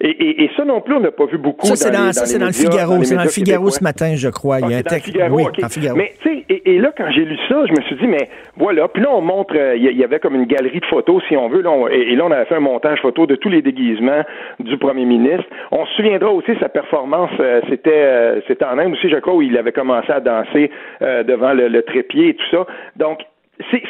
Et, 0.00 0.44
et, 0.44 0.50
ça 0.56 0.64
non 0.64 0.80
plus, 0.80 0.94
on 0.94 1.00
n'a 1.00 1.10
pas 1.10 1.26
vu 1.26 1.38
beaucoup. 1.38 1.66
Ça, 1.66 1.76
c'est 1.76 1.90
dans, 1.90 2.12
ça, 2.12 2.26
c'est 2.26 2.38
dans 2.38 2.46
le 2.46 2.52
Figaro, 2.52 3.02
c'est 3.04 3.14
dans 3.14 3.22
le 3.22 3.28
Figaro 3.28 3.70
ce 3.70 3.82
matin, 3.82 4.14
je 4.16 4.28
crois. 4.28 4.60
il 4.60 4.70
y 4.70 4.74
a 4.74 4.78
un 4.78 4.82
texte. 4.82 5.16
Oui, 5.30 5.44
Figaro. 5.68 5.96
Mais 5.96 6.12
tu 6.22 6.28
sais, 6.28 6.44
et, 6.48 6.78
là, 6.78 6.92
quand 6.96 7.10
j'ai 7.10 7.24
lu 7.24 7.36
ça, 7.48 7.64
je 7.66 7.72
me 7.72 7.80
suis 7.82 7.96
dit, 7.96 8.06
mais 8.06 8.28
voilà. 8.56 8.88
Puis 8.88 9.02
là, 9.02 9.10
on 9.12 9.20
montre, 9.20 9.54
euh, 9.56 9.76
il 9.76 9.96
y, 9.96 10.04
avait 10.04 10.18
comme 10.18 10.34
une 10.34 10.46
galerie 10.46 10.80
de 10.80 10.86
photos, 10.86 11.22
si 11.28 11.36
on 11.36 11.48
veut, 11.48 11.62
là, 11.62 11.70
et, 11.90 12.16
là, 12.16 12.24
on 12.26 12.30
a 12.30 12.39
fait 12.44 12.56
un 12.56 12.60
montage 12.60 13.00
photo 13.00 13.26
de 13.26 13.36
tous 13.36 13.48
les 13.48 13.62
déguisements 13.62 14.22
du 14.58 14.76
premier 14.78 15.04
ministre. 15.04 15.46
On 15.70 15.86
se 15.86 15.94
souviendra 15.94 16.30
aussi 16.30 16.52
sa 16.60 16.68
performance, 16.68 17.30
euh, 17.40 17.60
c'était 17.68 17.90
euh, 17.92 18.40
c'était 18.46 18.64
en 18.64 18.78
Inde 18.78 18.92
aussi, 18.92 19.08
je 19.08 19.16
crois, 19.16 19.34
où 19.34 19.42
il 19.42 19.56
avait 19.56 19.72
commencé 19.72 20.10
à 20.12 20.20
danser 20.20 20.70
euh, 21.02 21.22
devant 21.22 21.52
le, 21.52 21.80
trépied 21.82 22.28
et 22.30 22.34
tout 22.34 22.50
ça. 22.50 22.66
Donc, 22.96 23.20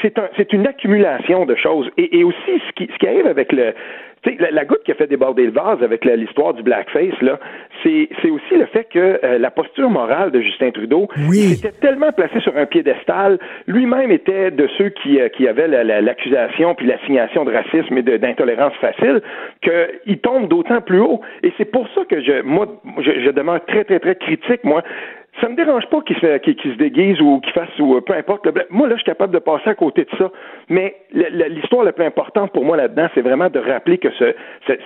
c'est 0.03 0.19
un, 0.19 0.29
une 0.53 0.67
accumulation 0.67 1.47
de 1.47 1.55
choses. 1.55 1.89
Et, 1.97 2.19
et 2.19 2.25
aussi, 2.25 2.63
ce 2.67 2.73
qui, 2.75 2.91
ce 2.93 2.99
qui 2.99 3.07
arrive 3.07 3.27
avec 3.27 3.53
le, 3.53 3.73
la, 4.25 4.51
la, 4.51 4.65
goutte 4.65 4.83
qui 4.85 4.93
a 4.93 4.95
fait 4.95 5.07
déborder 5.07 5.45
le 5.45 5.53
vase 5.53 5.83
avec 5.83 6.05
l'histoire 6.05 6.55
du 6.55 6.63
blackface, 6.63 7.21
là, 7.23 7.39
c'est 7.83 8.31
aussi 8.31 8.57
le 8.57 8.67
fait 8.67 8.85
que 8.85 9.21
euh, 9.25 9.39
la 9.39 9.51
posture 9.51 9.89
morale 9.89 10.31
de 10.31 10.41
Justin 10.41 10.71
Trudeau 10.71 11.09
était 11.33 11.73
tellement 11.81 12.13
placé 12.13 12.41
sur 12.41 12.57
un 12.57 12.67
piédestal. 12.67 13.39
Lui-même 13.67 14.11
était 14.11 14.51
de 14.51 14.69
ceux 14.77 14.91
qui, 14.91 15.21
euh, 15.21 15.29
qui 15.29 15.49
avaient 15.49 15.69
l'accusation 15.69 16.75
puis 16.75 16.87
l'assignation 16.87 17.45
de 17.45 17.53
racisme 17.53 17.97
et 17.97 18.03
d'intolérance 18.03 18.75
facile 18.81 19.23
qu'il 19.63 20.19
tombe 20.19 20.49
d'autant 20.49 20.81
plus 20.81 21.01
haut. 21.01 21.21
Et 21.43 21.53
c'est 21.57 21.71
pour 21.71 21.89
ça 21.95 22.05
que 22.05 22.21
je, 22.21 22.43
moi, 22.43 22.67
je, 22.99 23.23
je 23.25 23.31
demeure 23.31 23.65
très, 23.65 23.85
très, 23.85 24.01
très 24.01 24.17
critique, 24.17 24.65
moi, 24.65 24.83
ça 25.41 25.49
me 25.49 25.57
dérange 25.57 25.87
pas 25.87 26.01
qu'il 26.03 26.17
se, 26.17 26.21
se 26.21 26.77
déguise 26.77 27.21
ou 27.21 27.41
qu'il 27.41 27.53
fasse 27.53 27.69
ou 27.79 28.01
peu 28.01 28.15
importe. 28.15 28.47
Moi, 28.71 28.89
là, 28.89 28.95
je 28.95 29.01
suis 29.01 29.07
capable 29.07 29.33
de 29.33 29.39
passer 29.39 29.71
à 29.71 29.75
côté 29.75 30.05
de 30.05 30.17
ça. 30.19 30.31
Mais 30.69 30.97
l'histoire 31.13 31.85
la 31.85 31.93
plus 31.93 32.05
importante 32.05 32.53
pour 32.53 32.65
moi 32.65 32.77
là-dedans, 32.77 33.09
c'est 33.15 33.23
vraiment 33.23 33.49
de 33.49 33.59
rappeler 33.59 33.99
que 33.99 34.11
ce, 34.19 34.35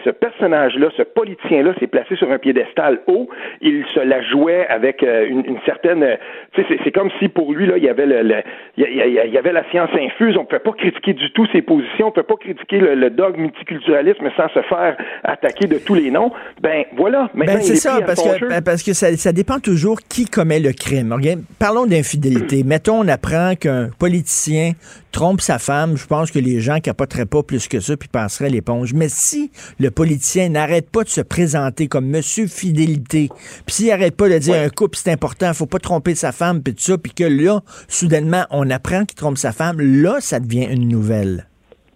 ce, 0.05 0.11
personnage-là, 0.11 0.89
ce 0.97 1.03
politicien-là, 1.03 1.75
s'est 1.79 1.87
placé 1.87 2.17
sur 2.17 2.31
un 2.31 2.39
piédestal 2.39 3.01
haut. 3.07 3.29
Il 3.61 3.85
se 3.95 4.01
la 4.01 4.23
jouait 4.23 4.67
avec 4.69 5.03
euh, 5.03 5.27
une, 5.29 5.45
une, 5.47 5.59
certaine. 5.67 6.03
Euh, 6.03 6.17
c'est 6.57 6.93
comme 6.93 7.11
si 7.19 7.29
pour 7.29 7.53
lui, 7.53 7.67
là, 7.67 7.77
il 7.77 7.85
y 7.85 7.89
avait 7.89 8.07
le, 8.07 8.43
il, 8.77 9.33
y, 9.33 9.39
avait 9.39 9.53
la 9.53 9.69
science 9.71 9.91
infuse. 9.95 10.37
On 10.37 10.43
ne 10.43 10.47
peut 10.47 10.59
pas 10.59 10.73
critiquer 10.73 11.15
du 11.15 11.31
tout 11.33 11.47
ses 11.53 11.63
positions. 11.63 12.07
On 12.07 12.11
ne 12.11 12.15
peut 12.15 12.23
pas 12.23 12.37
critiquer 12.37 12.79
le, 12.79 13.11
dogme 13.11 13.43
multiculturalisme 13.43 14.29
sans 14.37 14.49
se 14.49 14.63
faire 14.63 14.97
attaquer 15.23 15.67
de 15.67 15.79
tous 15.79 15.95
les 15.95 16.11
noms. 16.11 16.33
Ben 16.61 16.85
voilà. 16.97 17.31
Ben, 17.35 17.61
c'est 17.61 17.77
ça, 17.77 18.01
parce 18.05 18.23
que, 18.23 18.63
parce 18.63 18.83
que 18.83 18.93
ça, 18.93 19.15
ça 19.17 19.33
dépend 19.33 19.61
toujours 19.61 20.01
qui 20.09 20.25
commet 20.45 20.61
le 20.61 20.75
crime. 20.75 21.17
Parlons 21.59 21.87
d'infidélité. 21.87 22.65
Mettons, 22.65 23.01
on 23.01 23.09
apprend 23.09 23.55
qu'un 23.57 23.89
politicien 23.99 24.73
trompe 25.11 25.41
sa 25.41 25.59
femme. 25.59 25.97
Je 25.97 26.07
pense 26.07 26.31
que 26.31 26.39
les 26.39 26.61
gens 26.61 26.81
capoteraient 26.81 27.25
pas 27.25 27.43
plus 27.43 27.67
que 27.67 27.81
ça 27.81 27.97
puis 27.97 28.11
passeraient 28.11 28.51
l'éponge. 28.51 28.93
Mais 28.93 29.09
si 29.09 29.51
le 29.81 29.91
politicien 29.91 30.51
n'arrête 30.51 30.91
pas 30.91 31.03
de 31.03 31.09
se 31.09 31.23
présenter 31.23 31.87
comme 31.87 32.05
Monsieur 32.07 32.47
Fidélité, 32.47 33.31
puis 33.65 33.75
s'il 33.75 33.87
n'arrête 33.87 34.17
pas 34.17 34.29
de 34.29 34.37
dire 34.37 34.57
un 34.57 34.69
couple 34.69 34.99
c'est 34.99 35.11
important, 35.11 35.55
faut 35.55 35.65
pas 35.65 35.79
tromper 35.79 36.15
sa 36.15 36.31
femme 36.31 36.63
puis 36.63 36.75
tout 36.75 36.83
ça, 36.83 36.99
puis 36.99 37.15
que 37.15 37.25
là, 37.25 37.61
soudainement, 37.89 38.45
on 38.51 38.69
apprend 38.69 39.07
qu'il 39.07 39.17
trompe 39.17 39.39
sa 39.39 39.53
femme, 39.53 39.81
là, 39.81 40.19
ça 40.21 40.41
devient 40.41 40.69
une 40.71 40.89
nouvelle. 40.89 41.47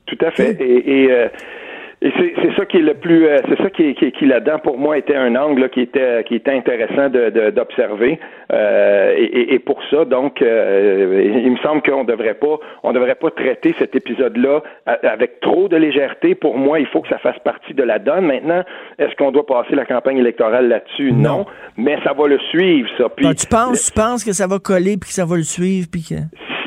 Tout 0.07 0.25
à 0.25 0.31
fait. 0.31 0.57
Et, 0.59 1.09
euh, 1.11 1.29
et 2.09 2.35
c'est 2.43 2.57
ça 2.57 2.65
qui 2.65 2.79
est 2.79 2.83
le 2.83 2.95
plus, 2.95 3.27
euh, 3.27 3.39
c'est 3.49 3.59
ça 3.63 3.71
qui, 3.71 3.95
qui, 3.95 4.13
qui 4.13 4.27
là-dedans 4.27 4.59
pour 4.59 4.79
moi 4.79 4.97
était 4.97 5.17
un 5.17 5.35
angle 5.37 5.69
qui 5.71 5.81
était 5.83 6.25
qui 6.25 6.37
était 6.37 6.53
intéressant 6.53 7.09
de 7.09 7.51
d'observer 7.51 8.19
euh, 8.53 9.15
et, 9.17 9.55
et, 9.55 9.59
pour 9.59 9.81
ça 9.91 10.05
donc 10.05 10.41
euh, 10.41 11.43
il 11.45 11.51
me 11.51 11.59
semble 11.59 11.83
qu'on 11.83 12.05
devrait 12.05 12.35
pas 12.35 12.59
on 12.83 12.93
devrait 12.93 13.17
pas 13.17 13.31
traiter 13.31 13.75
cet 13.79 13.95
épisode-là 13.95 14.63
avec 14.87 15.41
trop 15.41 15.69
de 15.69 15.77
légèreté. 15.77 16.35
Pour 16.35 16.57
moi, 16.57 16.81
il 16.81 16.87
faut 16.87 17.01
que 17.01 17.09
ça 17.09 17.19
fasse 17.19 17.39
partie 17.41 17.75
de 17.75 17.83
la 17.83 17.99
donne. 17.99 18.27
Maintenant, 18.27 18.63
est-ce 18.99 19.15
qu'on 19.17 19.31
doit 19.31 19.47
passer 19.47 19.75
la 19.75 19.85
campagne 19.85 20.19
électorale 20.19 20.69
là-dessus? 20.69 21.13
Non. 21.13 21.47
mais 21.77 21.99
ça 22.05 22.13
va 22.13 22.27
le 22.27 22.39
suivre 22.51 22.89
ça. 22.97 23.09
Puis, 23.09 23.27
tu 23.35 23.47
penses, 23.47 23.87
tu 23.87 23.93
penses 23.93 24.25
que 24.25 24.33
ça 24.33 24.47
va 24.47 24.59
coller 24.59 24.97
puis 24.97 25.09
que 25.09 25.15
ça 25.15 25.25
va 25.25 25.37
le 25.37 25.43
suivre 25.43 25.89
puis 25.91 26.03
que 26.03 26.15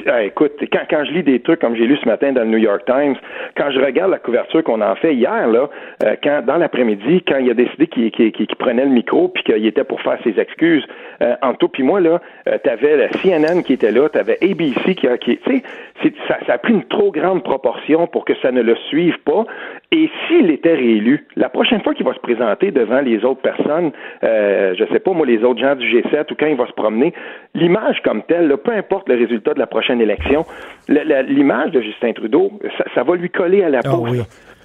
ah, 0.08 0.24
écoute, 0.24 0.54
quand, 0.72 0.84
quand 0.90 1.06
je 1.06 1.12
lis 1.12 1.24
des 1.24 1.40
trucs 1.40 1.60
comme 1.60 1.76
j'ai 1.76 1.86
lu 1.86 1.98
ce 1.98 2.08
matin 2.08 2.32
dans 2.32 2.42
le 2.42 2.48
New 2.48 2.58
York 2.58 2.84
Times, 2.86 3.16
quand 3.56 3.72
je 3.72 3.80
regarde 3.80 4.12
la 4.12 4.20
couverture 4.20 4.64
qu'on 4.64 4.82
en 4.82 4.96
fait 4.96 5.14
hier, 5.14 5.48
là, 5.48 5.70
euh, 6.04 6.16
quand 6.24 6.44
dans 6.46 6.58
l'après-midi, 6.58 7.24
quand 7.28 7.38
il 7.38 7.50
a 7.50 7.54
décidé 7.54 7.88
qu'il 7.88 8.48
prenait 8.58 8.86
le 8.86 8.92
micro 8.92 9.30
puis 9.30 9.44
qu'il 9.44 9.66
était 9.66 9.84
pour 9.84 10.02
faire 10.02 10.18
ses 10.24 10.40
excuses, 10.40 10.86
euh, 11.22 11.36
Anto 11.42 11.68
puis 11.68 11.84
moi 11.84 12.00
là, 12.00 12.22
euh, 12.48 12.58
t'avais 12.64 12.98
la 12.98 13.10
CNN 13.10 13.64
qui 13.64 13.74
était 13.74 13.92
là, 13.92 14.10
t'avais 14.10 14.38
ABC 14.42 14.96
qui, 14.96 15.08
qui 15.20 15.38
tu 15.38 15.52
sais, 15.52 16.14
ça, 16.28 16.38
ça 16.48 16.54
a 16.54 16.58
pris 16.58 16.74
une 16.74 16.86
trop 16.86 17.12
grande 17.12 17.44
proportion 17.44 18.08
pour 18.08 18.26
que 18.26 18.34
ça 18.42 18.52
ne 18.52 18.62
le 18.62 18.76
suive 18.90 19.18
pas. 19.26 19.46
Et 19.94 20.10
s'il 20.26 20.50
était 20.50 20.74
réélu, 20.74 21.26
la 21.36 21.50
prochaine 21.50 21.82
fois 21.82 21.94
qu'il 21.94 22.06
va 22.06 22.14
se 22.14 22.20
présenter 22.20 22.72
devant 22.72 23.02
les 23.02 23.26
autres 23.26 23.42
personnes, 23.42 23.92
euh, 24.24 24.74
je 24.80 24.86
sais 24.86 25.00
pas 25.00 25.12
moi 25.12 25.26
les 25.26 25.44
autres 25.44 25.60
gens 25.60 25.76
du 25.76 25.86
G7 25.86 26.32
ou 26.32 26.36
quand 26.40 26.46
il 26.46 26.56
va 26.56 26.66
se 26.66 26.72
promener, 26.72 27.14
l'image 27.56 28.02
comme 28.02 28.24
telle, 28.24 28.56
peu 28.64 28.72
importe 28.72 29.10
le 29.10 29.16
résultat 29.16 29.54
de 29.54 29.60
la 29.60 29.68
prochaine 29.68 30.00
élection, 30.00 30.46
l'image 30.88 31.72
de 31.72 31.82
Justin 31.82 32.14
Trudeau, 32.14 32.54
ça, 32.96 33.04
va 33.04 33.16
lui 33.18 33.30
coller 33.30 33.64
à 33.64 33.70
la 33.70 33.82
ah 33.84 33.90
peau. 33.90 34.08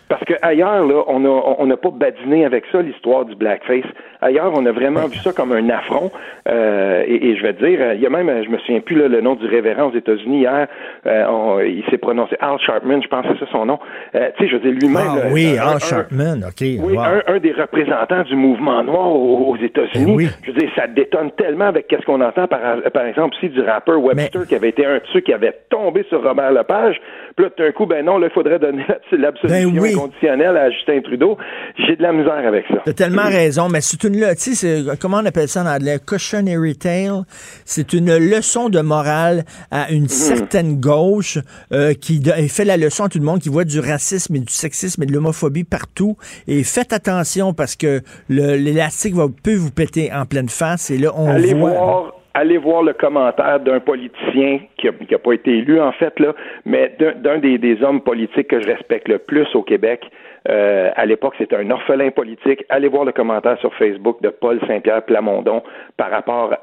Parce 0.09 0.23
qu'ailleurs, 0.25 0.87
là, 0.87 1.03
on 1.09 1.21
n'a 1.21 1.29
on 1.29 1.69
a 1.71 1.77
pas 1.77 1.91
badiné 1.91 2.45
avec 2.45 2.65
ça, 2.71 2.81
l'histoire 2.81 3.25
du 3.25 3.35
blackface. 3.35 3.85
Ailleurs, 4.21 4.53
on 4.55 4.65
a 4.67 4.73
vraiment 4.73 5.07
vu 5.07 5.19
ça 5.19 5.33
comme 5.33 5.53
un 5.53 5.69
affront. 5.69 6.11
Euh, 6.49 7.05
et, 7.07 7.31
et, 7.31 7.37
je 7.37 7.43
vais 7.43 7.55
te 7.55 7.65
dire, 7.65 7.93
il 7.95 8.01
y 8.01 8.07
a 8.07 8.11
même, 8.11 8.45
je 8.45 8.49
me 8.49 8.59
souviens 8.59 8.81
plus 8.81 8.97
le 8.97 9.21
nom 9.21 9.35
du 9.35 9.47
révérend 9.47 9.91
aux 9.91 9.97
États-Unis 9.97 10.41
hier. 10.41 10.69
Euh, 11.07 11.67
il 11.67 11.85
s'est 11.91 11.99
prononcé 11.99 12.37
Al 12.41 12.59
Sharpman, 12.61 13.03
je 13.03 13.09
pense 13.09 13.27
que 13.27 13.33
c'est 13.35 13.45
ça 13.45 13.51
son 13.53 13.67
nom. 13.67 13.79
Euh, 14.15 14.31
tu 14.37 14.45
sais, 14.45 14.51
je 14.51 14.57
veux 14.57 14.63
dire 14.63 14.79
lui-même. 14.81 15.23
Ah 15.25 15.29
oui, 15.33 15.59
Al 15.59 15.81
Sharpman, 15.81 16.41
ok. 16.47 16.67
Oui, 16.81 16.97
un, 17.27 17.39
des 17.39 17.53
représentants 17.53 18.23
du 18.23 18.37
mouvement 18.37 18.83
noir 18.85 19.13
aux, 19.13 19.57
États-Unis. 19.57 20.13
Eh 20.13 20.15
oui. 20.15 20.29
Je 20.43 20.53
veux 20.53 20.59
dire, 20.59 20.71
ça 20.77 20.87
détonne 20.87 21.31
tellement 21.33 21.67
avec 21.67 21.89
qu'est-ce 21.89 22.05
qu'on 22.05 22.21
entend 22.21 22.47
par, 22.47 22.61
par 22.93 23.07
exemple 23.07 23.35
aussi 23.37 23.49
du 23.49 23.61
rappeur 23.61 24.01
Webster 24.03 24.47
qui 24.47 24.55
avait 24.55 24.69
été 24.69 24.87
un 24.87 24.99
dessus 24.99 25.23
qui 25.23 25.33
avait 25.33 25.55
tombé 25.69 26.05
sur 26.09 26.23
Robert 26.23 26.53
Lepage. 26.53 27.01
Puis 27.37 27.45
là, 27.45 27.51
d'un 27.59 27.73
coup, 27.73 27.87
ben 27.87 28.05
non, 28.05 28.19
là, 28.19 28.29
il 28.31 28.33
faudrait 28.33 28.59
donner 28.59 28.85
l'absolution 29.13 29.71
ben 29.71 29.96
inconditionnelle 29.97 30.57
à 30.57 30.71
Justin 30.71 31.01
Trudeau. 31.03 31.39
J'ai 31.79 31.97
de 31.97 32.03
la 32.03 32.13
misère 32.13 32.47
avec 32.47 32.65
ça. 32.69 32.83
T'as 32.85 32.93
tellement 32.93 33.27
raison, 33.27 33.69
mais 33.69 33.81
c'est 33.81 34.03
une, 34.05 34.35
tu 34.37 34.55
sais, 34.55 34.85
comment 35.01 35.19
on 35.19 35.27
appelle 35.27 35.49
ça 35.49 35.63
en 35.63 35.67
anglais? 35.67 35.99
Cautionary 36.05 36.77
tale. 36.77 37.23
C'est 37.65 37.93
une 37.93 38.17
leçon 38.17 38.69
de 38.69 38.81
morale 38.81 39.45
à 39.71 39.91
une 39.91 40.03
mhm. 40.03 40.09
certaine 40.09 40.81
gauche 40.81 41.39
euh, 41.73 41.95
qui 41.95 42.23
fait 42.49 42.65
la 42.65 42.77
leçon 42.77 43.05
à 43.05 43.09
tout 43.09 43.19
le 43.19 43.25
monde, 43.25 43.41
qui 43.41 43.49
voit 43.49 43.65
du 43.65 43.81
racisme 43.81 44.37
et 44.37 44.41
du 44.41 44.53
sexisme 44.53 45.03
et 45.03 45.07
de 45.07 45.13
l'homophobie 45.13 45.65
partout. 45.65 46.17
Et 46.47 46.63
faites 46.65 46.93
attention 46.93 47.53
parce 47.53 47.77
que 47.77 48.03
l'élastique 48.29 49.15
va 49.15 49.27
peut 49.43 49.55
vous 49.55 49.71
péter 49.71 50.13
en 50.13 50.27
pleine 50.27 50.49
face. 50.49 50.91
Et 50.91 50.99
là, 50.99 51.11
on 51.15 51.29
Allez 51.29 51.55
voit... 51.55 51.71
Voir 51.71 52.16
allez 52.37 52.59
voir 52.59 52.83
le 52.83 52.93
commentaire 52.93 53.61
d'un 53.61 53.81
politicien 53.81 54.61
qui 54.77 54.87
n'a 54.87 55.19
pas 55.19 55.33
été 55.33 55.59
élu, 55.59 55.81
en 55.81 55.93
fait, 55.93 56.21
là, 56.21 56.35
mais 56.67 56.95
d'un 56.99 57.39
des, 57.39 57.57
des, 57.57 57.83
hommes 57.83 58.03
politiques 58.03 58.49
que 58.49 58.61
je 58.61 58.67
respecte 58.67 59.09
le 59.09 59.19
plus 59.19 59.47
au 59.55 59.63
Québec. 59.63 60.05
Euh, 60.49 60.91
à 60.95 61.07
l'époque, 61.07 61.35
c'était 61.39 61.57
un 61.57 61.71
orphelin 61.71 62.11
politique. 62.11 62.65
Allez 62.69 62.89
voir 62.89 63.05
le 63.05 63.13
commentaire 63.13 63.59
sur 63.59 63.75
Facebook 63.75 64.21
de 64.23 64.29
Paul 64.29 64.61
Saint-Pierre 64.67 65.03
Plamondon 65.03 65.63
par 65.97 66.11
rapport 66.11 66.55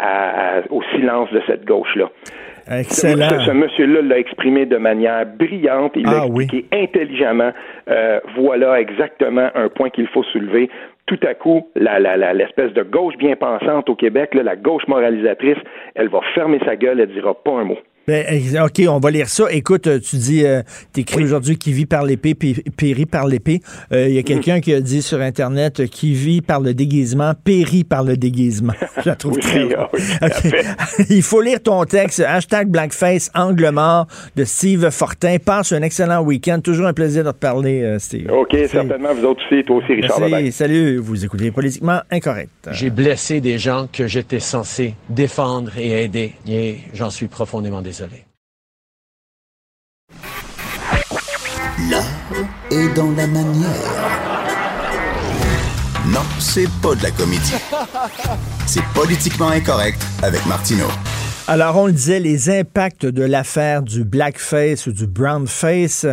au 0.69 0.81
silence 0.95 1.31
de 1.31 1.41
cette 1.47 1.65
gauche-là. 1.65 2.09
Excellent. 2.69 3.27
Ce, 3.45 3.51
monsieur-là 3.51 4.01
l'a 4.01 4.19
exprimé 4.19 4.65
de 4.65 4.77
manière 4.77 5.25
brillante, 5.25 5.91
il 5.95 6.03
l'a 6.03 6.21
ah 6.23 6.25
expliqué 6.25 6.65
intelligemment. 6.71 7.51
Euh, 7.89 8.19
voilà 8.35 8.79
exactement 8.79 9.49
un 9.55 9.69
point 9.69 9.89
qu'il 9.89 10.07
faut 10.07 10.23
soulever 10.23 10.69
tout 11.05 11.19
à 11.27 11.33
coup, 11.33 11.67
l'espèce 11.75 12.71
de 12.73 12.83
gauche 12.83 13.17
bien 13.17 13.35
pensante 13.35 13.89
au 13.89 13.95
Québec, 13.95 14.33
la 14.33 14.55
gauche 14.55 14.87
moralisatrice, 14.87 15.57
elle 15.95 16.07
va 16.07 16.21
fermer 16.33 16.59
sa 16.65 16.77
gueule, 16.77 16.99
elle 17.01 17.11
dira 17.11 17.33
pas 17.33 17.51
un 17.51 17.65
mot. 17.65 17.77
Ben, 18.05 18.25
OK, 18.61 18.81
on 18.89 18.99
va 18.99 19.11
lire 19.11 19.29
ça. 19.29 19.45
Écoute, 19.49 19.87
euh, 19.87 19.97
tu 19.97 20.17
dis, 20.17 20.45
euh, 20.45 20.61
tu 20.93 21.01
écris 21.01 21.23
aujourd'hui 21.23 21.57
qui 21.57 21.71
vit 21.71 21.85
par 21.85 22.03
l'épée, 22.03 22.35
périt 22.35 23.05
par 23.05 23.27
l'épée. 23.27 23.61
Euh, 23.93 24.09
il 24.09 24.15
y 24.15 24.17
a 24.17 24.23
quelqu'un 24.23 24.59
qui 24.59 24.73
a 24.73 24.81
dit 24.81 25.01
sur 25.01 25.21
Internet 25.21 25.85
qui 25.87 26.13
vit 26.13 26.41
par 26.41 26.59
le 26.59 26.73
déguisement, 26.73 27.31
périt 27.45 27.85
par 27.85 28.03
le 28.03 28.17
déguisement. 28.17 28.73
Je 29.03 29.09
la 29.09 29.15
trouve 29.15 29.39
très 29.39 29.69
ah 29.73 30.27
Il 31.09 31.21
faut 31.21 31.39
lire 31.39 31.63
ton 31.63 31.85
texte, 31.85 32.19
hashtag 32.19 32.67
Blackface, 32.67 33.31
angle 33.35 33.69
mort 33.69 34.07
de 34.35 34.43
Steve 34.43 34.89
Fortin. 34.89 35.37
Passe 35.37 35.71
un 35.71 35.81
excellent 35.81 36.21
week-end. 36.23 36.59
Toujours 36.59 36.87
un 36.87 36.93
plaisir 36.93 37.23
de 37.23 37.31
te 37.31 37.37
parler, 37.37 37.95
Steve. 37.99 38.29
OK, 38.29 38.53
certainement. 38.67 39.13
Vous 39.13 39.23
autres 39.23 39.43
aussi, 39.49 39.63
toi 39.63 39.77
aussi, 39.77 39.93
Richard. 39.93 40.19
Merci, 40.19 40.51
salut. 40.51 40.97
Vous 40.97 41.23
écoutez 41.23 41.51
Politiquement 41.51 42.01
Incorrect. 42.11 42.49
J'ai 42.71 42.89
blessé 42.89 43.39
des 43.39 43.57
gens 43.57 43.87
que 43.91 44.07
j'étais 44.07 44.41
censé 44.41 44.95
défendre 45.09 45.71
et 45.77 46.03
aider. 46.03 46.33
Et 46.49 46.79
j'en 46.93 47.09
suis 47.09 47.27
profondément 47.27 47.81
désolé. 47.93 48.25
L'art 51.91 52.03
est 52.71 52.89
dans 52.95 53.11
la 53.11 53.27
manière. 53.27 53.69
Non, 56.07 56.25
c'est 56.39 56.69
pas 56.81 56.95
de 56.95 57.03
la 57.03 57.11
comédie. 57.11 57.53
C'est 58.65 58.83
politiquement 58.95 59.49
incorrect 59.49 60.01
avec 60.23 60.43
Martineau. 60.47 60.89
Alors, 61.45 61.75
on 61.75 61.87
le 61.87 61.91
disait, 61.91 62.21
les 62.21 62.49
impacts 62.49 63.05
de 63.05 63.21
l'affaire 63.21 63.81
du 63.83 64.05
blackface 64.05 64.87
ou 64.87 64.93
du 64.93 65.07
brownface 65.07 66.05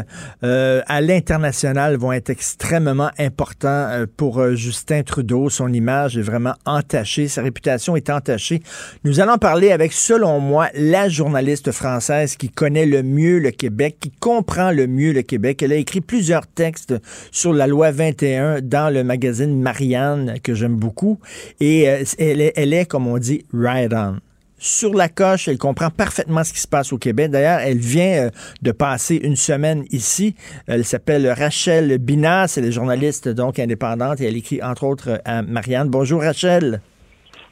euh, 0.43 0.83
à 0.89 1.01
l'international 1.01 1.97
vont 1.97 2.11
être 2.11 2.31
extrêmement 2.31 3.11
importants 3.17 3.69
euh, 3.69 4.07
pour 4.17 4.41
euh, 4.41 4.57
Justin 4.57 5.05
Trudeau. 5.05 5.49
Son 5.49 5.73
image 5.73 6.19
est 6.19 6.23
vraiment 6.23 6.55
entachée, 6.67 7.29
sa 7.29 7.43
réputation 7.43 7.95
est 7.95 8.11
entachée. 8.11 8.61
Nous 9.05 9.21
allons 9.21 9.39
parler 9.39 9.71
avec, 9.71 9.93
selon 9.93 10.41
moi, 10.41 10.69
la 10.75 11.09
journaliste 11.09 11.71
française 11.71 12.35
qui 12.35 12.49
connaît 12.49 12.87
le 12.87 13.05
mieux 13.05 13.39
le 13.39 13.53
Québec, 13.53 13.99
qui 14.01 14.11
comprend 14.11 14.73
le 14.73 14.89
mieux 14.89 15.13
le 15.13 15.23
Québec. 15.23 15.63
Elle 15.63 15.73
a 15.73 15.77
écrit 15.77 16.01
plusieurs 16.01 16.49
textes 16.49 16.97
sur 17.31 17.53
la 17.53 17.69
loi 17.69 17.93
21 17.93 18.63
dans 18.63 18.93
le 18.93 19.05
magazine 19.05 19.63
Marianne, 19.63 20.41
que 20.43 20.55
j'aime 20.55 20.75
beaucoup. 20.75 21.21
Et 21.61 21.83
elle, 21.83 22.41
est, 22.41 22.53
elle 22.57 22.75
est, 22.75 22.87
comme 22.87 23.07
on 23.07 23.19
dit, 23.19 23.45
right 23.53 23.93
on 23.93 24.17
sur 24.61 24.93
la 24.95 25.09
coche, 25.09 25.49
elle 25.49 25.59
comprend 25.59 25.89
parfaitement 25.91 26.45
ce 26.45 26.53
qui 26.53 26.61
se 26.61 26.69
passe 26.69 26.93
au 26.93 26.99
Québec. 26.99 27.31
D'ailleurs, 27.31 27.61
elle 27.61 27.79
vient 27.79 28.27
euh, 28.27 28.31
de 28.61 28.73
passer 28.73 29.17
une 29.17 29.35
semaine 29.35 29.85
ici. 29.91 30.37
Elle 30.67 30.85
s'appelle 30.85 31.27
Rachel 31.29 31.97
Binas, 31.99 32.55
elle 32.59 32.67
est 32.67 32.73
journaliste 32.73 33.29
donc 33.29 33.59
indépendante 33.59 34.21
et 34.21 34.27
elle 34.27 34.37
écrit 34.37 34.63
entre 34.63 34.85
autres 34.85 35.21
à 35.25 35.41
Marianne. 35.41 35.89
Bonjour 35.89 36.21
Rachel. 36.21 36.83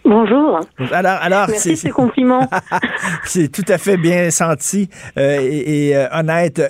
Bonjour. 0.04 0.60
Alors, 0.92 1.18
alors 1.20 1.48
c'est 1.48 1.76
ces 1.76 1.90
compliments. 1.90 2.48
c'est 3.24 3.50
tout 3.50 3.64
à 3.68 3.78
fait 3.78 3.96
bien 3.96 4.30
senti 4.30 4.88
euh, 5.16 5.38
et, 5.40 5.96
euh, 5.96 6.08
honnête. 6.12 6.62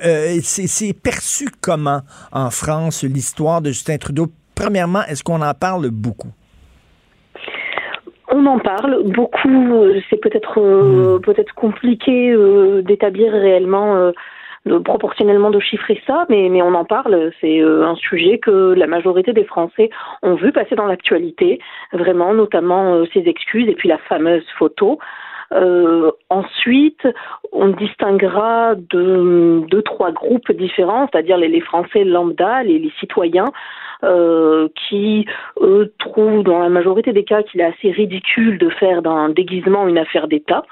c'est 0.42 0.92
perçu 0.92 1.48
comment 1.60 2.02
en 2.32 2.50
France 2.50 3.02
l'histoire 3.02 3.60
de 3.60 3.70
Justin 3.70 3.98
Trudeau? 3.98 4.28
Premièrement, 4.54 5.04
est-ce 5.04 5.22
qu'on 5.24 5.42
en 5.42 5.54
parle 5.54 5.90
beaucoup? 5.90 6.32
On 8.30 8.46
en 8.46 8.58
parle 8.58 9.02
beaucoup. 9.04 9.84
C'est 10.08 10.20
peut-être 10.20 10.60
euh, 10.60 11.18
hmm. 11.18 11.20
peut-être 11.22 11.54
compliqué 11.54 12.30
euh, 12.30 12.82
d'établir 12.82 13.32
réellement. 13.32 13.96
Euh, 13.96 14.12
proportionnellement 14.84 15.50
de 15.50 15.60
chiffrer 15.60 15.98
ça, 16.06 16.26
mais, 16.28 16.50
mais 16.50 16.60
on 16.60 16.74
en 16.74 16.84
parle. 16.84 17.30
C'est 17.40 17.60
un 17.60 17.94
sujet 17.94 18.38
que 18.38 18.74
la 18.76 18.86
majorité 18.86 19.32
des 19.32 19.44
Français 19.44 19.88
ont 20.22 20.34
vu 20.34 20.52
passer 20.52 20.74
dans 20.74 20.84
l'actualité, 20.84 21.58
vraiment, 21.94 22.34
notamment 22.34 23.02
ses 23.14 23.20
excuses 23.20 23.66
et 23.66 23.74
puis 23.74 23.88
la 23.88 23.96
fameuse 23.96 24.44
photo. 24.58 24.98
ensuite, 26.28 27.08
on 27.52 27.68
distinguera 27.68 28.74
de 28.74 29.62
deux, 29.70 29.82
trois 29.82 30.12
groupes 30.12 30.52
différents, 30.52 31.08
c'est-à-dire 31.10 31.38
les, 31.38 31.48
les, 31.48 31.62
Français 31.62 32.04
lambda, 32.04 32.62
les, 32.62 32.78
les 32.78 32.92
citoyens, 33.00 33.50
euh, 34.04 34.68
qui 34.88 35.26
eux 35.60 35.92
trouvent 35.98 36.44
dans 36.44 36.60
la 36.60 36.68
majorité 36.68 37.12
des 37.12 37.24
cas 37.24 37.42
qu'il 37.42 37.60
est 37.60 37.64
assez 37.64 37.90
ridicule 37.90 38.58
de 38.58 38.68
faire 38.68 39.02
d'un 39.02 39.28
déguisement 39.28 39.88
une 39.88 39.98
affaire 39.98 40.28
d'État. 40.28 40.64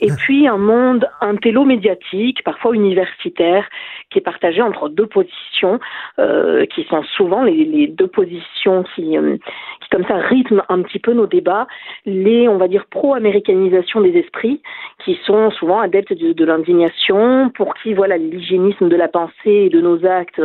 Et 0.00 0.10
ah. 0.10 0.14
puis 0.18 0.48
un 0.48 0.56
monde 0.56 1.06
intello 1.20 1.64
médiatique, 1.64 2.42
parfois 2.44 2.74
universitaire, 2.74 3.68
qui 4.10 4.18
est 4.18 4.22
partagé 4.22 4.62
entre 4.62 4.88
deux 4.88 5.06
positions, 5.06 5.80
euh, 6.18 6.64
qui 6.66 6.84
sont 6.84 7.02
souvent 7.16 7.42
les, 7.42 7.64
les 7.64 7.88
deux 7.88 8.06
positions 8.06 8.84
qui, 8.94 9.16
euh, 9.16 9.36
qui 9.80 9.88
comme 9.90 10.04
ça 10.06 10.16
rythment 10.16 10.62
un 10.68 10.82
petit 10.82 10.98
peu 10.98 11.12
nos 11.12 11.26
débats, 11.26 11.66
les 12.06 12.48
on 12.48 12.56
va 12.56 12.68
dire 12.68 12.86
pro-américanisation 12.90 14.00
des 14.00 14.16
esprits, 14.18 14.62
qui 15.04 15.18
sont 15.24 15.50
souvent 15.50 15.80
adeptes 15.80 16.12
de, 16.12 16.32
de 16.32 16.44
l'indignation, 16.44 17.50
pour 17.50 17.74
qui 17.74 17.94
voilà 17.94 18.16
l'hygiénisme 18.16 18.88
de 18.88 18.96
la 18.96 19.08
pensée 19.08 19.32
et 19.66 19.68
de 19.68 19.80
nos 19.80 20.04
actes 20.06 20.40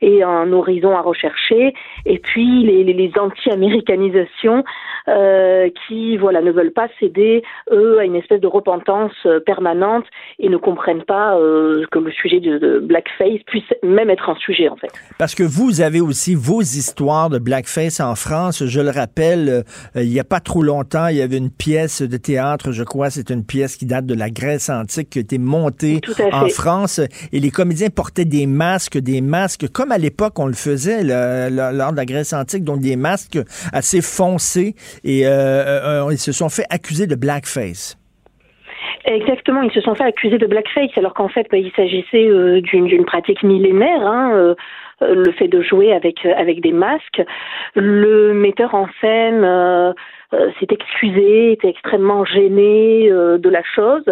est 0.00 0.22
un 0.22 0.52
horizon 0.52 0.96
à 0.96 1.00
rechercher 1.00 1.74
et 2.06 2.18
puis 2.18 2.62
les, 2.64 2.84
les, 2.84 3.10
anti-américanisations 3.18 4.64
euh, 5.08 5.68
qui 5.86 6.16
voilà 6.16 6.40
ne 6.42 6.52
veulent 6.52 6.72
pas 6.72 6.88
céder 6.98 7.42
eux 7.72 7.98
à 7.98 8.04
une 8.04 8.16
espèce 8.16 8.40
de 8.40 8.46
repentance 8.46 9.12
euh, 9.26 9.40
permanente 9.40 10.04
et 10.38 10.48
ne 10.48 10.56
comprennent 10.56 11.04
pas 11.04 11.36
euh, 11.36 11.84
que 11.90 11.98
le 11.98 12.10
sujet 12.12 12.40
de, 12.40 12.78
blackface 12.80 13.42
puisse 13.46 13.64
même 13.82 14.10
être 14.10 14.28
un 14.28 14.36
sujet 14.36 14.68
en 14.68 14.76
fait. 14.76 14.90
Parce 15.18 15.34
que 15.34 15.42
vous 15.42 15.80
avez 15.80 16.00
aussi 16.00 16.34
vos 16.34 16.60
histoires 16.60 17.30
de 17.30 17.38
blackface 17.38 18.00
en 18.00 18.14
France. 18.14 18.64
Je 18.64 18.80
le 18.80 18.90
rappelle, 18.90 19.64
il 19.94 20.08
n'y 20.08 20.20
a 20.20 20.24
pas 20.24 20.40
trop 20.40 20.62
longtemps, 20.62 21.08
il 21.08 21.16
y 21.16 21.22
avait 21.22 21.38
une 21.38 21.50
pièce 21.50 22.02
de 22.02 22.16
théâtre, 22.16 22.72
je 22.72 22.84
crois, 22.84 23.10
c'est 23.10 23.30
une 23.30 23.44
pièce 23.44 23.76
qui 23.76 23.86
date 23.86 24.06
de 24.06 24.14
la 24.14 24.30
Grèce 24.30 24.70
antique 24.70 25.10
qui 25.10 25.18
a 25.18 25.22
été 25.22 25.38
montée 25.38 26.00
en 26.32 26.48
France 26.48 27.00
et 27.32 27.40
les 27.40 27.50
comédiens 27.50 27.88
portaient 27.88 28.24
des 28.24 28.46
masques, 28.46 28.98
des 28.98 29.20
masques 29.20 29.68
comme 29.72 29.89
à 29.90 29.98
l'époque 29.98 30.38
on 30.38 30.46
le 30.46 30.54
faisait. 30.54 31.02
Le, 31.02 31.76
lors 31.76 31.92
de 31.92 31.96
la 31.96 32.04
Grèce 32.04 32.32
antique, 32.32 32.64
donc 32.64 32.80
des 32.80 32.96
masques 32.96 33.38
assez 33.72 34.00
foncés, 34.00 34.74
et 35.04 35.26
euh, 35.26 35.30
euh, 35.30 36.06
euh, 36.06 36.12
ils 36.12 36.18
se 36.18 36.32
sont 36.32 36.48
fait 36.48 36.64
accuser 36.70 37.06
de 37.06 37.14
blackface. 37.14 37.96
Exactement, 39.04 39.62
ils 39.62 39.72
se 39.72 39.80
sont 39.80 39.94
fait 39.94 40.04
accuser 40.04 40.38
de 40.38 40.46
blackface 40.46 40.90
alors 40.96 41.14
qu'en 41.14 41.28
fait 41.28 41.46
bah, 41.50 41.56
il 41.56 41.72
s'agissait 41.72 42.28
d'une 42.62 43.04
pratique 43.04 43.42
millénaire. 43.42 44.06
Hein, 44.06 44.54
le 45.00 45.32
fait 45.32 45.48
de 45.48 45.62
jouer 45.62 45.92
avec 45.92 46.24
avec 46.26 46.60
des 46.60 46.72
masques. 46.72 47.22
Le 47.74 48.34
metteur 48.34 48.74
en 48.74 48.86
scène 49.00 49.94
s'est 50.30 50.66
excusé, 50.70 51.52
était 51.52 51.70
extrêmement 51.70 52.24
gêné 52.26 53.08
de 53.10 53.48
la 53.48 53.62
chose. 53.74 54.04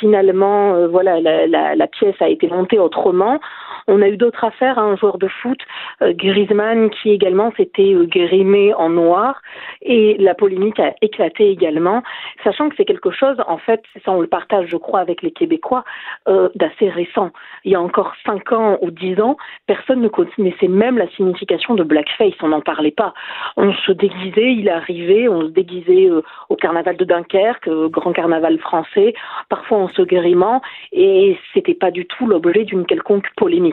finalement, 0.00 0.86
voilà, 0.86 1.20
la, 1.20 1.86
pièce 1.88 2.14
a 2.20 2.28
été 2.28 2.46
montée 2.48 2.78
autrement. 2.78 3.40
On 3.88 4.02
a 4.02 4.08
eu 4.08 4.16
d'autres 4.16 4.44
affaires, 4.44 4.78
hein, 4.78 4.92
un 4.92 4.96
joueur 4.96 5.18
de 5.18 5.28
foot, 5.28 5.58
euh, 6.02 6.12
Griezmann, 6.12 6.90
qui 6.90 7.10
également 7.10 7.52
s'était 7.56 7.94
euh, 7.94 8.06
grimé 8.06 8.72
en 8.74 8.90
noir, 8.90 9.40
et 9.80 10.16
la 10.18 10.34
polémique 10.34 10.78
a 10.78 10.94
éclaté 11.02 11.50
également, 11.50 12.02
sachant 12.44 12.68
que 12.68 12.76
c'est 12.76 12.84
quelque 12.84 13.10
chose, 13.10 13.36
en 13.46 13.58
fait, 13.58 13.82
ça 14.04 14.12
on 14.12 14.20
le 14.20 14.26
partage, 14.26 14.68
je 14.68 14.76
crois, 14.76 15.00
avec 15.00 15.22
les 15.22 15.32
Québécois, 15.32 15.84
euh, 16.28 16.48
d'assez 16.54 16.88
récent. 16.88 17.30
Il 17.64 17.72
y 17.72 17.74
a 17.74 17.80
encore 17.80 18.12
cinq 18.24 18.52
ans 18.52 18.78
ou 18.82 18.90
dix 18.90 19.20
ans, 19.20 19.36
personne 19.66 20.00
ne 20.00 20.08
connaissait 20.08 20.68
même 20.68 20.98
la 20.98 21.08
signification 21.08 21.74
de 21.74 21.82
blackface, 21.82 22.34
on 22.42 22.48
n'en 22.48 22.60
parlait 22.60 22.90
pas. 22.90 23.14
On 23.56 23.72
se 23.72 23.92
déguisait, 23.92 24.52
il 24.54 24.68
arrivait, 24.68 25.28
on 25.28 25.42
se 25.42 25.52
déguisait 25.52 26.10
au 26.48 26.56
carnaval 26.56 26.96
de 26.96 27.04
Dunkerque, 27.04 27.68
grand 27.90 28.12
carnaval 28.12 28.58
français, 28.58 29.14
parfois 29.48 29.78
en 29.78 29.88
se 29.88 30.02
grimant, 30.02 30.60
et 30.92 31.38
c'était 31.52 31.74
pas 31.74 31.90
du 31.90 32.06
tout 32.06 32.26
l'objet 32.26 32.64
d'une 32.64 32.86
quelconque 32.86 33.28
polémique. 33.36 33.71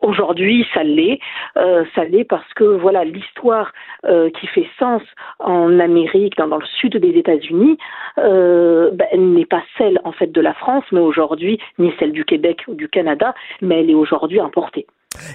Aujourd'hui, 0.00 0.66
ça 0.74 0.82
l'est. 0.82 1.20
Euh, 1.56 1.84
ça 1.94 2.04
l'est 2.04 2.24
parce 2.24 2.52
que 2.54 2.64
voilà 2.64 3.04
l'histoire 3.04 3.72
euh, 4.04 4.30
qui 4.30 4.46
fait 4.46 4.68
sens 4.78 5.02
en 5.38 5.78
Amérique, 5.78 6.36
dans, 6.36 6.46
le 6.46 6.66
sud 6.80 6.96
des 6.96 7.18
États-Unis, 7.18 7.78
euh, 8.18 8.90
ben, 8.92 9.34
n'est 9.34 9.46
pas 9.46 9.62
celle 9.78 10.00
en 10.04 10.12
fait 10.12 10.30
de 10.32 10.40
la 10.40 10.54
France, 10.54 10.84
mais 10.92 11.00
aujourd'hui 11.00 11.58
ni 11.78 11.92
celle 11.98 12.12
du 12.12 12.24
Québec 12.24 12.64
ou 12.68 12.74
du 12.74 12.88
Canada, 12.88 13.34
mais 13.60 13.80
elle 13.80 13.90
est 13.90 13.94
aujourd'hui 13.94 14.40
importée. 14.40 14.86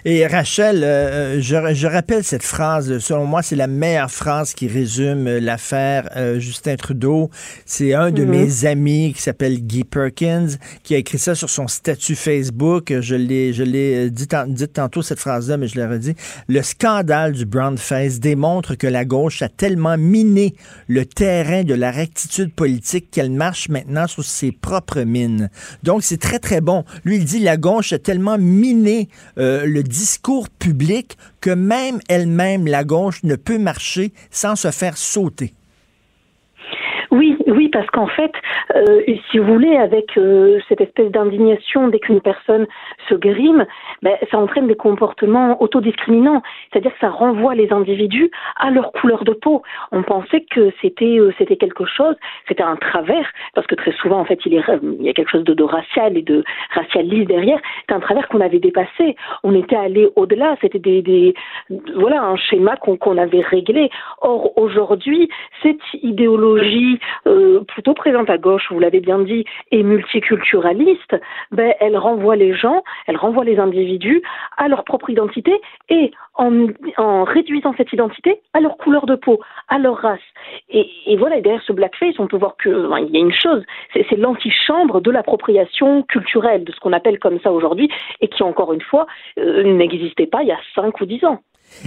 Et 0.06 0.26
Rachel, 0.26 0.84
euh, 0.84 1.42
je, 1.42 1.88
rappelle 1.88 2.24
cette 2.24 2.44
phrase, 2.44 3.00
selon 3.00 3.26
moi, 3.26 3.42
c'est 3.42 3.56
la 3.56 3.68
meilleure 3.68 4.12
phrase 4.12 4.54
qui 4.54 4.68
résume 4.68 5.38
l'affaire 5.38 6.10
euh, 6.16 6.40
Justin 6.40 6.76
Trudeau. 6.76 7.30
C'est 7.66 7.94
un 7.94 8.12
de 8.12 8.24
mhm. 8.24 8.30
mes 8.30 8.66
amis 8.66 9.14
qui 9.14 9.22
s'appelle 9.22 9.60
Guy 9.60 9.84
Perkins 9.84 10.48
qui 10.84 10.96
a 10.96 10.98
écrit 10.98 11.20
ça 11.20 11.36
sur 11.36 11.50
son 11.50 11.68
statut 11.68 12.16
Facebook. 12.16 12.94
Je 13.00 13.16
l'ai, 13.16 13.54
je 13.54 13.64
l'ai 13.64 14.10
dit, 14.10 14.28
dit, 14.48 14.68
tantôt 14.68 15.02
cette 15.02 15.20
phrase-là, 15.20 15.58
mais 15.58 15.68
je 15.68 15.76
l'ai 15.76 15.86
redit. 15.86 16.16
Le 16.48 16.62
scandale 16.62 17.34
du 17.34 17.46
brown 17.46 17.78
face 17.78 18.20
démontre 18.20 18.76
que 18.76 18.88
la 18.88 19.06
gauche 19.06 19.42
a 19.42 19.50
tellement 19.50 19.98
miné 19.98 20.56
le 20.88 21.06
terrain 21.06 21.64
de 21.64 21.74
la 21.74 21.92
rectitude 21.92 22.54
politique 22.54 23.12
qu'elle 23.12 23.32
marche 23.32 23.70
maintenant 23.70 24.08
sur 24.08 24.24
ses 24.24 24.52
propres 24.52 25.02
mines. 25.02 25.50
Donc, 25.84 26.04
c'est 26.04 26.20
très, 26.20 26.40
très 26.40 26.62
bon. 26.62 26.84
Lui, 27.04 27.18
il 27.18 27.26
dit 27.26 27.40
la 27.40 27.58
gauche 27.58 27.94
a 27.94 28.00
tellement 28.00 28.38
miné 28.38 29.10
euh, 29.38 29.66
le 29.68 29.84
discours 29.84 30.50
public 30.50 31.18
que 31.42 31.50
même 31.50 32.00
elle-même, 32.10 32.68
la 32.68 32.84
gauche, 32.84 33.24
ne 33.24 33.36
peut 33.36 33.58
marcher 33.58 34.12
sans 34.32 34.56
se 34.56 34.72
faire 34.72 34.98
sauter. 34.98 35.54
Oui, 37.12 37.37
Oui, 37.48 37.70
parce 37.70 37.88
qu'en 37.92 38.08
fait, 38.08 38.32
euh, 38.76 39.02
si 39.32 39.40
vous 39.40 39.46
voulez, 39.46 39.78
avec 39.78 40.18
euh, 40.18 40.60
cette 40.68 40.82
espèce 40.82 41.10
d'indignation 41.12 41.88
dès 41.88 42.00
qu'une 42.00 42.20
personne 42.20 42.68
se 43.08 43.16
grime, 43.16 43.66
ben, 44.02 44.18
ça 44.30 44.38
entraîne 44.38 44.68
des 44.68 44.76
comportements 44.76 45.62
autodiscriminants. 45.62 46.44
C'est-à-dire 46.72 46.92
que 46.92 47.00
ça 47.00 47.10
renvoie 47.10 47.56
les 47.56 47.72
individus 47.72 48.30
à 48.58 48.70
leur 48.70 48.92
couleur 48.92 49.24
de 49.24 49.32
peau. 49.32 49.62
On 49.94 50.04
pensait 50.04 50.46
que 50.52 50.74
c'était 50.82 51.20
euh, 51.20 51.34
c'était 51.38 51.56
quelque 51.56 51.86
chose, 51.86 52.16
c'était 52.50 52.64
un 52.64 52.76
travers, 52.76 53.32
parce 53.56 53.66
que 53.66 53.76
très 53.76 53.94
souvent, 53.94 54.20
en 54.20 54.26
fait, 54.26 54.40
il, 54.46 54.54
y 54.54 55.10
a 55.10 55.14
quelque 55.14 55.32
chose 55.32 55.46
de, 55.46 55.64
racial 55.64 56.18
et 56.18 56.24
de 56.24 56.44
racialiste 56.72 57.30
derrière. 57.30 57.60
C'est 57.88 57.96
un 57.96 58.02
travers 58.02 58.28
qu'on 58.28 58.42
avait 58.42 58.60
dépassé. 58.60 59.16
On 59.44 59.56
était 59.56 59.78
allé 59.78 60.10
au-delà. 60.18 60.58
C'était 60.60 60.80
des, 60.80 61.02
des, 61.02 61.34
voilà 61.96 62.24
un 62.24 62.36
schéma 62.36 62.76
qu'on 62.76 62.98
qu'on 62.98 63.18
avait 63.18 63.42
réglé. 63.42 63.90
Or 64.22 64.58
aujourd'hui, 64.58 65.30
cette 65.64 65.78
idéologie 66.02 67.00
euh, 67.26 67.37
plutôt 67.68 67.94
présente 67.94 68.30
à 68.30 68.38
gauche, 68.38 68.68
vous 68.72 68.80
l'avez 68.80 69.00
bien 69.00 69.20
dit, 69.20 69.46
et 69.72 69.84
multiculturaliste, 69.84 71.16
ben, 71.52 71.74
elle 71.80 71.98
renvoie 71.98 72.36
les 72.36 72.54
gens, 72.54 72.84
elle 73.08 73.18
renvoie 73.18 73.44
les 73.44 73.60
individus 73.60 74.22
à 74.58 74.68
leur 74.68 74.84
propre 74.84 75.10
identité 75.10 75.54
et 75.90 76.12
en, 76.36 77.24
réduisant 77.24 77.74
cette 77.78 77.92
identité 77.94 78.42
à 78.54 78.60
leur 78.60 78.78
couleur 78.78 79.06
de 79.06 79.16
peau, 79.16 79.40
à 79.68 79.80
leur 79.80 79.98
race. 79.98 80.20
Et, 80.70 81.18
voilà, 81.18 81.42
derrière 81.42 81.64
ce 81.64 81.74
blackface, 81.74 82.20
on 82.20 82.28
peut 82.28 82.38
voir 82.38 82.56
que 82.58 82.70
il 82.70 83.14
y 83.14 83.18
a 83.18 83.20
une 83.20 83.34
chose, 83.34 83.64
c'est 83.94 84.18
l'antichambre 84.18 85.02
de 85.02 85.12
l'appropriation 85.12 86.04
culturelle, 86.04 86.64
de 86.64 86.72
ce 86.72 86.80
qu'on 86.80 86.94
appelle 86.94 87.20
comme 87.20 87.40
ça 87.40 87.52
aujourd'hui, 87.52 87.90
et 88.22 88.28
qui 88.28 88.44
encore 88.44 88.74
une 88.74 88.82
fois 88.82 89.08
euh, 89.40 89.64
n'existait 89.64 90.28
pas 90.28 90.44
il 90.44 90.50
y 90.50 90.52
a 90.52 90.60
5 90.76 91.00
ou 91.02 91.06
10 91.06 91.26
ans. 91.26 91.42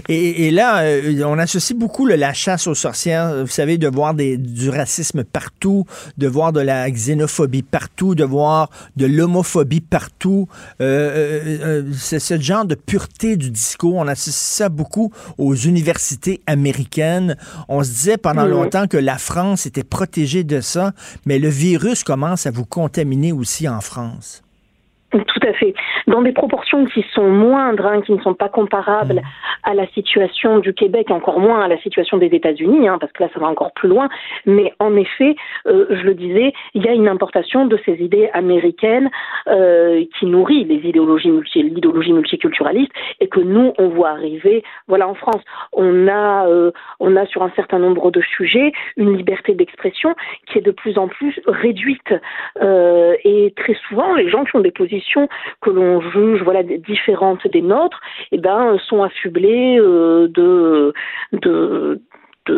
Et, 0.08 0.50
là, 0.50 0.82
euh, 0.82 1.22
on 1.24 1.38
associe 1.38 1.76
beaucoup 1.76 2.06
la 2.06 2.32
chasse 2.32 2.66
aux 2.66 2.74
sorcières, 2.74 3.34
vous 3.40 3.46
savez, 3.46 3.78
de 3.78 3.88
voir 3.88 4.14
des, 4.14 4.36
du 4.36 4.70
racisme 4.70 5.24
partout, 5.24 5.84
de 6.18 6.28
voir 6.28 6.52
de 6.52 6.60
la 6.60 6.88
xénophobie 6.90 7.62
partout, 7.62 8.14
de 8.14 8.24
voir 8.24 8.70
de 8.96 9.06
l'homophobie 9.06 9.80
partout. 9.80 10.48
Euh, 10.80 11.58
euh, 11.62 11.82
c'est 11.92 12.20
ce 12.20 12.40
genre 12.40 12.64
de 12.64 12.74
pureté 12.74 13.36
du 13.36 13.50
discours. 13.50 13.96
On 13.96 14.06
associe 14.06 14.34
ça 14.34 14.68
beaucoup 14.68 15.12
aux 15.38 15.54
universités 15.54 16.40
américaines. 16.46 17.36
On 17.68 17.82
se 17.82 17.90
disait 17.90 18.16
pendant 18.16 18.46
longtemps 18.46 18.86
que 18.86 18.96
la 18.96 19.18
France 19.18 19.66
était 19.66 19.84
protégée 19.84 20.44
de 20.44 20.60
ça, 20.60 20.92
mais 21.26 21.38
le 21.38 21.48
virus 21.48 22.04
commence 22.04 22.46
à 22.46 22.50
vous 22.50 22.64
contaminer 22.64 23.32
aussi 23.32 23.68
en 23.68 23.80
France. 23.80 24.42
Tout 25.10 25.18
à 25.42 25.52
fait. 25.54 25.74
Dans 26.10 26.22
des 26.22 26.32
proportions 26.32 26.86
qui 26.86 27.04
sont 27.14 27.28
moindres, 27.28 27.86
hein, 27.86 28.00
qui 28.02 28.12
ne 28.12 28.20
sont 28.20 28.34
pas 28.34 28.48
comparables 28.48 29.14
mmh. 29.22 29.70
à 29.70 29.74
la 29.74 29.86
situation 29.88 30.58
du 30.58 30.74
Québec, 30.74 31.08
encore 31.12 31.38
moins 31.38 31.60
à 31.60 31.68
la 31.68 31.78
situation 31.78 32.16
des 32.16 32.26
États-Unis, 32.26 32.88
hein, 32.88 32.98
parce 32.98 33.12
que 33.12 33.22
là, 33.22 33.28
ça 33.32 33.38
va 33.38 33.46
encore 33.46 33.72
plus 33.72 33.88
loin. 33.88 34.08
Mais 34.44 34.72
en 34.80 34.96
effet, 34.96 35.36
euh, 35.66 35.86
je 35.90 36.02
le 36.02 36.14
disais, 36.14 36.52
il 36.74 36.84
y 36.84 36.88
a 36.88 36.94
une 36.94 37.06
importation 37.06 37.66
de 37.66 37.78
ces 37.86 37.92
idées 38.02 38.28
américaines 38.32 39.08
euh, 39.46 40.04
qui 40.18 40.26
nourrit 40.26 40.64
les 40.64 40.88
idéologies 40.88 41.30
multi, 41.30 41.62
l'idéologie 41.62 42.12
multiculturaliste 42.12 42.90
et 43.20 43.28
que 43.28 43.38
nous, 43.38 43.72
on 43.78 43.88
voit 43.90 44.10
arriver. 44.10 44.64
Voilà, 44.88 45.06
en 45.06 45.14
France, 45.14 45.42
on 45.72 46.08
a, 46.08 46.48
euh, 46.48 46.72
on 46.98 47.14
a 47.14 47.24
sur 47.26 47.44
un 47.44 47.52
certain 47.54 47.78
nombre 47.78 48.10
de 48.10 48.20
sujets 48.36 48.72
une 48.96 49.16
liberté 49.16 49.54
d'expression 49.54 50.16
qui 50.46 50.58
est 50.58 50.62
de 50.62 50.72
plus 50.72 50.98
en 50.98 51.06
plus 51.06 51.38
réduite. 51.46 52.14
et 52.60 53.54
très 53.56 53.76
souvent, 53.88 54.14
les 54.14 54.28
gens 54.28 54.44
qui 54.44 54.56
ont 54.56 54.60
des 54.60 54.72
positions 54.72 55.28
que 55.60 55.70
l'on 55.70 55.99
juge 56.00 56.42
voilà 56.42 56.62
différentes 56.62 57.46
des 57.48 57.62
nôtres, 57.62 58.00
eh 58.32 58.38
ben 58.38 58.78
sont 58.88 59.02
affublés 59.02 59.78
euh, 59.78 60.28
de, 60.28 60.92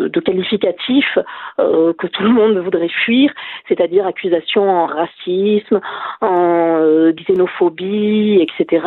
de 0.07 0.19
qualificatifs 0.19 1.19
euh, 1.59 1.93
que 1.93 2.07
tout 2.07 2.23
le 2.23 2.29
monde 2.29 2.57
voudrait 2.57 2.89
fuir, 2.89 3.31
c'est-à-dire 3.67 4.07
accusations 4.07 4.69
en 4.69 4.85
racisme, 4.85 5.81
en 6.21 6.77
euh, 6.81 7.11
xénophobie, 7.11 8.39
etc. 8.41 8.85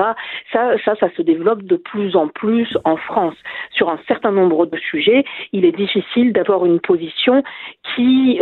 Ça, 0.52 0.76
ça, 0.84 0.94
ça 0.96 1.08
se 1.16 1.22
développe 1.22 1.62
de 1.62 1.76
plus 1.76 2.16
en 2.16 2.28
plus 2.28 2.76
en 2.84 2.96
France. 2.96 3.36
Sur 3.72 3.90
un 3.90 3.98
certain 4.08 4.32
nombre 4.32 4.66
de 4.66 4.76
sujets, 4.78 5.24
il 5.52 5.64
est 5.64 5.76
difficile 5.76 6.32
d'avoir 6.32 6.66
une 6.66 6.80
position 6.80 7.42
qui 7.94 8.40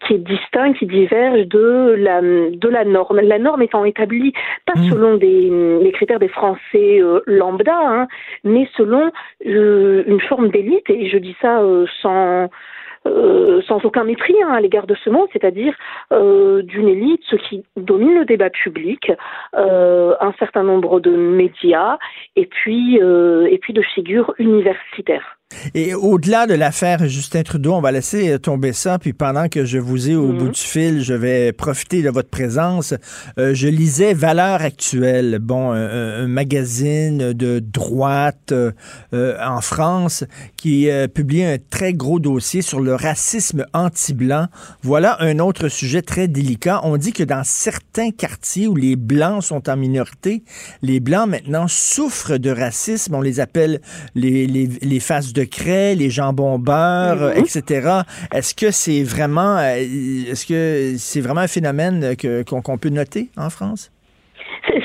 qui 0.00 0.14
est 0.14 0.18
distinct, 0.18 0.72
qui 0.74 0.86
diverge 0.86 1.46
de 1.46 1.94
la, 1.98 2.20
de 2.20 2.68
la 2.68 2.84
norme. 2.84 3.20
La 3.20 3.38
norme 3.38 3.62
étant 3.62 3.84
établie 3.84 4.32
pas 4.66 4.78
mmh. 4.78 4.90
selon 4.90 5.16
des, 5.16 5.50
les 5.82 5.92
critères 5.92 6.18
des 6.18 6.28
Français 6.28 7.00
euh, 7.00 7.20
lambda, 7.26 7.76
hein, 7.76 8.08
mais 8.44 8.68
selon 8.76 9.10
euh, 9.46 10.04
une 10.06 10.20
forme 10.20 10.48
d'élite, 10.50 10.88
et 10.90 11.08
je 11.08 11.18
dis 11.18 11.36
ça 11.40 11.60
euh, 11.60 11.86
sans, 12.02 12.48
sans 13.66 13.84
aucun 13.84 14.04
mépris 14.04 14.34
hein, 14.42 14.52
à 14.52 14.60
l'égard 14.60 14.86
de 14.86 14.94
ce 15.02 15.08
monde, 15.08 15.28
c'est-à-dire 15.32 15.74
d'une 16.10 16.88
élite, 16.88 17.22
ce 17.30 17.36
qui 17.36 17.64
domine 17.76 18.18
le 18.18 18.24
débat 18.26 18.50
public, 18.50 19.12
un 19.54 20.32
certain 20.38 20.62
nombre 20.62 21.00
de 21.00 21.10
médias 21.10 21.96
et 22.36 22.44
puis, 22.44 22.96
et 22.96 23.58
puis 23.58 23.72
de 23.72 23.82
figures 23.82 24.34
universitaires. 24.38 25.37
Et 25.74 25.94
au-delà 25.94 26.46
de 26.46 26.52
l'affaire 26.52 27.08
Justin 27.08 27.42
Trudeau, 27.42 27.72
on 27.72 27.80
va 27.80 27.90
laisser 27.90 28.30
euh, 28.30 28.38
tomber 28.38 28.74
ça. 28.74 28.98
Puis 28.98 29.14
pendant 29.14 29.48
que 29.48 29.64
je 29.64 29.78
vous 29.78 30.10
ai 30.10 30.14
au 30.14 30.32
bout 30.32 30.46
mhm. 30.46 30.52
du 30.52 30.60
fil, 30.60 31.02
je 31.02 31.14
vais 31.14 31.52
profiter 31.52 32.02
de 32.02 32.10
votre 32.10 32.28
présence. 32.28 32.94
Euh, 33.38 33.54
je 33.54 33.66
lisais 33.68 34.12
Valeurs 34.12 34.60
actuelles, 34.60 35.38
bon, 35.40 35.72
un, 35.72 36.26
magazine 36.28 37.32
de 37.32 37.60
droite 37.60 38.52
euh, 38.52 38.72
en 39.12 39.60
France 39.60 40.24
qui 40.56 40.88
publie 41.14 41.44
un 41.44 41.56
très 41.70 41.92
gros 41.92 42.20
dossier 42.20 42.62
sur 42.62 42.80
le 42.80 42.94
racisme 42.94 43.64
anti-blanc. 43.72 44.46
Voilà 44.82 45.16
un 45.20 45.38
autre 45.38 45.68
sujet 45.68 46.02
très 46.02 46.28
délicat. 46.28 46.80
On 46.84 46.96
dit 46.96 47.12
que 47.12 47.22
dans 47.22 47.44
certains 47.44 48.10
quartiers 48.10 48.66
où 48.66 48.74
les 48.74 48.96
blancs 48.96 49.44
sont 49.44 49.68
en 49.68 49.76
minorité, 49.76 50.42
les 50.82 51.00
blancs 51.00 51.28
maintenant 51.28 51.68
souffrent 51.68 52.38
de 52.38 52.50
racisme. 52.50 53.14
On 53.14 53.20
les 53.20 53.40
appelle 53.40 53.80
les, 54.14 54.46
les, 54.46 54.66
les 54.66 55.00
faces 55.00 55.32
de 55.32 55.37
craie, 55.44 55.94
les 55.94 56.10
jambons 56.10 56.58
beurre, 56.58 57.34
mhm. 57.34 57.38
etc. 57.38 58.02
Est-ce 58.32 58.54
que 58.54 58.70
c'est 58.70 59.02
vraiment, 59.02 59.56
euh, 59.58 59.76
est-ce 59.76 60.46
que 60.46 60.96
c'est 60.98 61.20
vraiment 61.20 61.42
un 61.42 61.48
phénomène 61.48 62.14
qu'on 62.46 62.78
peut 62.78 62.90
noter 62.90 63.28
en 63.36 63.50
France? 63.50 63.90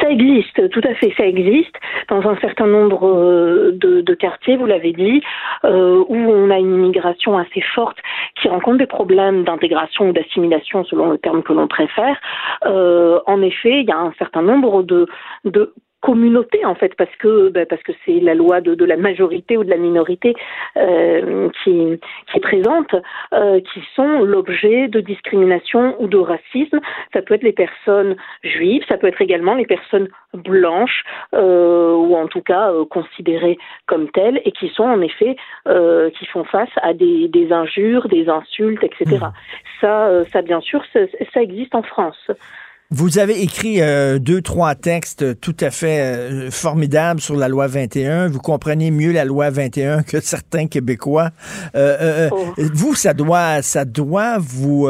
Ça 0.02 0.10
existe, 0.10 0.70
tout 0.70 0.82
à 0.84 0.94
fait, 0.96 1.14
ça 1.18 1.26
existe 1.26 1.76
dans 2.10 2.22
un 2.28 2.38
certain 2.38 2.68
nombre 2.68 3.08
euh, 3.08 3.72
de, 3.74 4.14
quartiers, 4.14 4.58
vous 4.58 4.66
l'avez 4.66 4.92
dit, 4.92 5.22
euh, 5.64 6.04
où 6.08 6.16
on 6.16 6.50
a 6.50 6.58
une 6.58 6.74
immigration 6.76 7.38
assez 7.38 7.62
forte 7.74 7.98
qui 8.42 8.50
rencontre 8.50 8.78
des 8.78 8.86
problèmes 8.86 9.44
d'intégration 9.44 10.10
ou 10.10 10.14
d'assimilation 10.14 10.84
selon 10.84 11.10
le 11.12 11.18
terme 11.18 11.42
que 11.44 11.54
l'on 11.54 11.68
préfère. 11.68 12.20
en 12.64 13.42
effet, 13.42 13.82
il 13.82 13.86
y 13.88 13.92
a 13.92 13.98
un 13.98 14.14
certain 14.20 14.42
nombre 14.42 14.84
de, 14.84 15.08
de 15.46 15.74
communauté 16.04 16.66
en 16.66 16.76
fait 16.76 16.94
parce 16.96 17.16
que 17.18 17.50
ben, 17.50 17.66
parce 17.66 17.82
que 17.82 17.94
c'est 18.06 18.20
la 18.20 18.36
loi 18.36 18.60
de, 18.60 18.76
de, 18.76 18.86
la 18.86 18.98
majorité 18.98 19.56
ou 19.58 19.64
de 19.64 19.70
la 19.70 19.78
minorité 19.78 20.36
euh, 20.78 21.50
qui, 21.64 22.00
qui 22.28 22.38
est 22.38 22.42
présente 22.42 22.94
euh, 23.34 23.62
qui 23.62 23.82
sont 23.96 24.22
l'objet 24.22 24.90
de 24.90 25.00
discrimination 25.00 25.96
ou 26.02 26.08
de 26.08 26.18
racisme. 26.18 26.80
Ça 27.14 27.22
peut 27.22 27.36
être 27.36 27.44
les 27.44 27.54
personnes 27.54 28.18
juives 28.44 28.84
ça 28.90 28.98
peut 28.98 29.08
être 29.08 29.22
également 29.22 29.56
les 29.56 29.66
personnes 29.66 30.10
blanches 30.34 31.04
euh, 31.34 31.94
ou 31.94 32.16
en 32.16 32.28
tout 32.28 32.42
cas 32.42 32.72
euh, 32.72 32.86
considérées 32.86 33.58
comme 33.86 34.10
telles 34.12 34.42
et 34.44 34.52
qui 34.52 34.70
sont 34.70 34.84
en 34.84 35.02
effet 35.02 35.36
euh, 35.68 36.10
qui 36.12 36.26
font 36.26 36.44
face 36.44 36.76
à 36.82 36.94
des, 36.94 37.28
des 37.30 37.52
injures 37.52 38.08
des 38.10 38.28
insultes 38.30 38.84
etc 38.84 39.06
mmh. 39.06 39.32
ça 39.80 40.08
euh, 40.08 40.26
ça 40.32 40.42
bien 40.42 40.60
sûr 40.60 40.84
ça, 40.92 41.00
ça 41.34 41.42
existe 41.42 41.76
en 41.76 41.84
France 41.84 42.32
vous 42.94 43.18
avez 43.18 43.42
écrit 43.42 43.82
euh, 43.82 44.20
deux, 44.20 44.44
trois 44.44 44.76
textes 44.76 45.40
tout 45.40 45.56
à 45.62 45.72
fait 45.72 46.00
euh, 46.00 46.52
formidables 46.52 47.20
sur 47.22 47.36
la 47.36 47.48
loi 47.48 47.66
21. 47.66 48.28
Vous 48.28 48.40
comprenez 48.40 48.92
mieux 48.92 49.12
la 49.12 49.26
loi 49.26 49.50
21 49.50 50.04
que 50.04 50.20
certains 50.22 50.68
Québécois. 50.68 51.32
Euh, 51.74 52.30
oh. 52.32 52.54
Vous, 52.58 52.94
ça 52.94 53.16
doit, 53.16 53.64
ça 53.64 53.84
doit 53.84 54.38
vous, 54.38 54.88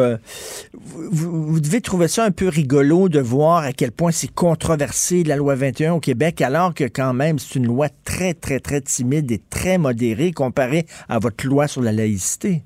vous, 1.12 1.48
vous, 1.48 1.60
devez 1.62 1.80
trouver 1.80 2.10
ça 2.10 2.26
un 2.26 2.32
peu 2.32 2.50
rigolo 2.50 3.08
de 3.08 3.22
voir 3.22 3.64
à 3.64 3.72
quel 3.72 3.94
point 3.94 4.12
c'est 4.12 4.34
controversé 4.34 5.24
la 5.24 5.38
loi 5.38 5.56
21 5.56 5.94
au 5.94 6.00
Québec, 6.02 6.42
alors 6.42 6.74
que 6.74 6.84
quand 6.84 7.14
même 7.14 7.40
c'est 7.40 7.56
une 7.56 7.68
loi 7.68 7.88
très, 8.04 8.34
très, 8.34 8.60
très 8.60 8.82
timide 8.82 9.32
et 9.32 9.42
très 9.50 9.78
modérée 9.78 10.34
comparée 10.34 10.86
à 11.08 11.20
votre 11.20 11.48
loi 11.48 11.70
sur 11.70 11.82
la 11.82 11.94
laïcité. 11.94 12.64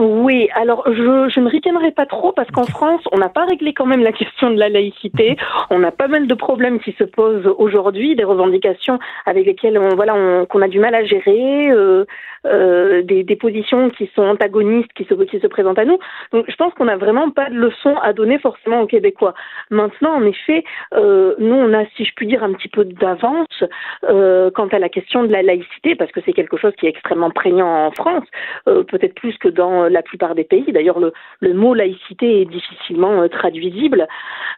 Oui, 0.00 0.48
alors 0.54 0.82
je, 0.86 1.28
je 1.28 1.40
ne 1.40 1.50
retiendrai 1.50 1.90
pas 1.90 2.06
trop 2.06 2.32
parce 2.32 2.50
qu'en 2.50 2.64
France, 2.64 3.02
on 3.12 3.18
n'a 3.18 3.28
pas 3.28 3.44
réglé 3.44 3.74
quand 3.74 3.84
même 3.84 4.02
la 4.02 4.12
question 4.12 4.48
de 4.50 4.58
la 4.58 4.70
laïcité. 4.70 5.36
On 5.70 5.84
a 5.84 5.90
pas 5.90 6.08
mal 6.08 6.26
de 6.26 6.34
problèmes 6.34 6.80
qui 6.80 6.92
se 6.92 7.04
posent 7.04 7.46
aujourd'hui, 7.58 8.16
des 8.16 8.24
revendications 8.24 8.98
avec 9.26 9.44
lesquelles 9.44 9.78
on 9.78 9.94
voilà 9.94 10.46
qu'on 10.46 10.62
a 10.62 10.68
du 10.68 10.78
mal 10.78 10.94
à 10.94 11.04
gérer. 11.04 11.70
Euh, 11.70 12.06
euh, 12.46 13.02
des, 13.02 13.22
des, 13.22 13.36
positions 13.36 13.90
qui 13.90 14.10
sont 14.14 14.22
antagonistes, 14.22 14.92
qui 14.94 15.04
se, 15.04 15.14
qui 15.24 15.40
se 15.40 15.46
présentent 15.46 15.78
à 15.78 15.84
nous. 15.84 15.98
Donc 16.32 16.46
je 16.48 16.56
pense 16.56 16.72
qu'on 16.74 16.86
n'a 16.86 16.96
vraiment 16.96 17.30
pas 17.30 17.50
de 17.50 17.54
leçon 17.54 17.96
à 18.02 18.12
donner 18.12 18.38
forcément 18.38 18.80
aux 18.80 18.86
Québécois. 18.86 19.34
Maintenant, 19.70 20.14
en 20.14 20.24
effet, 20.24 20.64
euh, 20.94 21.34
nous 21.38 21.54
on 21.54 21.72
a, 21.72 21.84
si 21.96 22.04
je 22.04 22.12
puis 22.14 22.26
dire, 22.26 22.42
un 22.42 22.52
petit 22.52 22.68
peu 22.68 22.84
d'avance 22.84 23.64
euh, 24.08 24.50
quant 24.50 24.68
à 24.68 24.78
la 24.78 24.88
question 24.88 25.24
de 25.24 25.32
la 25.32 25.42
laïcité, 25.42 25.94
parce 25.94 26.12
que 26.12 26.20
c'est 26.24 26.32
quelque 26.32 26.56
chose 26.56 26.72
qui 26.78 26.86
est 26.86 26.90
extrêmement 26.90 27.30
prégnant 27.30 27.86
en 27.86 27.90
France, 27.90 28.24
euh, 28.68 28.82
peut-être 28.84 29.14
plus 29.14 29.36
que 29.38 29.48
dans 29.48 29.88
la 29.88 30.02
plupart 30.02 30.34
des 30.34 30.44
pays. 30.44 30.72
D'ailleurs, 30.72 31.00
le, 31.00 31.12
le 31.40 31.54
mot 31.54 31.74
laïcité 31.74 32.42
est 32.42 32.44
difficilement 32.44 33.22
euh, 33.22 33.28
traduisible. 33.28 34.06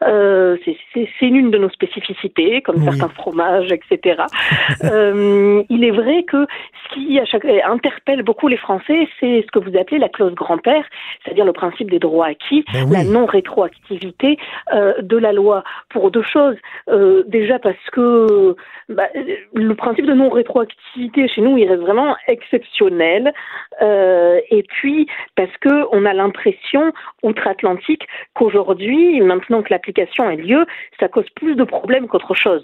Euh, 0.03 0.57
c'est 0.95 1.27
l'une 1.27 1.51
de 1.51 1.59
nos 1.59 1.71
spécificités, 1.71 2.63
comme 2.63 2.83
certains 2.83 3.09
fromages, 3.09 3.71
etc. 3.71 4.23
euh, 4.85 5.63
il 5.69 5.85
est 5.85 5.91
vrai 5.91 6.25
que 6.25 6.47
ce 6.85 6.95
qui 6.95 7.19
à 7.19 7.25
chaque, 7.25 7.45
interpelle 7.73 8.23
beaucoup 8.23 8.49
les 8.49 8.57
Français, 8.57 9.09
c'est 9.19 9.45
ce 9.47 9.51
que 9.51 9.59
vous 9.59 9.77
appelez 9.77 9.99
la 9.99 10.09
clause 10.09 10.35
grand-père, 10.35 10.85
c'est-à-dire 11.25 11.45
le 11.45 11.53
principe 11.53 11.91
des 11.91 11.99
droits 11.99 12.27
acquis, 12.27 12.65
ben 12.73 12.91
la 12.91 13.05
non-rétroactivité 13.05 14.39
euh, 14.73 14.95
de 15.01 15.17
la 15.17 15.33
loi, 15.33 15.65
pour 15.91 16.11
deux 16.11 16.23
choses. 16.23 16.57
Euh, 16.89 17.23
déjà 17.27 17.59
parce 17.59 17.91
que 17.93 18.55
bah, 18.89 19.09
le 19.55 19.75
principe 19.75 20.07
de 20.07 20.15
non-rétroactivité 20.15 21.29
chez 21.29 21.41
nous, 21.41 21.57
il 21.57 21.69
reste 21.69 21.83
vraiment 21.83 22.17
exceptionnel. 22.29 23.33
Euh, 23.81 24.41
et 24.51 24.63
puis 24.63 25.09
parce 25.37 25.57
que 25.61 25.87
on 25.93 26.05
a 26.05 26.13
l'impression 26.13 26.93
outre-Atlantique 27.23 28.07
qu'aujourd'hui, 28.35 29.21
maintenant 29.21 29.63
que 29.63 29.73
l'application 29.73 30.29
a 30.29 30.35
lieu, 30.35 30.67
ça 31.01 31.09
cause 31.09 31.29
plus 31.35 31.55
de 31.55 31.65
problèmes 31.65 32.07
qu'autre 32.07 32.35
chose. 32.35 32.63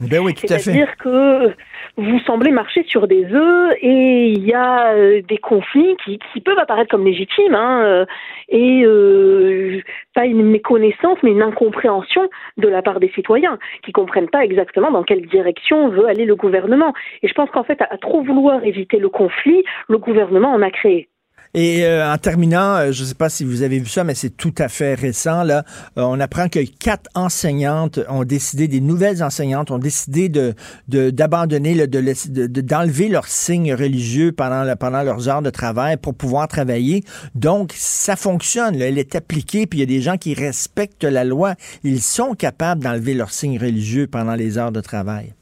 Ben 0.00 0.20
oui. 0.20 0.32
C'est-à-dire 0.34 0.96
que 0.96 1.54
vous 1.98 2.18
semblez 2.20 2.50
marcher 2.50 2.84
sur 2.84 3.06
des 3.06 3.26
œufs 3.32 3.76
et 3.82 4.28
il 4.28 4.44
y 4.46 4.54
a 4.54 4.94
euh, 4.94 5.20
des 5.20 5.36
conflits 5.36 5.94
qui, 6.04 6.18
peuvent 6.40 6.58
apparaître 6.58 6.90
comme 6.90 7.04
légitimes 7.04 7.54
hein, 7.54 7.82
euh, 7.84 8.06
et 8.48 8.82
euh, 8.84 9.82
pas 10.14 10.24
une 10.24 10.42
méconnaissance 10.42 11.18
mais 11.22 11.32
une 11.32 11.42
incompréhension 11.42 12.30
de 12.56 12.68
la 12.68 12.80
part 12.80 12.98
des 12.98 13.10
citoyens 13.10 13.58
qui 13.84 13.92
comprennent 13.92 14.30
pas 14.30 14.42
exactement 14.42 14.90
dans 14.90 15.02
quelle 15.02 15.26
direction 15.26 15.88
veut 15.88 16.06
aller 16.06 16.24
le 16.24 16.34
gouvernement. 16.34 16.94
Et 17.22 17.28
je 17.28 17.34
pense 17.34 17.50
qu'en 17.50 17.64
fait, 17.64 17.82
à 17.82 17.98
trop 17.98 18.22
vouloir 18.22 18.64
éviter 18.64 18.98
le 18.98 19.10
conflit, 19.10 19.64
le 19.88 19.98
gouvernement 19.98 20.52
en 20.52 20.62
a 20.62 20.70
créé. 20.70 21.08
Et 21.52 21.84
euh, 21.84 22.08
en 22.08 22.16
terminant, 22.16 22.76
euh, 22.76 22.92
je 22.92 23.02
ne 23.02 23.08
sais 23.08 23.14
pas 23.14 23.28
si 23.28 23.44
vous 23.44 23.62
avez 23.62 23.80
vu 23.80 23.88
ça, 23.88 24.04
mais 24.04 24.14
c'est 24.14 24.30
tout 24.30 24.54
à 24.58 24.68
fait 24.68 24.94
récent. 24.94 25.42
Là, 25.42 25.64
euh, 25.98 26.02
on 26.02 26.20
apprend 26.20 26.48
que 26.48 26.60
quatre 26.60 27.10
enseignantes 27.16 27.98
ont 28.08 28.22
décidé, 28.22 28.68
des 28.68 28.80
nouvelles 28.80 29.24
enseignantes 29.24 29.72
ont 29.72 29.78
décidé 29.78 30.28
de 30.28 30.54
d'abandonner, 30.86 31.88
de, 31.88 32.46
d'enlever 32.60 33.08
leurs 33.08 33.26
signes 33.26 33.74
religieux 33.74 34.30
pendant 34.30 34.76
pendant 34.76 35.02
leurs 35.02 35.28
heures 35.28 35.42
de 35.42 35.50
travail 35.50 35.96
pour 35.96 36.14
pouvoir 36.14 36.46
travailler. 36.46 37.02
Donc 37.34 37.72
ça 37.76 38.14
fonctionne. 38.14 38.78
Là, 38.78 38.86
elle 38.86 38.98
est 38.98 39.16
appliquée, 39.16 39.66
puis 39.66 39.80
il 39.80 39.80
y 39.80 39.84
a 39.84 39.86
des 39.86 40.02
gens 40.02 40.18
qui 40.18 40.34
respectent 40.34 41.04
la 41.04 41.24
loi. 41.24 41.54
Ils 41.82 42.00
sont 42.00 42.34
capables 42.34 42.82
d'enlever 42.82 43.14
leurs 43.14 43.32
signes 43.32 43.58
religieux 43.58 44.06
pendant 44.06 44.36
les 44.36 44.56
heures 44.56 44.72
de 44.72 44.80
travail. 44.80 45.34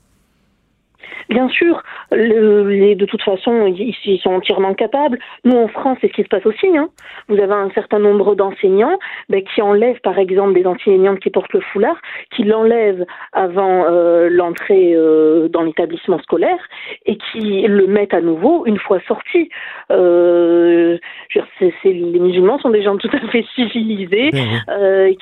Bien 1.28 1.48
sûr, 1.48 1.82
le, 2.10 2.94
de 2.94 3.04
toute 3.04 3.22
façon, 3.22 3.66
ils, 3.66 3.94
ils, 4.04 4.18
sont 4.18 4.30
entièrement 4.30 4.74
capables. 4.74 5.18
Nous, 5.44 5.56
en 5.56 5.68
France, 5.68 5.98
c'est 6.00 6.08
ce 6.08 6.12
qui 6.12 6.22
se 6.22 6.28
passe 6.28 6.46
aussi. 6.46 6.68
Hein. 6.76 6.88
Vous 7.28 7.38
avez 7.38 7.52
un 7.52 7.70
certain 7.70 7.98
nombre 7.98 8.34
d'enseignants 8.34 8.98
ben, 9.28 9.42
qui 9.42 9.60
enlèvent, 9.60 10.00
par 10.00 10.18
exemple, 10.18 10.54
des 10.54 10.66
enseignantes 10.66 11.20
qui 11.20 11.30
portent 11.30 11.52
le 11.52 11.60
foulard, 11.60 11.96
qui 12.34 12.44
l'enlèvent 12.44 13.04
avant 13.32 13.84
euh, 13.84 14.28
l'entrée 14.30 14.94
euh, 14.94 15.48
dans 15.48 15.62
l'établissement 15.62 16.18
scolaire 16.20 16.58
et 17.04 17.16
qui 17.16 17.62
le 17.62 17.86
mettent 17.86 18.14
à 18.14 18.20
nouveau 18.20 18.64
une 18.66 18.78
fois 18.78 19.00
sortis. 19.06 19.50
Euh, 19.90 20.98
les 21.84 22.20
musulmans 22.20 22.58
sont 22.58 22.70
des 22.70 22.82
gens 22.82 22.96
tout 22.96 23.10
à 23.12 23.20
fait 23.28 23.44
civilisés, 23.54 24.30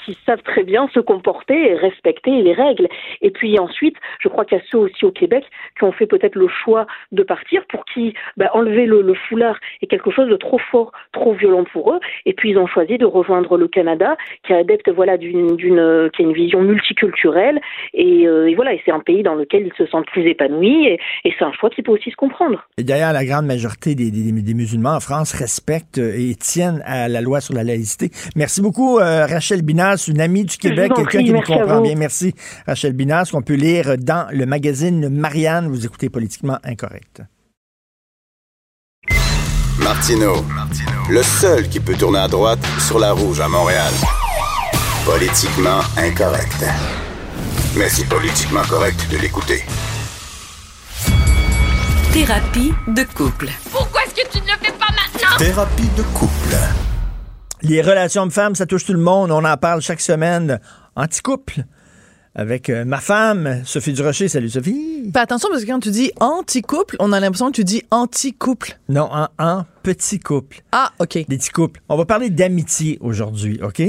qui 0.04 0.16
savent 0.24 0.42
très 0.42 0.62
bien 0.62 0.88
se 0.94 1.00
comporter 1.00 1.70
et 1.70 1.74
respecter 1.74 2.42
les 2.42 2.52
règles. 2.52 2.88
Et 3.22 3.30
puis 3.30 3.58
ensuite, 3.58 3.96
je 4.20 4.28
crois 4.28 4.44
qu'il 4.44 4.58
y 4.58 4.60
a 4.60 4.64
ceux 4.70 4.78
aussi 4.78 5.04
au 5.04 5.10
Québec 5.10 5.44
qui 5.76 5.84
ont 5.84 5.92
fait 5.92 6.06
peut-être 6.06 6.34
le 6.34 6.48
choix 6.48 6.86
de 7.12 7.22
partir, 7.22 7.62
pour 7.68 7.84
qui 7.84 8.14
bah, 8.36 8.50
enlever 8.54 8.86
le, 8.86 9.14
foulard 9.28 9.58
est 9.82 9.86
quelque 9.86 10.10
chose 10.10 10.28
de 10.28 10.36
trop 10.36 10.58
fort, 10.58 10.92
trop 11.12 11.34
violent 11.34 11.64
pour 11.72 11.92
eux. 11.92 12.00
Et 12.24 12.32
puis 12.32 12.50
ils 12.50 12.58
ont 12.58 12.66
choisi 12.66 12.98
de 12.98 13.06
rejoindre 13.06 13.56
le 13.56 13.68
Canada, 13.68 14.16
qui 14.44 14.52
est 14.52 14.56
adepte 14.56 14.90
voilà 14.90 15.16
d'une, 15.16 15.56
d'une 15.56 16.10
qui 16.14 16.22
a 16.22 16.24
une 16.24 16.32
vision 16.32 16.62
multiculturelle. 16.62 17.60
Et, 17.94 18.26
euh, 18.26 18.48
et 18.48 18.54
voilà, 18.54 18.74
et 18.74 18.82
c'est 18.84 18.92
un 18.92 19.00
pays 19.00 19.22
dans 19.22 19.34
lequel 19.34 19.66
ils 19.66 19.72
se 19.76 19.86
sentent 19.90 20.06
plus 20.06 20.28
épanouis. 20.28 20.86
Et, 20.86 21.00
et 21.24 21.34
c'est 21.38 21.44
un 21.44 21.52
choix 21.52 21.70
qui 21.70 21.82
peut 21.82 21.92
aussi 21.92 22.10
se 22.10 22.16
comprendre. 22.16 22.66
Et 22.78 22.84
d'ailleurs, 22.84 23.12
la 23.12 23.24
grande 23.24 23.46
majorité 23.46 23.94
des, 23.94 24.10
des, 24.10 24.32
des, 24.32 24.54
musulmans 24.54 24.96
en 24.96 25.00
France 25.00 25.32
respectent 25.32 25.98
et 25.98 26.34
tiennent 26.34 26.82
à 26.84 27.08
la 27.08 27.20
loi 27.20 27.40
sur 27.40 27.54
la 27.54 27.64
laïcité. 27.64 28.10
Merci 28.36 28.62
beaucoup, 28.62 28.98
euh, 28.98 29.26
Rachel 29.26 29.62
Binas, 29.62 30.08
une 30.08 30.20
amie 30.20 30.44
du 30.44 30.56
Québec, 30.56 30.92
quelqu'un 30.94 31.22
qui 31.22 31.32
nous 31.32 31.40
comprend 31.40 31.80
bien. 31.80 31.94
Merci, 31.96 32.34
Rachel 32.66 32.92
Binas, 32.92 33.30
qu'on 33.32 33.42
peut 33.42 33.54
lire 33.54 33.96
dans 33.98 34.26
le 34.32 34.46
magazine 34.46 35.08
Marianne. 35.08 35.65
Vous 35.68 35.84
écoutez 35.84 36.08
Politiquement 36.10 36.58
Incorrect. 36.64 37.22
Martino, 39.78 40.44
le 41.10 41.22
seul 41.22 41.68
qui 41.68 41.80
peut 41.80 41.94
tourner 41.94 42.18
à 42.18 42.28
droite 42.28 42.58
sur 42.86 42.98
la 42.98 43.12
rouge 43.12 43.40
à 43.40 43.48
Montréal. 43.48 43.92
Politiquement 45.04 45.80
incorrect. 45.96 46.64
Mais 47.76 47.88
c'est 47.88 48.08
politiquement 48.08 48.62
correct 48.62 49.06
de 49.10 49.18
l'écouter. 49.18 49.62
Thérapie 52.12 52.72
de 52.88 53.04
couple. 53.14 53.48
Pourquoi 53.70 54.02
est-ce 54.04 54.14
que 54.14 54.28
tu 54.30 54.38
ne 54.38 54.46
le 54.46 54.58
fais 54.60 54.72
pas 54.72 54.88
maintenant? 54.90 55.36
Thérapie 55.38 55.88
de 55.96 56.02
couple. 56.02 56.56
Les 57.62 57.82
relations 57.82 58.26
de 58.26 58.32
femmes, 58.32 58.54
ça 58.54 58.66
touche 58.66 58.86
tout 58.86 58.94
le 58.94 58.98
monde. 58.98 59.30
On 59.30 59.44
en 59.44 59.56
parle 59.56 59.82
chaque 59.82 60.00
semaine. 60.00 60.60
Anti-couple 60.96 61.64
avec 62.36 62.68
euh, 62.68 62.84
ma 62.84 62.98
femme, 62.98 63.62
Sophie 63.64 63.94
Durocher. 63.94 64.28
Salut 64.28 64.50
Sophie. 64.50 65.10
Fais 65.12 65.18
attention 65.18 65.48
parce 65.50 65.64
que 65.64 65.66
quand 65.66 65.80
tu 65.80 65.90
dis 65.90 66.12
anti-couple, 66.20 66.96
on 67.00 67.12
a 67.12 67.18
l'impression 67.18 67.46
que 67.46 67.56
tu 67.56 67.64
dis 67.64 67.82
anti-couple. 67.90 68.78
Non, 68.90 69.08
un, 69.38 69.66
petit 69.82 70.20
couple. 70.20 70.62
Ah, 70.70 70.92
OK. 70.98 71.14
Des 71.14 71.24
petits 71.24 71.50
couples. 71.50 71.80
On 71.88 71.96
va 71.96 72.04
parler 72.04 72.28
d'amitié 72.28 72.98
aujourd'hui, 73.00 73.58
OK? 73.62 73.82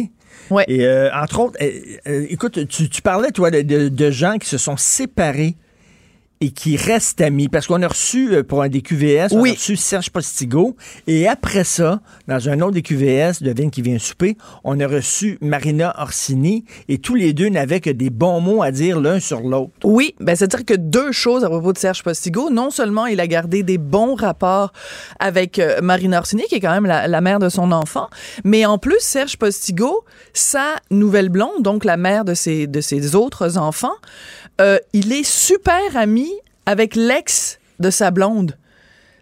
Ouais. 0.49 0.63
Et 0.67 0.85
euh, 0.85 1.09
entre 1.13 1.39
autres, 1.41 1.57
euh, 1.61 2.25
écoute, 2.29 2.67
tu, 2.67 3.01
parlais, 3.01 3.31
toi, 3.31 3.51
de, 3.51 4.11
gens 4.11 4.37
qui 4.37 4.47
se 4.47 4.57
sont 4.57 4.77
séparés 4.77 5.55
et 6.41 6.51
qui 6.51 6.77
restent 6.77 7.21
amis. 7.21 7.47
Parce 7.47 7.67
qu'on 7.67 7.81
a 7.81 7.87
reçu, 7.87 8.33
euh, 8.33 8.43
pour 8.43 8.61
un 8.61 8.69
des 8.69 8.81
QVS, 8.81 9.29
on 9.31 9.43
a 9.43 9.51
reçu 9.51 9.75
Serge 9.75 10.09
Postigo. 10.09 10.75
Et 11.07 11.27
après 11.27 11.63
ça, 11.63 12.01
dans 12.27 12.49
un 12.49 12.61
autre 12.61 12.73
des 12.73 12.81
QVS, 12.81 13.41
devine 13.41 13.71
qui 13.71 13.81
vient 13.81 13.99
souper, 13.99 14.37
on 14.63 14.79
a 14.79 14.87
reçu 14.87 15.37
Marina 15.41 15.95
Orsini. 15.99 16.65
Et 16.87 16.99
tous 16.99 17.15
les 17.15 17.33
deux 17.33 17.49
n'avaient 17.49 17.79
que 17.79 17.89
des 17.89 18.09
bons 18.09 18.41
mots 18.41 18.61
à 18.61 18.71
dire 18.71 18.99
l'un 18.99 19.19
sur 19.19 19.41
l'autre. 19.41 19.71
Oui, 19.83 20.15
ben 20.19 20.35
c'est-à-dire 20.35 20.65
que 20.65 20.73
deux 20.73 21.11
choses 21.11 21.43
à 21.43 21.49
propos 21.49 21.73
de 21.73 21.77
Serge 21.77 22.03
Postigo. 22.03 22.49
Non 22.49 22.69
seulement 22.69 23.05
il 23.05 23.19
a 23.19 23.27
gardé 23.27 23.63
des 23.63 23.77
bons 23.77 24.15
rapports 24.15 24.73
avec 25.19 25.59
euh, 25.59 25.81
Marina 25.81 26.19
Orsini, 26.19 26.43
qui 26.49 26.55
est 26.55 26.59
quand 26.59 26.71
même 26.71 26.85
la, 26.85 27.21
mère 27.21 27.39
de 27.39 27.49
son 27.49 27.71
enfant, 27.71 28.09
mais 28.43 28.65
en 28.65 28.77
plus, 28.77 28.99
Serge 28.99 29.37
Postigo, 29.37 30.05
sa 30.33 30.75
nouvelle 30.91 31.29
blonde, 31.29 31.61
donc 31.61 31.83
la 31.83 31.97
mère 31.97 32.25
de 32.25 32.33
ses, 32.33 32.67
de 32.67 32.81
ses 32.81 33.15
autres 33.15 33.57
enfants, 33.57 33.95
euh, 34.61 34.79
il 34.93 35.13
est 35.13 35.23
super 35.23 35.95
ami 35.95 36.31
avec 36.65 36.95
l'ex 36.95 37.59
de 37.79 37.89
sa 37.89 38.11
blonde. 38.11 38.57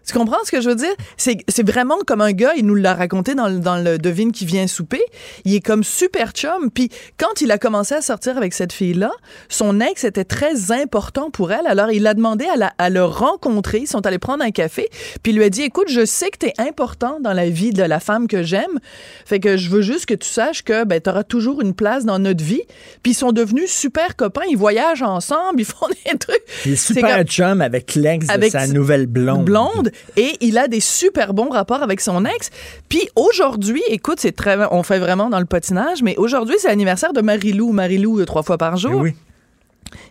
Tu 0.06 0.12
comprends 0.12 0.38
ce 0.44 0.52
que 0.52 0.60
je 0.60 0.68
veux 0.68 0.76
dire? 0.76 0.94
C'est, 1.16 1.42
vraiment 1.66 1.96
comme 2.06 2.20
un 2.20 2.30
gars, 2.30 2.52
il 2.56 2.64
nous 2.64 2.76
l'a 2.76 2.94
raconté 2.94 3.34
dans 3.34 3.48
le, 3.48 3.58
dans 3.58 3.76
le 3.76 3.98
Devine 3.98 4.30
qui 4.30 4.46
vient 4.46 4.68
souper. 4.68 5.02
Il 5.44 5.52
est 5.52 5.60
comme 5.60 5.82
super 5.82 6.30
chum. 6.30 6.70
Puis 6.70 6.90
quand 7.18 7.40
il 7.40 7.50
a 7.50 7.58
commencé 7.58 7.94
à 7.94 8.02
sortir 8.02 8.36
avec 8.36 8.54
cette 8.54 8.72
fille-là, 8.72 9.10
son 9.48 9.80
ex 9.80 10.04
était 10.04 10.24
très 10.24 10.70
important 10.70 11.30
pour 11.30 11.50
elle. 11.50 11.66
Alors 11.66 11.90
il 11.90 12.06
a 12.06 12.14
demandé 12.14 12.44
à, 12.44 12.56
la, 12.56 12.72
à 12.78 12.88
le 12.88 13.04
rencontrer. 13.04 13.78
Ils 13.78 13.88
sont 13.88 14.06
allés 14.06 14.20
prendre 14.20 14.44
un 14.44 14.52
café. 14.52 14.88
Puis 15.24 15.32
il 15.32 15.38
lui 15.38 15.44
a 15.44 15.50
dit 15.50 15.62
Écoute, 15.62 15.88
je 15.88 16.04
sais 16.04 16.30
que 16.30 16.38
tu 16.38 16.46
es 16.46 16.54
important 16.58 17.18
dans 17.20 17.32
la 17.32 17.48
vie 17.48 17.72
de 17.72 17.82
la 17.82 17.98
femme 17.98 18.28
que 18.28 18.44
j'aime. 18.44 18.78
Fait 19.24 19.40
que 19.40 19.56
je 19.56 19.68
veux 19.68 19.82
juste 19.82 20.06
que 20.06 20.14
tu 20.14 20.28
saches 20.28 20.62
que 20.62 20.84
ben, 20.84 21.00
tu 21.00 21.10
auras 21.10 21.24
toujours 21.24 21.62
une 21.62 21.74
place 21.74 22.04
dans 22.04 22.20
notre 22.20 22.44
vie. 22.44 22.62
Puis 23.02 23.10
ils 23.10 23.16
sont 23.16 23.32
devenus 23.32 23.72
super 23.72 24.14
copains. 24.14 24.44
Ils 24.48 24.56
voyagent 24.56 25.02
ensemble. 25.02 25.60
Ils 25.60 25.64
font 25.64 25.88
des 26.06 26.16
trucs. 26.16 26.42
Il 26.64 26.74
est 26.74 26.76
super 26.76 27.24
chum 27.24 27.60
avec 27.60 27.96
l'ex 27.96 28.28
de 28.28 28.48
sa 28.48 28.68
nouvelle 28.68 29.06
blonde. 29.06 29.44
Blonde 29.46 29.90
et 30.16 30.36
il 30.40 30.58
a 30.58 30.68
des 30.68 30.80
super 30.80 31.34
bons 31.34 31.50
rapports 31.50 31.82
avec 31.82 32.00
son 32.00 32.24
ex. 32.24 32.50
Puis 32.88 33.08
aujourd'hui, 33.16 33.82
écoute, 33.88 34.18
c'est 34.20 34.32
très, 34.32 34.56
on 34.70 34.82
fait 34.82 34.98
vraiment 34.98 35.28
dans 35.28 35.40
le 35.40 35.46
patinage, 35.46 36.02
mais 36.02 36.16
aujourd'hui, 36.16 36.56
c'est 36.58 36.68
l'anniversaire 36.68 37.12
de 37.12 37.20
Marie-Lou. 37.20 37.72
Marie-Lou, 37.72 38.20
euh, 38.20 38.24
trois 38.24 38.42
fois 38.42 38.58
par 38.58 38.76
jour. 38.76 38.92
Eh 38.94 39.02
oui. 39.02 39.14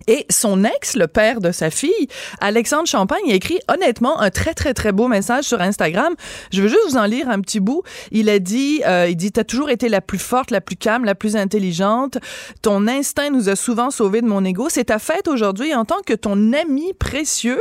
Et 0.08 0.26
son 0.30 0.64
ex, 0.64 0.96
le 0.96 1.08
père 1.08 1.42
de 1.42 1.52
sa 1.52 1.70
fille, 1.70 2.08
Alexandre 2.40 2.88
Champagne, 2.88 3.32
a 3.32 3.34
écrit 3.34 3.60
honnêtement 3.68 4.20
un 4.20 4.30
très 4.30 4.54
très 4.54 4.74
très 4.74 4.92
beau 4.92 5.08
message 5.08 5.46
sur 5.46 5.62
Instagram. 5.62 6.14
Je 6.52 6.62
veux 6.62 6.68
juste 6.68 6.82
vous 6.90 6.98
en 6.98 7.06
lire 7.06 7.30
un 7.30 7.42
petit 7.42 7.60
bout. 7.60 7.84
Il 8.12 8.30
a 8.30 8.40
dit, 8.40 8.82
euh, 8.86 9.08
il 9.10 9.16
dit, 9.16 9.32
t'as 9.32 9.44
toujours 9.44 9.70
été 9.70 9.90
la 9.90 10.02
plus 10.02 10.20
forte, 10.20 10.52
la 10.52 10.62
plus 10.62 10.76
calme, 10.76 11.06
la 11.06 11.16
plus 11.16 11.36
intelligente. 11.36 12.18
Ton 12.62 12.88
instinct 12.88 13.32
nous 13.32 13.50
a 13.50 13.56
souvent 13.56 13.90
sauvés 13.90 14.22
de 14.22 14.28
mon 14.28 14.46
ego. 14.46 14.68
C'est 14.70 14.86
ta 14.86 15.00
fête 15.00 15.28
aujourd'hui 15.28 15.74
en 15.74 15.86
tant 15.86 16.02
que 16.06 16.14
ton 16.14 16.54
ami 16.54 16.94
précieux 16.94 17.60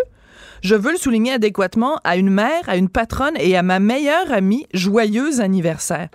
Je 0.64 0.74
veux 0.74 0.92
le 0.92 0.96
souligner 0.96 1.32
adéquatement 1.32 2.00
à 2.04 2.16
une 2.16 2.30
mère, 2.30 2.62
à 2.66 2.78
une 2.78 2.88
patronne 2.88 3.34
et 3.38 3.54
à 3.54 3.62
ma 3.62 3.80
meilleure 3.80 4.32
amie. 4.32 4.66
Joyeux 4.72 5.40
anniversaire. 5.42 6.08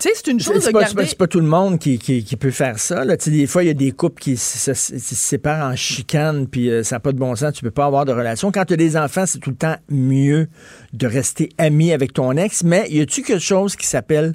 Tu 0.00 0.08
sais, 0.08 0.14
c'est 0.16 0.32
une 0.32 0.40
chose 0.40 0.56
C'est 0.62 0.66
de 0.68 0.72
pas, 0.72 0.80
garder... 0.80 1.06
c'est 1.06 1.16
pas- 1.16 1.28
tout 1.28 1.38
le 1.38 1.46
monde 1.46 1.78
qui, 1.78 1.98
qui- 2.00 2.24
qui 2.24 2.34
peut 2.36 2.50
faire 2.50 2.80
ça. 2.80 3.04
Là. 3.04 3.16
Tu 3.16 3.26
sais, 3.26 3.30
Des 3.30 3.46
fois, 3.46 3.62
il 3.62 3.68
y 3.68 3.70
a 3.70 3.74
des 3.74 3.92
couples 3.92 4.20
qui 4.20 4.36
se, 4.36 4.74
se- 4.74 4.98
se 4.98 5.14
séparent 5.14 5.70
en 5.70 5.76
chicane, 5.76 6.48
puis 6.48 6.70
euh, 6.70 6.82
ça 6.82 6.96
n'a 6.96 7.00
pas 7.00 7.12
de 7.12 7.18
bon 7.18 7.36
sens. 7.36 7.52
Tu 7.52 7.62
peux 7.62 7.70
pas 7.70 7.84
avoir 7.86 8.04
de 8.04 8.10
relation. 8.12 8.50
Quand 8.50 8.64
tu 8.64 8.74
as 8.74 8.76
des 8.76 8.96
enfants, 8.96 9.26
c'est 9.26 9.38
tout 9.38 9.50
le 9.50 9.56
temps 9.56 9.76
mieux 9.88 10.48
de 10.92 11.06
rester 11.06 11.50
ami 11.56 11.92
avec 11.92 12.12
ton 12.14 12.32
ex. 12.32 12.64
Mais 12.64 12.86
y 12.90 13.00
a-tu 13.00 13.22
quelque 13.22 13.38
chose 13.40 13.76
qui 13.76 13.86
s'appelle 13.86 14.34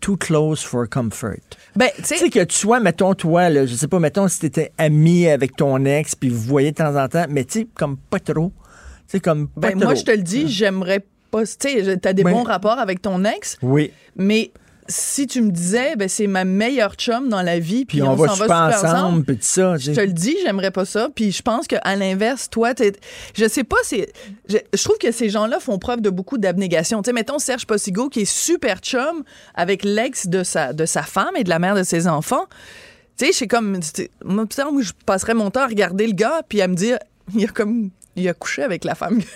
too 0.00 0.16
close 0.16 0.62
for 0.62 0.88
comfort? 0.88 1.36
Ben, 1.76 1.90
tu 1.98 2.04
sais 2.16 2.30
que 2.30 2.42
tu 2.44 2.56
sois, 2.56 2.80
mettons, 2.80 3.12
toi, 3.14 3.50
là, 3.50 3.66
je 3.66 3.74
sais 3.74 3.88
pas, 3.88 3.98
mettons, 3.98 4.28
si 4.28 4.40
tu 4.40 4.46
étais 4.46 4.72
ami 4.78 5.28
avec 5.28 5.56
ton 5.56 5.84
ex, 5.84 6.14
puis 6.14 6.30
vous 6.30 6.40
voyez 6.40 6.70
de 6.70 6.76
temps 6.76 6.96
en 6.96 7.06
temps, 7.08 7.26
mais 7.28 7.44
tu 7.44 7.60
sais, 7.60 7.66
comme 7.74 7.98
pas 7.98 8.18
trop. 8.18 8.50
Comme 9.22 9.48
pas 9.48 9.68
Ben, 9.68 9.78
moi, 9.82 9.94
je 9.94 10.02
te 10.04 10.10
le 10.10 10.22
dis, 10.22 10.48
j'aimerais 10.48 11.04
pas... 11.30 11.44
Tu 11.44 11.54
sais, 11.58 11.96
t'as 11.98 12.12
des 12.12 12.22
Ouais. 12.22 12.32
bons 12.32 12.42
rapports 12.44 12.78
avec 12.78 13.02
ton 13.02 13.24
ex, 13.24 13.56
Oui. 13.62 13.90
mais 14.16 14.50
si 14.86 15.26
tu 15.26 15.40
me 15.40 15.50
disais, 15.50 15.96
ben, 15.96 16.08
c'est 16.10 16.26
ma 16.26 16.44
meilleure 16.44 16.94
chum 16.94 17.30
dans 17.30 17.40
la 17.40 17.58
vie, 17.58 17.86
puis, 17.86 18.00
Puis 18.00 18.02
on, 18.02 18.14
va 18.14 18.28
s'en 18.28 18.34
super 18.34 18.46
super 18.46 18.66
ensemble, 18.90 18.94
ensemble 19.06 19.24
puis 19.24 19.36
tout 19.36 19.42
ça. 19.42 19.76
Je 19.78 19.92
te 19.92 20.00
le 20.00 20.12
dis, 20.12 20.36
j'aimerais 20.44 20.70
pas 20.70 20.84
ça. 20.84 21.08
Puis 21.14 21.32
je 21.32 21.40
pense 21.40 21.66
qu'à 21.66 21.80
l'inverse, 21.96 22.50
toi, 22.50 22.74
t'es- 22.74 22.92
je 23.34 23.48
sais 23.48 23.64
pas, 23.64 23.78
c'est, 23.82 24.12
je, 24.48 24.58
je 24.74 24.84
trouve 24.84 24.98
que 24.98 25.10
ces 25.10 25.30
gens-là 25.30 25.58
font 25.58 25.78
preuve 25.78 26.02
de 26.02 26.10
beaucoup 26.10 26.36
d'abnégation. 26.36 27.00
Tu 27.00 27.08
sais, 27.08 27.14
mettons 27.14 27.38
Serge 27.38 27.66
Possigo 27.66 28.10
qui 28.10 28.20
est 28.20 28.24
super 28.30 28.78
chum 28.80 29.24
avec 29.54 29.84
l'ex 29.84 30.26
de 30.26 30.42
sa, 30.42 30.74
de 30.74 30.84
sa 30.84 31.02
femme 31.02 31.34
et 31.36 31.44
de 31.44 31.48
la 31.48 31.58
mère 31.58 31.74
de 31.76 31.82
ses 31.82 32.06
enfants. 32.06 32.44
Tu 33.16 33.24
sais, 33.26 33.32
c'est 33.32 33.46
comme, 33.48 33.80
moi, 34.22 34.44
je 34.80 34.92
passerais 35.06 35.34
mon 35.34 35.50
temps 35.50 35.62
à 35.62 35.66
regarder 35.66 36.06
le 36.06 36.12
gars 36.14 36.42
puis 36.46 36.60
à 36.60 36.68
me 36.68 36.74
dire, 36.74 36.98
il 37.34 37.42
a 37.44 37.48
comme, 37.48 37.88
il 38.16 38.28
a 38.28 38.34
couché 38.34 38.62
avec 38.62 38.84
la 38.84 38.94
femme 38.94 39.20
que 39.22 39.28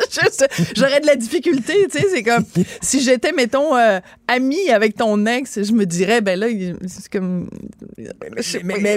J'aurais 0.76 1.00
de 1.00 1.06
la 1.06 1.16
difficulté, 1.16 1.74
tu 1.92 1.98
sais, 1.98 2.06
c'est 2.10 2.22
comme 2.22 2.44
si 2.80 3.02
j'étais, 3.02 3.32
mettons, 3.32 3.76
euh, 3.76 4.00
amie 4.28 4.70
avec 4.70 4.96
ton 4.96 5.26
ex, 5.26 5.62
je 5.62 5.72
me 5.72 5.84
dirais, 5.84 6.22
ben 6.22 6.38
là, 6.40 6.46
c'est 6.86 7.10
comme, 7.10 7.50
je 7.98 8.42
sais 8.42 8.60
pas, 8.60 8.78
il 8.78 8.82
y 8.82 8.88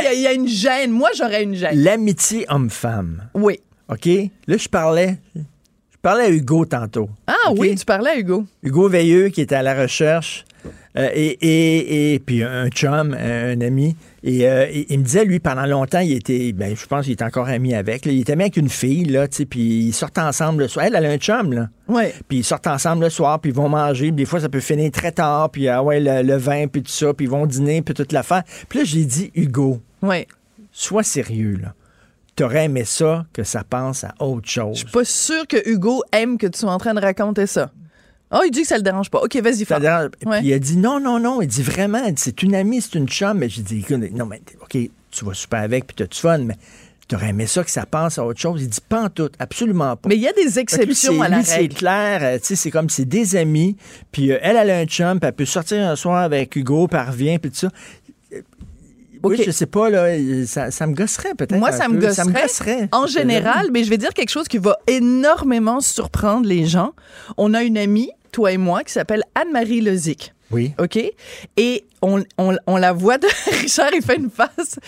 a- 0.00 0.12
il 0.14 0.20
y, 0.20 0.26
a 0.26 0.32
une 0.32 0.48
gêne. 0.48 0.90
Moi, 0.90 1.10
j'aurais 1.16 1.44
une 1.44 1.54
gêne. 1.54 1.80
L'amitié 1.80 2.44
homme-femme. 2.48 3.28
Oui. 3.34 3.60
OK? 3.88 4.06
Là, 4.48 4.56
je 4.56 4.68
parlais. 4.68 5.18
Je 5.36 5.96
parlais 6.02 6.24
à 6.24 6.30
Hugo 6.30 6.64
tantôt. 6.64 7.08
Ah 7.28 7.52
oui, 7.56 7.76
tu 7.76 7.84
parlais 7.84 8.10
à 8.10 8.18
Hugo. 8.18 8.44
Hugo 8.64 8.88
Veilleux, 8.88 9.28
qui 9.28 9.40
était 9.42 9.54
à 9.54 9.62
la 9.62 9.80
recherche, 9.80 10.44
euh, 10.98 11.08
et, 11.14 11.38
et, 11.40 12.14
et 12.14 12.18
puis 12.18 12.42
un 12.42 12.68
chum, 12.68 13.14
un, 13.14 13.50
un 13.56 13.60
ami. 13.60 13.96
Et 14.24 14.48
euh, 14.48 14.66
il 14.88 14.98
me 14.98 15.04
disait, 15.04 15.24
lui, 15.24 15.38
pendant 15.38 15.64
longtemps, 15.64 16.00
il 16.00 16.12
était, 16.12 16.52
ben, 16.52 16.74
je 16.76 16.86
pense 16.86 17.04
qu'il 17.04 17.12
était 17.12 17.24
encore 17.24 17.48
ami 17.48 17.74
avec. 17.74 18.04
là. 18.04 18.10
Il 18.12 18.20
était 18.20 18.32
ami 18.32 18.42
avec 18.42 18.56
une 18.56 18.68
fille, 18.68 19.04
là, 19.04 19.28
tu 19.28 19.36
sais, 19.38 19.46
puis 19.46 19.60
ils 19.86 19.92
sortent 19.92 20.18
ensemble 20.18 20.62
le 20.62 20.68
soir. 20.68 20.86
Elle, 20.86 20.96
elle 20.96 21.06
a 21.06 21.10
un 21.10 21.16
chum, 21.18 21.52
là. 21.52 21.68
Ouais. 21.86 22.12
Puis 22.28 22.38
ils 22.38 22.44
sortent 22.44 22.66
ensemble 22.66 23.04
le 23.04 23.10
soir, 23.10 23.38
puis 23.40 23.50
ils 23.52 23.54
vont 23.56 23.68
manger. 23.68 24.06
Puis 24.06 24.12
Des 24.12 24.24
fois, 24.24 24.40
ça 24.40 24.48
peut 24.48 24.60
finir 24.60 24.90
très 24.90 25.12
tard, 25.12 25.50
puis 25.50 25.68
ah 25.68 25.82
ouais, 25.82 26.00
le, 26.00 26.22
le 26.22 26.36
vin, 26.36 26.66
puis 26.66 26.82
tout 26.82 26.90
ça, 26.90 27.14
puis 27.14 27.26
ils 27.26 27.30
vont 27.30 27.46
dîner, 27.46 27.80
puis 27.82 27.94
toute 27.94 28.10
l'affaire. 28.12 28.42
Puis 28.68 28.80
là, 28.80 28.84
j'ai 28.84 29.04
dit, 29.04 29.30
Hugo, 29.36 29.80
Ouais. 30.02 30.26
sois 30.72 31.04
sérieux, 31.04 31.58
là. 31.62 31.74
T'aurais 32.34 32.66
aimé 32.66 32.84
ça 32.84 33.24
que 33.32 33.42
ça 33.42 33.64
pense 33.68 34.04
à 34.04 34.14
autre 34.20 34.48
chose. 34.48 34.74
Je 34.74 34.78
suis 34.84 34.92
pas 34.92 35.04
sûre 35.04 35.44
que 35.48 35.56
Hugo 35.68 36.02
aime 36.12 36.38
que 36.38 36.46
tu 36.46 36.58
sois 36.60 36.72
en 36.72 36.78
train 36.78 36.94
de 36.94 37.00
raconter 37.00 37.46
ça. 37.48 37.70
Oh, 38.30 38.40
il 38.44 38.50
dit 38.50 38.62
que 38.62 38.68
ça 38.68 38.76
le 38.76 38.82
dérange 38.82 39.10
pas. 39.10 39.20
OK, 39.20 39.36
vas-y, 39.36 39.64
fais. 39.64 39.80
dérange. 39.80 40.10
Ouais. 40.26 40.38
Puis 40.40 40.48
il 40.48 40.52
a 40.52 40.58
dit 40.58 40.76
non, 40.76 41.00
non, 41.00 41.18
non. 41.18 41.40
Il 41.40 41.48
dit 41.48 41.62
vraiment, 41.62 42.02
c'est 42.16 42.42
une 42.42 42.54
amie, 42.54 42.80
c'est 42.82 42.94
une 42.96 43.08
chum. 43.08 43.38
Mais 43.38 43.48
j'ai 43.48 43.62
dit, 43.62 43.78
écoute, 43.80 44.00
non, 44.12 44.26
mais 44.26 44.40
OK, 44.62 44.76
tu 45.10 45.24
vas 45.24 45.34
super 45.34 45.60
avec, 45.62 45.86
puis 45.86 45.96
t'as 45.96 46.06
du 46.06 46.18
fun, 46.18 46.38
mais 46.38 46.54
t'aurais 47.08 47.28
aimé 47.30 47.46
ça 47.46 47.64
que 47.64 47.70
ça 47.70 47.86
pense 47.86 48.18
à 48.18 48.26
autre 48.26 48.38
chose. 48.38 48.60
Il 48.62 48.68
dit 48.68 48.80
pas 48.86 49.04
en 49.04 49.08
tout, 49.08 49.30
absolument 49.38 49.96
pas. 49.96 50.10
Mais 50.10 50.16
il 50.16 50.20
y 50.20 50.28
a 50.28 50.32
des 50.34 50.44
lui, 50.44 50.58
exceptions 50.58 51.14
c'est- 51.14 51.20
à 51.24 51.28
la 51.30 51.38
lui, 51.38 51.44
c'est 51.44 51.54
règle. 51.56 51.74
clair, 51.74 52.20
euh, 52.22 52.38
tu 52.38 52.44
sais, 52.48 52.56
c'est 52.56 52.70
comme 52.70 52.90
c'est 52.90 53.06
des 53.06 53.34
amis, 53.34 53.76
puis 54.12 54.30
euh, 54.30 54.38
elle, 54.42 54.56
elle 54.56 54.70
a 54.70 54.78
un 54.80 54.84
chum, 54.84 55.18
puis 55.18 55.26
elle 55.26 55.34
peut 55.34 55.46
sortir 55.46 55.88
un 55.88 55.96
soir 55.96 56.18
avec 56.22 56.54
Hugo, 56.54 56.86
puis 56.86 57.00
elle 57.00 57.08
revient, 57.10 57.38
puis 57.38 57.50
tout 57.50 57.56
ça. 57.56 57.70
Euh, 58.34 58.42
Oui, 59.22 59.36
OK. 59.38 59.42
je 59.46 59.50
sais 59.50 59.64
pas, 59.64 59.88
là, 59.88 60.06
ça, 60.46 60.70
ça 60.70 60.86
me 60.86 60.92
gosserait 60.94 61.34
peut-être. 61.34 61.58
Moi, 61.58 61.72
ça 61.72 61.88
me, 61.88 61.94
gosserait, 61.98 62.12
Ça 62.14 62.24
me 62.26 62.32
gosserait. 62.32 62.88
En 62.92 63.06
général, 63.06 63.68
mais 63.72 63.84
je 63.84 63.88
vais 63.90 63.96
dire 63.98 64.12
quelque 64.12 64.28
chose 64.30 64.46
qui 64.46 64.58
va 64.58 64.76
énormément 64.86 65.80
surprendre 65.80 66.46
les 66.46 66.66
gens. 66.66 66.92
On 67.38 67.54
a 67.54 67.62
une 67.62 67.78
amie, 67.78 68.10
toi 68.32 68.52
et 68.52 68.56
moi, 68.58 68.82
qui 68.84 68.92
s'appelle 68.92 69.22
Anne-Marie 69.34 69.80
Lezic. 69.80 70.32
Oui. 70.50 70.72
OK? 70.78 70.98
Et 71.56 71.84
on, 72.00 72.22
on- 72.38 72.56
on 72.66 72.76
la 72.76 72.92
voit 72.92 73.18
de... 73.18 73.26
Richard, 73.60 73.90
il 73.92 74.02
fait 74.02 74.16
une 74.16 74.30
face. 74.30 74.78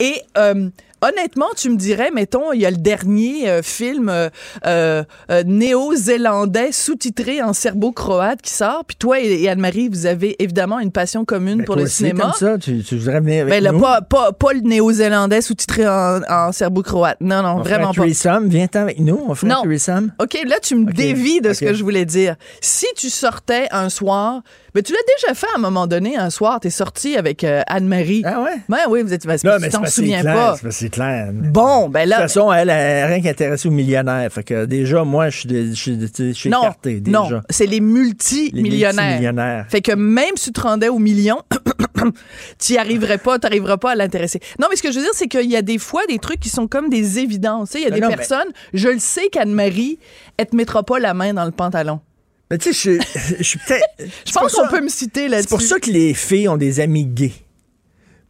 Et 0.00 0.20
euh, 0.36 0.68
honnêtement, 1.08 1.46
tu 1.56 1.70
me 1.70 1.76
dirais, 1.76 2.10
mettons, 2.12 2.52
il 2.52 2.60
y 2.60 2.66
a 2.66 2.70
le 2.70 2.76
dernier 2.76 3.48
euh, 3.48 3.62
film 3.62 4.08
euh, 4.08 4.28
euh, 4.66 5.02
néo-zélandais 5.44 6.72
sous-titré 6.72 7.42
en 7.42 7.52
serbo-croate 7.52 8.40
qui 8.42 8.52
sort. 8.52 8.84
Puis 8.86 8.96
toi 8.96 9.20
et, 9.20 9.42
et 9.42 9.48
Anne-Marie, 9.48 9.88
vous 9.88 10.06
avez 10.06 10.36
évidemment 10.42 10.78
une 10.80 10.92
passion 10.92 11.24
commune 11.24 11.58
Ben, 11.58 11.64
pour 11.64 11.74
toi 11.74 11.82
le 11.82 11.86
aussi, 11.86 11.96
cinéma. 11.96 12.22
comme 12.24 12.32
ça, 12.32 12.58
tu, 12.58 12.82
tu 12.82 12.96
voudrais 12.96 13.20
venir 13.20 13.42
avec 13.46 13.62
Ben 13.62 13.72
nous? 13.72 13.80
pas, 13.80 14.00
pas, 14.02 14.32
pas 14.32 14.52
le 14.52 14.60
néo-zélandais 14.60 15.40
sous-titré 15.42 15.86
en, 15.88 16.20
en 16.28 16.52
serbo-croate. 16.52 17.18
Non, 17.20 17.42
non, 17.42 17.56
On 17.58 17.62
vraiment 17.62 17.90
un 17.90 17.92
pas. 17.94 18.02
threesome. 18.02 18.48
Viens-t'en 18.48 18.80
avec 18.80 18.98
nous, 19.00 19.20
on 19.28 19.34
ferait 19.34 19.52
Non. 19.52 19.58
un 19.60 19.62
threesome. 19.62 20.12
OK, 20.20 20.38
là, 20.46 20.56
tu 20.62 20.74
me 20.76 20.88
OK, 20.88 20.94
dévis 20.94 21.40
de 21.40 21.52
ce 21.52 21.60
que 21.64 21.74
je 21.74 21.82
voulais 21.82 22.04
dire. 22.04 22.36
Si 22.60 22.86
tu 22.96 23.10
sortais 23.10 23.66
un 23.70 23.88
soir, 23.88 24.42
ben, 24.74 24.82
tu 24.82 24.92
l'as 24.92 24.98
déjà 25.20 25.34
fait 25.34 25.46
à 25.54 25.58
un 25.58 25.60
moment 25.60 25.86
donné, 25.86 26.16
un 26.16 26.30
soir, 26.30 26.58
t'es 26.60 26.70
sorti 26.70 27.16
avec 27.16 27.44
euh, 27.44 27.62
Anne-Marie. 27.68 28.22
Ah 28.24 28.42
ouais? 28.42 28.56
Ben 28.68 28.78
oui, 28.88 29.02
vous 29.02 29.12
êtes, 29.12 29.26
ben, 29.26 29.38
Non, 29.44 29.52
mais 29.60 29.68
tu 29.68 29.76
t'en 29.76 29.86
souviens 29.86 30.20
clair, 30.22 30.34
pas. 30.34 30.70
c'est 30.70 30.88
clair. 30.90 31.30
Bon, 31.32 31.88
ben 31.88 32.04
De 32.04 32.10
là. 32.10 32.16
toute 32.16 32.22
façon, 32.24 32.52
elle 32.52 32.68
n'a 32.68 33.06
rien 33.06 33.22
qu'intéressé 33.22 33.68
aux 33.68 33.72
millionnaires. 33.72 34.30
Fait 34.32 34.42
que 34.42 34.64
déjà, 34.64 35.04
moi, 35.04 35.28
je 35.30 35.72
suis, 35.74 36.48
écarté 36.48 37.00
déjà. 37.00 37.18
non, 37.18 37.40
c'est 37.50 37.66
les 37.66 37.80
multimillionnaires. 37.80 39.04
multimillionnaires. 39.04 39.66
Fait 39.68 39.80
que 39.80 39.92
même 39.92 40.36
si 40.36 40.46
tu 40.46 40.52
te 40.52 40.60
rendais 40.60 40.88
au 40.88 40.98
million, 40.98 41.40
tu 42.58 42.72
n'y 42.72 42.78
arriverais 42.78 43.18
pas, 43.18 43.38
tu 43.38 43.46
n'arriverais 43.46 43.78
pas 43.78 43.92
à 43.92 43.94
l'intéresser. 43.94 44.40
Non, 44.60 44.66
mais 44.70 44.76
ce 44.76 44.82
que 44.82 44.90
je 44.90 44.96
veux 44.98 45.04
dire, 45.04 45.14
c'est 45.14 45.28
qu'il 45.28 45.50
y 45.50 45.56
a 45.56 45.62
des 45.62 45.78
fois 45.78 46.02
des 46.08 46.18
trucs 46.18 46.40
qui 46.40 46.48
sont 46.48 46.66
comme 46.66 46.88
des 46.88 47.18
évidences. 47.18 47.74
Il 47.74 47.82
y 47.82 47.86
a 47.86 47.90
Non, 47.90 47.94
des 47.94 48.00
non, 48.00 48.08
mais- 48.08 48.16
personnes, 48.16 48.48
je 48.72 48.88
le 48.88 48.98
sais 48.98 49.28
qu'Anne-Marie, 49.30 49.98
elle 50.36 50.46
te 50.46 50.56
mettra 50.56 50.82
pas 50.82 50.98
la 50.98 51.14
main 51.14 51.32
dans 51.32 51.44
le 51.44 51.52
pantalon. 51.52 52.00
Mais 52.54 52.58
tu 52.58 52.72
sais, 52.72 52.98
je, 53.00 53.36
je 53.38 53.42
suis 53.42 53.58
peut-être. 53.58 54.12
Je 54.24 54.30
pense 54.30 54.52
qu'on 54.52 54.68
peut 54.68 54.80
me 54.80 54.88
citer 54.88 55.26
là-dessus. 55.26 55.48
C'est 55.48 55.56
pour 55.56 55.60
ça 55.60 55.80
que 55.80 55.90
les 55.90 56.14
filles 56.14 56.48
ont 56.48 56.56
des 56.56 56.78
amis 56.78 57.04
gays. 57.04 57.32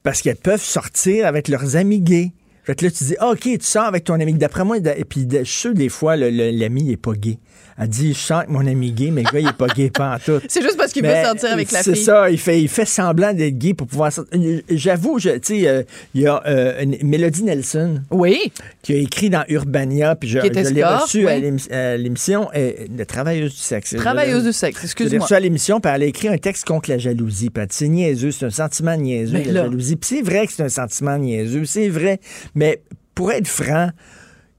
Parce 0.02 0.22
qu'elles 0.22 0.36
peuvent 0.36 0.62
sortir 0.62 1.26
avec 1.26 1.46
leurs 1.46 1.76
amis 1.76 2.00
gays. 2.00 2.32
Fait 2.62 2.74
que 2.74 2.86
là, 2.86 2.90
tu 2.90 3.04
dis, 3.04 3.16
ah, 3.18 3.32
OK, 3.32 3.42
tu 3.42 3.58
sors 3.60 3.84
avec 3.84 4.04
ton 4.04 4.14
ami. 4.14 4.32
D'après 4.32 4.64
moi, 4.64 4.78
et 4.78 5.04
puis 5.04 5.28
je 5.30 5.44
suis 5.44 5.60
sûr, 5.60 5.74
des 5.74 5.90
fois, 5.90 6.16
l'ami 6.16 6.84
n'est 6.84 6.96
pas 6.96 7.12
gay. 7.12 7.38
Elle 7.76 7.88
dit, 7.88 8.12
je 8.14 8.18
sors 8.18 8.38
avec 8.38 8.50
mon 8.50 8.66
ami 8.66 8.92
gay, 8.92 9.10
mais 9.10 9.22
le 9.22 9.30
gars, 9.32 9.40
il 9.40 9.46
n'est 9.46 9.52
pas 9.52 9.66
gay, 9.66 9.90
pas 9.90 10.14
en 10.14 10.18
tout. 10.18 10.40
C'est 10.48 10.62
juste 10.62 10.76
parce 10.76 10.92
qu'il 10.92 11.04
veut 11.04 11.12
sortir 11.24 11.52
avec 11.52 11.72
la 11.72 11.82
C'est 11.82 11.94
fille. 11.94 12.04
ça, 12.04 12.30
il 12.30 12.38
fait, 12.38 12.60
il 12.62 12.68
fait 12.68 12.84
semblant 12.84 13.32
d'être 13.32 13.58
gay 13.58 13.74
pour 13.74 13.86
pouvoir 13.88 14.12
sortir. 14.12 14.38
Euh, 14.40 14.60
J'avoue, 14.70 15.18
je- 15.18 15.30
tu 15.38 15.60
sais, 15.60 15.66
euh, 15.68 15.82
il 16.14 16.20
y 16.22 16.26
a 16.28 16.40
euh, 16.46 16.82
une- 16.82 16.98
Mélodie 17.02 17.42
Nelson. 17.42 18.00
Oui. 18.12 18.52
Qui 18.82 18.92
a 18.92 18.96
écrit 18.98 19.28
dans 19.30 19.44
Urbania, 19.48 20.14
puis 20.14 20.28
je, 20.28 20.38
est 20.38 20.70
l'ai 20.72 20.84
reçue 20.84 21.26
à 21.28 21.34
oui. 21.34 21.40
l'émi- 21.42 21.72
à 21.72 21.96
l'émission, 21.96 22.48
de 22.54 23.04
Travailleuse 23.04 23.52
du 23.52 23.58
sexe. 23.58 23.96
Travailleuse 23.96 24.44
du 24.44 24.52
sexe, 24.52 24.76
je 24.76 24.82
l'ai 24.82 24.84
excuse-moi. 24.86 25.22
reçue 25.24 25.34
à 25.34 25.40
l'émission, 25.40 25.80
puis 25.80 25.90
elle 25.94 26.02
a 26.02 26.06
écrit 26.06 26.28
un 26.28 26.38
texte 26.38 26.64
contre 26.64 26.90
la 26.90 26.98
jalousie. 26.98 27.50
Puis 27.50 27.60
elle 27.62 27.68
dit, 27.68 27.76
c'est 27.76 27.88
niaiseux, 27.88 28.30
c'est 28.30 28.46
un 28.46 28.50
sentiment 28.50 28.96
niaiseux, 28.96 29.32
Mais 29.38 29.44
la 29.46 29.52
là- 29.52 29.62
jalousie. 29.64 29.96
Puis 29.96 30.10
c'est 30.16 30.22
vrai 30.22 30.46
que 30.46 30.52
c'est 30.52 30.62
un 30.62 30.68
sentiment 30.68 31.18
niaiseux, 31.18 31.64
c'est 31.64 31.88
vrai. 31.88 32.20
Mais 32.54 32.82
pour 33.14 33.32
être 33.32 33.48
franc, 33.48 33.90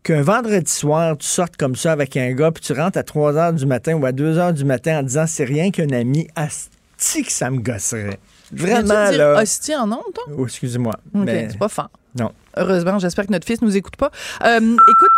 qu'un 0.05 0.21
vendredi 0.21 0.71
soir, 0.71 1.17
tu 1.17 1.27
sortes 1.27 1.57
comme 1.57 1.75
ça 1.75 1.91
avec 1.91 2.15
un 2.15 2.31
gars, 2.33 2.51
puis 2.51 2.63
tu 2.63 2.73
rentres 2.73 2.97
à 2.97 3.03
3 3.03 3.33
h 3.33 3.55
du 3.55 3.65
matin 3.65 3.95
ou 3.95 4.05
à 4.05 4.11
2 4.11 4.37
h 4.37 4.53
du 4.53 4.63
matin 4.63 4.99
en 4.99 5.03
disant 5.03 5.25
c'est 5.27 5.43
rien 5.43 5.71
qu'un 5.71 5.89
ami, 5.89 6.27
asti 6.35 7.23
que 7.23 7.31
ça 7.31 7.49
me 7.49 7.59
gosserait. 7.59 8.19
Vraiment, 8.53 9.09
dire 9.09 9.17
là. 9.17 9.41
hostie 9.41 9.75
en 9.75 9.91
ondes, 9.91 10.13
toi? 10.13 10.23
Oh, 10.37 10.45
excusez-moi. 10.45 10.93
OK, 11.15 11.23
mais- 11.25 11.47
c'est 11.49 11.57
pas 11.57 11.67
fort. 11.67 11.89
Non. 12.17 12.31
Heureusement, 12.55 12.99
j'espère 12.99 13.25
que 13.25 13.31
notre 13.31 13.45
fils 13.45 13.61
nous 13.61 13.75
écoute 13.75 13.97
pas. 13.97 14.11
Euh, 14.45 14.57
écoute, 14.59 15.11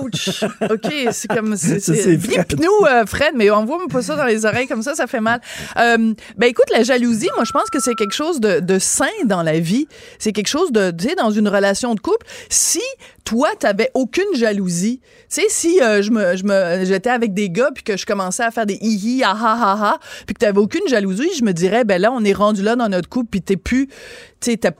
ouch! 0.00 0.44
OK, 0.62 0.92
c'est 1.12 1.28
comme... 1.28 1.54
Viens 1.54 2.44
Fred. 2.44 2.66
euh, 2.86 3.06
Fred, 3.06 3.32
mais 3.34 3.50
envoie-moi 3.50 3.88
pas 3.88 4.02
ça 4.02 4.16
dans 4.16 4.24
les 4.24 4.44
oreilles 4.44 4.66
comme 4.66 4.82
ça, 4.82 4.94
ça 4.94 5.06
fait 5.06 5.20
mal. 5.20 5.40
Euh, 5.78 6.14
ben 6.36 6.46
écoute, 6.46 6.70
la 6.72 6.82
jalousie, 6.82 7.28
moi, 7.34 7.44
je 7.44 7.52
pense 7.52 7.70
que 7.70 7.80
c'est 7.80 7.94
quelque 7.94 8.14
chose 8.14 8.40
de, 8.40 8.60
de 8.60 8.78
sain 8.78 9.06
dans 9.24 9.42
la 9.42 9.60
vie. 9.60 9.86
C'est 10.18 10.32
quelque 10.32 10.48
chose 10.48 10.72
de, 10.72 10.90
tu 10.90 11.08
sais, 11.08 11.14
dans 11.14 11.30
une 11.30 11.48
relation 11.48 11.94
de 11.94 12.00
couple. 12.00 12.26
Si 12.48 12.82
toi, 13.24 13.50
t'avais 13.58 13.90
aucune 13.94 14.34
jalousie, 14.34 15.00
tu 15.02 15.42
sais, 15.42 15.46
si 15.48 15.82
euh, 15.82 16.02
je 16.02 16.10
me, 16.10 16.36
je 16.36 16.44
me, 16.44 16.84
j'étais 16.84 17.10
avec 17.10 17.34
des 17.34 17.50
gars 17.50 17.70
puis 17.74 17.84
que 17.84 17.96
je 17.96 18.06
commençais 18.06 18.42
à 18.42 18.50
faire 18.50 18.64
des 18.66 18.78
hi-hi, 18.80 19.22
ah 19.24 19.36
ha 19.38 19.52
ha 19.52 19.72
ha, 19.84 19.98
puis 20.26 20.34
que 20.34 20.40
t'avais 20.40 20.58
aucune 20.58 20.86
jalousie, 20.88 21.28
je 21.38 21.44
me 21.44 21.52
dirais, 21.52 21.84
ben 21.84 22.00
là, 22.00 22.10
on 22.12 22.24
est 22.24 22.32
rendu 22.32 22.62
là 22.62 22.74
dans 22.76 22.88
notre 22.88 23.08
couple 23.08 23.28
puis 23.30 23.42
t'es 23.42 23.56
plus, 23.56 23.86
tu 23.86 23.94
sais, 24.40 24.56
t'as 24.56 24.70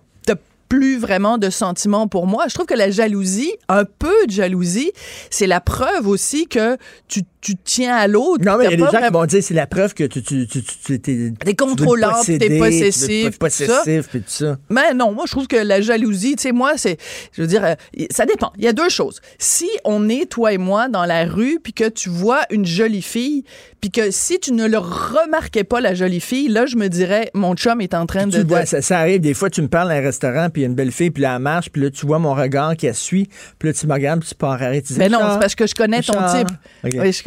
plus 0.68 0.98
vraiment 0.98 1.38
de 1.38 1.50
sentiments 1.50 2.08
pour 2.08 2.26
moi. 2.26 2.44
Je 2.48 2.54
trouve 2.54 2.66
que 2.66 2.74
la 2.74 2.90
jalousie, 2.90 3.52
un 3.68 3.84
peu 3.84 4.26
de 4.26 4.32
jalousie, 4.32 4.92
c'est 5.30 5.46
la 5.46 5.60
preuve 5.60 6.06
aussi 6.06 6.46
que 6.46 6.76
tu 7.08 7.22
tu 7.40 7.54
tiens 7.56 7.94
à 7.94 8.06
l'autre. 8.08 8.44
Non, 8.44 8.56
mais 8.58 8.64
il 8.64 8.70
y 8.70 8.74
a 8.74 8.76
des 8.76 8.82
gens 8.92 9.06
qui 9.06 9.12
vont 9.12 9.26
dire 9.26 9.42
c'est 9.42 9.54
la 9.54 9.66
preuve 9.66 9.94
que 9.94 10.04
tu, 10.04 10.22
tu, 10.22 10.46
tu, 10.46 10.62
tu, 10.62 11.00
t'es, 11.00 11.32
T'es 11.44 11.54
veux 11.54 12.38
t'es 12.38 12.58
possessif, 12.58 13.38
possessif, 13.38 14.08
puis 14.08 14.20
tout 14.20 14.26
ça. 14.28 14.56
Mais 14.70 14.94
non, 14.94 15.12
moi 15.12 15.24
je 15.26 15.32
trouve 15.32 15.46
que 15.46 15.56
la 15.56 15.80
jalousie, 15.80 16.36
tu 16.36 16.42
sais, 16.42 16.52
moi 16.52 16.72
c'est, 16.76 16.98
je 17.32 17.42
veux 17.42 17.48
dire, 17.48 17.64
euh, 17.64 17.74
ça 18.10 18.26
dépend. 18.26 18.52
Il 18.56 18.64
y 18.64 18.68
a 18.68 18.72
deux 18.72 18.88
choses. 18.88 19.20
Si 19.38 19.68
on 19.84 20.08
est 20.08 20.26
toi 20.26 20.52
et 20.52 20.58
moi 20.58 20.88
dans 20.88 21.04
la 21.04 21.24
rue, 21.24 21.60
puis 21.62 21.72
que 21.72 21.88
tu 21.88 22.08
vois 22.08 22.40
une 22.50 22.66
jolie 22.66 23.02
fille, 23.02 23.44
puis 23.80 23.90
que 23.90 24.10
si 24.10 24.40
tu 24.40 24.52
ne 24.52 24.66
le 24.66 24.78
remarquais 24.78 25.64
pas 25.64 25.80
la 25.80 25.94
jolie 25.94 26.20
fille, 26.20 26.48
là 26.48 26.66
je 26.66 26.76
me 26.76 26.88
dirais, 26.88 27.30
mon 27.34 27.54
chum 27.54 27.80
est 27.80 27.94
en 27.94 28.06
train 28.06 28.26
de. 28.26 28.42
vois, 28.42 28.66
ça, 28.66 28.98
arrive 28.98 29.20
des 29.20 29.34
fois, 29.34 29.50
tu 29.50 29.62
me 29.62 29.68
parles 29.68 29.90
à 29.92 29.94
un 29.94 30.00
restaurant, 30.00 30.50
puis 30.50 30.62
il 30.62 30.64
y 30.64 30.66
a 30.66 30.68
une 30.68 30.74
belle 30.74 30.92
fille, 30.92 31.10
puis 31.10 31.22
là, 31.22 31.36
elle 31.36 31.42
marche, 31.42 31.70
puis 31.70 31.82
là, 31.82 31.90
tu 31.90 32.06
vois 32.06 32.18
mon 32.18 32.34
regard 32.34 32.76
qui 32.76 32.86
la 32.86 32.94
suit, 32.94 33.28
puis 33.58 33.68
là, 33.68 33.72
tu 33.72 33.86
me 33.86 33.92
regardes, 33.92 34.20
puis 34.20 34.28
tu 34.30 34.34
pars 34.34 34.52
arrêter. 34.52 34.88
Tu 34.88 34.92
dis, 34.94 34.98
Mais 34.98 35.08
non, 35.08 35.18
Richard, 35.18 35.32
c'est 35.34 35.40
parce 35.40 35.54
que 35.54 35.66
je 35.66 35.74
connais 35.74 36.02
ton 36.02 36.14
type. 36.32 36.48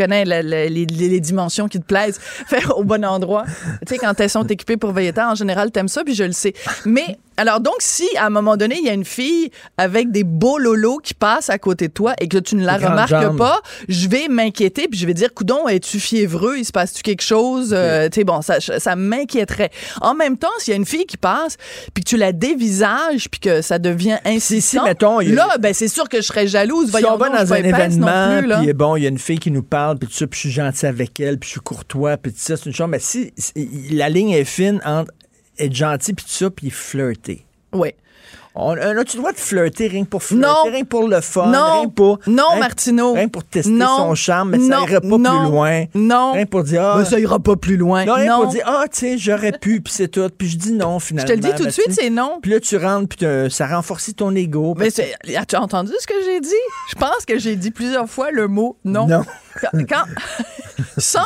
Connais 0.01 0.25
le- 0.25 0.41
le- 0.41 0.67
les, 0.67 0.85
les- 0.85 1.19
dimensions 1.19 1.67
qui 1.67 1.79
te 1.79 1.85
plaisent. 1.85 2.19
Fait 2.19 2.65
au 2.75 2.83
bon 2.83 3.05
endroit. 3.05 3.45
tu 3.85 3.93
sais, 3.93 3.97
quand 3.99 4.19
elles 4.19 4.29
sont 4.31 4.43
équipées 4.47 4.77
pour 4.77 4.91
veiller 4.93 5.13
tard, 5.13 5.31
en 5.31 5.35
général, 5.35 5.69
t'aimes 5.71 5.87
ça, 5.87 6.03
puis 6.03 6.15
je 6.15 6.23
le 6.23 6.31
sais. 6.31 6.53
Mais, 6.85 7.17
alors 7.41 7.59
donc, 7.59 7.75
si 7.79 8.07
à 8.17 8.25
un 8.27 8.29
moment 8.29 8.57
donné, 8.57 8.77
il 8.79 8.85
y 8.85 8.89
a 8.89 8.93
une 8.93 9.05
fille 9.05 9.49
avec 9.77 10.11
des 10.11 10.23
beaux 10.23 10.57
lolos 10.57 10.99
qui 11.03 11.13
passe 11.13 11.49
à 11.49 11.57
côté 11.57 11.87
de 11.87 11.93
toi 11.93 12.13
et 12.19 12.27
que 12.27 12.37
tu 12.37 12.55
ne 12.55 12.65
la 12.65 12.77
remarques 12.91 13.09
pas, 13.37 13.61
je 13.89 14.07
vais 14.07 14.27
m'inquiéter, 14.29 14.87
puis 14.87 14.99
je 14.99 15.05
vais 15.05 15.13
dire, 15.13 15.33
coudon, 15.33 15.67
es-tu 15.67 15.99
fiévreux? 15.99 16.57
Il 16.57 16.65
se 16.65 16.71
passe-tu 16.71 17.01
quelque 17.01 17.23
chose? 17.23 17.71
Euh, 17.73 18.09
tu 18.09 18.19
sais, 18.19 18.23
bon, 18.23 18.41
ça, 18.41 18.59
ça 18.59 18.95
m'inquiéterait. 18.95 19.71
En 20.01 20.13
même 20.13 20.37
temps, 20.37 20.47
s'il 20.59 20.71
y 20.71 20.73
a 20.75 20.77
une 20.77 20.85
fille 20.85 21.05
qui 21.05 21.17
passe, 21.17 21.57
puis 21.93 22.03
que 22.03 22.09
tu 22.09 22.17
la 22.17 22.31
dévisages, 22.31 23.29
puis 23.29 23.39
que 23.39 23.61
ça 23.61 23.79
devient 23.79 24.17
insistant, 24.25 24.83
mettons, 24.85 25.19
a- 25.19 25.23
là, 25.23 25.47
ben, 25.59 25.73
c'est 25.73 25.87
sûr 25.87 26.07
que 26.09 26.17
je 26.17 26.23
serais 26.23 26.47
jalouse. 26.47 26.85
Si 26.85 26.91
Voyons 26.91 27.13
on 27.13 27.17
va 27.17 27.29
dans 27.29 27.53
un 27.53 27.57
événement, 27.57 28.39
plus, 28.39 28.47
puis 28.65 28.73
bon, 28.73 28.95
il 28.95 29.03
y 29.03 29.05
a 29.05 29.09
une 29.09 29.17
fille 29.19 29.39
qui 29.39 29.51
nous 29.51 29.63
parle, 29.63 29.97
puis 29.97 30.07
tout 30.07 30.13
ça, 30.15 30.27
puis 30.27 30.37
je 30.37 30.41
suis 30.47 30.51
gentil 30.51 30.85
avec 30.85 31.19
elle, 31.19 31.37
puis 31.39 31.47
je 31.47 31.51
suis 31.53 31.61
courtois, 31.61 32.17
puis 32.17 32.31
tout 32.31 32.39
ça, 32.39 32.57
c'est 32.57 32.65
une 32.67 32.73
chose. 32.75 32.87
Mais 32.89 32.99
si, 32.99 33.33
si- 33.37 33.53
la 33.91 34.09
ligne 34.09 34.31
est 34.31 34.45
fine 34.45 34.79
entre 34.85 35.11
être 35.61 35.75
gentil, 35.75 36.13
puis 36.13 36.25
tout 36.25 36.31
ça, 36.31 36.49
puis 36.49 36.69
flirter. 36.69 37.45
Oui. 37.73 37.93
On, 38.53 38.71
on 38.73 38.97
a-tu 38.97 39.15
le 39.15 39.21
droit 39.21 39.31
de 39.31 39.37
flirter 39.37 39.87
rien 39.87 40.03
que 40.03 40.09
pour 40.09 40.21
flirter, 40.23 40.45
Non. 40.45 40.63
rien 40.69 40.81
que 40.81 40.87
pour 40.87 41.07
le 41.07 41.21
fun, 41.21 41.45
Non. 41.47 41.79
rien 41.79 41.85
que 41.87 41.93
pour... 41.93 42.19
Non, 42.27 42.43
rien- 42.49 42.59
Martineau. 42.59 43.13
Rien 43.13 43.27
que 43.27 43.31
pour 43.31 43.45
tester 43.45 43.71
Non. 43.71 43.95
son 43.95 44.15
charme, 44.15 44.49
mais 44.49 44.59
ça 44.59 44.81
ira 44.81 44.99
pas 44.99 45.07
plus 45.17 45.17
loin. 45.49 45.85
Non. 45.95 46.33
Rien 46.33 46.45
pour 46.45 46.63
dire... 46.63 46.83
Ah, 46.83 47.05
ça 47.05 47.17
ira 47.17 47.39
pas 47.39 47.55
plus 47.55 47.77
loin. 47.77 48.03
non, 48.03 48.15
rien 48.15 48.35
pour 48.35 48.47
dire, 48.47 48.63
ah, 48.65 48.83
tiens, 48.91 49.15
j'aurais 49.17 49.53
pu, 49.53 49.79
puis 49.79 49.93
c'est 49.93 50.09
tout. 50.09 50.29
Puis 50.37 50.49
je 50.49 50.57
dis 50.57 50.73
non, 50.73 50.99
Je 50.99 51.05
finalement. 51.05 51.27
te 51.29 51.33
le 51.33 51.39
dis 51.39 51.53
tout 51.55 51.63
de 51.65 51.69
suite, 51.69 51.85
tu 51.87 51.93
sais. 51.93 52.01
c'est 52.03 52.09
non. 52.09 52.39
Puis 52.41 52.51
là, 52.51 52.59
tu 52.59 52.75
rentres, 52.75 53.15
puis 53.15 53.25
ça 53.49 53.67
renforce 53.67 54.13
ton 54.17 54.35
ego. 54.35 54.75
Mais 54.77 54.89
as-tu 55.37 55.55
entendu 55.55 55.93
ce 55.97 56.05
que 56.07 56.15
j'ai 56.25 56.41
dit? 56.41 56.49
Je 56.89 56.95
pense 56.95 57.23
que 57.25 57.39
j'ai 57.39 57.55
dit 57.55 57.71
plusieurs 57.71 58.09
fois 58.09 58.31
le 58.31 58.49
mot 58.49 58.75
non. 58.83 59.07
Non. 59.07 59.23
Quand- 59.87 60.03
sans, 60.97 61.19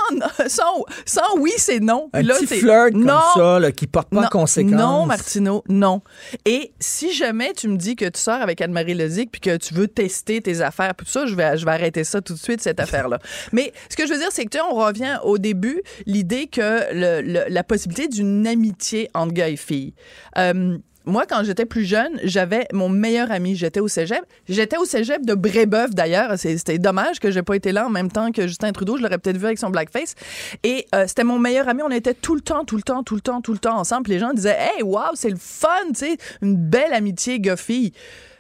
sans, 0.48 0.84
sans 1.06 1.38
oui, 1.40 1.52
c'est 1.58 1.80
non. 1.80 2.10
Un 2.14 2.22
là, 2.22 2.36
petit 2.36 2.48
flirt 2.60 2.92
comme 2.92 3.06
non. 3.06 3.20
ça, 3.36 3.60
là, 3.60 3.72
qui 3.72 3.88
porte 3.88 4.10
pas 4.10 4.22
non, 4.22 4.28
en 4.28 4.30
conséquence. 4.30 4.72
Non, 4.74 5.06
Martineau, 5.06 5.64
non. 5.70 6.02
Et 6.46 6.74
si 6.80 7.14
jamais 7.14 7.54
tu 7.54 7.68
me 7.68 7.78
dis 7.78 7.96
que 7.96 8.06
tu 8.06 8.20
sors 8.20 8.42
avec 8.42 8.62
Anne-Marie 8.62 8.94
Lezic 8.94 9.32
puis 9.32 9.42
que 9.42 9.58
tu 9.58 9.74
veux 9.74 9.88
tester 9.88 10.42
tes 10.42 10.62
affaires, 10.62 10.94
puis 10.96 11.06
tout 11.06 11.12
ça, 11.12 11.26
je 11.26 11.36
vais, 11.36 11.58
je 11.58 11.66
vais 11.66 11.72
arrêter 11.72 12.04
ça 12.04 12.22
tout 12.22 12.34
de 12.34 12.40
suite, 12.40 12.62
cette 12.62 12.80
affaire-là. 12.80 13.20
Mais 13.52 13.74
ce 13.90 13.96
que 13.96 14.06
je 14.08 14.14
veux 14.14 14.20
dire, 14.20 14.30
c'est 14.32 14.46
que 14.46 14.50
tu 14.50 14.58
on 14.72 14.76
revient 14.76 15.18
au 15.24 15.38
début, 15.38 15.82
l'idée 16.06 16.48
que 16.48 16.94
le- 16.94 17.22
le- 17.22 17.46
la 17.50 17.64
possibilité 17.64 18.08
d'une 18.08 18.48
amitié 18.48 19.10
entre 19.14 19.34
gars 19.34 19.50
et 19.50 19.58
filles. 19.58 19.94
Euh, 20.38 20.78
moi, 21.06 21.26
quand 21.28 21.44
j'étais 21.44 21.66
plus 21.66 21.86
jeune, 21.86 22.20
j'avais 22.24 22.68
mon 22.74 22.90
meilleur 22.90 23.32
ami. 23.32 23.56
J'étais 23.56 23.80
au 23.80 23.88
cégep. 23.88 24.22
J'étais 24.50 24.78
au 24.78 24.86
cégep 24.86 25.26
de 25.26 25.34
Brébeuf, 25.34 25.92
d'ailleurs. 25.92 26.38
C'était 26.38 26.80
dommage 26.80 27.20
que 27.20 27.32
j'ai 27.32 27.44
pas 27.44 27.56
été 27.56 27.72
là 27.72 27.86
en 27.86 27.90
même 27.90 28.12
temps 28.12 28.32
que 28.32 28.48
Justin 28.48 28.72
Trudeau. 28.72 28.98
Je 28.98 29.04
l'aurais 29.04 29.18
peut-être 29.18 29.38
vu 29.38 29.46
avec 29.46 29.60
son 29.60 29.70
blackface. 29.70 30.16
Et 30.64 30.88
euh, 30.96 31.06
c'était 31.08 31.24
mon 31.24 31.40
meilleur 31.40 31.68
ami. 31.70 31.82
On 31.84 31.92
était 31.92 32.14
tout 32.14 32.36
le 32.36 32.42
temps, 32.42 32.66
tout 32.66 32.78
le 32.78 32.84
temps, 32.84 33.04
tout 33.04 33.16
le 33.16 33.22
temps, 33.22 33.42
tout 33.42 33.54
le 33.54 33.60
temps 33.60 33.78
ensemble. 33.78 34.10
Les 34.10 34.20
gens 34.20 34.34
disaient 34.34 34.58
Hey, 34.58 34.84
wow, 34.84 35.12
c'est 35.14 35.30
le 35.30 35.38
fun, 35.40 35.70
tu 35.90 36.06
sais, 36.06 36.18
une 36.42 36.56
belle 36.56 36.94
amitié 36.94 37.40
gars-fille. 37.40 37.94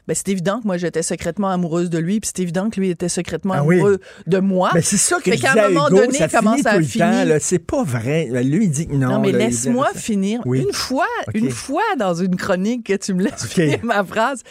Ben, 0.07 0.13
c'est 0.13 0.29
évident 0.29 0.59
que 0.61 0.67
moi, 0.67 0.77
j'étais 0.77 1.01
secrètement 1.01 1.49
amoureuse 1.49 1.89
de 1.89 1.97
lui, 1.97 2.19
puis 2.19 2.29
c'est 2.33 2.41
évident 2.43 2.69
que 2.69 2.79
lui 2.79 2.89
était 2.91 3.09
secrètement 3.09 3.55
Ah 3.57 3.63
oui. 3.63 3.75
amoureux 3.77 3.99
de 4.27 4.37
moi. 4.39 4.69
Mais 4.75 4.81
c'est 4.83 4.97
ça 4.97 5.17
que 5.19 5.35
je 5.35 5.45
un 5.47 5.69
moment 5.69 5.87
Hugo, 5.87 5.97
donné, 6.01 6.17
ça 6.17 6.27
comment 6.27 6.51
finit 6.51 6.63
ça. 6.63 7.39
C'est 7.39 7.59
pas 7.59 7.83
vrai. 7.83 8.29
Ben, 8.31 8.47
Lui, 8.47 8.65
il 8.65 8.71
dit 8.71 8.87
non. 8.87 9.09
Non, 9.09 9.19
mais 9.19 9.31
laisse-moi 9.31 9.89
finir. 9.95 10.41
Oui. 10.45 10.61
Une 10.61 10.73
fois, 10.73 11.07
une 11.33 11.49
fois 11.49 11.83
dans 11.97 12.13
une 12.13 12.35
chronique 12.35 12.85
que 12.85 12.93
tu 12.93 13.13
me 13.13 13.23
laisses 13.23 13.45
finir 13.47 13.79
ma 13.83 14.03
phrase. 14.03 14.43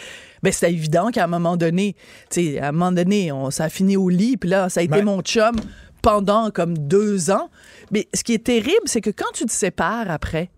Ben, 0.43 0.53
c'était 0.53 0.73
évident 0.73 1.11
qu'à 1.11 1.25
un 1.25 1.29
moment 1.29 1.57
donné, 1.57 1.95
tu 2.31 2.55
sais, 2.55 2.59
à 2.61 2.69
un 2.69 2.73
moment 2.73 2.93
donné, 2.93 3.33
on, 3.33 3.51
ça 3.51 3.65
a 3.65 3.69
fini 3.69 3.97
au 3.97 4.09
lit, 4.11 4.37
puis 4.37 4.51
là, 4.51 4.69
ça 4.69 4.81
a 4.81 4.83
été 4.83 4.97
Ben- 4.97 5.05
mon 5.05 5.23
chum 5.23 5.57
pendant 6.03 6.51
comme 6.51 6.77
deux 6.77 7.31
ans. 7.31 7.49
Mais 7.91 8.09
ce 8.13 8.23
qui 8.25 8.35
est 8.35 8.45
terrible, 8.45 8.83
c'est 8.87 9.01
que 9.01 9.11
quand 9.11 9.31
tu 9.33 9.47
te 9.47 9.53
sépares 9.53 10.11
après, 10.11 10.51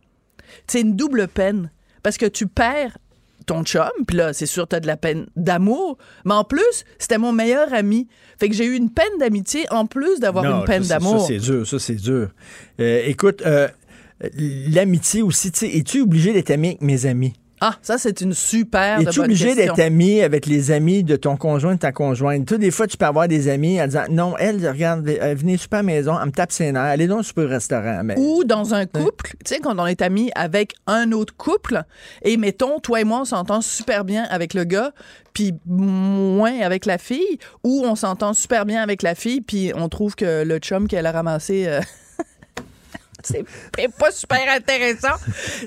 c'est 0.67 0.81
une 0.81 0.97
double 0.97 1.29
peine. 1.29 1.71
Parce 2.03 2.17
que 2.19 2.27
tu 2.27 2.47
perds 2.47 2.99
ton 3.47 3.63
chum, 3.63 3.89
puis 4.07 4.17
là, 4.17 4.33
c'est 4.33 4.47
sûr, 4.47 4.67
t'as 4.67 4.81
de 4.81 4.87
la 4.87 4.97
peine 4.97 5.27
d'amour, 5.37 5.97
mais 6.25 6.35
en 6.35 6.45
plus, 6.45 6.85
c'était 6.99 7.19
mon 7.19 7.33
meilleur 7.33 7.73
ami. 7.73 8.09
Fait 8.39 8.49
que 8.49 8.55
j'ai 8.55 8.67
eu 8.67 8.75
une 8.75 8.91
peine 8.91 9.19
d'amitié 9.19 9.65
en 9.71 9.87
plus 9.87 10.21
d'avoir 10.21 10.45
une 10.45 10.65
peine 10.65 10.83
d'amour. 10.83 11.21
Ça, 11.21 11.29
c'est 11.29 11.39
dur. 11.39 11.67
Ça, 11.67 11.79
c'est 11.79 11.95
dur. 11.95 12.29
Euh, 12.81 13.03
écoute, 13.07 13.43
euh, 13.47 13.69
l'amitié 14.35 15.23
aussi, 15.23 15.53
tu 15.53 15.61
sais, 15.61 15.77
es-tu 15.77 16.03
obligé 16.03 16.33
d'être 16.33 16.51
ami 16.51 16.69
avec 16.69 16.83
mes 16.83 17.07
amis? 17.07 17.35
Ah, 17.61 17.75
ça, 17.81 17.97
c'est 17.97 18.21
une 18.21 18.35
super 18.35 19.01
Es-tu 19.01 19.21
obligé 19.21 19.55
d'être 19.55 19.81
ami 19.81 20.21
avec 20.21 20.47
les 20.47 20.71
amis 20.71 21.03
de 21.03 21.17
ton 21.17 21.37
conjoint, 21.37 21.75
de 21.75 21.79
ta 21.81 21.93
conjointe? 21.93 22.47
Tu 22.47 22.59
des 22.59 22.71
fois, 22.71 22.87
tu 22.87 22.97
peux 22.97 23.07
avoir 23.07 23.29
des 23.29 23.49
amis 23.49 23.81
en 23.81 23.87
disant, 23.87 24.05
non, 24.11 24.37
elle, 24.39 24.67
regarde, 24.69 25.09
euh, 25.09 25.35
venez 25.35 25.57
super 25.57 25.79
à 25.79 25.83
la 25.83 25.87
maison, 25.87 26.19
elle 26.21 26.27
me 26.27 26.33
tape 26.33 26.53
ses 26.53 26.73
nerfs, 26.73 26.83
allez 26.83 27.07
donc 27.07 27.25
super 27.25 27.45
au 27.45 27.49
restaurant. 27.49 28.03
Mais, 28.05 28.15
Ou 28.19 28.45
dans 28.45 28.75
un 28.75 28.85
couple, 28.87 29.35
tu 29.45 29.55
sais, 29.55 29.61
quand 29.61 29.79
on 29.79 29.87
est 29.87 30.03
amis 30.03 30.31
avec 30.35 30.75
un 30.87 31.13
autre 31.13 31.35
couple, 31.37 31.83
et 32.23 32.37
mettons, 32.37 32.79
toi 32.79 33.01
et 33.01 33.05
moi, 33.05 33.21
on 33.23 33.25
s'entend 33.25 33.63
super 33.63 34.05
bien 34.05 34.25
avec 34.25 34.53
le 34.53 34.65
gars, 34.65 34.93
puis 35.33 35.55
moins 35.67 36.61
avec 36.61 36.85
la 36.85 36.99
fille, 36.99 37.39
ou 37.65 37.83
on 37.87 37.95
s'entend 37.95 38.35
super 38.35 38.67
bien 38.67 38.83
avec 38.83 39.03
la 39.03 39.15
fille, 39.15 39.41
puis 39.41 39.73
on 39.75 39.89
trouve 39.89 40.15
que 40.15 40.45
le 40.45 40.59
chum 40.59 40.89
qu'elle 40.89 41.07
a 41.07 41.13
ramassé... 41.13 41.67
euh, 41.67 41.81
C'est 43.27 43.93
pas 43.99 44.11
super 44.11 44.41
intéressant. 44.55 45.17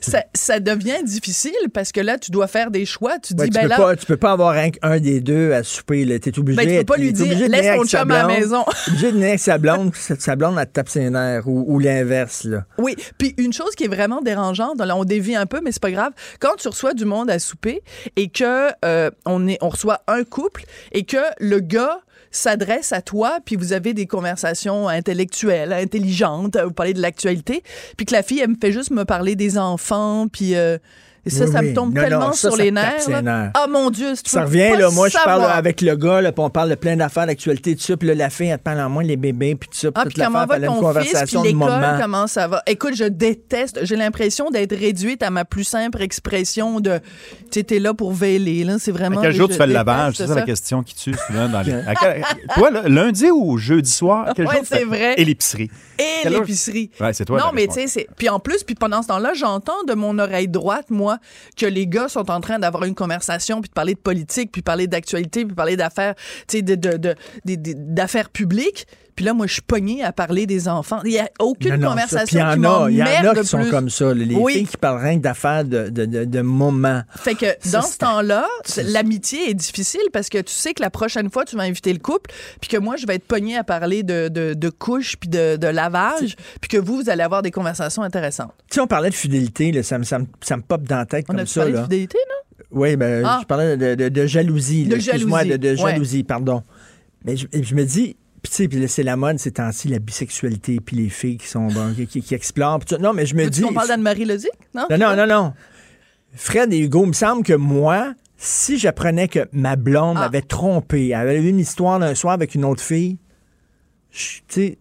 Ça, 0.01 0.24
ça 0.34 0.60
devient 0.60 1.03
difficile 1.03 1.51
parce 1.74 1.91
que 1.91 1.99
là, 2.01 2.18
tu 2.18 2.32
dois 2.32 2.47
faire 2.47 2.72
des 2.72 2.86
choix. 2.86 3.20
Tu 3.20 3.34
dis, 3.34 3.41
Ouais, 3.41 3.47
tu, 3.47 3.53
ben 3.53 3.62
peux 3.64 3.68
là, 3.68 3.78
pas, 3.78 3.95
tu 3.95 4.05
peux 4.05 4.18
pas 4.18 4.32
avoir 4.32 4.55
un, 4.55 4.70
un 4.82 4.99
des 4.99 5.20
deux 5.22 5.53
à 5.53 5.64
souper. 5.64 6.05
Tu 6.20 6.30
es 6.30 6.39
obligé 6.39 6.57
Ben, 6.57 6.70
tu 6.70 6.78
peux 6.80 6.86
pas 6.86 6.95
t'es 6.95 7.01
lui 7.01 7.14
dire, 7.14 7.49
laisse 7.49 7.78
ton 7.78 7.86
chum 7.86 8.12
à 8.12 8.22
la 8.22 8.28
maison. 8.28 8.64
T'es 8.86 8.91
obligé 8.91 9.12
de 9.12 9.24
avec 9.24 9.39
sa 9.39 9.57
blonde, 9.57 9.95
sa, 9.95 10.16
sa 10.18 10.36
blonde, 10.36 10.57
elle 10.60 10.66
te 10.68 10.72
tape 10.74 10.89
ses 10.89 11.10
nerfs, 11.10 11.47
ou, 11.47 11.66
ou 11.68 11.80
l'inverse. 11.80 12.43
là. 12.45 12.66
Oui, 12.78 12.95
puis 13.18 13.36
une 13.38 13.53
chose 13.53 13.76
qui 13.76 13.86
est 13.86 13.89
vraiment 13.89 14.22
dérangeante, 14.22 14.80
là 14.80 14.95
on 14.95 15.05
dévie 15.05 15.36
un 15.36 15.45
peu, 15.45 15.62
mais 15.64 15.72
c'est 15.72 15.82
pas 15.82 15.91
grave. 15.91 16.14
Quand 16.39 16.55
tu 16.57 16.68
reçois 16.68 16.93
du 16.93 17.05
monde 17.05 17.30
à 17.30 17.39
souper 17.39 17.82
et 18.16 18.30
que 18.30 18.70
euh, 18.86 19.12
on 19.26 19.47
est, 19.47 19.57
on 19.62 19.70
reçoit 19.70 20.01
un 20.07 20.24
couple 20.24 20.64
et 20.91 21.03
que 21.03 21.18
le 21.39 21.60
gars 21.60 21.99
s'adresse 22.32 22.91
à 22.91 23.01
toi, 23.01 23.39
puis 23.43 23.55
vous 23.55 23.73
avez 23.73 23.93
des 23.93 24.05
conversations 24.05 24.88
intellectuelles, 24.88 25.73
intelligentes, 25.73 26.57
vous 26.57 26.71
parlez 26.71 26.93
de 26.93 27.01
l'actualité, 27.01 27.63
puis 27.97 28.05
que 28.05 28.13
la 28.13 28.23
fille, 28.23 28.39
elle 28.39 28.49
me 28.49 28.57
fait 28.59 28.71
juste 28.71 28.91
me 28.91 29.05
parler 29.05 29.36
des 29.36 29.57
enfants, 29.57 30.27
puis 30.27 30.55
euh, 30.55 30.77
et 31.26 31.30
ça, 31.30 31.45
Oui, 31.45 31.51
ça 31.51 31.61
me 31.61 31.74
tombe 31.74 31.93
Non, 31.95 32.01
tellement 32.01 32.20
non, 32.28 32.32
ça, 32.34 32.49
sur 32.49 32.57
ça 32.57 32.63
les 32.63 32.72
nerfs. 32.72 33.51
Ah 33.53 33.67
mon 33.70 33.89
Dieu, 33.89 34.13
tu 34.24 34.30
Ça 34.30 34.43
revient, 34.43 34.72
là, 34.78 34.89
moi, 34.91 35.09
je 35.09 35.17
parle 35.24 35.43
avec 35.45 35.82
le 35.82 35.95
gars, 35.95 36.22
là, 36.22 36.32
puis 36.32 36.43
on 36.43 36.49
parle 36.49 36.70
de 36.70 36.76
plein 36.76 36.95
d'affaires, 36.95 37.26
d'actualité, 37.28 37.76
tout 37.76 37.82
ça, 37.84 37.97
puis 37.97 38.07
là, 38.07 38.15
la 38.15 38.30
fille, 38.30 38.47
elle 38.47 38.57
te 38.57 38.63
parle 38.63 38.80
en 38.82 38.89
moins 38.89 39.03
les 39.03 39.17
bébés, 39.17 39.55
puis 39.55 39.70
tout 39.70 39.78
ça, 39.78 39.91
puis 39.91 40.01
Ah, 40.01 40.03
toute 40.05 40.17
l'affaire, 40.17 40.45
elle 40.55 40.63
a 40.63 40.67
une 40.67 40.74
ton 40.80 40.93
fils, 40.93 41.01
puis 41.01 41.03
conversation 41.11 41.41
de 41.41 41.47
l'école, 41.47 41.59
moment. 41.59 41.97
comment 42.01 42.28
ça 42.28 42.47
va? 42.47 42.61
Écoute, 42.67 42.95
je 42.95 43.03
déteste, 43.05 43.80
j'ai 43.84 43.95
l'impression 43.95 44.49
d'être 44.49 44.76
réduite 44.76 45.24
à 45.24 45.30
ma 45.30 45.45
plus 45.45 45.63
simple 45.63 46.01
expression 46.01 46.80
de, 46.80 46.97
tu 46.97 47.03
sais, 47.51 47.63
t'es 47.63 47.80
là 47.80 47.93
pour 47.93 48.13
veiller, 48.13 48.63
là, 48.63 48.76
c'est 48.80 48.91
vraiment... 48.91 49.20
À 49.20 49.24
quel 49.24 49.34
jour 49.34 49.47
tu 49.49 49.55
fais 49.55 49.67
le 49.67 49.74
lavage? 49.74 50.15
C'est 50.15 50.28
ça, 50.28 50.36
la 50.36 50.41
question 50.43 50.84
qui 50.84 50.95
tue 50.95 51.13
souvent 51.28 51.47
dans 51.49 51.61
les. 51.61 51.74
À 51.89 51.95
quel- 51.95 52.24
Toi, 52.55 52.72
là, 52.72 52.82
lundi 52.88 53.30
ou 53.32 53.57
jeudi 53.57 53.89
soir? 53.89 54.34
Quel 54.36 54.45
Ouais, 54.47 54.55
jour 54.57 54.61
tu 54.63 54.67
c'est 54.78 54.84
vrai. 54.84 55.14
Et 55.18 55.26
l'épicerie. 55.26 55.69
Et 55.98 56.30
l'épicerie. 56.30 56.91
Ouais, 56.99 57.14
c'est 57.14 57.26
toi. 57.26 57.39
non, 57.39 57.45
mais 57.53 57.68
tu 57.68 57.73
sais, 57.73 57.88
c'est. 57.88 58.07
Puis 58.18 58.30
en 58.30 58.39
plus, 58.39 58.64
puis 58.64 58.76
pendant 58.76 59.02
ce 59.02 59.07
temps-là, 59.07 59.34
j'entends 59.34 59.84
de 59.88 59.94
mon 59.94 60.18
oreille 60.19 60.48
droite, 60.48 60.85
moi, 60.89 61.09
que 61.57 61.65
les 61.65 61.88
gars 61.88 62.10
sont 62.10 62.30
en 62.30 62.41
train 62.41 62.60
d'avoir 62.60 62.84
une 62.84 62.95
conversation, 62.95 63.61
puis 63.61 63.69
de 63.69 63.73
parler 63.73 63.94
de 63.94 63.99
politique, 63.99 64.52
puis 64.52 64.61
parler 64.61 64.88
d'actualité, 64.88 65.45
puis 65.45 65.56
parler 65.56 65.77
d'affaires, 65.77 66.15
tu 66.48 66.57
sais, 66.57 66.61
de, 66.61 66.76
de, 66.76 67.15
d'affaires 67.45 68.30
publiques. 68.30 68.88
Puis 69.20 69.26
là, 69.26 69.34
moi, 69.34 69.48
je 69.48 69.52
suis 69.52 69.62
pognée 69.62 70.02
à 70.02 70.14
parler 70.14 70.46
des 70.46 70.70
enfants. 70.70 71.02
Il 71.04 71.12
n'y 71.12 71.20
a 71.20 71.30
aucune 71.40 71.72
Non, 71.72 71.76
non, 71.76 71.82
ça. 71.82 71.90
conversation 71.90 72.26
Puis 72.26 72.36
il 72.36 72.40
y 72.40 72.41
en 72.41 72.48
qui 72.48 72.66
a, 72.66 72.90
il 72.90 72.96
y 73.26 73.28
en 73.28 73.32
a 73.32 73.36
qui 73.36 73.46
sont 73.46 73.58
plus. 73.60 73.70
comme 73.70 73.90
ça, 73.90 74.14
les 74.14 74.34
Oui. 74.34 74.54
filles 74.54 74.68
qui 74.68 74.78
parlent 74.78 75.02
rien 75.04 75.18
que 75.18 75.24
d'affaires 75.24 75.66
de, 75.66 75.90
de, 75.90 76.06
de, 76.06 76.24
de 76.24 76.41
moments. 76.41 77.02
Fait 77.18 77.36
que 77.36 77.48
Ça, 77.60 77.80
dans 77.82 77.86
ce 77.86 77.98
temps-là, 77.98 78.48
l'amitié 78.86 79.50
est 79.50 79.54
difficile 79.56 80.00
parce 80.14 80.30
que 80.30 80.38
tu 80.38 80.54
sais 80.54 80.74
que 80.74 80.82
la 80.82 80.90
prochaine 80.90 81.30
fois, 81.30 81.44
tu 81.44 81.58
vas 81.58 81.64
inviter 81.64 81.91
le 81.91 82.00
couple, 82.00 82.32
puis 82.62 82.70
que 82.70 82.78
moi, 82.78 82.96
je 82.96 83.06
vais 83.06 83.16
être 83.16 83.26
pognée 83.26 83.58
à 83.58 83.66
parler 83.66 84.04
de, 84.04 84.30
de, 84.30 84.54
de 84.54 84.70
couches, 84.70 85.18
puis 85.18 85.28
de, 85.30 85.58
de 85.58 85.68
lavage, 85.68 86.38
puis 86.62 86.70
que 86.70 86.78
vous, 86.78 87.02
vous 87.02 87.10
allez 87.10 87.24
avoir 87.24 87.41
des 87.41 87.52
conversations 87.52 88.04
intéressantes. 88.04 88.54
Tu 88.72 88.76
sais, 88.76 88.80
on 88.80 88.88
parlait 88.88 89.10
de 89.10 89.16
fidélité, 89.16 89.74
là, 89.74 89.84
ça, 89.84 89.98
me, 89.98 90.06
ça, 90.06 90.20
me, 90.20 90.28
ça 90.40 90.56
me 90.56 90.62
pop 90.62 90.82
dans 90.84 90.96
la 90.96 91.06
tête 91.06 91.26
On 91.28 91.34
comme 91.34 91.41
a 91.41 91.46
ça. 91.46 91.66
de 91.70 91.76
fidélité, 91.82 92.18
non? 92.30 92.36
Oui, 92.80 92.96
ben, 92.96 93.24
Ah. 93.26 93.40
je 93.41 93.46
parlais 93.48 93.76
de, 93.76 93.96
de, 93.96 94.08
de 94.08 94.26
jalousie. 94.28 94.86
De 94.86 94.96
Excuse-moi, 94.96 95.44
de, 95.44 95.50
jalousie, 95.62 95.84
ouais. 95.84 95.91
jalousie, 95.91 96.24
pardon. 96.24 96.64
Mais 97.26 97.36
je, 97.36 97.48
je 97.52 97.76
me 97.76 97.84
dis, 97.84 98.16
Puis 98.41 98.52
tu 98.70 98.70
sais, 98.80 98.88
c'est 98.88 99.03
la 99.03 99.16
mode 99.18 99.38
ces 99.40 99.52
temps-ci, 99.52 99.88
la 99.90 99.99
bisexualité, 99.99 100.80
puis 100.80 100.95
les 100.95 101.10
filles 101.10 101.38
qui 101.38 101.48
sont 101.48 101.68
bon, 101.68 101.94
qui, 101.94 102.07
qui- 102.07 102.22
qui 102.22 102.34
explorent. 102.36 102.80
Non, 102.99 103.14
mais 103.14 103.26
je 103.26 103.36
me 103.36 103.49
dis. 103.49 103.61
qu'on 103.61 103.74
parle 103.74 103.90
d'Anne-Marie 103.90 104.26
Leduc? 104.26 104.49
Non? 104.74 104.88
Non, 104.90 104.98
non, 104.98 105.16
non, 105.16 105.28
non. 105.28 105.53
Fred 106.34 106.72
et 106.72 106.80
Hugo, 106.80 107.03
il 107.03 107.07
me 107.10 107.14
semble 107.14 107.44
que 107.44 107.53
moi, 107.53 108.14
si 108.38 108.78
j'apprenais 108.78 109.28
que 109.28 109.48
ma 109.52 109.76
blonde 109.76 110.16
Ah. 110.18 110.22
m'avait 110.22 110.41
trompé, 110.41 111.07
elle 111.10 111.16
avait 111.16 111.41
eu 111.41 111.49
une 111.49 111.60
histoire 111.60 111.99
d'un 111.99 112.16
soir 112.16 112.34
avec 112.34 112.56
une 112.56 112.64
autre 112.66 112.84
fille, 112.84 113.18
je- 114.11 114.38
tu 114.38 114.41
sais, 114.48 114.78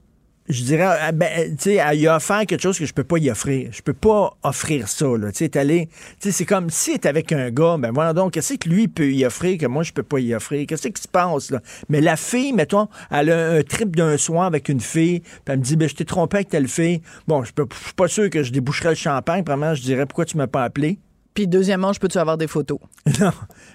je 0.48 0.62
dirais, 0.64 0.84
ah, 0.84 1.12
ben, 1.12 1.56
tu 1.56 1.62
sais, 1.62 1.74
elle 1.74 1.98
y 2.00 2.06
a 2.06 2.16
offert 2.16 2.44
quelque 2.46 2.60
chose 2.62 2.78
que 2.78 2.86
je 2.86 2.92
peux 2.94 3.04
pas 3.04 3.18
y 3.18 3.30
offrir. 3.30 3.68
Je 3.72 3.82
peux 3.82 3.92
pas 3.92 4.32
offrir 4.42 4.88
ça, 4.88 5.06
là. 5.18 5.30
Tu 5.32 5.38
sais, 5.38 5.48
t'es 5.48 5.58
allé- 5.58 5.88
tu 5.88 5.94
sais, 6.20 6.32
c'est 6.32 6.44
comme 6.46 6.70
si 6.70 6.92
est 6.92 7.06
avec 7.06 7.32
un 7.32 7.50
gars, 7.50 7.76
ben 7.78 7.90
voilà 7.92 8.12
donc, 8.12 8.32
qu'est-ce 8.32 8.54
que 8.54 8.68
lui 8.68 8.88
peut 8.88 9.10
y 9.12 9.24
offrir 9.26 9.58
que 9.58 9.66
moi 9.66 9.82
je 9.82 9.92
peux 9.92 10.02
pas 10.02 10.18
y 10.20 10.34
offrir? 10.34 10.66
Qu'est-ce 10.66 10.88
qui 10.88 11.02
se 11.02 11.08
passe, 11.08 11.50
là? 11.50 11.60
Mais 11.88 12.00
la 12.00 12.16
fille, 12.16 12.52
mettons, 12.52 12.88
elle 13.10 13.30
a 13.30 13.50
un 13.52 13.62
trip 13.62 13.94
d'un 13.96 14.16
soir 14.16 14.44
avec 14.44 14.68
une 14.68 14.80
fille, 14.80 15.20
puis 15.20 15.30
elle 15.46 15.58
me 15.58 15.62
dit, 15.64 15.76
ben, 15.76 15.88
je 15.88 15.94
t'ai 15.94 16.04
trompé 16.04 16.38
avec 16.38 16.48
telle 16.48 16.68
fille. 16.68 17.02
Bon, 17.26 17.44
je 17.44 17.52
peux- 17.52 17.66
je 17.72 17.84
suis 17.84 17.94
pas 17.94 18.08
sûr 18.08 18.30
que 18.30 18.42
je 18.42 18.52
déboucherais 18.52 18.90
le 18.90 18.94
champagne. 18.94 19.44
Vraiment, 19.44 19.74
je 19.74 19.82
dirais, 19.82 20.06
pourquoi 20.06 20.24
tu 20.24 20.36
m'as 20.36 20.46
pas 20.46 20.64
appelé? 20.64 20.98
Puis 21.34 21.46
deuxièmement, 21.46 21.92
je 21.92 22.00
peux-tu 22.00 22.18
avoir 22.18 22.36
des 22.36 22.48
photos? 22.48 22.78
non. 23.20 23.30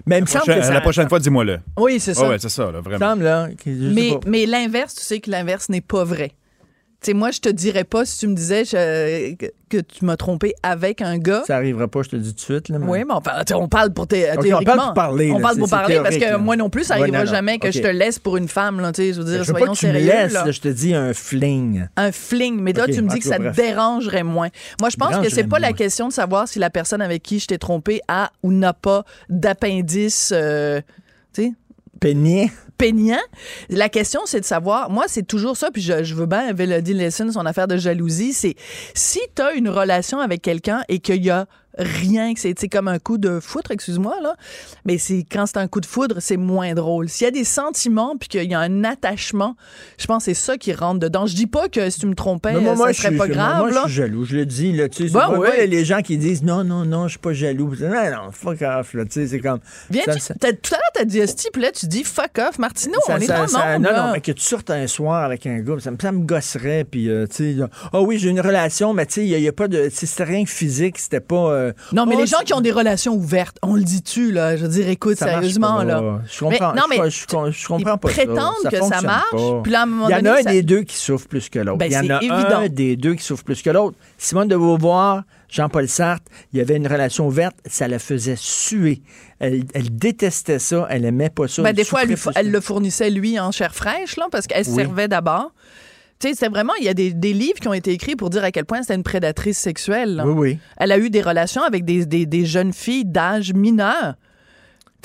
Mais 0.05 0.17
il 0.17 0.21
me 0.21 0.25
semble 0.27 0.45
que 0.45 0.61
ça... 0.61 0.73
La 0.73 0.81
prochaine 0.81 1.07
fois, 1.07 1.19
dis-moi-le. 1.19 1.59
Oui, 1.79 1.99
c'est 1.99 2.13
ça. 2.13 2.23
Ouais, 2.23 2.29
ouais, 2.29 2.39
c'est 2.39 2.49
ça, 2.49 2.63
là, 2.63 2.71
il 2.73 2.77
me 2.77 2.81
vraiment. 2.81 3.11
semble, 3.11 3.23
là, 3.23 3.47
mais 4.27 4.45
l'inverse, 4.45 4.95
tu 4.95 5.01
sais 5.03 5.19
que 5.19 5.29
l'inverse 5.31 5.69
n'est 5.69 5.79
pas 5.81 6.03
vrai. 6.03 6.31
Sais, 7.03 7.13
moi, 7.13 7.31
je 7.31 7.39
te 7.39 7.49
dirais 7.49 7.83
pas 7.83 8.05
si 8.05 8.19
tu 8.19 8.27
me 8.27 8.33
disais 8.35 8.63
je- 8.65 9.35
que, 9.35 9.79
tu 9.81 10.05
m'as 10.05 10.15
trompé 10.17 10.53
avec 10.63 11.01
un 11.01 11.17
gars. 11.17 11.43
Ça 11.47 11.55
arrivera 11.57 11.87
pas, 11.87 12.01
je 12.03 12.09
te 12.09 12.15
dis 12.15 12.29
tout 12.29 12.35
de 12.35 12.39
suite. 12.39 12.69
Là, 12.69 12.79
mais- 12.79 12.87
Oui, 12.87 12.99
mais 13.07 13.13
enfin, 13.13 13.31
tu 13.39 13.45
sais, 13.49 13.53
on 13.55 13.67
parle 13.67 13.91
pour 13.91 14.03
Ok, 14.05 14.15
on 14.15 14.63
parle 14.63 14.79
pour 14.79 14.93
parler, 14.93 15.31
On 15.31 15.37
là, 15.37 15.41
parle 15.41 15.57
pour 15.57 15.69
parler 15.69 15.99
parce 16.01 16.15
que 16.17 16.23
là. 16.23 16.37
moi 16.37 16.55
non 16.55 16.69
plus, 16.69 16.83
ça 16.85 16.97
n'arrivera 16.97 17.25
jamais 17.25 17.57
que 17.59 17.71
je 17.71 17.81
te 17.81 17.87
laisse 17.87 18.19
pour 18.19 18.37
une 18.37 18.47
femme. 18.47 18.79
Là, 18.79 18.91
je 18.95 19.01
veux 19.13 19.23
dire, 19.25 19.43
Je 19.43 19.47
veux 19.47 19.53
pas 19.53 19.59
soyons 19.59 19.73
que 19.73 19.79
tu 19.79 19.87
me 19.87 19.93
sérieux. 19.93 20.07
laisses, 20.07 20.33
là. 20.33 20.45
là, 20.45 20.51
je 20.51 20.61
te 20.61 20.67
dis 20.69 20.93
un 20.93 21.13
fling. 21.13 21.87
Un 21.97 22.11
fling, 22.11 22.59
mais 22.61 22.71
toi, 22.73 22.85
Ok, 22.85 22.91
tu 22.91 23.01
me 23.01 23.09
dis 23.09 23.19
que 23.19 23.25
ça 23.25 23.37
te 23.37 23.53
dérangerait 23.55 24.23
moins. 24.23 24.49
Moi, 24.79 24.89
je 24.89 24.95
pense 24.97 25.17
que 25.17 25.29
c'est 25.29 25.43
pas 25.47 25.59
la 25.59 25.73
question 25.73 26.07
de 26.07 26.13
savoir 26.13 26.47
si 26.47 26.59
la 26.59 26.69
personne 26.69 27.01
avec 27.01 27.21
qui 27.23 27.39
je 27.39 27.47
t'ai 27.47 27.57
trompé 27.57 27.99
a 28.07 28.31
ou 28.43 28.51
n'a 28.53 28.73
pas 28.73 29.03
d'appendice, 29.29 30.31
euh, 30.33 30.81
tu 31.33 31.43
sais, 31.43 31.53
Peigné. 32.03 32.51
peignant? 32.77 33.21
La 33.69 33.87
question, 33.87 34.21
c'est 34.25 34.41
de 34.41 34.45
savoir, 34.45 34.89
moi, 34.89 35.05
c'est 35.07 35.23
toujours 35.23 35.55
ça, 35.55 35.71
puis 35.71 35.81
je, 35.81 36.03
je 36.03 36.15
veux 36.15 36.25
bien 36.25 36.53
Elodie 36.53 36.93
Lesson, 36.93 37.31
son 37.31 37.45
affaire 37.45 37.65
de 37.65 37.77
jalousie, 37.77 38.33
c'est 38.33 38.55
si 38.93 39.21
tu 39.33 39.41
as 39.41 39.53
une 39.53 39.69
relation 39.69 40.19
avec 40.19 40.41
quelqu'un 40.41 40.83
et 40.89 40.99
qu'il 40.99 41.23
y 41.23 41.29
a 41.29 41.45
rien, 41.77 42.33
que 42.33 42.39
c'est 42.39 42.53
comme 42.69 42.87
un 42.87 42.99
coup 42.99 43.17
de 43.17 43.39
foudre, 43.39 43.71
excuse-moi, 43.71 44.15
là, 44.21 44.35
mais 44.85 44.97
c'est 44.97 45.25
quand 45.29 45.45
c'est 45.45 45.57
un 45.57 45.67
coup 45.67 45.79
de 45.81 45.85
foudre, 45.85 46.17
c'est 46.19 46.37
moins 46.37 46.73
drôle. 46.73 47.09
S'il 47.09 47.25
y 47.25 47.27
a 47.27 47.31
des 47.31 47.43
sentiments 47.43 48.15
puis 48.19 48.29
qu'il 48.29 48.49
y 48.49 48.53
a 48.53 48.59
un 48.59 48.83
attachement, 48.83 49.55
je 49.97 50.05
pense 50.07 50.25
que 50.25 50.33
c'est 50.33 50.39
ça 50.39 50.57
qui 50.57 50.73
rentre 50.73 50.99
dedans. 50.99 51.25
Je 51.25 51.35
dis 51.35 51.47
pas 51.47 51.69
que 51.69 51.89
si 51.89 51.99
tu 51.99 52.05
me 52.07 52.15
trompais, 52.15 52.59
moi, 52.59 52.75
ça 52.75 52.91
je 52.91 53.01
serait 53.01 53.15
pas 53.15 53.27
grave, 53.27 53.57
Moi, 53.59 53.69
je 53.69 53.75
là. 53.75 53.81
suis 53.85 53.93
jaloux, 53.93 54.25
je 54.25 54.35
le 54.37 54.45
dis. 54.45 54.71
Là, 54.73 54.89
tu 54.89 55.07
sais, 55.09 55.13
Ben 55.13 55.69
les 55.69 55.85
gens 55.85 56.01
qui 56.01 56.17
disent 56.17 56.43
non, 56.43 56.63
non, 56.63 56.85
non, 56.85 57.03
je 57.07 57.11
suis 57.11 57.19
pas 57.19 57.33
jaloux. 57.33 57.73
Non, 57.79 57.89
non, 57.89 58.31
fuck 58.31 58.61
off. 58.61 58.93
Là, 58.93 59.05
tu 59.05 59.11
sais, 59.11 59.27
c'est 59.27 59.39
comme. 59.39 59.59
Viens, 59.89 60.03
ça- 60.05 60.13
tu- 60.13 60.19
ça- 60.19 60.33
tout 60.35 60.41
à 60.73 60.77
l'heure, 60.77 60.91
t'as 60.93 61.05
dit 61.05 61.19
esti, 61.19 61.47
puis 61.51 61.61
là, 61.61 61.71
tu 61.71 61.87
dis 61.87 62.03
fuck 62.03 62.37
off, 62.39 62.59
Martineau, 62.59 62.99
ça- 63.05 63.15
on 63.17 63.21
est 63.21 63.27
dans 63.27 63.33
le 63.45 63.51
monde, 63.51 63.81
Non, 63.83 63.89
là. 63.91 64.05
non, 64.07 64.11
mais 64.13 64.21
que 64.21 64.31
tu 64.31 64.43
sortes 64.43 64.69
un 64.69 64.87
soir 64.87 65.23
avec 65.23 65.45
un 65.47 65.59
gars, 65.59 65.75
ça 65.79 65.91
me, 65.91 65.97
ça 65.99 66.11
me 66.11 66.23
gosserait. 66.25 66.83
Puis, 66.89 67.09
euh, 67.09 67.25
tu 67.27 67.55
sais, 67.57 67.63
ah 67.91 68.01
oui, 68.01 68.17
j'ai 68.19 68.29
une 68.29 68.41
relation, 68.41 68.93
mais 68.93 69.05
tu 69.05 69.13
sais, 69.13 69.25
il 69.27 69.39
n'y 69.39 69.47
a, 69.47 69.51
pas 69.53 69.67
de. 69.67 69.89
C'était 69.91 70.23
rien 70.23 70.45
physique, 70.45 70.97
c'était 70.99 71.19
pas. 71.19 71.35
euh, 71.51 71.62
Non, 71.91 72.05
mais 72.05 72.15
oh, 72.15 72.19
les 72.21 72.25
gens 72.27 72.37
c'est- 72.39 72.45
qui 72.45 72.53
ont 72.53 72.61
des 72.61 72.71
relations 72.71 73.13
ouvertes, 73.13 73.57
on 73.61 73.75
le 73.75 73.83
dit-tu, 73.83 74.31
là? 74.31 74.55
Je 74.57 74.63
veux 74.63 74.69
dire, 74.69 74.89
écoute, 74.89 75.17
Ça 75.17 75.27
sérieusement, 75.27 75.77
pas. 75.77 75.83
là. 75.85 76.21
Je 76.31 76.39
comprends, 76.39 76.73
Mais- 76.73 76.79
non, 76.81 76.85
mais 76.89 77.09
je, 77.09 77.21
je- 77.21 77.51
je 77.51 77.67
comprends 77.67 77.97
pas 77.97 78.09
ça. 78.09 78.15
prétendent 78.15 78.69
que 78.69 78.81
ça 78.83 79.01
marche, 79.01 79.31
pas. 79.31 79.61
puis 79.63 79.71
là, 79.71 79.79
à 79.81 79.83
un 79.83 79.85
moment 79.85 80.07
Il 80.09 80.11
y 80.11 80.15
en 80.15 80.17
donné, 80.17 80.29
a 80.29 80.33
un 80.33 80.43
ça- 80.43 80.51
des 80.51 80.63
deux 80.63 80.81
qui 80.83 80.95
souffre 80.97 81.27
plus 81.27 81.49
que 81.49 81.59
l'autre. 81.59 81.77
Ben, 81.77 81.85
Il 81.85 81.93
y 81.93 81.97
en 81.97 82.15
a 82.15 82.21
évident. 82.21 82.59
un 82.59 82.67
des 82.69 82.95
deux 82.95 83.15
qui 83.15 83.23
souffre 83.23 83.43
plus 83.43 83.61
que 83.61 83.69
l'autre. 83.69 83.95
Simone 84.17 84.47
de 84.47 84.55
Beauvoir, 84.57 85.23
Jean-Paul 85.49 85.87
Sartre, 85.87 86.23
il 86.51 86.57
y 86.57 86.61
avait 86.61 86.75
une 86.77 86.87
relation 86.87 87.27
ouverte, 87.27 87.55
ça 87.67 87.87
la 87.87 87.99
faisait 87.99 88.35
suer. 88.37 89.01
Elle, 89.39 89.65
elle 89.75 89.95
détestait 89.95 90.57
ça, 90.59 90.87
elle 90.89 91.05
aimait 91.05 91.29
pas 91.29 91.47
ça. 91.47 91.61
Ben, 91.61 91.73
des 91.73 91.83
fois, 91.83 92.01
elle, 92.35 92.49
le 92.51 92.61
fournissait, 92.61 93.09
lui, 93.11 93.39
en 93.39 93.51
chair 93.51 93.75
fraîche, 93.75 94.15
là, 94.17 94.27
parce 94.31 94.47
qu'elle 94.47 94.65
Oui. 94.67 94.73
servait 94.75 95.07
d'abord. 95.07 95.51
Tu 96.19 96.29
sais, 96.29 96.33
c'était 96.35 96.47
vraiment, 96.49 96.73
il 96.79 96.85
y 96.85 96.89
a 96.89 96.93
des, 96.93 97.11
des 97.13 97.33
livres 97.33 97.59
qui 97.59 97.67
ont 97.67 97.73
été 97.73 97.91
écrits 97.91 98.15
pour 98.15 98.29
dire 98.29 98.43
à 98.43 98.51
quel 98.51 98.65
point 98.65 98.81
c'était 98.81 98.95
une 98.95 99.03
prédatrice 99.03 99.57
sexuelle. 99.57 100.15
là. 100.15 100.25
Oui, 100.25 100.33
oui. 100.33 100.59
Elle 100.77 100.91
a 100.93 100.97
eu 100.97 101.09
des 101.09 101.21
relations 101.21 101.63
avec 101.63 101.83
des, 101.85 102.05
des- 102.05 102.25
des 102.25 102.45
jeunes 102.45 102.71
filles 102.73 103.05
d'âge 103.05 103.53
mineur. 103.53 104.15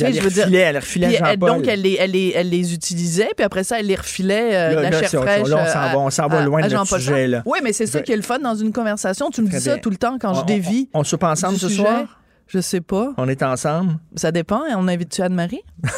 Elle 0.01 0.15
je 0.15 0.21
veux 0.21 0.29
les 0.29 0.35
dire- 0.35 0.45
refilait, 0.45 0.59
elle 0.61 0.73
les 0.75 0.79
refilait 0.79 1.21
elle- 1.25 1.37
donc, 1.39 1.67
elle 1.67 1.83
les, 1.83 1.97
elle, 1.99 2.13
les, 2.13 2.33
elle 2.37 2.51
les 2.51 2.73
utilisait, 2.73 3.31
puis 3.37 3.45
après 3.45 3.65
ça, 3.65 3.81
elle 3.81 3.87
les 3.87 3.97
refilait 3.97 4.55
euh, 4.55 4.75
Là, 4.77 4.83
la 4.83 4.91
là, 4.91 5.01
chair 5.01 5.09
c'est 5.11 5.17
fraîche. 5.17 5.49
Là, 5.49 5.57
on 5.61 5.67
s'en 5.67 5.81
va- 5.81 5.99
on 5.99 6.11
s'en 6.11 6.29
va 6.29 6.39
à- 6.39 6.45
loin 6.45 6.63
à 6.63 6.69
de 6.69 6.73
notre 6.75 6.99
sujet, 6.99 7.27
là. 7.27 7.43
Oui, 7.45 7.59
mais 7.65 7.73
c'est 7.73 7.87
ça 7.87 8.01
qui 8.01 8.13
est 8.13 8.17
le 8.17 8.23
fun 8.23 8.39
dans 8.39 8.55
une 8.55 8.73
conversation. 8.73 9.29
Tu 9.31 9.43
me 9.43 9.49
dis 9.49 9.59
ça 9.59 9.73
bien. 9.73 9.79
tout 9.83 9.91
le 9.91 9.97
temps 9.97 10.17
quand 10.21 10.35
je 10.35 10.41
On- 10.43 10.45
dévie. 10.45 10.89
On, 10.95 11.01
on 11.01 11.05
soupe 11.05 11.25
ensemble 11.25 11.55
du 11.55 11.61
ce 11.61 11.69
sujet? 11.69 11.83
soir? 11.83 12.21
Je 12.47 12.61
sais 12.61 12.81
pas. 12.81 13.13
On 13.17 13.29
est 13.29 13.43
ensemble? 13.43 13.97
Ça 14.15 14.31
dépend. 14.31 14.63
On 14.77 14.87
invite-tu 14.87 15.21
Anne-Marie? 15.21 15.63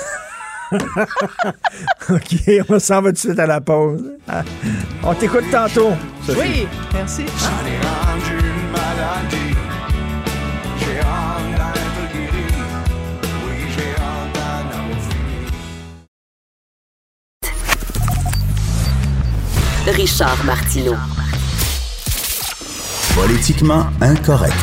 OK, 2.11 2.51
on 2.69 2.79
s'en 2.79 3.03
va 3.03 3.09
tout 3.09 3.15
de 3.15 3.19
suite 3.19 3.39
à 3.39 3.47
la 3.47 3.61
pause. 3.61 4.13
Ah, 4.29 4.43
On 5.03 5.15
t'écoute 5.15 5.45
tantôt. 5.51 5.93
Sophie. 6.25 6.41
Oui, 6.41 6.69
merci. 6.93 7.25
Richard 19.87 20.45
Martineau. 20.45 20.97
Politiquement 23.15 23.87
incorrect. 24.01 24.55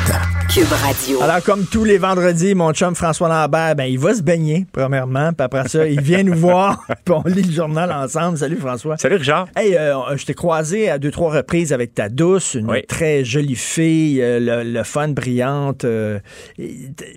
Cube 0.49 0.71
Radio. 0.71 1.21
Alors, 1.21 1.43
comme 1.43 1.65
tous 1.65 1.83
les 1.83 1.97
vendredis, 1.97 2.55
mon 2.55 2.71
chum 2.73 2.95
François 2.95 3.27
Lambert, 3.27 3.75
ben, 3.75 3.83
il 3.85 3.99
va 3.99 4.13
se 4.15 4.21
baigner, 4.23 4.65
premièrement, 4.71 5.31
puis 5.33 5.43
après 5.45 5.67
ça, 5.67 5.85
il 5.87 6.01
vient 6.01 6.23
nous 6.23 6.33
voir, 6.35 6.85
puis 7.05 7.13
on 7.13 7.23
lit 7.27 7.43
le 7.43 7.51
journal 7.51 7.91
ensemble. 7.91 8.37
Salut, 8.37 8.55
François. 8.57 8.97
Salut, 8.97 9.17
Richard. 9.17 9.47
Hey, 9.55 9.75
euh, 9.77 10.15
je 10.15 10.25
t'ai 10.25 10.33
croisé 10.33 10.89
à 10.89 10.97
deux, 10.97 11.11
trois 11.11 11.31
reprises 11.33 11.73
avec 11.73 11.93
ta 11.93 12.09
douce, 12.09 12.55
une 12.55 12.69
Oui. 12.71 12.83
très 12.87 13.23
jolie 13.25 13.55
fille, 13.55 14.21
euh, 14.21 14.39
le, 14.39 14.71
le 14.71 14.83
fun, 14.83 15.09
brillante. 15.09 15.83
euh, 15.85 16.19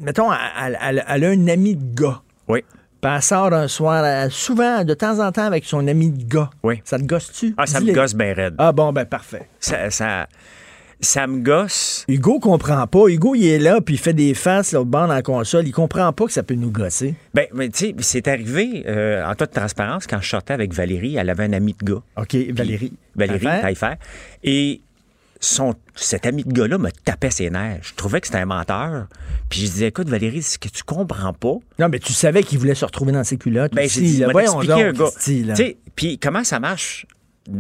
mettons, 0.03 0.31
elle, 0.33 0.79
elle- 0.87 1.05
elle 1.09 1.25
a 1.25 1.29
un 1.29 1.49
ami 1.49 1.77
de 1.77 1.95
gars. 2.03 2.21
Oui. 2.49 2.65
Puis 3.01 3.11
elle 3.15 3.23
sort 3.23 3.53
un 3.55 3.69
soir, 3.69 4.05
souvent, 4.31 4.85
de 4.85 4.93
temps 4.95 5.21
en 5.25 5.33
temps, 5.33 5.45
avec 5.47 5.65
son 5.65 5.87
ami 5.87 6.11
de 6.11 6.25
gars. 6.25 6.51
Oui. 6.63 6.83
Ça 6.85 6.99
te 6.99 7.05
gosse-tu? 7.05 7.55
Ah, 7.57 7.67
ça 7.67 7.81
me 7.81 7.87
Dis-le. 7.87 7.97
gosse 8.01 8.15
bien 8.15 8.35
raide. 8.35 8.55
Ah 8.59 8.73
bon, 8.73 8.93
ben 8.93 9.05
parfait. 9.07 9.49
Ça, 9.59 9.89
ça, 9.91 10.27
ça 11.01 11.27
me 11.27 11.41
gosse. 11.41 12.05
Hugo 12.09 12.39
comprend 12.39 12.87
pas. 12.87 13.07
Hugo, 13.09 13.35
il 13.35 13.47
est 13.47 13.59
là, 13.59 13.81
puis 13.81 13.95
il 13.95 13.99
fait 13.99 14.13
des 14.13 14.35
faces, 14.35 14.73
l'autre 14.73 14.87
bord 14.87 15.07
dans 15.09 15.15
la 15.15 15.23
console. 15.23 15.67
Il 15.67 15.73
comprend 15.73 16.13
pas 16.13 16.27
que 16.27 16.33
ça 16.33 16.43
peut 16.43 16.55
nous 16.55 16.71
gosser. 16.71 17.15
Ben, 17.35 17.47
mais 17.55 17.69
tu 17.69 17.87
sais, 17.87 17.95
c'est 18.01 18.29
arrivé 18.29 18.85
euh, 18.87 19.25
en 19.25 19.35
toute 19.35 19.51
transparence 19.51 20.07
quand 20.07 20.21
je 20.21 20.29
sortais 20.29 20.55
avec 20.55 20.73
Valérie. 20.73 21.17
Elle 21.17 21.31
avait 21.31 21.45
un 21.45 21.53
ami 21.53 21.75
de 21.81 21.93
gars. 21.93 22.03
OK, 22.17 22.37
Valérie. 22.53 22.93
Valérie 23.17 23.45
Taillefer. 23.45 23.95
Et 24.45 24.83
son, 25.41 25.75
cet 25.95 26.27
ami 26.27 26.45
de 26.45 26.53
gars-là 26.53 26.77
me 26.79 26.91
tapait 26.91 27.31
ses 27.31 27.51
nerfs. 27.51 27.81
Je 27.83 27.95
trouvais 27.95 28.21
que 28.21 28.27
c'était 28.27 28.41
un 28.41 28.47
menteur. 28.47 29.07
Puis 29.49 29.61
je 29.61 29.67
disais, 29.67 29.89
écoute, 29.89 30.09
Valérie, 30.09 30.43
ce 30.43 30.59
que 30.59 30.69
tu 30.69 30.83
comprends 30.85 31.33
pas, 31.33 31.57
Non, 31.79 31.89
mais 31.89 31.99
tu 31.99 32.13
savais 32.13 32.43
qu'il 32.43 32.59
voulait 32.59 32.75
se 32.75 32.85
retrouver 32.85 33.13
dans 33.13 33.25
ses 33.25 33.39
culottes. 33.39 33.73
Ben, 33.73 33.89
j'ai 33.89 34.03
dit, 34.03 34.17
là. 34.19 34.29
Voyons 34.31 34.61
donc, 34.63 34.71
un 34.71 34.93
gars. 34.93 35.11
Christy, 35.11 35.45
là. 35.45 35.55
Tu 35.55 35.63
sais, 35.63 35.77
puis 35.97 36.19
comment 36.19 36.45
ça 36.45 36.61
marche, 36.61 37.07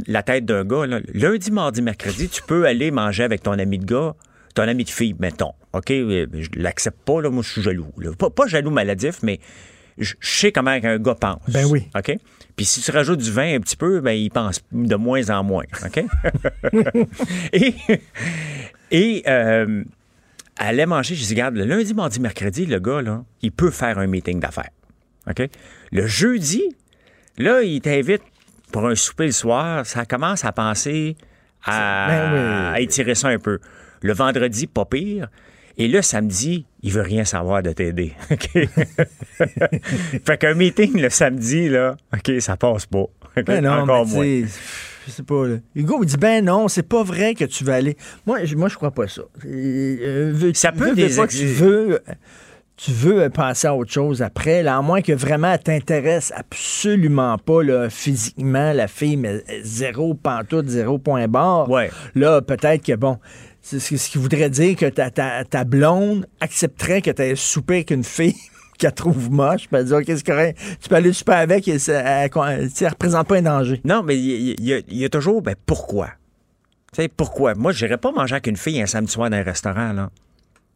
la 0.06 0.22
tête 0.22 0.44
d'un 0.44 0.64
gars? 0.64 0.86
là? 0.86 1.00
Lundi, 1.14 1.50
mardi, 1.50 1.82
mercredi, 1.82 2.28
tu 2.28 2.42
peux 2.42 2.66
aller 2.66 2.90
manger 2.90 3.24
avec 3.24 3.42
ton 3.42 3.52
ami 3.52 3.78
de 3.78 3.84
gars, 3.84 4.14
ton 4.54 4.62
ami 4.64 4.84
de 4.84 4.90
fille, 4.90 5.14
mettons. 5.18 5.54
OK? 5.72 5.88
Je 5.88 6.48
l'accepte 6.56 6.98
pas, 7.04 7.20
là. 7.22 7.30
Moi, 7.30 7.42
je 7.42 7.52
suis 7.52 7.62
jaloux. 7.62 7.92
là. 7.98 8.10
Pas, 8.18 8.30
pas 8.30 8.46
jaloux 8.46 8.70
maladif, 8.70 9.22
mais 9.22 9.40
je 9.98 10.14
sais 10.20 10.52
comment 10.52 10.70
un 10.70 10.98
gars 10.98 11.14
pense. 11.14 11.40
Ben 11.48 11.66
oui. 11.66 11.88
OK? 11.96 12.16
Puis 12.56 12.64
si 12.64 12.80
tu 12.82 12.90
rajoutes 12.90 13.20
du 13.20 13.30
vin 13.30 13.54
un 13.54 13.60
petit 13.60 13.76
peu, 13.76 14.00
ben 14.00 14.12
il 14.12 14.30
pense 14.30 14.60
de 14.72 14.94
moins 14.96 15.30
en 15.30 15.42
moins. 15.44 15.64
OK? 15.84 16.04
et 17.52 17.74
et 18.90 19.22
euh, 19.28 19.84
allait 20.56 20.86
manger. 20.86 21.14
Je 21.14 21.24
dis, 21.24 21.32
regarde, 21.32 21.54
le 21.56 21.64
lundi, 21.64 21.94
mardi, 21.94 22.20
mercredi, 22.20 22.66
le 22.66 22.80
gars, 22.80 23.02
là, 23.02 23.24
il 23.42 23.52
peut 23.52 23.70
faire 23.70 23.98
un 23.98 24.06
meeting 24.06 24.40
d'affaires. 24.40 24.70
OK? 25.28 25.48
Le 25.92 26.06
jeudi, 26.06 26.62
là, 27.38 27.62
il 27.62 27.80
t'invite 27.80 28.22
pour 28.72 28.86
un 28.86 28.94
souper 28.94 29.26
le 29.26 29.32
soir. 29.32 29.84
Ça 29.86 30.04
commence 30.04 30.44
à 30.44 30.52
penser 30.52 31.16
à, 31.64 32.06
Ben 32.08 32.32
oui. 32.32 32.74
à 32.76 32.80
étirer 32.80 33.14
ça 33.14 33.28
un 33.28 33.38
peu. 33.38 33.58
Le 34.02 34.12
vendredi, 34.12 34.66
pas 34.66 34.84
pire. 34.84 35.28
Et 35.76 35.88
le 35.88 36.02
samedi, 36.02 36.66
il 36.82 36.92
veut 36.92 37.00
rien 37.02 37.24
savoir 37.24 37.62
de 37.62 37.72
t'aider. 37.72 38.12
OK? 38.30 38.50
fait 40.24 40.38
qu'un 40.38 40.54
meeting 40.54 41.00
le 41.00 41.10
samedi, 41.10 41.68
là, 41.68 41.96
OK, 42.14 42.40
ça 42.40 42.56
passe 42.56 42.86
pas. 42.86 43.04
Ben 43.46 43.62
non, 43.62 43.82
Encore 43.82 44.06
mais 44.06 44.12
moins. 44.14 44.48
je 45.06 45.10
sais 45.12 45.22
pas. 45.22 45.46
Là. 45.46 45.56
Hugo 45.74 46.00
il 46.02 46.06
dit 46.06 46.16
ben 46.16 46.44
non, 46.44 46.68
c'est 46.68 46.82
pas 46.82 47.02
vrai 47.04 47.34
que 47.34 47.44
tu 47.44 47.62
vas 47.64 47.74
aller. 47.76 47.96
Moi, 48.26 48.44
je, 48.44 48.56
moi, 48.56 48.68
je 48.68 48.74
crois 48.76 48.90
pas 48.90 49.06
ça. 49.08 49.22
Euh, 49.46 50.32
veux- 50.34 50.52
Ça 50.54 50.72
peut 50.72 50.88
veux, 50.90 50.94
des 50.94 51.06
veux 51.08 51.16
pas, 51.16 51.24
ex- 51.24 51.36
tu 51.38 51.46
veux. 51.46 52.00
Tu 52.82 52.92
veux 52.92 53.28
passer 53.28 53.66
à 53.68 53.74
autre 53.74 53.92
chose 53.92 54.22
après, 54.22 54.62
là, 54.62 54.78
à 54.78 54.82
moins 54.82 55.02
que 55.02 55.12
vraiment 55.12 55.52
elle 55.52 55.62
t'intéresse 55.62 56.32
absolument 56.34 57.36
pas 57.36 57.62
là, 57.62 57.90
physiquement, 57.90 58.72
la 58.72 58.88
fille, 58.88 59.16
mais 59.16 59.42
zéro 59.62 60.14
pantoute, 60.14 60.68
zéro 60.68 60.98
point 60.98 61.28
barre. 61.28 61.68
Ouais. 61.68 61.90
Là, 62.14 62.40
peut-être 62.40 62.84
que 62.84 62.94
bon. 62.96 63.18
C'est 63.62 63.78
ce 63.78 64.08
qui 64.08 64.16
voudrait 64.16 64.48
dire 64.48 64.74
que 64.74 64.86
ta, 64.86 65.10
ta, 65.10 65.44
ta 65.44 65.64
blonde 65.64 66.26
accepterait 66.40 67.02
que 67.02 67.10
tu 67.10 67.20
aies 67.20 67.34
soupé 67.36 67.74
avec 67.74 67.90
une 67.90 68.04
fille 68.04 68.34
qu'elle 68.78 68.94
trouve 68.94 69.30
moche, 69.30 69.68
puis 69.68 69.76
elle 69.78 69.84
dit, 69.84 69.92
OK, 69.92 70.04
c'est 70.06 70.24
correct, 70.26 70.58
tu 70.80 70.88
peux 70.88 70.94
aller 70.94 71.12
souper 71.12 71.32
avec, 71.34 71.68
et 71.68 71.78
ça, 71.78 72.00
elle, 72.00 72.30
elle 72.34 72.88
représente 72.88 73.28
pas 73.28 73.36
un 73.36 73.42
danger. 73.42 73.78
Non, 73.84 74.02
mais 74.02 74.16
il 74.16 74.58
y, 74.64 74.72
a- 74.72 74.80
il 74.88 74.96
y 74.96 75.04
a 75.04 75.10
toujours, 75.10 75.42
ben 75.42 75.54
pourquoi? 75.66 76.06
Tu 76.94 77.02
sais, 77.02 77.08
pourquoi? 77.08 77.54
Moi, 77.54 77.72
je 77.72 77.84
n'irais 77.84 77.98
pas 77.98 78.12
manger 78.12 78.36
avec 78.36 78.46
une 78.46 78.56
fille 78.56 78.80
un 78.80 78.86
samedi 78.86 79.12
soir 79.12 79.28
dans 79.28 79.36
un 79.36 79.42
restaurant, 79.42 79.92
là. 79.92 80.10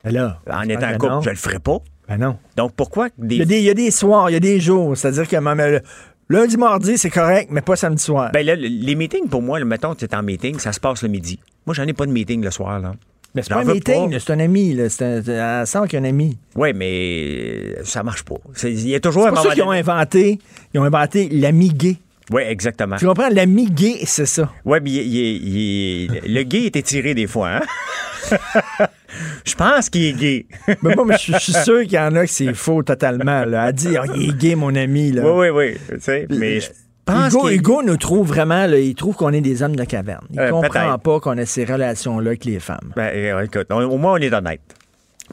Là, 0.05 0.39
En 0.53 0.69
étant 0.69 0.89
en 0.89 0.91
non. 0.93 0.99
couple, 0.99 1.25
je 1.25 1.31
le 1.31 1.37
ferais 1.37 1.59
pas. 1.61 1.79
Ben 2.09 2.19
non. 2.19 2.37
Donc, 2.57 2.73
pourquoi 2.77 3.09
des 3.19 3.37
Il 3.37 3.39
y, 3.39 3.43
a 3.43 3.45
des, 3.47 3.59
il 3.59 3.65
y 3.65 3.71
a 3.71 3.75
des 3.75 3.91
soirs, 3.91 4.29
il 4.31 4.35
y 4.35 4.37
a 4.37 4.41
des 4.41 4.61
jours. 4.61 4.97
C'est-à-dire 4.97 5.27
que 5.29 5.37
même, 5.37 5.81
lundi, 6.29 6.57
mardi, 6.57 6.99
c'est 6.99 7.11
correct, 7.11 7.49
mais 7.51 7.61
pas 7.63 7.77
samedi 7.77 8.03
soir. 8.03 8.31
Ben 8.33 8.45
là, 8.45 8.55
le- 8.57 8.67
les 8.69 8.95
meetings, 8.95 9.29
pour 9.29 9.41
moi, 9.43 9.59
le 9.59 9.65
mettons, 9.65 9.95
tu 9.95 10.05
es 10.05 10.15
en 10.15 10.23
meeting, 10.23 10.59
ça 10.59 10.73
se 10.73 10.81
passe 10.81 11.03
le 11.03 11.09
midi. 11.09 11.39
Moi, 11.67 11.75
j'en 11.75 11.85
ai 11.87 11.93
pas 11.95 12.05
de 12.07 12.13
meeting 12.13 12.43
le 12.45 12.51
soir, 12.51 12.79
là. 12.79 12.93
mais 13.35 13.43
c'est 13.43 13.55
pas 13.55 13.61
un 13.61 13.65
meeting, 13.65 14.11
pas. 14.11 14.19
c'est 14.21 14.33
un 14.33 14.41
ami. 14.41 14.75
Là. 14.75 14.89
C'est 14.91 15.03
un, 15.05 15.61
elle 15.61 15.67
sent 15.67 15.79
qu'il 15.89 15.95
y 15.95 16.03
a 16.03 16.07
un 16.07 16.09
ami. 16.09 16.37
Oui, 16.57 16.73
mais 16.75 17.75
ça 17.85 18.03
marche 18.03 18.23
pas. 18.23 18.37
Il 18.65 18.89
y 18.89 18.95
a 18.95 19.01
toujours 19.01 19.23
C'est 19.23 19.29
un 19.29 19.33
pour 19.33 19.43
moment 19.45 19.55
qu'ils 19.55 19.63
ont 19.63 19.71
inventé, 19.71 20.39
ils 20.75 20.81
ont 20.81 20.85
inventé 20.85 21.29
l'ami 21.31 21.71
gay. 21.71 21.97
Oui, 22.31 22.43
exactement. 22.43 22.97
Tu 22.97 23.07
comprends? 23.07 23.29
L'ami 23.29 23.67
gay, 23.71 23.99
c'est 24.05 24.27
ça. 24.27 24.51
Oui, 24.65 24.79
mais 24.83 24.91
il- 24.91 25.15
il- 25.15 26.07
il- 26.25 26.35
le 26.35 26.43
gay 26.43 26.65
était 26.65 26.83
tiré 26.83 27.15
des 27.15 27.27
fois, 27.27 27.57
hein? 27.57 27.61
Je 29.45 29.55
pense 29.55 29.91
qu'il 29.91 30.05
est 30.05 30.13
gay. 30.15 30.47
Mais 30.83 30.95
moi, 30.97 31.07
je 31.13 31.19
suis- 31.19 31.33
je 31.35 31.39
suis 31.39 31.53
sûr 31.53 31.83
qu'il 31.83 31.93
y 31.93 31.99
en 31.99 32.17
a 32.17 32.25
que 32.25 32.31
c'est 32.33 32.55
faux 32.55 32.83
totalement. 32.83 33.45
Là. 33.45 33.71
Dit, 33.73 33.97
Ah, 33.97 34.05
il 34.17 34.31
est 34.31 34.37
gay, 34.37 34.55
mon 34.55 34.75
ami. 34.75 35.13
Là. 35.13 35.23
Oui, 35.31 35.49
oui, 35.51 35.75
oui. 35.89 35.97
Tu 35.97 36.01
sais, 36.01 36.27
mais 36.31 36.61
je 36.61 36.71
pense 37.05 37.33
Hugo, 37.33 37.49
Hugo 37.51 37.83
nous 37.83 37.97
trouve 37.97 38.27
vraiment, 38.27 38.67
là, 38.67 38.79
il 38.79 38.95
trouve 38.95 39.15
qu'on 39.15 39.33
est 39.33 39.41
des 39.43 39.63
hommes 39.63 39.77
de 39.77 39.85
caverne. 39.85 40.27
Il 40.33 40.41
Euh, 40.41 40.51
comprend 40.51 40.99
pas 40.99 41.21
qu'on 41.21 41.37
a 41.39 41.47
ces 41.47 41.65
relations-là 41.65 42.31
avec 42.31 42.45
les 42.45 42.59
femmes. 42.59 42.93
Ben, 42.97 43.11
euh, 43.15 43.43
écoute, 43.45 43.67
on- 43.71 43.83
au 43.85 43.99
moins, 43.99 44.15
on 44.15 44.17
est 44.17 44.33
honnête. 44.33 44.63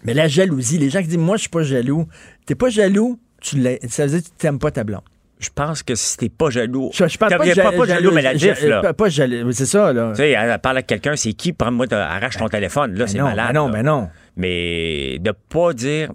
Mais 0.04 0.14
la 0.14 0.28
jalousie, 0.28 0.78
les 0.78 0.90
gens 0.90 1.02
qui 1.02 1.08
disent, 1.08 1.18
moi, 1.18 1.38
je 1.38 1.42
suis 1.42 1.50
pas 1.50 1.64
jaloux. 1.64 2.08
T'es 2.46 2.56
pas 2.56 2.70
jaloux, 2.70 3.20
tu 3.42 3.62
ça 3.90 4.04
veut 4.06 4.10
dire 4.12 4.20
que 4.20 4.26
tu 4.26 4.32
t'aimes 4.38 4.60
pas 4.60 4.72
ta 4.72 4.84
blonde. 4.84 5.02
Je 5.42 5.50
pense 5.54 5.82
que 5.84 5.96
si 5.96 6.18
t'es 6.18 6.30
pas 6.30 6.50
jaloux. 6.52 6.92
Je, 6.94 7.08
je 7.08 7.18
parle 7.18 7.36
pas 7.38 7.46
ja- 7.46 7.64
pas, 7.64 7.72
pas 7.72 7.86
jaloux, 7.86 8.12
mais 8.14 8.22
la 8.22 8.34
diff, 8.36 8.62
là. 8.64 8.82
Pas, 8.82 8.94
pas 8.94 9.10
jaloux, 9.10 9.52
c'est 9.52 9.66
ça, 9.66 9.92
là. 9.92 10.12
Tu 10.12 10.18
sais, 10.18 10.30
elle 10.32 10.60
parle 10.60 10.78
avec 10.78 10.88
quelqu'un, 10.88 11.16
c'est 11.16 11.34
qui? 11.34 11.52
Prends-moi, 11.52 11.88
arrache 11.92 12.38
ton 12.38 12.48
téléphone. 12.48 12.94
Là, 12.94 13.00
Ben 13.06 13.08
c'est 13.08 13.18
malade. 13.22 13.48
ben 13.48 13.54
non, 13.54 13.68
là. 13.68 13.74
ben 13.74 13.84
non. 13.86 14.10
Mais 14.38 15.18
de 15.20 15.34
pas 15.50 15.74
dire, 15.74 16.12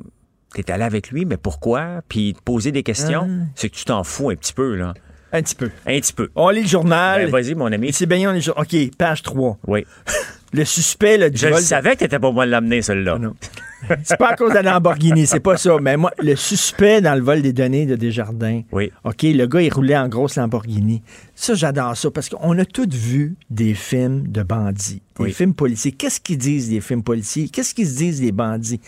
t'es 0.55 0.71
allé 0.71 0.85
avec 0.85 1.11
lui, 1.11 1.25
mais 1.25 1.37
pourquoi? 1.37 2.03
Puis 2.09 2.33
de 2.35 2.39
poser 2.39 2.71
des 2.73 2.83
questions, 2.85 3.27
Ah. 3.29 3.45
c'est 3.57 3.69
que 3.69 3.75
tu 3.75 3.85
t'en 3.85 4.05
fous 4.05 4.31
un 4.31 4.37
petit 4.37 4.53
peu, 4.53 4.77
là. 4.77 4.95
Un 5.33 5.43
petit 5.43 5.57
peu. 5.57 5.71
Un 5.87 5.99
petit 5.99 6.13
peu. 6.13 6.31
On 6.37 6.49
lit 6.51 6.63
le 6.63 6.69
journal. 6.69 7.25
Ben, 7.25 7.31
vas-y, 7.33 7.55
mon 7.57 7.67
ami. 7.73 7.93
C'est 7.93 8.07
bien, 8.07 8.31
on 8.31 8.33
lit 8.33 8.39
le 8.39 8.45
journal. 8.45 8.65
OK, 8.65 8.97
page 8.97 9.23
3. 9.23 9.59
Oui. 9.67 9.85
Le 10.53 10.65
suspect, 10.65 11.19
Je 11.35 11.47
le 11.49 11.53
vol- 11.55 11.61
savais 11.61 11.95
que 11.95 11.99
t'étais 11.99 12.21
pas 12.21 12.31
moi 12.31 12.47
de 12.47 12.53
l'amener, 12.53 12.81
celui-là. 12.81 13.19
C'est 14.05 14.17
pas 14.17 14.31
à 14.31 14.37
cause 14.37 14.51
de 14.51 14.55
la 14.57 14.63
Lamborghini, 14.63 15.27
c'est 15.27 15.41
pas 15.41 15.57
ça. 15.57 15.77
Mais 15.81 15.97
moi, 15.97 16.11
le 16.19 16.35
suspect 16.35 17.01
dans 17.01 17.15
le 17.15 17.21
vol 17.21 17.43
des 17.43 17.53
données 17.53 17.87
de 17.87 17.95
Desjardins. 17.97 18.63
Oui. 18.73 18.91
OK, 19.05 19.23
le 19.23 19.47
gars, 19.47 19.61
il 19.61 19.73
roulait 19.73 19.97
en 19.97 20.09
grosse 20.09 20.37
Lamborghini. 20.37 21.03
Ça, 21.35 21.55
j'adore 21.55 21.97
ça 21.97 22.11
parce 22.11 22.29
qu'on 22.29 22.59
a 22.59 22.65
tous 22.65 22.89
vu 22.89 23.37
des 23.51 23.75
films 23.75 24.27
de 24.29 24.43
bandits, 24.43 25.03
des 25.19 25.25
Oui. 25.25 25.33
films 25.33 25.55
policiers. 25.55 25.93
Qu'est-ce 25.93 26.21
qu'ils 26.21 26.39
disent, 26.39 26.71
les 26.71 26.81
films 26.81 27.03
policiers? 27.03 27.49
Qu'est-ce 27.49 27.75
qu'ils 27.75 27.89
se 27.89 27.97
disent, 27.97 28.23
les 28.23 28.33
bandits? 28.33 28.81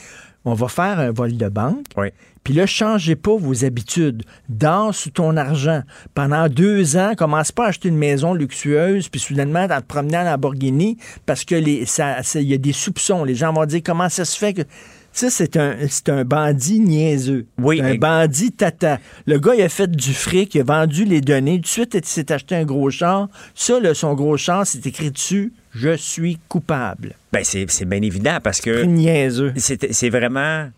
On 0.44 0.54
va 0.54 0.68
faire 0.68 0.98
un 0.98 1.10
vol 1.10 1.36
de 1.36 1.48
banque. 1.48 1.84
Oui. 1.96 2.08
Puis 2.44 2.54
là, 2.54 2.66
changez 2.66 3.16
pas 3.16 3.36
vos 3.36 3.64
habitudes. 3.64 4.22
Danse 4.48 4.98
sous 4.98 5.10
ton 5.10 5.36
argent. 5.36 5.82
Pendant 6.14 6.48
deux 6.48 6.96
ans, 6.96 7.14
commence 7.16 7.52
pas 7.52 7.66
à 7.66 7.68
acheter 7.68 7.88
une 7.88 7.98
maison 7.98 8.34
luxueuse, 8.34 9.08
puis 9.08 9.20
soudainement, 9.20 9.66
à 9.68 9.80
te 9.80 9.86
promener 9.86 10.18
en 10.18 10.24
Lamborghini, 10.24 10.96
parce 11.26 11.44
que 11.44 11.54
les, 11.54 11.86
ça, 11.86 12.20
il 12.34 12.42
y 12.42 12.54
a 12.54 12.58
des 12.58 12.72
soupçons. 12.72 13.24
Les 13.24 13.34
gens 13.34 13.52
vont 13.52 13.66
dire 13.66 13.80
comment 13.84 14.08
ça 14.08 14.24
se 14.24 14.38
fait 14.38 14.54
que. 14.54 14.62
Ça, 15.10 15.30
c'est 15.30 15.56
un, 15.56 15.74
c'est 15.88 16.10
un 16.10 16.24
bandit 16.24 16.80
niaiseux. 16.80 17.46
Oui, 17.58 17.80
un 17.80 17.96
bandit 17.96 18.52
tata. 18.52 18.98
Le 19.26 19.38
gars, 19.38 19.54
il 19.56 19.62
a 19.62 19.68
fait 19.68 19.90
du 19.90 20.12
fric, 20.12 20.54
il 20.54 20.60
a 20.60 20.64
vendu 20.64 21.04
les 21.04 21.20
données. 21.20 21.56
Tout 21.56 21.62
de 21.62 21.66
suite, 21.66 21.94
il 21.94 22.04
s'est 22.04 22.30
acheté 22.30 22.54
un 22.54 22.64
gros 22.64 22.90
char. 22.90 23.28
Ça, 23.54 23.80
là, 23.80 23.94
son 23.94 24.14
gros 24.14 24.36
char, 24.36 24.66
c'est 24.66 24.86
écrit 24.86 25.10
dessus 25.10 25.52
Je 25.74 25.96
suis 25.96 26.38
coupable. 26.48 27.14
Ben, 27.32 27.42
c'est 27.42 27.84
bien 27.84 28.02
évident 28.02 28.38
parce 28.42 28.60
que. 28.60 28.82
C'est 28.82 28.86
niaiseux. 28.86 29.52
C'est 29.56 29.92
c'est 29.92 30.10
vraiment. 30.10 30.68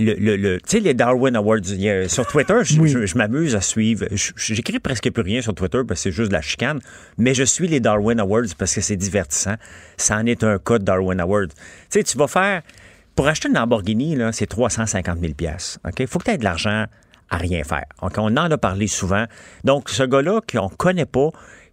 Le, 0.00 0.14
le, 0.14 0.36
le- 0.36 0.56
tu 0.60 0.70
sais, 0.70 0.80
les 0.80 0.92
Darwin 0.94 1.36
Awards, 1.36 1.60
a- 1.60 2.08
sur 2.08 2.26
Twitter, 2.26 2.54
je, 2.64 2.80
Oui. 2.80 2.88
je- 2.88 3.06
je 3.06 3.16
m'amuse 3.16 3.54
à 3.54 3.60
suivre. 3.60 4.06
J'écris 4.36 4.80
presque 4.80 5.08
plus 5.10 5.22
rien 5.22 5.40
sur 5.40 5.54
Twitter 5.54 5.82
parce 5.86 6.00
que 6.00 6.10
c'est 6.10 6.12
juste 6.12 6.30
de 6.30 6.32
la 6.34 6.42
chicane, 6.42 6.80
mais 7.16 7.32
je 7.32 7.44
suis 7.44 7.68
les 7.68 7.78
Darwin 7.78 8.18
Awards 8.18 8.42
parce 8.58 8.74
que 8.74 8.80
c'est 8.80 8.96
divertissant. 8.96 9.54
Ça 9.96 10.16
en 10.16 10.26
est 10.26 10.42
un 10.42 10.58
cas 10.58 10.78
de 10.78 10.84
Darwin 10.84 11.20
Awards. 11.20 11.46
Tu 11.46 11.54
sais, 11.90 12.02
tu 12.02 12.18
vas 12.18 12.26
faire. 12.26 12.62
Pour 13.14 13.28
acheter 13.28 13.46
une 13.48 13.54
Lamborghini, 13.54 14.18
c'est 14.32 14.46
350 14.48 15.20
000 15.20 15.32
Il 16.00 16.06
faut 16.08 16.18
que 16.18 16.24
tu 16.24 16.30
aies 16.32 16.38
de 16.38 16.42
l'argent 16.44 16.86
à 17.30 17.36
rien 17.36 17.62
faire. 17.62 17.84
OK? 18.02 18.14
On 18.18 18.36
en 18.36 18.50
a 18.50 18.58
parlé 18.58 18.88
souvent. 18.88 19.26
Donc, 19.62 19.88
ce 19.90 20.02
gars-là 20.02 20.40
qu'on 20.52 20.68
connaît 20.68 21.06
pas, 21.06 21.28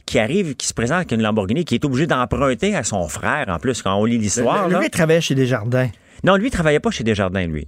qui 0.06 0.20
arrive, 0.20 0.56
qui 0.56 0.68
se 0.68 0.74
présente 0.76 0.98
avec 0.98 1.12
une 1.12 1.24
Lamborghini, 1.24 1.66
qui 1.66 1.74
est 1.76 1.86
obligé 1.86 2.06
d'emprunter 2.06 2.76
à 2.76 2.84
son 2.84 3.08
frère, 3.08 3.46
en 3.50 3.58
plus, 3.58 3.82
quand 3.82 3.96
on 3.96 4.06
lit 4.06 4.20
l'histoire. 4.20 4.70
Gars, 4.70 4.82
il 4.84 4.90
travaillait 4.92 5.22
chez 5.22 5.34
Desjardins. 5.34 5.90
Non, 6.24 6.36
lui, 6.36 6.48
il 6.50 6.52
travaillait 6.52 6.80
pas 6.80 6.92
chez 6.92 7.04
Desjardins, 7.04 7.48
lui. 7.48 7.68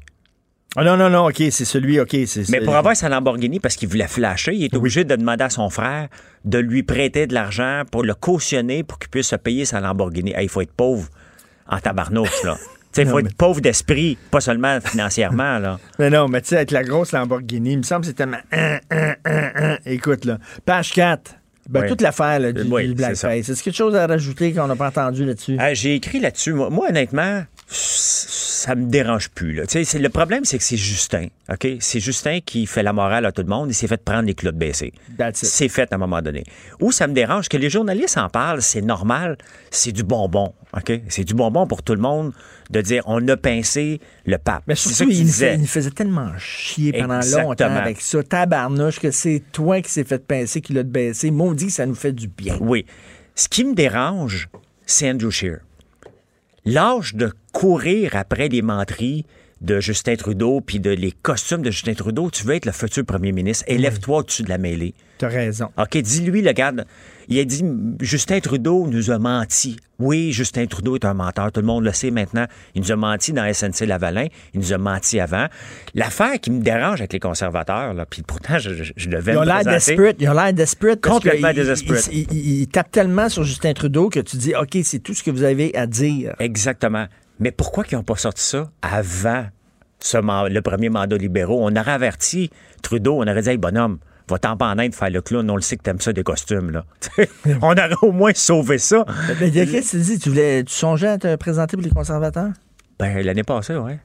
Ah 0.75 0.83
non, 0.83 0.97
non, 0.97 1.09
non, 1.09 1.27
OK, 1.27 1.35
c'est 1.51 1.65
celui, 1.65 1.99
OK. 1.99 2.15
c'est 2.25 2.49
Mais 2.49 2.59
pour 2.61 2.75
avoir 2.75 2.95
sa 2.95 3.07
Lamborghini, 3.07 3.59
parce 3.59 3.75
qu'il 3.75 3.87
voulait 3.89 4.07
flasher, 4.07 4.55
il 4.55 4.63
est 4.63 4.75
obligé 4.75 5.03
de 5.03 5.15
demander 5.15 5.43
à 5.43 5.49
son 5.51 5.69
frère 5.69 6.07
de 6.45 6.57
lui 6.57 6.81
prêter 6.81 7.27
de 7.27 7.33
l'argent 7.35 7.83
pour 7.91 8.03
le 8.03 8.15
cautionner 8.15 8.83
pour 8.83 8.97
qu'il 8.97 9.09
puisse 9.09 9.27
se 9.27 9.35
payer 9.35 9.65
sa 9.65 9.79
Lamborghini. 9.81 10.31
Hey, 10.35 10.45
il 10.45 10.49
faut 10.49 10.61
être 10.61 10.73
pauvre 10.73 11.07
en 11.67 11.79
tabarnouche, 11.79 12.43
là. 12.43 12.57
Tu 12.93 13.01
sais, 13.01 13.07
il 13.07 13.09
faut 13.09 13.17
mais- 13.17 13.23
être 13.29 13.35
pauvre 13.35 13.59
d'esprit, 13.59 14.19
pas 14.29 14.39
seulement 14.39 14.79
financièrement, 14.79 15.57
là. 15.57 15.79
Mais 15.99 16.11
non, 16.11 16.27
mais 16.27 16.41
tu 16.41 16.49
sais, 16.49 16.57
avec 16.57 16.69
la 16.69 16.83
grosse 16.83 17.11
Lamborghini, 17.11 17.71
il 17.71 17.77
me 17.79 17.83
semble 17.83 18.01
que 18.01 18.07
c'est 18.07 18.13
tellement. 18.13 18.37
Hein, 18.51 18.77
hein, 18.91 19.15
hein. 19.25 19.77
Écoute, 19.87 20.25
là. 20.25 20.37
Page 20.63 20.91
4. 20.93 21.35
Ben, 21.69 21.81
Oui. 21.81 21.87
toute 21.87 22.01
l'affaire 22.01 22.39
du, 22.53 22.61
Oui, 22.69 22.87
du 22.89 22.93
blackface. 22.93 23.49
Est-ce 23.49 23.63
quelque 23.63 23.73
chose 23.75 23.95
à 23.95 24.05
rajouter 24.05 24.53
qu'on 24.53 24.67
n'a 24.67 24.75
pas 24.75 24.89
entendu 24.89 25.25
là-dessus? 25.25 25.55
Ah, 25.57 25.73
J'ai 25.73 25.95
écrit 25.95 26.19
là-dessus. 26.19 26.53
Moi, 26.53 26.69
moi, 26.69 26.89
honnêtement, 26.89 27.43
ça 27.75 28.75
me 28.75 28.85
dérange 28.85 29.29
plus. 29.29 29.53
Là. 29.53 29.63
Le 29.65 30.07
problème, 30.09 30.45
c'est 30.45 30.57
que 30.57 30.63
c'est 30.63 30.77
Justin. 30.77 31.27
OK? 31.51 31.67
C'est 31.79 31.99
Justin 31.99 32.39
qui 32.39 32.65
fait 32.65 32.83
la 32.83 32.93
morale 32.93 33.25
à 33.25 33.31
tout 33.31 33.41
le 33.41 33.47
monde. 33.47 33.69
Il 33.69 33.73
s'est 33.73 33.87
fait 33.87 34.01
prendre 34.01 34.27
les 34.27 34.35
clous 34.35 34.51
de 34.51 34.57
baissés. 34.57 34.93
C'est 35.33 35.67
fait 35.69 35.91
à 35.91 35.95
un 35.95 35.99
moment 35.99 36.21
donné. 36.21 36.43
Ou 36.79 36.91
ça 36.91 37.07
me 37.07 37.13
dérange 37.13 37.49
que 37.49 37.57
les 37.57 37.69
journalistes 37.69 38.17
en 38.17 38.29
parlent, 38.29 38.61
c'est 38.61 38.81
normal, 38.81 39.37
c'est 39.71 39.91
du 39.91 40.03
bonbon. 40.03 40.53
OK? 40.75 41.01
C'est 41.09 41.23
du 41.23 41.33
bonbon 41.33 41.67
pour 41.67 41.83
tout 41.83 41.93
le 41.93 42.01
monde 42.01 42.33
de 42.69 42.81
dire 42.81 43.03
on 43.05 43.27
a 43.27 43.37
pincé 43.37 43.99
le 44.25 44.37
pape. 44.37 44.63
Mais 44.67 44.75
surtout, 44.75 45.09
il, 45.09 45.23
disait. 45.23 45.57
il 45.59 45.67
faisait 45.67 45.91
tellement 45.91 46.31
chier 46.37 46.93
pendant 46.93 47.17
Exactement. 47.17 47.49
longtemps 47.49 47.75
avec 47.75 48.01
ça. 48.01 48.23
Tabarnouche, 48.23 48.99
que 48.99 49.11
c'est 49.11 49.41
toi 49.51 49.81
qui 49.81 49.91
s'est 49.91 50.03
fait 50.03 50.25
pincer, 50.25 50.61
qui 50.61 50.73
l'a 50.73 50.83
baissé. 50.83 51.31
Maudit, 51.31 51.69
ça 51.69 51.85
nous 51.85 51.95
fait 51.95 52.13
du 52.13 52.27
bien. 52.27 52.57
Oui. 52.59 52.85
Ce 53.35 53.47
qui 53.47 53.65
me 53.65 53.73
dérange, 53.73 54.47
c'est 54.85 55.09
Andrew 55.09 55.31
Scheer. 55.31 55.59
L'âge 56.65 57.15
de 57.15 57.33
courir 57.51 58.15
après 58.15 58.47
les 58.47 58.61
menteries 58.61 59.25
de 59.63 59.79
Justin 59.79 60.15
Trudeau 60.15 60.61
puis 60.61 60.79
de 60.79 60.89
les 60.91 61.11
costumes 61.11 61.61
de 61.61 61.71
Justin 61.71 61.93
Trudeau, 61.93 62.29
tu 62.29 62.43
veux 62.43 62.53
être 62.55 62.65
le 62.65 62.71
futur 62.71 63.05
premier 63.05 63.31
ministre, 63.31 63.63
élève-toi 63.67 64.19
au-dessus 64.19 64.43
de 64.43 64.49
la 64.49 64.57
mêlée. 64.57 64.93
T'as 65.17 65.29
raison. 65.29 65.69
OK, 65.77 65.97
dis-lui, 65.97 66.41
le 66.41 66.51
gars, 66.51 66.73
il 67.29 67.39
a 67.39 67.45
dit 67.45 67.63
Justin 68.01 68.39
Trudeau 68.41 68.87
nous 68.87 69.09
a 69.11 69.19
menti. 69.19 69.77
Oui, 69.99 70.33
Justin 70.33 70.65
Trudeau 70.65 70.95
est 70.95 71.05
un 71.05 71.13
menteur, 71.13 71.51
tout 71.51 71.61
le 71.61 71.67
monde 71.67 71.85
le 71.85 71.93
sait 71.93 72.11
maintenant. 72.11 72.45
Il 72.75 72.81
nous 72.81 72.91
a 72.91 72.95
menti 72.97 73.31
dans 73.31 73.51
SNC 73.53 73.85
Lavalin, 73.85 74.25
il 74.53 74.59
nous 74.59 74.73
a 74.73 74.77
menti 74.77 75.19
avant. 75.21 75.45
L'affaire 75.93 76.39
qui 76.41 76.51
me 76.51 76.61
dérange 76.61 76.99
avec 76.99 77.13
les 77.13 77.19
conservateurs, 77.19 77.93
là, 77.93 78.05
puis 78.05 78.21
pourtant, 78.23 78.57
je, 78.59 78.73
je, 78.73 78.91
je 78.97 79.09
devais 79.09 79.33
Ils 79.33 79.37
ont 79.37 79.43
l'air 79.43 79.63
desperate. 79.63 80.17
Ils 80.19 80.27
ont 80.27 80.33
l'air 80.33 80.51
desperate. 80.51 80.99
Complètement 80.99 81.53
desperate. 81.53 82.09
Ils, 82.11 82.27
ils- 82.31 82.61
ils 82.63 82.67
tapent 82.67 82.91
tellement 82.91 83.29
sur 83.29 83.43
Justin 83.43 83.73
Trudeau 83.73 84.09
que 84.09 84.19
tu 84.19 84.35
dis, 84.35 84.53
OK, 84.55 84.77
c'est 84.83 84.99
tout 84.99 85.13
ce 85.13 85.23
que 85.23 85.31
vous 85.31 85.43
avez 85.43 85.73
à 85.77 85.87
dire. 85.87 86.35
Exactement. 86.39 87.05
Mais 87.39 87.51
pourquoi 87.51 87.83
ils 87.91 87.95
n'ont 87.95 88.03
pas 88.03 88.15
sorti 88.15 88.43
ça 88.43 88.69
avant 88.81 89.45
ce 89.99 90.17
le 90.49 90.61
premier 90.61 90.89
mandat 90.89 91.17
libéraux? 91.17 91.59
On 91.61 91.75
aurait 91.75 91.91
averti 91.91 92.49
Trudeau, 92.81 93.15
on 93.21 93.27
aurait 93.27 93.41
dit, 93.41 93.49
hey, 93.49 93.57
bonhomme, 93.57 93.97
va-t'en 94.29 94.55
pas 94.57 94.67
en 94.67 94.77
Inde 94.79 94.93
faire 94.95 95.09
le 95.09 95.21
clown, 95.21 95.49
on 95.49 95.55
le 95.55 95.61
sait 95.61 95.77
que 95.77 95.83
t'aimes 95.83 95.99
ça 96.01 96.13
des 96.13 96.23
costumes, 96.23 96.71
là. 96.71 96.85
on 97.61 97.71
aurait 97.71 97.89
au 98.01 98.11
moins 98.11 98.31
sauvé 98.33 98.77
ça. 98.77 99.05
Mais 99.39 99.49
de- 99.51 99.63
qu'est-ce 99.65 99.91
que 99.93 99.97
tu 99.97 100.03
dis? 100.03 100.19
Tu, 100.19 100.29
voulais, 100.29 100.63
tu 100.63 100.73
songeais 100.73 101.07
à 101.07 101.17
te 101.17 101.35
présenter 101.35 101.75
pour 101.77 101.83
les 101.85 101.91
conservateurs? 101.91 102.51
Ben, 102.99 103.21
l'année 103.25 103.43
passée, 103.43 103.75
ouais. 103.75 103.99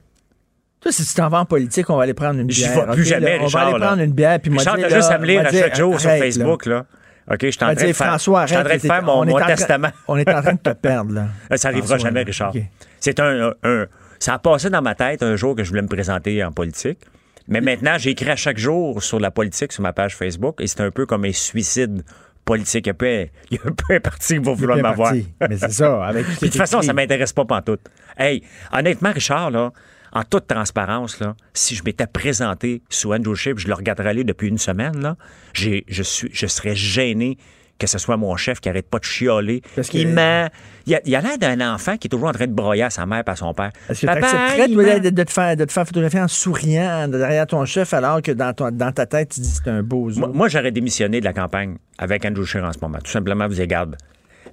Toi, 0.81 0.91
si 0.93 1.05
tu 1.05 1.13
t'en 1.13 1.27
vas 1.27 1.39
en 1.41 1.45
politique, 1.45 1.89
on 1.89 1.97
va 1.97 2.03
aller 2.03 2.13
prendre 2.13 2.39
une 2.39 2.49
J'y 2.49 2.63
bière. 2.63 2.85
vais 2.87 2.93
plus 2.93 3.01
OK, 3.03 3.07
jamais, 3.07 3.31
là, 3.31 3.35
On 3.35 3.39
va 3.39 3.45
Richard, 3.45 3.61
aller 3.67 3.79
là. 3.79 3.85
prendre 3.87 4.01
une 4.01 4.13
bière. 4.13 4.39
Puis 4.39 4.49
moi 4.49 4.59
Richard, 4.59 4.77
t'as 4.77 4.95
juste 4.95 5.09
là, 5.09 5.15
à 5.15 5.17
me 5.19 5.25
lire 5.25 5.39
on 5.41 5.43
va 5.43 5.49
à 5.49 5.51
chaque 5.51 5.75
jour 5.75 5.99
sur 5.99 6.09
Facebook, 6.11 6.65
là. 6.65 6.85
OK, 7.31 7.37
je 7.41 7.49
suis 7.51 7.63
en 7.63 7.67
va 7.67 7.75
train 7.75 7.87
de 7.87 7.93
faire, 7.93 8.07
François, 8.07 8.45
je 8.45 8.47
suis 8.47 8.57
en 8.57 8.59
arrête, 8.61 8.79
train 8.79 8.87
de 8.87 8.93
faire 8.93 8.99
t'es- 9.25 9.31
mon, 9.31 9.45
testament. 9.45 9.89
On 10.07 10.17
est 10.17 10.29
en 10.33 10.41
train 10.41 10.53
de 10.53 10.57
te 10.59 10.69
perdre, 10.71 11.13
là. 11.13 11.27
Ça 11.57 11.67
arrivera 11.69 11.87
François, 11.89 12.09
jamais. 12.09 12.23
Richard. 12.23 12.53
C'est 12.99 13.19
un, 13.19 13.53
un- 13.63 13.85
Ça 14.19 14.33
a 14.33 14.39
passé 14.39 14.69
dans 14.69 14.81
ma 14.81 14.95
tête 14.95 15.23
un 15.23 15.35
jour 15.35 15.55
que 15.55 15.63
je 15.63 15.69
voulais 15.69 15.81
me 15.81 15.87
présenter 15.87 16.43
en 16.43 16.51
politique. 16.51 16.99
Mais 17.47 17.61
maintenant, 17.61 17.97
j'écris 17.97 18.29
à 18.29 18.35
chaque 18.35 18.57
jour 18.59 19.01
sur 19.01 19.19
la 19.19 19.31
politique 19.31 19.71
sur 19.71 19.81
ma 19.81 19.91
page 19.93 20.15
Facebook 20.15 20.61
et 20.61 20.67
c'est 20.67 20.81
un 20.81 20.91
peu 20.91 21.05
comme 21.07 21.25
un 21.25 21.31
suicide 21.31 22.03
politique. 22.45 22.85
Il 22.85 22.89
y 22.89 22.91
a, 22.91 22.93
peu, 22.93 23.07
il 23.51 23.57
y 23.57 23.57
a 23.57 23.61
un 23.67 23.71
peu 23.71 23.95
un 23.95 23.99
parti 23.99 24.33
qui 24.37 24.43
va 24.43 24.53
vouloir 24.53 24.77
m'avoir. 24.77 25.13
Mais 25.13 25.57
c'est 25.57 25.71
ça, 25.71 26.05
avec 26.05 26.27
de 26.41 26.47
toute 26.47 26.55
façon, 26.55 26.81
ça 26.81 26.93
m'intéresse 26.93 27.33
pas 27.33 27.45
pantoute. 27.45 27.81
Hey, 28.17 28.43
honnêtement, 28.71 29.11
Richard, 29.11 29.49
là, 29.51 29.71
en 30.13 30.23
toute 30.23 30.47
transparence, 30.47 31.19
là, 31.19 31.35
si 31.53 31.75
je 31.75 31.83
m'étais 31.83 32.07
présenté 32.07 32.81
sous 32.89 33.13
Andrew 33.13 33.35
puis 33.55 33.63
je 33.63 33.67
le 33.67 33.73
regarderais 33.75 34.09
aller 34.09 34.23
depuis 34.23 34.47
une 34.47 34.57
semaine, 34.57 34.99
là, 35.01 35.15
j'ai- 35.53 35.85
je, 35.87 36.03
suis, 36.03 36.29
je 36.33 36.47
serais 36.47 36.75
gêné 36.75 37.37
que 37.77 37.87
ce 37.87 37.97
soit 37.97 38.17
mon 38.17 38.35
chef 38.35 38.59
qui 38.59 38.67
arrête 38.67 38.89
pas 38.89 38.99
de. 38.99 39.61
Parce 39.73 39.89
que- 39.89 39.97
Il 39.97 40.09
ment. 40.09 40.49
Il 40.85 40.95
a 40.95 40.99
il 41.05 41.15
a 41.15 41.21
l'air 41.21 41.37
d'un 41.37 41.73
enfant 41.73 41.95
qui 41.95 42.07
est 42.07 42.09
toujours 42.09 42.27
en 42.27 42.33
train 42.33 42.47
de 42.47 42.51
broyer 42.51 42.83
à 42.83 42.89
sa 42.89 43.05
mère 43.05 43.23
et 43.25 43.29
à 43.29 43.35
son 43.37 43.53
père. 43.53 43.71
Est-ce 43.89 44.01
que 44.01 44.05
tu 44.05 44.05
Papa, 44.07 44.27
accepterais 44.27 44.99
de, 44.99 45.09
de 45.11 45.23
te 45.23 45.31
faire, 45.31 45.55
de 45.55 45.63
te 45.63 45.71
faire 45.71 45.85
photographier 45.85 46.19
en 46.19 46.27
souriant 46.27 47.07
derrière 47.07 47.47
ton 47.47 47.63
chef 47.63 47.93
alors 47.93 48.21
que 48.21 48.31
dans, 48.33 48.51
ton- 48.53 48.71
dans 48.71 48.91
ta 48.91 49.05
tête, 49.05 49.29
tu 49.35 49.39
dis 49.39 49.47
c'est 49.63 49.69
un 49.69 49.81
beau 49.81 50.09
zoo? 50.11 50.19
Moi, 50.19 50.29
moi, 50.33 50.47
j'aurais 50.49 50.71
démissionné 50.71 51.21
de 51.21 51.25
la 51.25 51.31
campagne 51.31 51.77
avec 51.97 52.25
Andrew 52.25 52.43
Scheer 52.43 52.65
en 52.65 52.73
ce 52.73 52.79
moment. 52.81 52.97
Tout 53.01 53.11
simplement, 53.11 53.47
vous 53.47 53.61
garde. 53.67 53.95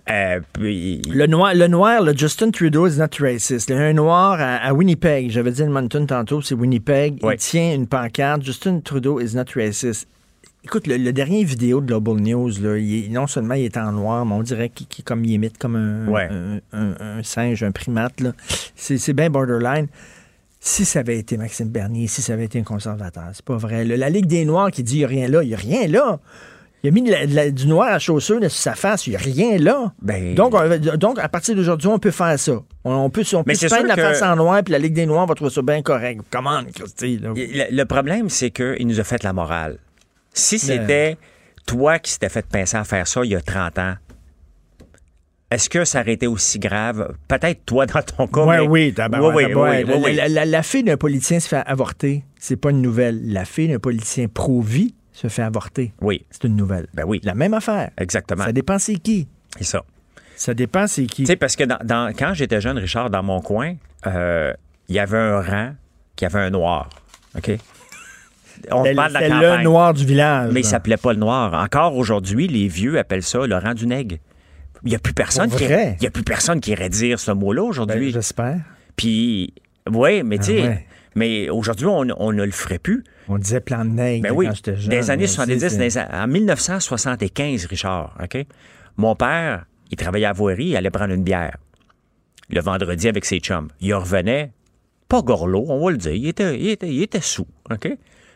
Euh, 0.08 0.40
puis, 0.52 1.02
Le 1.12 1.26
noir, 1.26 1.52
le 1.54 1.66
noir, 1.66 2.00
le 2.02 2.16
Justin 2.16 2.50
Trudeau 2.50 2.86
is 2.86 2.96
not 2.98 3.08
racist. 3.18 3.68
Il 3.70 3.74
y 3.74 3.78
a 3.78 3.82
un 3.82 3.92
noir 3.92 4.38
à, 4.40 4.56
à 4.56 4.72
Winnipeg. 4.72 5.30
J'avais 5.30 5.50
dit 5.50 5.62
Edmonton 5.62 6.06
tantôt, 6.06 6.40
c'est 6.42 6.54
Winnipeg. 6.54 7.18
Il 7.22 7.36
tient 7.38 7.74
une 7.74 7.86
pancarte. 7.88 8.42
Justin 8.44 8.80
Trudeau 8.80 9.20
is 9.20 9.34
not 9.34 9.44
racist. 9.56 10.06
Écoute, 10.64 10.86
le, 10.86 10.96
le 10.96 11.12
dernier 11.12 11.44
vidéo 11.44 11.80
de 11.80 11.86
Global 11.86 12.16
News, 12.16 12.50
là, 12.60 12.76
il 12.76 13.12
non 13.12 13.26
seulement 13.26 13.54
il 13.54 13.64
est 13.64 13.76
en 13.76 13.92
noir, 13.92 14.24
mais 14.26 14.34
on 14.34 14.42
dirait 14.42 14.68
qu'il 14.68 14.86
qu'il- 14.88 15.04
comme 15.04 15.24
il 15.24 15.30
imite 15.32 15.58
comme 15.58 15.76
un, 15.76 16.08
Ouais. 16.08 16.28
un, 16.30 16.58
un- 16.72 16.94
un 17.18 17.22
singe, 17.22 17.62
un 17.62 17.70
primate. 17.72 18.14
C'est 18.74 19.12
bien 19.12 19.30
borderline. 19.30 19.86
Si 20.58 20.84
ça 20.84 21.00
avait 21.00 21.18
été 21.18 21.36
Maxime 21.36 21.68
Bernier, 21.68 22.08
si 22.08 22.22
ça 22.22 22.32
avait 22.32 22.46
été 22.46 22.58
un 22.58 22.64
conservateur, 22.64 23.28
c'est 23.32 23.44
pas 23.44 23.56
vrai. 23.56 23.84
la 23.84 24.10
Ligue 24.10 24.26
des 24.26 24.44
Noirs 24.44 24.72
qui 24.72 24.82
dit 24.82 24.96
il 24.96 24.98
n'y 24.98 25.04
a 25.04 25.08
rien 25.08 25.28
là, 25.28 25.42
il 25.44 25.48
n'y 25.48 25.54
a 25.54 25.58
rien 25.58 25.86
là. 25.86 26.18
Il 26.86 26.90
a 26.90 26.92
mis 26.92 27.02
de 27.02 27.10
la- 27.10 27.26
de 27.26 27.34
la- 27.34 27.50
du 27.50 27.66
noir 27.66 27.88
à 27.92 27.98
chaussure 27.98 28.38
là, 28.38 28.48
sur 28.48 28.60
sa 28.60 28.74
face, 28.76 29.08
il 29.08 29.10
n'y 29.10 29.16
a 29.16 29.18
rien 29.18 29.58
là. 29.58 29.92
Ben- 30.00 30.36
donc, 30.36 30.54
on- 30.54 30.96
donc, 30.96 31.18
à 31.18 31.28
partir 31.28 31.56
d'aujourd'hui, 31.56 31.88
on 31.88 31.98
peut 31.98 32.12
faire 32.12 32.38
ça. 32.38 32.52
On, 32.84 32.92
on 32.94 33.10
peut, 33.10 33.22
on 33.32 33.42
peut 33.42 33.54
se 33.54 33.66
peindre 33.66 33.88
la 33.88 33.96
que- 33.96 34.02
face 34.02 34.22
en 34.22 34.36
noir, 34.36 34.62
puis 34.62 34.70
la 34.70 34.78
Ligue 34.78 34.92
des 34.94 35.04
Noirs 35.06 35.26
va 35.26 35.34
trouver 35.34 35.50
ça 35.50 35.62
bien 35.62 35.82
correct. 35.82 36.20
Comment, 36.30 36.62
Christy? 36.72 37.18
là? 37.18 37.30
Le, 37.34 37.74
le 37.76 37.84
problème, 37.86 38.28
c'est 38.30 38.50
qu'il 38.50 38.86
nous 38.86 39.00
a 39.00 39.04
fait 39.04 39.24
la 39.24 39.32
morale. 39.32 39.78
Si 40.32 40.58
c'était 40.60 41.16
toi 41.66 41.98
qui 41.98 42.12
s'était 42.12 42.28
fait 42.28 42.46
pincer 42.46 42.76
à 42.76 42.84
faire 42.84 43.08
ça 43.08 43.22
il 43.24 43.30
y 43.32 43.34
a 43.34 43.40
30 43.40 43.78
ans, 43.78 43.94
est-ce 45.50 45.70
que 45.70 45.84
ça 45.84 46.00
aurait 46.00 46.14
été 46.14 46.26
aussi 46.26 46.58
grave? 46.58 47.14
Peut-être 47.28 47.64
toi 47.64 47.86
dans 47.86 48.02
ton 48.02 48.26
cas. 48.26 48.44
Ouais, 48.44 48.58
mais- 48.58 48.66
oui, 48.66 48.94
Oui, 48.98 49.18
oui, 49.20 49.44
oui, 49.44 49.84
oui, 49.86 49.94
oui. 50.04 50.14
La, 50.16 50.28
la- 50.28 50.44
la 50.44 50.62
fille 50.64 50.82
d'un 50.82 50.96
politicien 50.96 51.38
se 51.38 51.48
fait 51.48 51.62
avorter. 51.66 52.24
C'est 52.38 52.56
pas 52.56 52.70
une 52.70 52.82
nouvelle. 52.82 53.32
La 53.32 53.44
fille 53.44 53.68
d'un 53.68 53.78
politicien 53.78 54.26
pro-vie 54.26 54.94
se 55.16 55.28
fait 55.28 55.42
avorter. 55.42 55.92
Oui. 56.02 56.24
C'est 56.30 56.44
une 56.44 56.56
nouvelle. 56.56 56.86
Ben 56.94 57.04
oui. 57.06 57.20
La 57.24 57.34
même 57.34 57.54
affaire. 57.54 57.90
Exactement. 57.98 58.44
Ça 58.44 58.52
dépend 58.52 58.78
c'est 58.78 58.96
qui. 58.96 59.26
C'est 59.56 59.64
ça. 59.64 59.82
Ça 60.36 60.52
dépend 60.52 60.86
c'est 60.86 61.06
qui. 61.06 61.22
Tu 61.22 61.26
sais, 61.26 61.36
parce 61.36 61.56
que 61.56 61.64
dans, 61.64 61.78
dans- 61.82 62.12
quand 62.14 62.34
j'étais 62.34 62.60
jeune, 62.60 62.76
Richard, 62.76 63.08
dans 63.08 63.22
mon 63.22 63.40
coin, 63.40 63.74
euh, 64.06 64.52
il 64.88 64.94
y 64.94 64.98
avait 64.98 65.16
un 65.18 65.40
rang 65.40 65.70
qui 66.16 66.26
avait 66.26 66.40
un 66.40 66.50
noir. 66.50 66.90
OK? 67.36 67.50
On 68.70 68.82
parle 68.94 69.08
de 69.08 69.14
la 69.14 69.28
campagne. 69.28 69.58
le 69.58 69.62
noir 69.64 69.94
du 69.94 70.04
village. 70.04 70.50
Mais 70.52 70.60
il 70.60 70.64
s'appelait 70.66 70.96
pas 70.96 71.12
le 71.12 71.18
noir. 71.18 71.54
Encore 71.54 71.96
aujourd'hui, 71.96 72.48
les 72.48 72.68
vieux 72.68 72.98
appellent 72.98 73.22
ça 73.22 73.46
le 73.46 73.56
rang 73.56 73.74
du 73.74 73.86
nègre. 73.86 74.16
Il 74.84 74.90
n'y 74.90 74.94
a 74.96 74.98
plus 74.98 75.14
personne 75.14 75.50
qui 75.50 75.64
vrai? 75.64 75.96
il 76.00 76.04
y 76.04 76.06
a 76.06 76.10
plus 76.10 76.22
personne 76.22 76.60
qui 76.60 76.70
irait 76.72 76.88
dire 76.90 77.18
ce 77.18 77.32
mot-là 77.32 77.62
aujourd'hui. 77.62 78.06
Ben, 78.06 78.12
J'espère. 78.12 78.60
Puis 78.96 79.52
oui, 79.90 80.22
mais 80.22 80.38
tu 80.38 80.44
sais, 80.44 80.60
Ah 80.62 80.66
ouais. 80.68 80.86
mais 81.14 81.48
aujourd'hui 81.50 81.86
on, 81.86 82.06
on 82.18 82.32
ne 82.32 82.44
le 82.44 82.50
ferait 82.50 82.78
plus. 82.78 83.02
On 83.28 83.38
disait 83.38 83.60
plan 83.60 83.84
de 83.84 83.90
nègre 83.90 84.22
Ben 84.22 84.32
oui, 84.34 84.46
quand 84.46 84.54
j'étais 84.54 84.76
jeune. 84.76 84.88
des 84.90 85.10
années 85.10 85.24
Moi 85.24 85.24
aussi, 85.24 85.34
70, 85.34 85.60
c'est- 85.68 85.76
dans 85.76 85.82
les 85.82 85.98
a- 85.98 86.22
en 86.24 86.26
1975, 86.28 87.66
Richard, 87.66 88.14
OK? 88.22 88.46
Mon 88.96 89.14
père, 89.16 89.66
il 89.90 89.96
travaillait 89.96 90.26
à 90.26 90.32
Voirie, 90.32 90.66
il 90.66 90.76
allait 90.76 90.90
prendre 90.90 91.12
une 91.12 91.24
bière 91.24 91.56
le 92.48 92.60
vendredi 92.60 93.08
avec 93.08 93.24
ses 93.24 93.40
chums. 93.40 93.68
Il 93.80 93.92
revenait, 93.94 94.52
pas 95.08 95.20
gorlot, 95.22 95.64
on 95.68 95.84
va 95.84 95.90
le 95.90 95.96
dire, 95.96 96.12
il 96.14 96.28
était, 96.28 96.56
il 96.58 96.68
était, 96.68 96.88
il 96.88 97.02
était 97.02 97.20
sous, 97.20 97.46
OK? 97.70 97.88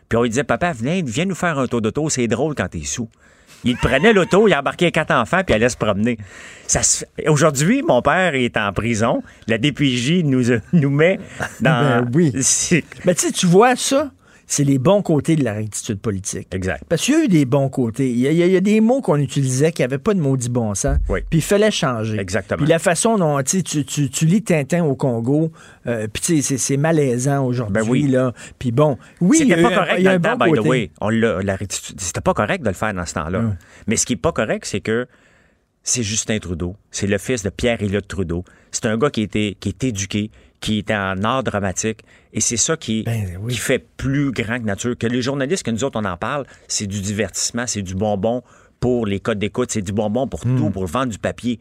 Puis 0.09 0.17
on 0.17 0.23
lui 0.23 0.29
disait, 0.29 0.43
papa, 0.43 0.73
viens, 0.73 1.01
viens 1.05 1.23
nous 1.25 1.35
faire 1.35 1.57
un 1.57 1.67
tour 1.67 1.81
d'auto, 1.81 2.09
c'est 2.09 2.27
drôle 2.27 2.53
quand 2.53 2.67
t'es 2.67 2.83
sous. 2.83 3.07
Il 3.63 3.77
prenait 3.77 4.11
l'auto, 4.11 4.47
il 4.49 4.53
embarquait 4.55 4.91
quatre 4.91 5.11
enfants, 5.13 5.43
puis 5.45 5.53
il 5.53 5.55
allait 5.55 5.69
se 5.69 5.77
promener. 5.77 6.17
Ça 6.67 6.83
se 6.83 7.05
fait- 7.15 7.29
Aujourd'hui, 7.29 7.83
mon 7.83 8.01
père 8.01 8.33
est 8.35 8.57
en 8.57 8.73
prison. 8.73 9.23
La 9.47 9.57
DPJ 9.57 10.23
nous, 10.25 10.43
nous 10.73 10.89
met 10.89 11.19
dans... 11.61 12.03
Ben 12.03 12.09
oui. 12.13 12.31
Mais 13.05 13.15
tu 13.15 13.27
sais, 13.27 13.31
tu 13.31 13.45
vois 13.45 13.75
ça, 13.77 14.11
c'est 14.51 14.65
les 14.65 14.79
bons 14.79 15.01
côtés 15.01 15.37
de 15.37 15.45
la 15.45 15.53
rectitude 15.53 16.01
politique. 16.01 16.49
Exact. 16.53 16.83
Parce 16.89 17.03
qu'il 17.03 17.13
y 17.13 17.17
a 17.17 17.23
eu 17.23 17.27
des 17.29 17.45
bons 17.45 17.69
côtés. 17.69 18.11
Il 18.11 18.17
y 18.17 18.27
a, 18.27 18.31
il 18.31 18.53
y 18.53 18.61
des 18.61 18.81
mots 18.81 18.99
qu'on 18.99 19.15
utilisait 19.15 19.71
qui 19.71 19.81
n'avaient 19.81 19.97
pas 19.97 20.13
de 20.13 20.19
maudit 20.19 20.49
bon 20.49 20.75
sens. 20.75 20.97
Oui. 21.07 21.21
Puis 21.29 21.39
il 21.39 21.41
fallait 21.41 21.71
changer. 21.71 22.19
Exactement. 22.19 22.57
Puis 22.57 22.67
la 22.67 22.77
façon 22.77 23.15
dont 23.17 23.41
tu, 23.43 23.63
tu, 23.63 23.85
tu, 23.85 24.25
lis 24.25 24.43
Tintin 24.43 24.83
au 24.83 24.93
Congo, 24.95 25.53
euh, 25.87 26.05
puis 26.11 26.41
c'est- 26.41 26.75
malaisant 26.75 27.45
aujourd'hui. 27.45 27.73
Ben 27.81 27.89
oui. 27.89 28.07
là. 28.07 28.33
Puis 28.59 28.73
bon, 28.73 28.97
oui, 29.21 29.37
il 29.39 29.47
y 29.47 29.53
a 29.53 29.55
C'était 29.55 29.69
pas 29.69 29.75
correct 29.75 29.95
il 29.99 30.03
y 30.03 30.07
a 30.09 30.19
dans 30.19 30.31
temps, 30.31 30.37
bon 30.37 30.45
by 30.45 30.51
the 30.51 30.55
côté. 30.57 30.69
way. 30.69 30.91
On 30.99 31.09
l'a- 31.09 31.41
la 31.41 31.55
rectitude- 31.55 32.01
C'était 32.01 32.19
pas 32.19 32.33
correct 32.33 32.61
de 32.61 32.67
le 32.67 32.73
faire 32.75 32.93
dans 32.93 33.05
ce 33.05 33.13
temps-là. 33.13 33.39
Hum. 33.39 33.55
Mais 33.87 33.95
ce 33.95 34.05
qui 34.05 34.13
est 34.13 34.17
pas 34.17 34.33
correct, 34.33 34.65
c'est 34.65 34.81
que 34.81 35.07
c'est 35.81 36.03
Justin 36.03 36.39
Trudeau. 36.39 36.75
C'est 36.91 37.07
le 37.07 37.17
fils 37.19 37.41
de 37.43 37.49
Pierre-Éliott 37.49 38.05
Trudeau. 38.05 38.43
C'est 38.71 38.85
un 38.85 38.97
gars 38.97 39.09
qui, 39.11 39.21
était, 39.21 39.55
qui 39.61 39.69
est 39.69 39.83
éduqué, 39.85 40.29
qui 40.61 40.77
est 40.77 40.91
en 40.91 41.21
art 41.23 41.43
dramatique. 41.43 42.01
Et 42.33 42.39
c'est 42.39 42.55
ça 42.57 42.77
qui, 42.77 43.03
Ben 43.03 43.37
qui 43.49 43.57
fait 43.57 43.85
plus 43.97 44.31
grand 44.31 44.59
que 44.59 44.63
nature. 44.65 44.97
Que 44.97 45.07
les 45.07 45.21
journalistes, 45.21 45.63
que 45.63 45.71
nous 45.71 45.83
autres, 45.83 45.99
on 45.99 46.05
en 46.05 46.15
parle, 46.17 46.45
c'est 46.69 46.87
du 46.87 47.01
divertissement, 47.01 47.67
c'est 47.67 47.81
du 47.81 47.95
bonbon 47.95 48.43
pour 48.79 49.05
les 49.05 49.19
codes 49.19 49.39
d'écoute, 49.39 49.71
c'est 49.71 49.81
du 49.81 49.91
bonbon 49.91 50.27
pour 50.27 50.45
Hum. 50.45 50.57
tout, 50.57 50.69
pour 50.69 50.85
vendre 50.85 51.11
du 51.11 51.19
papier. 51.19 51.59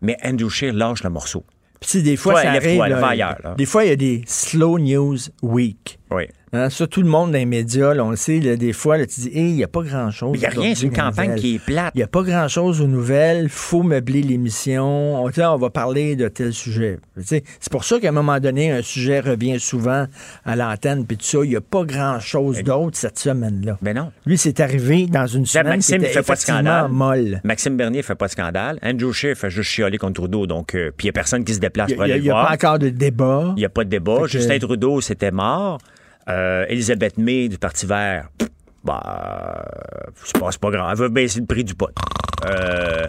Mais 0.00 0.16
Andrew 0.24 0.48
Scheer 0.48 0.72
lâche 0.72 1.02
le 1.02 1.10
morceau. 1.10 1.44
Puis 1.80 2.02
des 2.02 2.16
fois, 2.16 2.40
ça 2.40 2.50
arrive. 2.52 2.78
là, 2.78 3.04
ailleurs. 3.06 3.54
Des 3.56 3.66
fois, 3.66 3.84
il 3.84 3.88
y 3.88 3.92
a 3.92 3.96
des 3.96 4.22
slow 4.26 4.78
news 4.78 5.16
week. 5.42 5.98
Oui. 6.10 6.24
Hein, 6.54 6.68
ça, 6.68 6.86
tout 6.86 7.00
le 7.00 7.08
monde 7.08 7.32
dans 7.32 7.38
les 7.38 7.46
médias, 7.46 7.94
là, 7.94 8.04
on 8.04 8.10
le 8.10 8.16
sait, 8.16 8.38
là, 8.38 8.56
des 8.56 8.74
fois, 8.74 8.98
là, 8.98 9.06
tu 9.06 9.22
dis, 9.22 9.28
Hey, 9.28 9.50
il 9.50 9.54
n'y 9.54 9.64
a 9.64 9.68
pas 9.68 9.80
grand-chose. 9.82 10.32
Mais 10.32 10.38
il 10.38 10.40
n'y 10.42 10.46
a 10.46 10.50
rien, 10.50 10.74
c'est 10.74 10.84
une 10.84 10.92
campagne 10.92 11.28
nouvelles. 11.30 11.40
qui 11.40 11.54
est 11.54 11.58
plate. 11.64 11.92
Il 11.94 11.98
n'y 11.98 12.02
a 12.02 12.06
pas 12.08 12.22
grand-chose 12.22 12.82
aux 12.82 12.86
nouvelles. 12.86 13.48
faut 13.48 13.82
meubler 13.82 14.20
l'émission. 14.20 15.24
On, 15.24 15.30
on 15.34 15.56
va 15.56 15.70
parler 15.70 16.14
de 16.14 16.28
tel 16.28 16.52
sujet. 16.52 16.98
C'est 17.18 17.42
pour 17.70 17.84
ça 17.84 17.98
qu'à 18.00 18.10
un 18.10 18.12
moment 18.12 18.38
donné, 18.38 18.70
un 18.70 18.82
sujet 18.82 19.20
revient 19.20 19.58
souvent 19.58 20.06
à 20.44 20.56
l'antenne. 20.56 21.06
Puis 21.06 21.16
tout 21.16 21.24
ça, 21.24 21.38
il 21.42 21.48
n'y 21.48 21.56
a 21.56 21.62
pas 21.62 21.84
grand-chose 21.84 22.62
d'autre 22.62 22.98
cette 22.98 23.18
semaine-là. 23.18 23.78
Ben 23.80 23.96
non. 23.96 24.12
Lui, 24.26 24.36
c'est 24.36 24.60
arrivé 24.60 25.06
dans 25.06 25.26
une 25.26 25.46
semaine 25.46 25.68
Maxime, 25.68 25.98
qui 26.00 26.02
il 26.02 26.06
était 26.08 26.18
fait 26.18 26.26
pas 26.26 26.34
de 26.34 26.40
scandale. 26.40 26.90
molle. 26.90 27.40
Maxime 27.44 27.78
Bernier 27.78 28.02
fait 28.02 28.14
pas 28.14 28.26
de 28.26 28.32
scandale. 28.32 28.78
Andrew 28.82 29.12
Scheer 29.12 29.36
fait 29.36 29.48
juste 29.48 29.70
chialer 29.70 29.96
contre 29.96 30.20
Trudeau. 30.20 30.46
Donc, 30.46 30.74
euh, 30.74 30.90
puis 30.94 31.06
il 31.06 31.08
n'y 31.08 31.10
a 31.10 31.12
personne 31.14 31.44
qui 31.44 31.54
se 31.54 31.60
déplace 31.60 31.88
Il 31.90 31.96
pour 31.96 32.04
n'y 32.04 32.12
aller 32.12 32.20
a, 32.20 32.24
le 32.24 32.30
voir. 32.30 32.46
pas 32.48 32.52
encore 32.54 32.78
de 32.78 32.90
débat. 32.90 33.54
Il 33.56 33.60
n'y 33.60 33.64
a 33.64 33.70
pas 33.70 33.84
de 33.84 33.88
débat. 33.88 34.16
Fait 34.16 34.22
que- 34.24 34.28
Justin 34.28 34.58
Trudeau, 34.58 35.00
c'était 35.00 35.30
mort. 35.30 35.78
Euh, 36.28 36.64
Elisabeth 36.68 37.18
May 37.18 37.48
du 37.48 37.58
Parti 37.58 37.86
vert, 37.86 38.28
bah, 38.84 39.64
c'est 40.24 40.38
pas, 40.38 40.50
pas 40.60 40.70
grand. 40.70 40.90
Elle 40.90 40.96
veut 40.98 41.08
baisser 41.08 41.40
le 41.40 41.46
prix 41.46 41.64
du 41.64 41.74
pot. 41.74 41.90
Euh, 42.46 43.04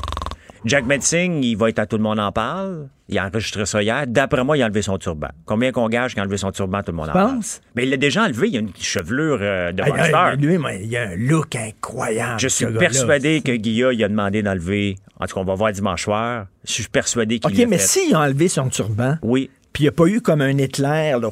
Jack 0.65 0.85
Metzing, 0.85 1.43
il 1.43 1.55
va 1.57 1.69
être 1.69 1.79
à 1.79 1.85
Tout 1.85 1.97
le 1.97 2.03
monde 2.03 2.19
en 2.19 2.31
parle. 2.31 2.87
Il 3.09 3.17
a 3.19 3.25
enregistré 3.27 3.65
ça 3.65 3.83
hier. 3.83 4.07
D'après 4.07 4.43
moi, 4.45 4.57
il 4.57 4.61
a 4.63 4.65
enlevé 4.65 4.81
son 4.81 4.97
turban. 4.97 5.27
Combien 5.45 5.71
qu'on 5.73 5.89
gage 5.89 6.11
qu'il 6.11 6.21
a 6.21 6.23
enlevé 6.23 6.37
son 6.37 6.51
turban, 6.51 6.81
tout 6.81 6.91
le 6.91 6.97
monde 6.97 7.09
en 7.09 7.13
parle? 7.13 7.39
Mais 7.75 7.83
il 7.83 7.89
l'a 7.89 7.97
déjà 7.97 8.23
enlevé. 8.23 8.47
Il 8.47 8.55
a 8.55 8.59
une 8.61 8.69
chevelure 8.79 9.39
euh, 9.41 9.71
de 9.73 9.83
Ah, 10.13 10.35
lui, 10.35 10.57
moi, 10.57 10.73
il 10.73 10.95
a 10.95 11.09
un 11.09 11.15
look 11.15 11.55
incroyable. 11.55 12.39
Je 12.39 12.47
suis 12.47 12.65
persuadé 12.65 13.41
que 13.41 13.51
Guilla, 13.51 13.91
il 13.91 14.03
a 14.03 14.07
demandé 14.07 14.41
d'enlever. 14.41 14.95
En 15.19 15.25
tout 15.27 15.35
cas, 15.35 15.41
on 15.41 15.45
va 15.45 15.55
voir 15.55 15.71
dimanche 15.73 16.03
soir. 16.03 16.45
Je 16.65 16.71
suis 16.71 16.87
persuadé 16.87 17.39
qu'il 17.39 17.61
OK, 17.61 17.69
mais 17.69 17.77
s'il 17.77 18.15
a 18.15 18.21
enlevé 18.21 18.47
son 18.47 18.69
turban, 18.69 19.17
Oui. 19.21 19.49
Puis 19.73 19.83
il 19.83 19.85
n'y 19.85 19.89
a 19.89 19.91
pas 19.91 20.05
eu 20.07 20.21
comme 20.21 20.41
un 20.41 20.57
éclair 20.57 21.19
là, 21.19 21.29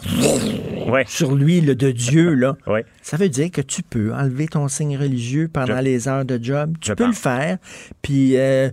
Ouais. 0.88 1.06
sur 1.08 1.36
lui 1.36 1.62
là, 1.62 1.76
de 1.76 1.92
Dieu, 1.92 2.34
là, 2.34 2.58
Ouais. 2.68 2.84
ça 3.02 3.16
veut 3.18 3.30
dire 3.30 3.50
que 3.52 3.62
tu 3.62 3.84
peux 3.84 4.14
enlever 4.14 4.48
ton 4.48 4.68
signe 4.68 4.98
religieux 4.98 5.48
pendant 5.52 5.78
Je- 5.78 5.84
les 5.84 6.08
heures 6.08 6.26
de 6.26 6.40
job. 6.44 6.74
Tu 6.82 6.90
Je 6.90 6.94
peux 6.94 7.06
pense. 7.06 7.16
le 7.16 7.20
faire. 7.22 7.58
Puis 8.02 8.36
euh, 8.38 8.70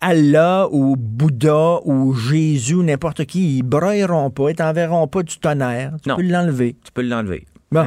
Allah 0.00 0.68
ou 0.70 0.96
Bouddha 0.96 1.80
ou 1.84 2.14
Jésus, 2.14 2.76
n'importe 2.76 3.24
qui, 3.24 3.56
ils 3.58 3.62
broyeront 3.62 4.30
pas, 4.30 4.50
ils 4.50 4.56
t'enverront 4.56 5.08
pas 5.08 5.22
du 5.22 5.36
tonnerre. 5.38 5.94
Tu 6.02 6.08
Non. 6.10 6.16
peux 6.16 6.22
l'enlever. 6.22 6.76
Tu 6.84 6.92
peux 6.92 7.02
l'enlever. 7.02 7.46
Bon. 7.72 7.86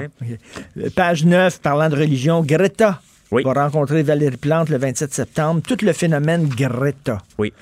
Euh, 0.77 0.89
Page 0.95 1.23
9, 1.23 1.61
parlant 1.61 1.87
de 1.89 1.95
religion, 1.95 2.41
Greta 2.43 2.99
Oui. 3.31 3.43
va 3.43 3.53
rencontrer 3.53 4.01
Valérie 4.03 4.35
Plante 4.37 4.69
le 4.69 4.77
27 4.77 5.13
septembre. 5.13 5.61
Tout 5.65 5.77
le 5.85 5.93
phénomène 5.93 6.47
Greta. 6.49 7.19
Oui. 7.37 7.53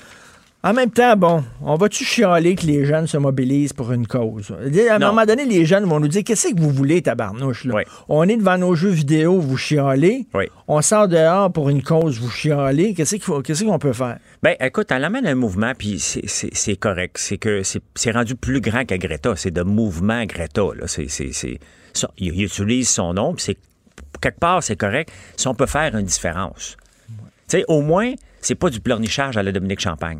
En 0.68 0.73
même 0.73 0.91
temps, 0.91 1.15
bon, 1.15 1.45
on 1.61 1.76
va-tu 1.76 2.03
chialer 2.03 2.56
que 2.56 2.65
les 2.65 2.84
jeunes 2.85 3.07
se 3.07 3.15
mobilisent 3.15 3.72
pour 3.72 3.94
une 3.94 4.06
cause? 4.06 4.52
À 4.52 4.95
un 4.95 4.99
Non. 4.99 5.07
moment 5.07 5.26
donné, 5.26 5.45
les 5.45 5.64
jeunes 5.65 5.85
vont 5.85 6.02
nous 6.02 6.10
dire 6.10 6.23
Qu'est-ce 6.26 6.49
que 6.49 6.60
vous 6.60 6.72
voulez, 6.72 7.02
tabarnouche? 7.02 7.64
Là? 7.64 7.84
On 8.10 8.27
est 8.27 8.35
devant 8.35 8.57
nos 8.57 8.76
jeux 8.76 8.89
vidéo, 8.89 9.39
vous 9.39 9.56
chialez. 9.56 10.27
On 10.68 10.81
sort 10.81 11.07
dehors 11.07 11.53
pour 11.53 11.69
une 11.69 11.81
cause, 11.81 12.19
vous 12.19 12.30
chialez. 12.30 12.94
Qu'est-ce 12.94 13.64
qu'on 13.64 13.80
peut 13.80 13.94
faire? 13.94 14.18
Ben, 14.44 14.56
écoute, 14.60 14.88
elle 14.91 15.06
amène 15.06 15.26
un 15.26 15.35
mouvement, 15.35 15.72
puis 15.77 15.99
c'est- 15.99 16.76
correct. 16.76 17.15
C'est 17.18 17.38
que 17.38 17.61
c'est 17.95 18.11
rendu 18.11 18.35
plus 18.35 18.60
grand 18.60 18.84
qu'à 18.84 18.98
Greta. 18.98 19.38
C'est 19.38 19.52
de 19.52 19.61
mouvement 19.64 20.26
Greta. 20.26 20.64
Là. 20.77 20.85
Ça, 20.88 21.02
il, 21.02 22.34
il 22.34 22.44
utilise 22.44 22.89
son 22.89 23.14
nom, 23.14 23.34
puis 23.35 23.44
c'est 23.45 23.57
quelque 24.19 24.39
part, 24.39 24.61
c'est 24.61 24.76
correct. 24.76 25.11
Si 25.38 25.48
on 25.48 25.56
peut 25.56 25.65
faire 25.65 25.95
une 25.95 26.06
différence. 26.06 26.76
Tu 27.48 27.60
sais, 27.60 27.65
au 27.69 27.81
moins, 27.81 28.11
c'est 28.41 28.56
pas 28.56 28.69
du 28.69 28.81
pleurnichage 28.81 29.38
à 29.38 29.44
la 29.44 29.53
Dominique 29.53 29.80
Champagne. 29.80 30.19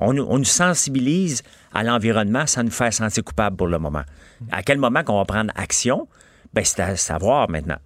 On, 0.00 0.12
nous- 0.12 0.26
on 0.28 0.38
nous 0.38 0.44
sensibilise 0.44 1.42
à 1.74 1.82
l'environnement 1.82 2.46
sans 2.46 2.62
nous 2.62 2.70
faire 2.70 2.92
sentir 2.92 3.24
coupable 3.24 3.56
pour 3.56 3.66
le 3.66 3.78
moment. 3.78 4.02
À 4.50 4.62
quel 4.62 4.78
moment 4.78 5.02
qu'on 5.02 5.16
va 5.18 5.24
prendre 5.24 5.52
action? 5.56 6.08
Ben, 6.54 6.64
c'est 6.64 6.80
à 6.80 6.96
savoir 6.96 7.50
maintenant. 7.50 7.76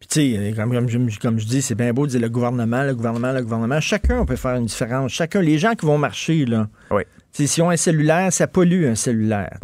Puis, 0.00 0.08
tu 0.08 0.34
sais, 0.36 0.52
comme, 0.56 0.72
comme 0.72 0.88
je, 1.08 1.18
comme 1.18 1.38
je 1.38 1.46
dis, 1.46 1.62
c'est 1.62 1.74
bien 1.74 1.92
beau 1.92 2.06
de 2.06 2.10
dire 2.12 2.20
le 2.20 2.28
gouvernement, 2.28 2.82
le 2.82 2.94
gouvernement, 2.94 3.32
le 3.32 3.42
gouvernement. 3.42 3.80
Chacun 3.80 4.24
peut 4.24 4.36
faire 4.36 4.56
une 4.56 4.66
différence. 4.66 5.12
Chacun, 5.12 5.40
les 5.40 5.58
gens 5.58 5.74
qui 5.74 5.86
vont 5.86 5.96
marcher, 5.98 6.44
là. 6.44 6.68
Oui. 6.90 7.02
Si 7.36 7.60
ont 7.60 7.70
un 7.70 7.76
cellulaire, 7.76 8.32
ça 8.32 8.46
pollue 8.46 8.86
un 8.86 8.94
cellulaire. 8.94 9.58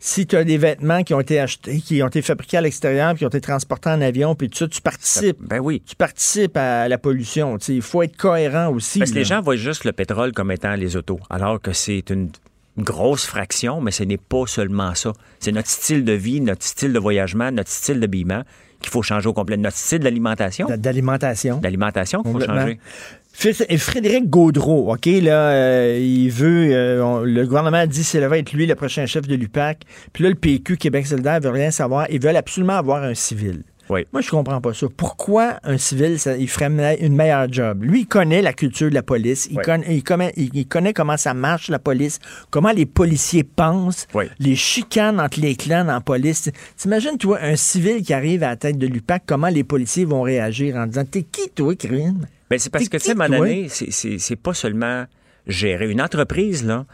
Si 0.00 0.26
tu 0.26 0.36
as 0.36 0.44
des 0.44 0.56
vêtements 0.56 1.02
qui 1.02 1.12
ont 1.12 1.20
été 1.20 1.38
achetés, 1.38 1.78
qui 1.80 2.02
ont 2.02 2.08
été 2.08 2.22
fabriqués 2.22 2.56
à 2.56 2.60
l'extérieur, 2.62 3.10
puis 3.10 3.18
qui 3.18 3.24
ont 3.26 3.28
été 3.28 3.40
transportés 3.40 3.90
en 3.90 4.00
avion, 4.00 4.34
puis 4.34 4.48
tout 4.48 4.58
ça, 4.58 4.68
tu 4.68 4.80
participes. 4.80 5.36
Ben 5.40 5.60
oui. 5.60 5.82
Tu 5.86 5.94
participes 5.94 6.56
à 6.56 6.88
la 6.88 6.98
pollution. 6.98 7.58
Il 7.68 7.82
faut 7.82 8.02
être 8.02 8.16
cohérent 8.16 8.72
aussi. 8.72 8.98
Parce 8.98 9.10
que 9.10 9.16
les 9.16 9.24
gens 9.24 9.42
voient 9.42 9.56
juste 9.56 9.84
le 9.84 9.92
pétrole 9.92 10.32
comme 10.32 10.50
étant 10.50 10.74
les 10.74 10.96
autos, 10.96 11.20
alors 11.28 11.60
que 11.60 11.72
c'est 11.72 12.08
une 12.10 12.30
grosse 12.78 13.26
fraction, 13.26 13.82
mais 13.82 13.90
ce 13.90 14.04
n'est 14.04 14.16
pas 14.16 14.46
seulement 14.46 14.94
ça. 14.94 15.12
C'est 15.38 15.52
notre 15.52 15.68
style 15.68 16.06
de 16.06 16.12
vie, 16.12 16.40
notre 16.40 16.64
style 16.64 16.94
de 16.94 16.98
voyagement, 16.98 17.52
notre 17.52 17.70
style 17.70 18.00
d'habillement 18.00 18.42
qu'il 18.80 18.90
faut 18.90 19.02
changer 19.02 19.28
au 19.28 19.32
complet. 19.32 19.56
Notre 19.56 19.76
style 19.76 20.00
d'alimentation. 20.00 20.66
D'alimentation. 20.66 21.58
D'alimentation 21.58 22.22
qu'il 22.22 22.32
faut 22.32 22.40
changer. 22.40 22.80
Et 23.68 23.78
Frédéric 23.78 24.28
Gaudreau, 24.30 24.92
OK, 24.92 25.06
là, 25.06 25.50
euh, 25.50 25.98
il 25.98 26.30
veut, 26.30 26.72
euh, 26.72 27.24
le 27.24 27.44
gouvernement 27.46 27.78
a 27.78 27.86
dit 27.86 28.00
que 28.00 28.06
ça 28.06 28.28
va 28.28 28.38
être 28.38 28.52
lui 28.52 28.66
le 28.66 28.74
prochain 28.74 29.06
chef 29.06 29.26
de 29.26 29.34
l'UPAC. 29.34 29.82
Puis 30.12 30.22
là, 30.22 30.30
le 30.30 30.36
PQ, 30.36 30.76
Québec 30.76 31.06
solidaire, 31.06 31.40
veut 31.40 31.50
rien 31.50 31.70
savoir. 31.70 32.06
Ils 32.10 32.20
veulent 32.20 32.36
absolument 32.36 32.74
avoir 32.74 33.02
un 33.02 33.14
civil. 33.14 33.64
Oui. 33.92 34.06
Moi, 34.12 34.22
je 34.22 34.30
comprends 34.30 34.60
pas 34.60 34.72
ça. 34.72 34.86
Pourquoi 34.96 35.58
un 35.64 35.76
civil, 35.76 36.18
ça- 36.18 36.36
il 36.36 36.48
ferait 36.48 36.70
une 37.00 37.14
meilleure 37.14 37.52
job? 37.52 37.82
Lui, 37.84 38.00
il 38.00 38.06
connaît 38.06 38.40
la 38.40 38.54
culture 38.54 38.88
de 38.88 38.94
la 38.94 39.02
police. 39.02 39.48
Il, 39.50 39.58
Oui. 39.58 39.62
connaît, 39.64 39.94
il, 39.94 40.02
connaît, 40.02 40.32
il- 40.38 40.50
il 40.54 40.66
connaît 40.66 40.94
comment 40.94 41.16
ça 41.18 41.34
marche, 41.34 41.68
la 41.68 41.78
police, 41.78 42.18
comment 42.50 42.70
les 42.72 42.86
policiers 42.86 43.44
pensent, 43.44 44.06
Oui. 44.14 44.24
les 44.38 44.56
chicanes 44.56 45.20
entre 45.20 45.40
les 45.40 45.56
clans 45.56 45.88
en 45.88 46.00
police. 46.00 46.50
T'imagines, 46.78 47.18
toi, 47.18 47.38
un 47.42 47.56
civil 47.56 48.02
qui 48.02 48.14
arrive 48.14 48.42
à 48.42 48.48
la 48.50 48.56
tête 48.56 48.78
de 48.78 48.86
l'UPAC, 48.86 49.24
comment 49.26 49.48
les 49.48 49.64
policiers 49.64 50.06
vont 50.06 50.22
réagir 50.22 50.76
en 50.76 50.86
disant 50.86 51.04
T'es 51.04 51.22
qui, 51.24 51.50
toi, 51.50 51.74
Crime? 51.76 52.26
Ben, 52.48 52.58
c'est 52.58 52.70
parce 52.70 52.88
que, 52.88 52.96
tu 52.96 53.04
sais, 53.04 53.10
à 53.10 53.12
un 53.12 53.14
qui, 53.14 53.18
moment 53.30 53.36
toi? 53.36 53.46
donné, 53.46 53.68
c'est- 53.68 53.90
c'est 53.90 54.18
c'est 54.18 54.36
pas 54.36 54.54
seulement 54.54 55.04
gérer. 55.46 55.90
Une 55.90 56.00
entreprise, 56.00 56.64
là, 56.64 56.86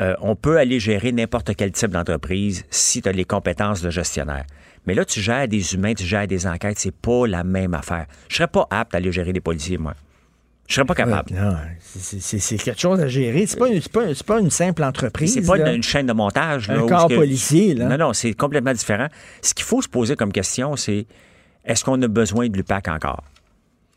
euh, 0.00 0.14
on 0.20 0.36
peut 0.36 0.58
aller 0.58 0.78
gérer 0.80 1.10
n'importe 1.12 1.54
quel 1.56 1.72
type 1.72 1.90
d'entreprise 1.90 2.64
si 2.70 3.00
tu 3.02 3.08
as 3.08 3.12
les 3.12 3.24
compétences 3.24 3.80
de 3.82 3.90
gestionnaire. 3.90 4.44
Mais 4.86 4.94
là, 4.94 5.04
tu 5.04 5.20
gères 5.20 5.48
des 5.48 5.74
humains, 5.74 5.94
tu 5.94 6.04
gères 6.04 6.26
des 6.26 6.46
enquêtes, 6.46 6.78
c'est 6.78 6.94
pas 6.94 7.26
la 7.26 7.42
même 7.44 7.74
affaire. 7.74 8.06
Je 8.28 8.36
serais 8.36 8.48
pas 8.48 8.66
apte 8.70 8.94
à 8.94 8.98
aller 8.98 9.12
gérer 9.12 9.32
des 9.32 9.40
policiers, 9.40 9.78
moi. 9.78 9.94
Je 10.66 10.74
serais 10.74 10.86
pas 10.86 10.94
capable. 10.94 11.30
Non, 11.34 11.56
c'est- 11.90 12.56
quelque 12.56 12.80
chose 12.80 12.98
à 13.00 13.06
gérer. 13.08 13.46
C'est 13.46 13.58
pas, 13.58 13.68
une- 13.68 13.82
pas, 14.26 14.40
une 14.40 14.50
simple 14.50 14.82
entreprise. 14.82 15.34
C'est 15.34 15.42
pas 15.46 15.56
là. 15.58 15.72
une, 15.74 15.82
chaîne 15.82 16.06
de 16.06 16.12
montage. 16.14 16.70
Un 16.70 16.76
là, 16.76 16.84
où 16.84 16.88
corps 16.88 17.08
que- 17.08 17.14
policier, 17.16 17.74
là. 17.74 17.86
Non, 17.86 17.98
non, 17.98 18.12
c'est 18.14 18.32
complètement 18.32 18.72
différent. 18.72 19.08
Ce 19.42 19.52
qu'il 19.52 19.64
faut 19.66 19.82
se 19.82 19.88
poser 19.88 20.16
comme 20.16 20.32
question, 20.32 20.74
c'est 20.76 21.06
est-ce 21.66 21.84
qu'on 21.84 22.00
a 22.00 22.08
besoin 22.08 22.48
de 22.48 22.56
l'UPAC 22.56 22.88
encore? 22.88 23.24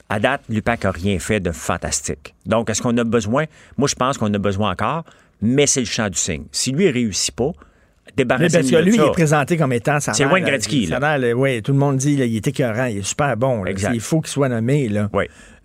À 0.09 0.19
date, 0.19 0.41
l'UPAC 0.49 0.83
n'a 0.83 0.91
rien 0.91 1.19
fait 1.19 1.39
de 1.39 1.51
fantastique. 1.51 2.33
Donc, 2.45 2.69
est-ce 2.69 2.81
qu'on 2.81 2.97
a 2.97 3.03
besoin? 3.05 3.45
Moi, 3.77 3.87
je 3.87 3.95
pense 3.95 4.17
qu'on 4.17 4.33
a 4.33 4.37
besoin 4.37 4.71
encore, 4.71 5.03
mais 5.41 5.67
c'est 5.67 5.81
le 5.81 5.85
champ 5.85 6.09
du 6.09 6.17
signe. 6.17 6.45
Si 6.51 6.71
lui 6.71 6.85
ne 6.85 6.91
réussit 6.93 7.33
pas, 7.35 7.51
Mais 8.17 8.25
parce 8.25 8.41
que 8.69 8.75
lui, 8.83 8.95
il 8.95 9.01
est 9.01 9.11
présenté 9.11 9.57
comme 9.57 9.73
étant 9.73 9.99
ça. 9.99 10.13
C'est 10.13 10.25
Wayne 10.25 10.45
Gretzky, 10.45 10.87
là. 10.87 11.17
Oui, 11.35 11.61
tout 11.61 11.71
le 11.71 11.77
monde 11.77 11.97
dit 11.97 12.15
là, 12.17 12.25
il 12.25 12.35
est 12.35 12.47
écœurant, 12.47 12.85
il 12.85 12.99
est 12.99 13.03
super 13.07 13.35
bon. 13.37 13.63
là. 13.63 13.71
Exact. 13.71 13.91
Il 13.93 14.01
faut 14.01 14.21
qu'il 14.21 14.29
soit 14.31 14.49
nommé. 14.49 14.87
Là. 14.89 15.09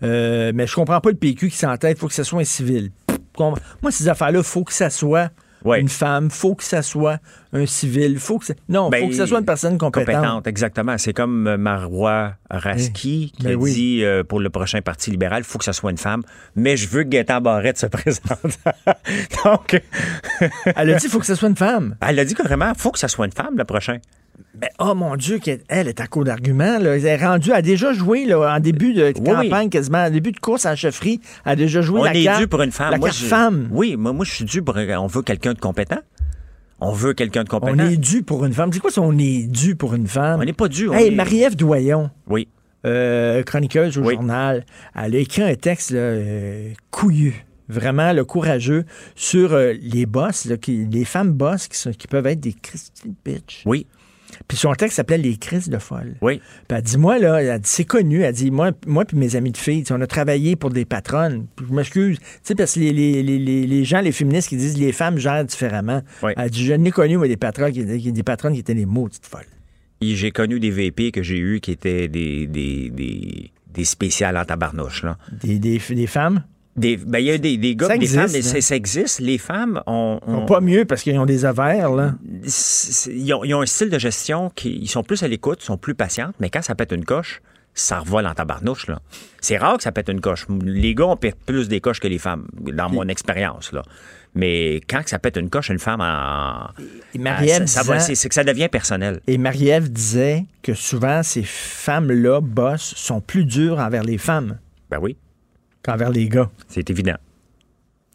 Euh, 0.03 0.51
mais 0.53 0.67
je 0.67 0.75
comprends 0.75 0.99
pas 0.99 1.09
le 1.09 1.15
PQ 1.15 1.49
qui 1.49 1.57
s'entête, 1.57 1.97
il 1.97 1.99
faut 1.99 2.07
que 2.07 2.13
ce 2.13 2.23
soit 2.23 2.41
un 2.41 2.45
civil. 2.45 2.91
Moi, 3.39 3.91
ces 3.91 4.07
affaires-là, 4.09 4.39
il 4.39 4.43
faut 4.43 4.63
que 4.63 4.73
ça 4.73 4.89
soit 4.89 5.31
une 5.65 5.89
femme, 5.89 6.25
il 6.25 6.31
faut 6.31 6.55
que 6.55 6.63
ça 6.63 6.81
soit 6.81 7.19
un 7.53 7.65
civil, 7.65 8.19
faut 8.19 8.39
que 8.39 8.45
ça... 8.45 8.53
Non, 8.69 8.87
il 8.89 8.91
Ben, 8.91 9.01
faut 9.03 9.09
que 9.09 9.15
ce 9.15 9.25
soit 9.25 9.39
une 9.39 9.45
personne 9.45 9.77
compétente. 9.77 10.15
compétente, 10.15 10.47
exactement. 10.47 10.97
C'est 10.97 11.13
comme 11.13 11.47
euh, 11.47 11.57
Marois 11.57 12.33
Raski 12.49 13.31
qui 13.37 13.43
Ben 13.43 13.53
a 13.53 13.55
oui. 13.55 13.73
dit 13.73 14.03
euh, 14.03 14.23
pour 14.23 14.39
le 14.39 14.49
prochain 14.49 14.81
Parti 14.81 15.11
libéral, 15.11 15.39
il 15.41 15.45
faut 15.45 15.57
que 15.59 15.65
ce 15.65 15.71
soit 15.71 15.91
une 15.91 15.97
femme, 15.97 16.23
mais 16.55 16.77
je 16.77 16.87
veux 16.87 17.03
que 17.03 17.09
Gaétan 17.09 17.41
Barrette 17.41 17.77
se 17.77 17.85
présente. 17.87 18.59
Donc... 19.45 19.81
Elle 20.75 20.89
a 20.93 20.95
dit 20.97 21.05
il 21.05 21.09
faut 21.09 21.19
que 21.19 21.25
ce 21.25 21.35
soit 21.35 21.49
une 21.49 21.55
femme. 21.57 21.95
Elle 22.01 22.19
a 22.19 22.25
dit 22.25 22.33
carrément, 22.33 22.69
il 22.69 22.79
faut 22.79 22.91
que 22.91 22.99
ce 22.99 23.07
soit 23.07 23.25
une 23.25 23.31
femme 23.31 23.57
le 23.57 23.63
prochain. 23.65 23.99
Ben, 24.55 24.69
oh 24.79 24.93
mon 24.93 25.15
Dieu, 25.15 25.39
qu'elle 25.39 25.61
elle 25.67 25.87
est 25.87 25.99
à 25.99 26.05
court 26.07 26.23
d'arguments. 26.25 26.77
Elle 26.79 27.05
est 27.05 27.15
rendue, 27.17 27.49
elle 27.49 27.55
a 27.55 27.61
déjà 27.63 27.91
joué 27.91 28.25
là, 28.25 28.55
en 28.55 28.59
début 28.59 28.93
de 28.93 29.11
Oui, 29.17 29.23
campagne, 29.23 29.69
quasiment, 29.69 30.05
en 30.05 30.11
début 30.11 30.31
de 30.31 30.39
course 30.39 30.65
à 30.67 30.71
la 30.71 30.75
chefferie. 30.75 31.19
Elle 31.45 31.51
a 31.53 31.55
déjà 31.55 31.81
joué 31.81 32.01
on 32.01 32.03
la 32.03 32.13
est 32.15 32.23
carte. 32.23 32.39
dû 32.41 32.47
pour 32.47 32.61
une 32.61 32.71
femme. 32.71 32.91
La 32.91 32.97
Moi, 32.99 33.07
carte 33.09 33.19
je- 33.19 33.25
femme. 33.25 33.67
Oui, 33.71 33.95
moi, 33.95 34.13
moi, 34.13 34.25
je 34.25 34.31
suis 34.31 34.45
dû 34.45 34.61
pour. 34.61 34.75
On 34.77 35.07
veut 35.07 35.21
quelqu'un 35.23 35.53
de 35.53 35.59
compétent. 35.59 35.99
On 36.79 36.91
veut 36.91 37.13
quelqu'un 37.13 37.43
de 37.43 37.49
On 37.51 37.59
compétent. 37.59 37.83
est 37.89 37.97
dû 37.97 38.21
pour 38.21 38.45
une 38.45 38.53
femme. 38.53 38.71
C'est 38.71 38.79
quoi 38.79 38.91
ça, 38.91 39.01
on 39.01 39.17
est 39.17 39.47
dû 39.47 39.75
pour 39.75 39.95
une 39.95 40.05
femme? 40.07 40.39
On 40.39 40.43
n'est 40.45 40.53
pas 40.53 40.67
dû. 40.67 40.87
on 40.89 40.93
Hey, 40.93 41.07
est- 41.07 41.11
Marie-Ève 41.15 41.55
Doyon, 41.55 42.11
Oui. 42.27 42.47
euh, 42.85 43.41
chroniqueuse 43.43 43.97
au 43.97 44.07
journal, 44.09 44.65
elle 44.95 45.15
a 45.15 45.17
écrit 45.17 45.41
un 45.43 45.55
texte 45.55 45.91
là, 45.91 45.97
euh, 45.99 46.69
couillu, 46.91 47.45
vraiment 47.69 48.11
le 48.11 48.25
courageux, 48.25 48.85
sur 49.15 49.53
euh, 49.53 49.73
les 49.81 50.05
boss, 50.05 50.45
là, 50.45 50.57
qui- 50.57 50.85
les 50.85 51.05
femmes 51.05 51.31
boss 51.31 51.67
qui, 51.69 51.77
sont- 51.77 51.91
qui 51.93 52.07
peuvent 52.07 52.27
être 52.27 52.41
des 52.41 52.53
Christine 52.53 53.15
bitch. 53.25 53.63
Oui. 53.65 53.87
Puis 54.47 54.57
son 54.57 54.73
texte 54.73 54.97
s'appelait 54.97 55.17
Les 55.17 55.37
crises 55.37 55.69
de 55.69 55.77
folle. 55.77 56.15
Oui. 56.21 56.41
Puis 56.67 56.77
elle 56.77 56.81
dit, 56.83 56.97
moi, 56.97 57.17
là, 57.19 57.41
elle 57.41 57.59
dit, 57.61 57.69
c'est 57.69 57.85
connu. 57.85 58.21
Elle 58.21 58.33
dit, 58.33 58.51
moi, 58.51 58.71
moi 58.85 59.05
puis 59.05 59.17
mes 59.17 59.35
amis 59.35 59.51
de 59.51 59.57
filles, 59.57 59.83
on 59.91 60.01
a 60.01 60.07
travaillé 60.07 60.55
pour 60.55 60.69
des 60.69 60.85
patronnes. 60.85 61.47
Puis 61.55 61.65
je 61.69 61.73
m'excuse, 61.73 62.17
tu 62.19 62.25
sais, 62.43 62.55
parce 62.55 62.73
que 62.75 62.79
les, 62.81 62.91
les, 62.93 63.23
les, 63.23 63.65
les- 63.67 63.85
gens, 63.85 64.01
les 64.01 64.11
féministes 64.11 64.49
qui 64.49 64.57
disent 64.57 64.77
les 64.77 64.91
femmes 64.91 65.17
gèrent 65.17 65.45
différemment. 65.45 66.01
Elle 66.37 66.49
dit, 66.49 66.65
je 66.65 66.73
n'ai 66.73 66.91
connu, 66.91 67.17
moi, 67.17 67.27
des 67.27 67.37
patronnes 67.37 67.71
qui, 67.71 67.81
étaient- 67.81 68.11
des 68.11 68.23
patronnes 68.23 68.53
qui 68.53 68.59
étaient 68.59 68.75
des 68.75 68.85
maudites 68.85 69.25
folles. 69.25 69.45
J'ai 70.01 70.31
connu 70.31 70.59
des 70.59 70.69
VP 70.71 71.11
que 71.11 71.23
j'ai 71.23 71.37
eus 71.37 71.59
qui 71.61 71.71
étaient 71.71 72.09
des, 72.09 72.45
des, 72.47 72.89
des, 72.89 73.51
des 73.73 73.85
spéciales 73.85 74.35
en 74.37 74.43
tabarnouche. 74.43 75.03
Là. 75.03 75.17
Des, 75.41 75.59
des, 75.59 75.79
des 75.79 76.07
femmes? 76.07 76.43
Des, 76.75 76.97
ben, 76.97 77.19
il 77.19 77.25
y 77.25 77.31
a 77.31 77.37
des, 77.37 77.57
des 77.57 77.75
gars, 77.75 77.87
Ça 77.87 77.95
et 77.95 77.99
des 77.99 78.05
existe, 78.05 78.21
femmes, 78.21 78.31
mais 78.33 78.39
hein. 78.47 78.51
ça, 78.55 78.61
ça 78.61 78.75
existe. 78.75 79.19
Les 79.19 79.37
femmes 79.37 79.81
ont. 79.85 80.19
Ils 80.27 80.33
ont- 80.33 80.45
pas 80.45 80.59
mieux 80.59 80.85
parce 80.85 81.03
qu'ils 81.03 81.17
ont 81.19 81.25
des 81.25 81.45
ovaires, 81.45 81.91
là. 81.91 82.15
ils, 82.43 83.33
ont, 83.33 83.43
ils 83.43 83.53
ont 83.53 83.61
un 83.61 83.65
style 83.67 83.89
de 83.91 83.99
gestion 83.99 84.51
qui 84.55 84.71
ils 84.81 84.87
sont 84.87 85.03
plus 85.03 85.21
à 85.21 85.27
l'écoute, 85.27 85.61
sont 85.61 85.77
plus 85.77 85.93
patientes, 85.93 86.33
mais 86.39 86.49
quand 86.49 86.63
ça 86.63 86.73
pète 86.73 86.91
une 86.91 87.05
coche, 87.05 87.41
ça 87.75 87.99
revole 87.99 88.25
en 88.25 88.33
tabarnouche. 88.33 88.87
Là. 88.87 88.99
C'est 89.39 89.57
rare 89.57 89.77
que 89.77 89.83
ça 89.83 89.91
pète 89.91 90.09
une 90.09 90.21
coche. 90.21 90.47
Les 90.63 90.95
gars 90.95 91.05
ont 91.05 91.15
pète 91.17 91.37
plus 91.45 91.67
des 91.67 91.79
coches 91.79 91.99
que 91.99 92.07
les 92.07 92.19
femmes, 92.19 92.47
dans 92.59 92.89
mon 92.89 93.07
expérience. 93.07 93.71
Là. 93.71 93.83
Mais 94.35 94.81
quand 94.89 95.03
que 95.03 95.09
ça 95.11 95.19
pète 95.19 95.37
une 95.37 95.49
coche, 95.49 95.69
une 95.69 95.79
femme 95.79 96.01
en. 96.01 96.69
Et 97.13 97.19
Marie-Ève 97.19 97.67
ça, 97.67 97.99
c'est 97.99 98.29
que 98.29 98.35
ça 98.35 98.43
devient 98.43 98.67
personnel. 98.67 99.21
Et 99.27 99.37
Marie-Ève 99.37 99.91
disait 99.91 100.45
que 100.63 100.73
souvent, 100.73 101.21
ces 101.21 101.43
femmes-là, 101.43 102.41
boss, 102.41 102.93
sont 102.95 103.21
plus 103.21 103.45
dures 103.45 103.77
envers 103.79 104.03
les 104.03 104.17
femmes 104.17 104.57
Ben 104.89 104.97
oui. 104.99 105.15
Qu'envers 105.83 106.09
les 106.09 106.27
gars. 106.29 106.49
C'est 106.67 106.89
évident. 106.89 107.15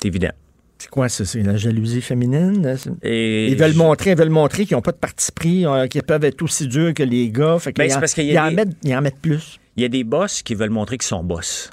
C'est 0.00 0.08
évident. 0.08 0.32
C'est 0.78 0.90
quoi 0.90 1.08
ça? 1.08 1.24
C'est 1.24 1.42
la 1.42 1.56
jalousie 1.56 2.00
féminine? 2.00 2.76
Et 3.02 3.48
Ils 3.48 3.56
veulent 3.56 3.72
je- 3.72 3.78
montrer, 3.78 4.10
ils 4.12 4.16
veulent 4.16 4.30
montrer 4.30 4.64
qu'ils 4.64 4.76
n'ont 4.76 4.80
pas 4.82 4.92
de 4.92 4.96
parti 4.96 5.32
pris, 5.32 5.66
euh, 5.66 5.86
qu'ils 5.88 6.04
peuvent 6.04 6.22
être 6.24 6.40
aussi 6.42 6.68
durs 6.68 6.94
que 6.94 7.02
les 7.02 7.30
gars. 7.30 7.58
Fait 7.58 7.72
Ben, 7.72 7.82
qu'ils 7.84 7.90
c'est 7.90 7.96
en- 7.96 8.00
parce 8.00 8.14
qu'il 8.14 8.24
y 8.26 8.28
ils 8.30 8.36
a 8.36 8.46
en 8.46 8.52
mettent- 8.52 8.76
ils 8.84 8.94
en 8.94 9.00
mettent 9.00 9.20
plus. 9.20 9.58
Il 9.76 9.82
y 9.82 9.86
a 9.86 9.88
des 9.88 10.04
boss 10.04 10.42
qui 10.42 10.54
veulent 10.54 10.70
montrer 10.70 10.96
qu'ils 10.98 11.06
sont 11.08 11.22
boss. 11.24 11.70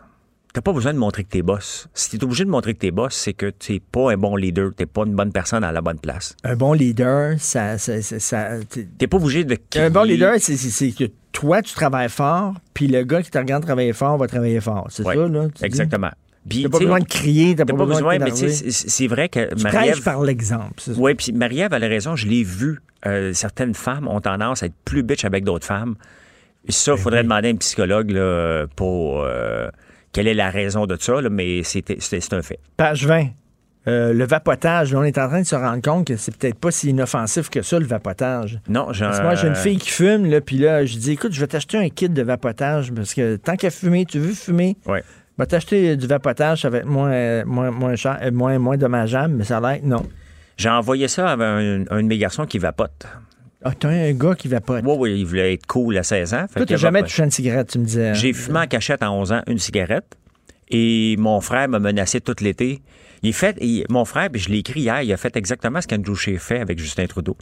T'as 0.56 0.61
pas 0.61 0.72
besoin 0.72 0.94
de 0.94 0.98
montrer 0.98 1.26
que 1.26 1.30
t'es 1.32 1.41
boss. 1.41 1.90
Si 1.94 2.10
t'es 2.11 2.23
obligé 2.23 2.45
de 2.45 2.49
montrer 2.49 2.73
que 2.76 2.80
t'es 2.80 2.91
boss, 2.91 3.14
c'est 3.14 3.34
que 3.34 3.48
t'es 3.49 3.82
pas 3.91 4.14
un 4.14 4.15
bon 4.15 4.38
leader, 4.38 4.72
t'es 4.73 4.86
pas 4.86 5.03
une 5.06 5.14
bonne 5.14 5.34
personne 5.34 5.65
à 5.65 5.73
la 5.73 5.82
bonne 5.82 5.99
place. 5.99 6.34
Un 6.45 6.56
bon 6.56 6.72
leader, 6.72 7.36
ça. 7.40 7.77
ça, 7.77 8.02
ça- 8.02 8.19
ça- 8.22 8.52
t'es- 8.98 9.07
pas 9.07 9.18
obligé 9.18 9.44
de. 9.44 9.57
un 9.76 9.90
bon 9.90 10.03
leader, 10.03 10.36
c'est- 10.40 10.91
que 10.94 11.11
toi, 11.34 11.61
tu 11.61 11.73
travailles 11.73 12.07
fort, 12.07 12.53
puis 12.73 12.88
le 12.88 13.03
gars 13.03 13.22
qui 13.22 13.32
te 13.32 13.38
regarde 13.38 13.65
travailler 13.65 13.91
fort 13.91 14.18
va 14.18 14.27
travailler 14.27 14.61
fort. 14.61 14.88
C'est 14.90 15.03
Ouais, 15.06 15.15
ça, 15.15 15.27
là? 15.27 15.48
Exactement. 15.61 16.11
T'as 16.49 16.69
pas 16.69 16.80
besoin 16.80 16.99
de 16.99 17.06
crier, 17.06 17.53
t'as 17.56 17.65
T'as 17.65 17.73
pas, 17.73 17.86
besoin, 17.86 18.18
de 18.18 18.23
mais 18.23 18.32
c'est 18.72 19.07
vrai 19.07 19.27
que 19.27 19.53
Tu 19.56 19.61
Marie-Ève. 19.61 20.03
par 20.03 20.22
l'exemple. 20.23 20.82
Oui, 20.95 21.15
puis 21.15 21.34
Marie-Ève 21.34 21.73
a 21.73 21.77
raison, 21.80 22.15
je 22.15 22.27
l'ai 22.27 22.44
vu. 22.44 22.80
Euh, 23.06 23.34
certaines 23.34 23.73
femmes 23.73 24.07
ont 24.07 24.22
tendance 24.22 24.64
à 24.64 24.68
être 24.68 24.73
plus 24.86 25.03
bitch 25.03 25.26
avec 25.26 25.44
d'autres 25.44 25.65
femmes. 25.68 25.95
Et 26.65 26.72
Ça, 26.72 26.94
Ben 26.94 26.98
il 26.98 27.02
faudrait 27.03 27.23
demander 27.23 27.49
à 27.49 27.52
un 27.52 27.56
psychologue 27.57 28.10
là, 28.11 28.68
pour 28.76 29.22
euh, 29.23 29.68
quelle 30.16 30.28
est 30.30 30.34
la 30.34 30.50
raison 30.50 30.86
de 30.86 30.96
ça, 30.98 31.20
là, 31.22 31.30
mais 31.30 31.62
c'est 31.64 32.34
un 32.34 32.42
fait. 32.42 32.58
Page 32.78 33.06
20. 33.06 33.26
Euh, 33.88 34.14
le 34.14 34.26
vapotage, 34.26 34.94
là, 34.94 35.00
on 35.00 35.04
est 35.04 35.18
en 35.18 35.28
train 35.28 35.42
de 35.42 35.46
se 35.46 35.56
rendre 35.56 35.82
compte 35.82 36.08
que 36.08 36.16
c'est 36.16 36.36
peut-être 36.36 36.58
pas 36.58 36.72
si 36.72 36.90
inoffensif 36.90 37.50
que 37.50 37.62
ça, 37.62 37.78
le 37.78 37.86
vapotage. 37.86 38.60
Non, 38.70 38.94
j'ai 38.94 39.04
Parce 39.04 39.18
que 39.20 39.24
moi, 39.24 39.36
j'ai 39.36 39.48
une 39.50 39.56
fille 39.56 39.78
qui 39.78 39.90
fume, 39.92 40.26
là, 40.26 40.40
puis 40.40 40.58
là, 40.58 40.86
je 40.86 40.98
dis, 40.98 41.12
écoute, 41.12 41.34
je 41.34 41.42
vais 41.42 41.48
t'acheter 41.48 41.78
un 41.78 41.90
kit 41.90 42.08
de 42.08 42.22
vapotage, 42.24 42.94
parce 42.94 43.14
que 43.14 43.36
tant 43.36 43.58
qu'à 43.58 43.70
fumer, 43.70 44.06
tu 44.06 44.20
veux 44.20 44.34
fumer, 44.34 44.78
Ouais. 44.88 45.04
va 45.38 45.46
t'acheter 45.46 45.98
du 45.98 46.08
vapotage, 46.08 46.62
ça 46.62 46.70
va 46.70 46.78
être 46.78 46.86
moins, 46.88 47.44
moins, 47.44 47.72
moins, 47.72 47.96
cher, 47.98 48.18
euh, 48.24 48.32
moins, 48.32 48.58
moins 48.58 48.78
dommageable, 48.78 49.36
mais 49.36 49.44
ça 49.44 49.58
a 49.58 49.60
l'air, 49.74 49.82
que 49.82 49.86
non. 49.86 50.04
J'ai 50.58 50.70
envoyé 50.70 51.10
ça 51.10 51.32
à 51.32 51.36
un, 51.36 51.82
un 51.90 52.02
de 52.02 52.08
mes 52.08 52.18
garçons 52.18 52.46
qui 52.46 52.58
vapote. 52.58 53.06
Ah, 53.68 53.72
t'as 53.78 53.90
un 53.90 54.14
gars 54.14 54.36
qui 54.36 54.48
vapote. 54.48 54.84
Oui, 54.86 54.96
oui, 55.00 55.20
il 55.20 55.26
voulait 55.26 55.54
être 55.56 55.66
cool 55.66 55.98
à 55.98 56.04
16 56.04 56.34
ans. 56.36 56.46
Toi, 56.56 56.66
t'as 56.66 56.76
jamais 56.78 57.00
vapote. 57.00 57.10
touché 57.10 57.24
une 57.24 57.32
cigarette, 57.32 57.70
tu 57.72 57.80
me 57.80 57.86
disais. 57.86 58.10
hein? 58.10 58.14
J'ai 58.14 58.32
fumé 58.32 58.60
en 58.60 58.68
cachette 58.68 59.02
à 59.02 59.12
11 59.12 59.32
ans 59.32 59.42
une 59.48 59.58
cigarette 59.60 60.16
et 60.70 61.16
mon 61.18 61.42
frère 61.42 61.68
m'a 61.68 61.80
menacé 61.80 62.22
tout 62.22 62.36
l'été. 62.42 62.82
Il 63.24 63.34
fait, 63.34 63.58
il- 63.60 63.84
mon 63.90 64.06
frère, 64.06 64.30
puis 64.30 64.40
je 64.40 64.50
l'ai 64.50 64.60
écrit 64.60 64.82
hier, 64.82 65.02
il 65.02 65.12
a 65.12 65.18
fait 65.18 65.36
exactement 65.36 65.82
ce 65.82 65.88
qu'Andrew 65.88 66.14
Shea 66.16 66.38
fait 66.38 66.60
avec 66.60 66.78
Justin 66.78 67.08
Trudeau. 67.08 67.36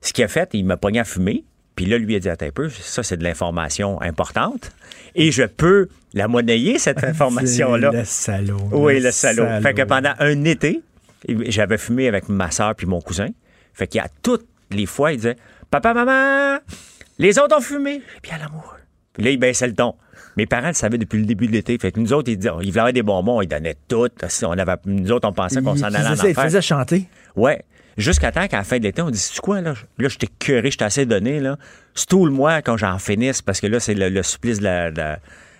Ce 0.00 0.12
qu'il 0.12 0.24
a 0.24 0.28
fait, 0.28 0.50
il 0.54 0.64
m'a 0.64 0.76
pogné 0.76 0.98
à 0.98 1.04
fumer, 1.04 1.44
puis 1.76 1.86
là, 1.86 1.98
lui 1.98 2.16
a 2.16 2.18
dit 2.18 2.28
Attends 2.28 2.46
un 2.46 2.50
peu, 2.50 2.68
ça, 2.68 3.02
c'est 3.04 3.16
de 3.16 3.22
l'information 3.24 4.00
importante 4.02 4.72
et 5.14 5.30
je 5.30 5.44
peux 5.44 5.88
la 6.14 6.26
monnayer, 6.26 6.78
cette 6.80 7.04
information-là. 7.04 7.90
Le 7.92 8.04
salaud. 8.04 8.58
Oui, 8.72 8.98
le 9.00 9.12
salaud. 9.12 9.46
Fait 9.62 9.72
que 9.74 9.82
pendant 9.82 10.14
un 10.18 10.44
été, 10.44 10.80
j'avais 11.28 11.78
fumé 11.78 12.08
avec 12.08 12.28
ma 12.28 12.50
soeur 12.50 12.74
puis 12.74 12.86
mon 12.88 13.00
cousin. 13.00 13.28
Fait 13.72 13.86
qu'il 13.86 13.98
y 14.00 14.04
a 14.04 14.08
toutes 14.22 14.46
les 14.70 14.86
fois, 14.86 15.12
il 15.12 15.16
disait 15.16 15.36
Papa, 15.70 15.94
maman, 15.94 16.58
les 17.18 17.38
autres 17.38 17.56
ont 17.56 17.60
fumé. 17.60 18.02
J'ai 18.14 18.30
bien 18.30 18.38
l'amour. 18.38 18.76
Puis 19.12 19.22
là, 19.24 19.30
il 19.30 19.38
baissait 19.38 19.66
le 19.66 19.74
ton. 19.74 19.94
Mes 20.36 20.46
parents 20.46 20.68
le 20.68 20.74
savaient 20.74 20.98
depuis 20.98 21.18
le 21.20 21.26
début 21.26 21.46
de 21.46 21.52
l'été. 21.52 21.78
Fait 21.78 21.92
que 21.92 22.00
nous 22.00 22.12
autres, 22.12 22.30
ils, 22.30 22.36
disaient, 22.36 22.50
ils 22.62 22.70
voulaient 22.70 22.78
avoir 22.80 22.92
des 22.92 23.02
bonbons, 23.02 23.40
ils 23.40 23.46
donnaient 23.46 23.76
tout. 23.86 24.08
On 24.42 24.58
avait, 24.58 24.74
nous 24.86 25.12
autres, 25.12 25.28
on 25.28 25.32
pensait 25.32 25.62
qu'on 25.62 25.76
s'en 25.76 25.86
allait 25.86 25.98
en 26.08 26.12
enfer. 26.12 26.34
faisait 26.34 26.62
chanter. 26.62 27.04
Ouais. 27.36 27.62
Jusqu'à 27.96 28.32
temps 28.32 28.48
qu'à 28.48 28.56
la 28.56 28.64
fin 28.64 28.78
de 28.78 28.82
l'été, 28.82 29.02
on 29.02 29.10
dit, 29.10 29.18
c'est 29.18 29.38
quoi, 29.40 29.60
là? 29.60 29.74
Là, 29.98 30.08
j'étais 30.08 30.26
curé, 30.26 30.68
j'étais 30.72 30.84
assez 30.84 31.06
donné, 31.06 31.38
là. 31.38 31.56
C'est 31.94 32.08
tout 32.08 32.26
le 32.26 32.32
mois 32.32 32.60
quand 32.62 32.76
j'en 32.76 32.98
finisse, 32.98 33.40
parce 33.42 33.60
que 33.60 33.68
là, 33.68 33.78
c'est 33.78 33.94
le, 33.94 34.08
le 34.08 34.22
supplice 34.24 34.58
de 34.58 34.64
la, 34.64 34.90
de 34.90 34.96
la- 34.98 35.18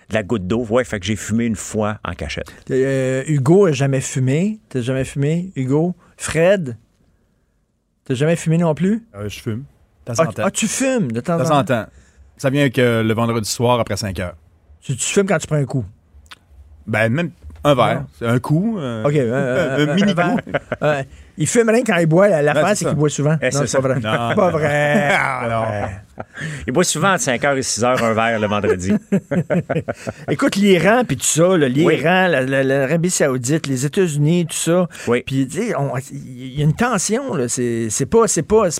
de 0.09 0.13
la 0.13 0.21
goutte 0.21 0.45
d'eau. 0.45 0.63
Ouais, 0.69 0.83
fait 0.83 0.99
que 0.99 1.05
j'ai 1.07 1.15
fumé 1.15 1.45
une 1.45 1.55
fois 1.55 1.97
en 2.03 2.13
cachette. 2.13 2.45
Euh, 2.69 3.23
Hugo 3.25 3.65
a 3.65 3.71
jamais 3.71 4.01
fumé. 4.01 4.59
T'as 4.69 4.81
jamais 4.81 5.03
fumé, 5.03 5.51
Hugo? 5.55 5.95
Fred? 6.17 6.77
T'as 8.05 8.13
jamais 8.13 8.35
fumé 8.35 8.57
non 8.57 8.73
plus? 8.75 9.03
Euh, 9.15 9.27
je 9.29 9.39
fume. 9.39 9.63
De 10.05 10.13
temps 10.13 10.23
Ah, 10.23 10.27
en 10.27 10.31
temps. 10.31 10.43
ah, 10.45 10.51
tu 10.51 10.67
fumes 10.67 11.11
de 11.11 11.19
temps 11.21 11.37
De 11.37 11.41
en 11.43 11.45
temps 11.45 11.57
en 11.57 11.63
temps? 11.63 11.83
temps. 11.83 11.89
Ça 12.37 12.49
vient 12.49 12.69
que 12.69 13.01
le 13.01 13.13
vendredi 13.13 13.49
soir 13.49 13.79
après 13.79 13.97
5 13.97 14.19
heures. 14.19 14.35
Tu, 14.81 14.95
tu 14.95 15.05
fumes 15.13 15.25
quand 15.25 15.37
tu 15.39 15.47
prends 15.47 15.55
un 15.55 15.65
coup? 15.65 15.83
Ben, 16.85 17.09
même 17.11 17.31
un 17.63 17.73
verre. 17.73 18.05
Un 18.21 18.39
coup. 18.39 18.77
euh, 18.77 19.03
OK. 19.05 19.15
euh, 19.15 19.85
un, 19.87 19.89
un 19.89 19.95
mini 19.95 20.13
verre. 20.13 20.35
coup. 20.35 20.51
Il 21.37 21.47
fume 21.47 21.69
rien 21.69 21.83
quand 21.85 21.97
il 21.97 22.05
boit. 22.05 22.27
La- 22.29 22.53
Ouais, 22.63 22.75
c'est 22.75 22.85
qu'il 22.85 22.95
boit 22.95 23.09
souvent. 23.09 23.35
Eh, 23.41 23.49
non, 23.49 23.61
c'est 23.65 23.81
pas 23.81 23.87
vrai. 23.87 23.95
Non. 23.99 24.35
pas 24.35 24.49
vrai. 24.51 25.09
Ah, 25.17 25.47
non. 25.49 25.61
Ouais. 25.61 26.23
Il 26.65 26.71
boit 26.71 26.85
souvent 26.85 27.11
entre 27.13 27.23
5h 27.23 27.57
et 27.57 27.61
6h 27.61 28.01
un 28.03 28.13
verre 28.13 28.39
le 28.39 28.47
vendredi. 28.47 28.93
Écoute, 30.29 30.55
l'Iran, 30.55 31.03
puis 31.05 31.17
tout 31.17 31.25
ça, 31.25 31.57
l'Iran, 31.57 31.87
Oui. 31.87 32.01
la- 32.31 32.41
la- 32.41 32.63
l'Arabie 32.63 33.09
Saoudite, 33.09 33.67
les 33.67 33.85
États-Unis, 33.85 34.45
tout 34.47 34.55
ça. 34.55 34.87
Oui. 35.07 35.23
Puis, 35.25 35.41
il 35.41 36.53
y 36.57 36.61
a 36.61 36.63
une 36.63 36.73
tension. 36.73 37.21
C'est 37.47 38.05
pas, 38.09 38.25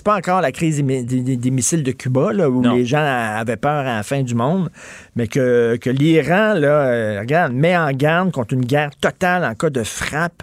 pas, 0.02 0.16
encore 0.16 0.40
la 0.40 0.52
crise 0.52 0.76
des, 0.76 0.82
mi- 0.82 1.04
des- 1.04 1.20
des- 1.20 1.36
des 1.36 1.50
missiles 1.50 1.82
de 1.82 1.92
Cuba, 1.92 2.32
là, 2.32 2.48
où 2.48 2.62
Non. 2.62 2.74
les 2.74 2.84
gens 2.86 3.04
avaient 3.04 3.56
peur 3.56 3.80
à 3.86 3.96
la 3.96 4.02
fin 4.02 4.22
du 4.22 4.34
monde. 4.34 4.70
Mais 5.14 5.26
que, 5.26 5.76
que 5.80 5.90
l'Iran, 5.90 6.54
là, 6.54 6.68
euh, 6.68 7.20
regarde, 7.20 7.52
met 7.52 7.76
en 7.76 7.90
garde 7.92 8.32
contre 8.32 8.54
une 8.54 8.64
guerre 8.64 8.90
totale 9.00 9.44
en 9.44 9.54
cas 9.54 9.68
de 9.70 9.82
frappe. 9.82 10.42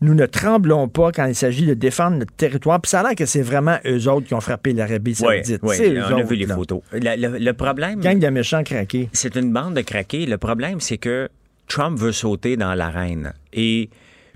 Nous 0.00 0.14
ne 0.14 0.26
tremblons 0.26 0.88
pas 0.88 1.10
quand 1.10 1.26
il 1.26 1.34
s'agit 1.34 1.66
de 1.66 1.74
défendre 1.74 2.18
notre 2.18 2.32
territoire. 2.32 2.80
Puis 2.80 2.90
ça 2.90 3.00
a 3.00 3.02
l'air 3.02 3.14
que 3.16 3.26
c'est 3.26 3.42
vraiment 3.42 3.78
eux 3.84 4.08
autres 4.08 4.26
qui 4.28 4.34
ont 4.34 4.40
frappé 4.40 4.72
l'Arabie 4.72 5.16
Oui, 5.20 5.42
Saoudite. 5.44 5.60
oui, 5.64 5.74
C'est 5.76 5.90
eux 5.92 6.02
on 6.12 6.16
a 6.18 6.22
vu 6.22 6.36
les 6.36 6.46
là. 6.46 6.54
photos. 6.54 6.80
Le, 6.92 7.38
le 7.38 7.52
problème, 7.52 8.00
Gang 8.00 8.18
de 8.18 8.28
méchants 8.28 8.62
craqués. 8.62 9.08
c'est 9.12 9.34
une 9.34 9.52
bande 9.52 9.74
de 9.74 9.80
craqués. 9.80 10.24
Le 10.26 10.38
problème, 10.38 10.80
c'est 10.80 10.98
que 10.98 11.28
Trump 11.66 11.98
veut 11.98 12.12
sauter 12.12 12.56
dans 12.56 12.74
l'arène. 12.74 13.32
Et 13.52 13.90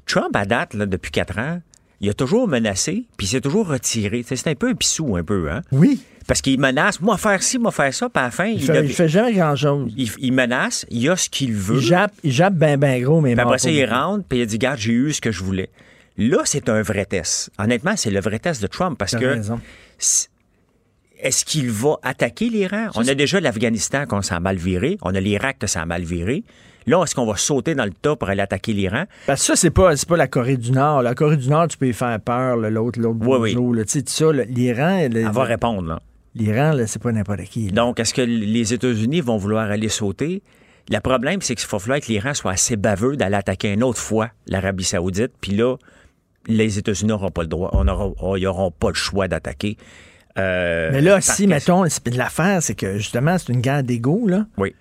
Trump, 0.07 0.35
à 0.35 0.45
date, 0.47 0.75
là, 0.75 0.85
depuis 0.87 1.13
quatre 1.13 1.39
ans, 1.39 1.61
il 2.01 2.11
a 2.11 2.15
toujours 2.15 2.49
menacé, 2.49 3.05
puis 3.17 3.29
il 3.29 3.31
s'est 3.31 3.41
toujours 3.41 3.69
retiré. 3.69 4.25
C'est 4.27 4.49
un 4.49 4.55
peu 4.57 4.69
un 4.71 4.75
pissou, 4.75 5.17
un 5.17 5.23
peu, 5.23 5.49
hein? 5.51 5.63
Oui. 5.71 6.03
Parce 6.27 6.41
qu'il 6.41 6.59
menace, 6.61 7.01
moi 7.01 7.17
faire 7.17 7.43
ci, 7.43 7.59
moi 7.59 7.71
faire 7.73 7.93
ça, 7.93 8.09
puis 8.09 8.21
à 8.21 8.27
la 8.27 8.31
fin, 8.31 8.47
Il 8.47 8.55
il, 8.61 8.63
fait, 8.67 8.85
il 8.85 8.93
fait 8.93 9.09
jamais 9.09 9.33
grand-chose. 9.33 9.93
il- 9.97 10.11
il 10.19 10.33
menace, 10.33 10.87
il 10.91 11.09
a 11.11 11.17
ce 11.17 11.29
qu'il 11.29 11.53
veut. 11.53 11.77
Il 11.77 11.83
jappe, 11.83 12.13
il 12.23 12.33
jappe 12.33 12.55
ben, 12.55 12.79
ben 12.79 13.03
gros, 13.03 13.21
mais 13.21 13.33
Puis 13.35 13.41
après 13.41 13.59
ça, 13.59 13.71
il 13.71 13.85
rentre, 13.85 14.25
puis 14.29 14.39
il 14.39 14.43
a 14.43 14.47
dit, 14.47 14.59
garde, 14.59 14.79
j'ai 14.79 14.93
eu 14.93 15.13
ce 15.13 15.21
que 15.21 15.33
je 15.33 15.43
voulais. 15.43 15.71
Là, 16.19 16.39
c'est 16.45 16.69
un 16.69 16.83
vrai 16.83 17.07
test. 17.07 17.51
Honnêtement, 17.59 17.95
c'est 17.97 18.11
le 18.11 18.21
vrai 18.21 18.39
test 18.39 18.61
de 18.61 18.67
Trump 18.67 18.99
parce 18.99 19.17
que 19.17 19.25
raison. 19.25 19.61
est-ce 21.19 21.45
qu'il 21.45 21.71
va 21.71 21.97
attaquer 22.03 22.49
l'Iran? 22.49 22.89
On 22.97 23.07
a 23.07 23.15
déjà 23.15 23.41
l'Afghanistan 23.41 24.07
qu'on 24.07 24.23
s'en 24.23 24.37
a 24.37 24.41
mal 24.41 24.57
viré. 24.57 24.99
On 25.03 25.15
a 25.15 25.21
l'Irak 25.21 25.59
que 25.61 25.67
ça 25.67 25.81
a 25.83 25.87
mal 25.87 26.03
viré. 26.03 26.43
Là, 26.87 27.03
est-ce 27.05 27.15
qu'on 27.15 27.27
va 27.27 27.37
sauter 27.37 27.77
dans 27.77 27.85
le 27.85 27.93
tas 27.93 28.17
pour 28.17 28.29
aller 28.29 28.43
attaquer 28.43 28.73
l'Iran? 28.73 29.05
Parce 29.27 29.41
que 29.43 29.47
ça, 29.47 29.57
c'est 29.57 29.71
pas, 29.71 29.93
pas 30.09 30.17
la 30.17 30.27
Corée 30.27 30.57
du 30.57 30.73
Nord. 30.73 31.03
La 31.03 31.15
Corée 31.15 31.37
du 31.37 31.49
Nord, 31.49 31.69
tu 31.69 31.79
peux 31.79 31.87
y 31.87 31.93
faire 31.93 32.19
peur, 32.21 32.57
l'autre, 32.57 32.99
l'autre 32.99 33.19
Oui, 33.23 33.55
oui. 33.57 33.83
Tu 33.87 34.01
sais, 34.01 34.05
ça, 34.05 34.33
l'Iran, 34.33 35.09
le- 35.09 35.21
Elle 35.21 35.31
va 35.31 35.45
répondre, 35.45 35.89
là. 35.89 36.01
l'Iran, 36.35 36.73
là, 36.73 36.87
c'est 36.87 37.03
pas 37.03 37.13
n'importe 37.13 37.45
qui. 37.45 37.67
là. 37.67 37.73
Donc, 37.73 38.01
est-ce 38.01 38.15
que 38.15 38.23
les 38.23 38.73
États-Unis 38.75 39.21
vont 39.21 39.37
vouloir 39.37 39.71
aller 39.71 39.89
sauter? 39.89 40.43
Le 40.91 40.99
problème, 40.99 41.41
c'est 41.41 41.55
qu'il 41.55 41.69
va 41.69 41.79
falloir 41.79 42.01
que 42.01 42.07
l'Iran 42.07 42.35
soit 42.35 42.53
assez 42.53 42.77
baveux 42.77 43.17
d'aller 43.17 43.37
attaquer 43.37 43.73
une 43.73 43.83
autre 43.83 44.01
fois 44.01 44.31
l'Arabie 44.47 44.85
Saoudite. 44.85 45.33
Puis 45.41 45.53
là, 45.53 45.77
les 46.47 46.79
États-Unis 46.79 47.09
n'auront 47.11 47.31
pas 47.31 47.43
le 47.43 47.49
droit, 47.49 47.71
on 47.73 47.87
aura, 47.87 48.11
oh, 48.21 48.37
ils 48.37 48.45
n'auront 48.45 48.71
pas 48.71 48.89
le 48.89 48.95
choix 48.95 49.29
d'attaquer. 49.29 49.77
Euh, 50.39 50.91
Mais 50.93 51.01
là, 51.01 51.21
si, 51.21 51.47
mettons, 51.47 51.85
l'affaire, 52.07 52.63
c'est 52.63 52.75
que 52.75 52.97
justement, 52.97 53.37
c'est 53.39 53.53
une 53.53 53.61
guerre 53.61 53.85
d'ego, 53.85 54.27
là. 54.27 54.47
Oui. 54.57 54.75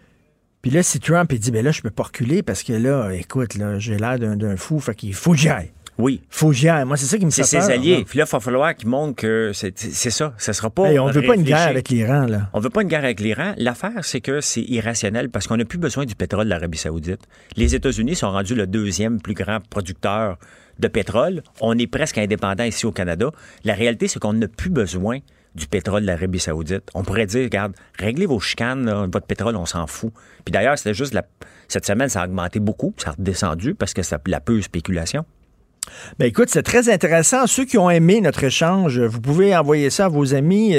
Puis 0.62 0.72
là, 0.72 0.84
si 0.84 1.00
Trump, 1.00 1.32
il 1.34 1.40
dit, 1.40 1.52
ben 1.52 1.64
là, 1.66 1.72
je 1.72 1.82
peux 1.82 1.90
pas 1.90 2.04
reculer 2.04 2.44
parce 2.44 2.64
que 2.64 2.74
là, 2.74 3.12
écoute, 3.12 3.56
là, 3.56 3.80
j'ai 3.80 3.98
l'air 3.98 4.20
d'un, 4.20 4.56
fou, 4.58 4.80
fait 4.80 4.96
qu'il 4.96 5.14
faut 5.14 5.32
que 5.32 5.38
j'y 5.38 5.50
aille. 5.50 5.72
Oui. 5.98 6.22
Faut 6.30 6.48
que 6.50 6.54
j'y 6.56 6.68
aille. 6.70 6.86
Moi, 6.86 6.98
c'est 6.98 7.06
ça 7.06 7.18
qui 7.18 7.26
me 7.26 7.32
fait 7.32 7.44
C'est 7.44 7.60
ses 7.62 7.70
alliés. 7.72 8.04
Puis 8.08 8.18
là, 8.18 8.26
il 8.28 8.32
va 8.32 8.40
falloir 8.40 8.74
qu'ils 8.76 8.88
montrent 8.90 9.16
que 9.16 9.52
c'est 9.54 10.10
ça. 10.10 10.34
Ça 10.38 10.54
sera 10.54 10.70
pas. 10.70 10.90
Hey, 10.90 10.98
on 11.00 11.08
veut 11.08 11.22
pas 11.22 11.36
une 11.36 11.44
guerre 11.44 11.68
avec 11.68 11.90
l'Iran, 11.90 12.26
là. 12.26 12.50
On 12.54 12.60
veut 12.60 12.70
pas 12.70 12.82
une 12.82 12.88
guerre 12.88 13.04
avec 13.04 13.20
l'Iran. 13.20 13.54
L'affaire, 13.58 14.04
c'est 14.04 14.22
que 14.22 14.42
c'est 14.42 14.62
irrationnel 14.64 15.30
parce 15.30 15.48
qu'on 15.48 15.58
n'a 15.58 15.66
plus 15.66 15.78
besoin 15.78 16.06
du 16.06 16.16
pétrole 16.16 16.46
de 16.46 16.50
l'Arabie 16.50 16.78
Saoudite. 16.78 17.22
Les 17.56 17.76
États-Unis 17.76 18.16
sont 18.16 18.32
rendus 18.32 18.56
le 18.56 18.66
deuxième 18.68 19.22
plus 19.22 19.34
grand 19.36 19.60
producteur 19.70 20.38
de 20.80 20.88
pétrole. 20.88 21.44
On 21.60 21.78
est 21.78 21.88
presque 21.88 22.18
indépendant 22.18 22.64
ici 22.64 22.86
au 22.88 22.92
Canada. 22.92 23.30
La 23.64 23.74
réalité, 23.76 24.08
c'est 24.08 24.20
qu'on 24.20 24.34
n'a 24.34 24.48
plus 24.48 24.70
besoin 24.72 25.20
du 25.54 25.68
pétrole 25.68 26.02
de 26.04 26.08
l'Arabie 26.08 26.40
Saoudite. 26.40 26.90
On 26.96 27.04
pourrait 27.04 27.26
dire, 27.26 27.44
regarde, 27.44 27.74
réglez 28.00 28.26
vos 28.26 28.40
chicanes, 28.40 28.86
là, 28.86 29.06
votre 29.12 29.28
pétrole, 29.28 29.56
on 29.58 29.66
s'en 29.66 29.86
fout. 29.86 30.12
Puis 30.46 30.52
d'ailleurs, 30.54 30.78
c'était 30.78 30.94
juste 30.94 31.14
la- 31.14 31.26
cette 31.68 31.86
semaine, 31.86 32.08
ça 32.08 32.22
a 32.22 32.26
augmenté 32.26 32.60
beaucoup, 32.62 32.92
puis 32.92 33.04
ça 33.04 33.10
a 33.12 33.14
redescendu 33.14 33.76
parce 33.76 33.94
que 33.94 34.02
c'est 34.02 34.18
la 34.28 34.40
peu 34.40 34.62
spéculation. 34.62 35.26
Ben 36.20 36.26
écoute, 36.28 36.50
c'est 36.52 36.64
très 36.64 36.90
intéressant. 36.90 37.48
Ceux 37.48 37.66
qui 37.66 37.78
ont 37.78 37.90
aimé 37.90 38.22
notre 38.22 38.44
échange, 38.44 39.00
vous 39.00 39.20
pouvez 39.22 39.56
envoyer 39.56 39.90
ça 39.90 40.06
à 40.06 40.10
vos 40.10 40.34
amis 40.34 40.76
euh, 40.76 40.78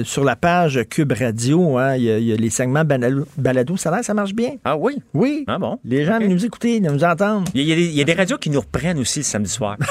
euh, 0.00 0.04
sur 0.04 0.24
la 0.24 0.36
page 0.36 0.80
Cube 0.90 1.12
Radio. 1.12 1.78
hein. 1.78 1.96
Il, 1.96 2.02
y 2.04 2.10
a, 2.10 2.18
il 2.18 2.24
y 2.24 2.32
a 2.32 2.36
les 2.36 2.50
segments 2.50 2.84
balado, 2.84 3.26
balado. 3.38 3.76
Ça, 3.76 3.90
marche 4.14 4.34
bien? 4.34 4.56
Ah 4.64 4.76
oui? 4.76 4.98
Oui. 5.14 5.44
Ah 5.46 5.58
bon? 5.58 5.78
Les 5.84 6.04
gens 6.04 6.18
viennent 6.18 6.32
nous 6.32 6.44
écouter, 6.44 6.80
nous 6.80 7.02
entendre. 7.02 7.44
Il 7.54 7.62
y, 7.62 7.72
a 7.72 7.76
des, 7.76 7.84
il 7.86 7.94
y 7.94 8.00
a 8.00 8.04
des 8.04 8.12
radios 8.14 8.38
qui 8.38 8.50
nous 8.50 8.60
reprennent 8.60 8.98
aussi 8.98 9.20
le 9.20 9.24
samedi 9.24 9.50
soir. 9.50 9.76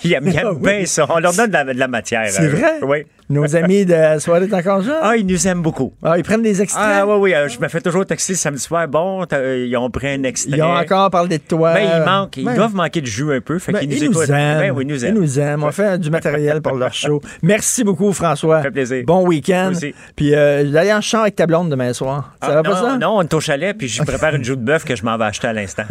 Ils 0.04 0.12
aiment, 0.14 0.28
ils 0.28 0.38
Ah 0.38 0.52
oui. 0.52 0.58
bien 0.62 0.86
ça. 0.86 1.06
On 1.08 1.18
leur 1.18 1.32
donne 1.34 1.48
de 1.48 1.52
la, 1.52 1.64
de 1.64 1.72
la 1.78 1.88
matière. 1.88 2.24
C'est 2.28 2.44
euh, 2.44 2.48
vrai? 2.48 2.72
Oui. 2.82 3.06
Nos 3.28 3.54
amis 3.56 3.84
de 3.84 4.18
soirée 4.18 4.46
de 4.46 4.54
encore 4.54 4.82
jeune. 4.82 4.96
Ah, 5.02 5.16
ils 5.16 5.26
nous 5.26 5.46
aiment 5.46 5.62
beaucoup. 5.62 5.92
Ah, 6.02 6.16
ils 6.18 6.24
prennent 6.24 6.42
des 6.42 6.60
extraits? 6.62 6.82
Ah 6.84 7.06
oui, 7.06 7.14
oui. 7.20 7.34
euh, 7.34 7.48
je 7.48 7.60
me 7.60 7.68
fais 7.68 7.80
toujours 7.80 8.04
texter 8.06 8.32
le 8.32 8.38
samedi 8.38 8.60
soir. 8.62 8.88
Bon, 8.88 9.24
ils 9.30 9.76
ont 9.76 9.88
pris 9.90 10.08
un 10.08 10.22
extrait. 10.24 10.56
Ils 10.56 10.62
ont 10.62 10.74
encore 10.74 11.10
parlé 11.10 11.38
de 11.38 11.42
toi. 11.42 11.74
Ben, 11.74 11.88
ils 11.98 12.04
manquent. 12.04 12.36
Ils 12.38 12.44
Ben, 12.44 12.54
doivent 12.56 12.74
manquer 12.74 13.00
de 13.00 13.06
jus 13.06 13.32
un 13.32 13.40
peu. 13.40 13.58
Fait 13.58 13.72
ben, 13.72 13.80
qu'ils 13.80 13.88
nous 13.90 13.96
ils 13.96 14.10
nous 14.10 14.22
aiment. 14.32 14.58
Ben 14.58 14.70
oui, 14.72 14.84
ils 14.84 14.88
nous 14.88 14.94
Ils 14.96 15.04
aiment. 15.04 15.14
nous 15.18 15.38
aiment. 15.38 15.64
On 15.64 15.70
fait 15.70 15.98
du 15.98 16.10
matériel 16.10 16.60
pour 16.60 16.74
leur 16.76 16.92
show. 16.92 17.20
Merci 17.42 17.84
beaucoup, 17.84 18.12
François. 18.12 18.56
Ça 18.58 18.62
fait 18.64 18.70
plaisir. 18.70 19.04
Bon 19.06 19.24
week-end. 19.26 19.72
Puis 20.16 20.34
euh, 20.34 20.64
je 20.64 21.00
chante 21.02 21.20
avec 21.22 21.36
ta 21.36 21.46
blonde 21.46 21.70
demain 21.70 21.92
soir. 21.92 22.32
Ça 22.42 22.48
Ah, 22.48 22.54
va 22.54 22.62
non, 22.62 22.70
pas 22.70 22.76
ça? 22.76 22.96
non, 22.98 23.16
on 23.18 23.22
est 23.22 23.34
au 23.34 23.40
chalet, 23.40 23.76
puis 23.76 23.86
je 23.86 24.02
prépare 24.02 24.34
une 24.34 24.44
joue 24.44 24.56
de 24.56 24.62
bœuf 24.64 24.84
que 24.84 24.96
je 24.96 25.04
m'en 25.04 25.16
vais 25.16 25.26
acheter 25.26 25.46
à 25.48 25.52
l'instant. 25.52 25.84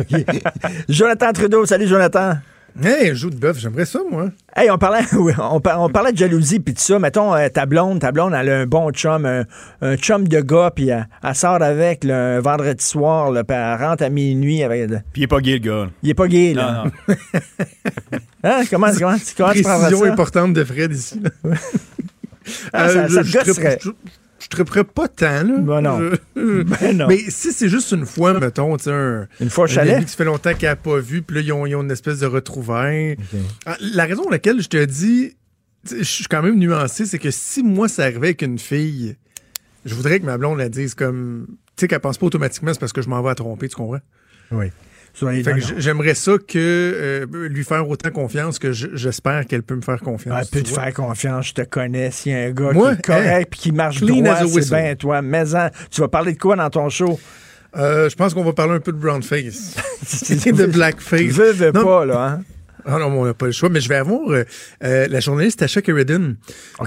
Jonathan 0.89 1.31
Trudeau. 1.31 1.65
Salut, 1.65 1.87
Jonathan. 1.87 2.33
Hey, 2.81 3.09
un 3.09 3.13
joue 3.13 3.29
de 3.29 3.35
bœuf, 3.35 3.57
j'aimerais 3.59 3.85
ça, 3.85 3.99
moi. 4.09 4.29
Hey, 4.55 4.69
on 4.71 4.77
parlait, 4.77 5.01
on, 5.39 5.59
par- 5.59 5.81
on 5.81 5.89
parlait 5.89 6.11
de 6.13 6.17
jalousie 6.17 6.59
puis 6.59 6.73
de 6.73 6.79
ça. 6.79 6.97
Mettons, 6.99 7.35
euh, 7.35 7.49
ta 7.49 7.65
blonde, 7.65 7.99
ta 7.99 8.11
blonde, 8.11 8.33
elle 8.33 8.49
a 8.49 8.59
un 8.59 8.65
bon 8.65 8.91
chum, 8.91 9.25
un, 9.25 9.43
un 9.81 9.95
chum 9.97 10.27
de 10.27 10.39
gars, 10.39 10.71
puis 10.73 10.89
elle, 10.89 11.07
elle 11.23 11.35
sort 11.35 11.61
avec 11.61 12.03
là, 12.03 12.37
un 12.37 12.39
vendredi 12.39 12.83
soir, 12.85 13.31
puis 13.31 13.43
elle 13.57 13.75
rentre 13.75 14.03
à 14.03 14.09
minuit 14.09 14.63
avec. 14.63 14.87
Puis 15.11 15.21
il 15.21 15.23
est 15.23 15.27
pas 15.27 15.41
gay, 15.41 15.53
le 15.53 15.59
gars. 15.59 15.89
Il 16.03 16.09
est 16.09 16.13
pas 16.13 16.27
gay, 16.27 16.53
là. 16.53 16.83
Non, 16.85 16.91
non. 17.09 17.15
Hein? 18.43 18.61
Comment, 18.69 18.87
comment, 18.97 19.15
comment 19.37 19.51
tu 19.53 19.63
Précision 19.63 20.03
importante 20.05 20.53
de 20.53 20.63
Fred 20.63 20.93
ici. 20.93 21.19
là. 21.21 21.51
Ah, 22.71 22.87
ça- 22.89 22.99
Euh, 22.99 23.07
ça 23.09 23.21
je- 23.21 23.21
te 23.21 23.25
je 23.25 23.31
serais- 23.31 23.45
gosserait. 23.45 23.79
je- 23.83 23.89
je 23.89 23.91
triperais 24.47 24.85
pas 24.85 25.07
tant, 25.09 25.43
là. 25.43 25.57
Ben 25.57 25.81
non. 25.81 25.99
Je- 26.35 26.61
Ben 26.63 26.95
non. 26.97 27.07
Mais 27.07 27.17
si 27.17 27.51
c'est 27.51 27.67
juste 27.67 27.91
une 27.91 28.05
fois, 28.05 28.39
mettons, 28.39 28.77
tu 28.77 28.85
sais, 28.85 28.91
un, 28.91 29.27
Une 29.41 29.49
fois 29.49 29.65
un 29.65 29.67
chalet? 29.67 29.95
ami 29.97 30.05
qui 30.05 30.15
fait 30.15 30.23
longtemps 30.23 30.53
qu'il 30.53 30.67
n'a 30.69 30.75
pas 30.77 30.99
vu, 30.99 31.21
puis 31.21 31.35
là, 31.35 31.41
ils 31.41 31.51
ont, 31.51 31.65
ils 31.65 31.75
ont 31.75 31.81
une 31.81 31.91
espèce 31.91 32.19
de 32.19 32.25
retrouvaille. 32.27 33.17
Ah, 33.65 33.75
La 33.81 34.05
raison 34.05 34.21
pour 34.21 34.31
laquelle 34.31 34.61
je 34.61 34.69
te 34.69 34.85
dis, 34.85 35.35
je 35.91 36.03
suis 36.03 36.25
quand 36.25 36.41
même 36.41 36.55
nuancé, 36.57 37.05
c'est 37.05 37.19
que 37.19 37.31
si 37.31 37.63
moi, 37.63 37.87
ça 37.89 38.03
arrivait 38.03 38.27
avec 38.27 38.41
une 38.41 38.59
fille, 38.59 39.17
je 39.85 39.93
voudrais 39.95 40.19
que 40.19 40.25
ma 40.25 40.37
blonde 40.37 40.57
la 40.59 40.69
dise 40.69 40.93
comme. 40.95 41.47
Tu 41.75 41.81
sais, 41.83 41.87
qu'elle 41.87 41.99
pense 42.01 42.17
pas 42.17 42.25
automatiquement, 42.27 42.73
c'est 42.73 42.79
parce 42.79 42.93
que 42.93 43.01
je 43.01 43.09
m'en 43.09 43.21
vais 43.21 43.29
à 43.29 43.35
tromper, 43.35 43.67
tu 43.69 43.75
comprends? 43.75 43.99
Oui. 44.51 44.67
J'aimerais 45.77 46.13
ça 46.15 46.33
que 46.37 46.57
euh, 46.57 47.25
lui 47.49 47.63
faire 47.63 47.87
autant 47.89 48.11
confiance 48.11 48.59
que 48.59 48.71
j'espère 48.71 49.45
qu'elle 49.45 49.63
peut 49.63 49.75
me 49.75 49.81
faire 49.81 49.99
confiance. 49.99 50.39
Elle 50.41 50.59
peut 50.59 50.63
te 50.63 50.73
vois. 50.73 50.83
faire 50.83 50.93
confiance, 50.93 51.47
je 51.49 51.53
te 51.53 51.61
connais. 51.61 52.11
S'il 52.11 52.31
y 52.31 52.35
a 52.35 52.39
un 52.45 52.51
gars 52.51 52.71
Moi, 52.71 52.95
qui 52.95 52.99
est 52.99 53.05
correct 53.05 53.47
puis 53.51 53.59
qui 53.59 53.71
marche 53.71 54.01
droit, 54.01 54.35
c'est 54.47 54.69
bien 54.69 54.95
toi. 54.95 55.21
Mais 55.21 55.55
en, 55.55 55.69
tu 55.91 56.01
vas 56.01 56.07
parler 56.07 56.33
de 56.33 56.39
quoi 56.39 56.55
dans 56.55 56.69
ton 56.69 56.89
show? 56.89 57.19
Euh, 57.77 58.09
je 58.09 58.15
pense 58.15 58.33
qu'on 58.33 58.43
va 58.43 58.53
parler 58.53 58.73
un 58.73 58.79
peu 58.79 58.91
de 58.91 58.97
brown 58.97 59.21
face. 59.21 59.75
de 60.29 60.65
blackface. 60.65 61.33
Veux, 61.33 61.51
veux 61.51 61.71
Non, 61.71 61.83
pas, 61.83 62.05
là, 62.05 62.25
hein? 62.25 62.41
Ah 62.85 62.97
non, 62.99 63.07
on 63.07 63.25
n'a 63.25 63.33
pas 63.33 63.47
le 63.47 63.51
choix, 63.51 63.69
mais 63.69 63.81
je 63.81 63.89
vais 63.89 63.95
avoir 63.95 64.29
euh, 64.29 64.43
euh, 64.83 65.07
la 65.07 65.19
journaliste 65.19 65.59
Tasha 65.59 65.81
Sheridan 65.85 66.35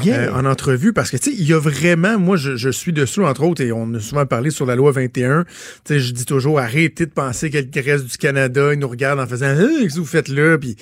euh, 0.06 0.32
en 0.32 0.44
entrevue 0.44 0.93
parce 0.93 1.10
que, 1.10 1.16
tu 1.16 1.31
sais, 1.31 1.36
il 1.36 1.47
y 1.47 1.52
a 1.52 1.59
vraiment, 1.59 2.19
moi, 2.19 2.36
je, 2.36 2.56
je 2.56 2.70
suis 2.70 2.93
dessus, 2.93 3.23
entre 3.24 3.43
autres, 3.43 3.62
et 3.62 3.73
on 3.73 3.93
a 3.94 4.01
souvent 4.01 4.27
parlé 4.27 4.51
sur 4.51 4.66
la 4.66 4.74
loi 4.74 4.93
21. 4.93 5.44
Tu 5.44 5.51
sais, 5.85 6.01
je 6.01 6.12
dis 6.12 6.24
toujours, 6.24 6.59
arrêtez 6.59 7.06
de 7.06 7.10
penser 7.10 7.51
que 7.51 7.59
le 7.59 7.85
reste 7.85 8.06
du 8.06 8.16
Canada, 8.16 8.73
ils 8.73 8.78
nous 8.78 8.89
regardent 8.89 9.20
en 9.20 9.27
faisant, 9.27 9.55
ah, 9.59 9.66
qu'est-ce 9.81 9.94
que 9.94 10.01
vous 10.01 10.06
faites 10.06 10.28
là? 10.28 10.59
Puis, 10.59 10.77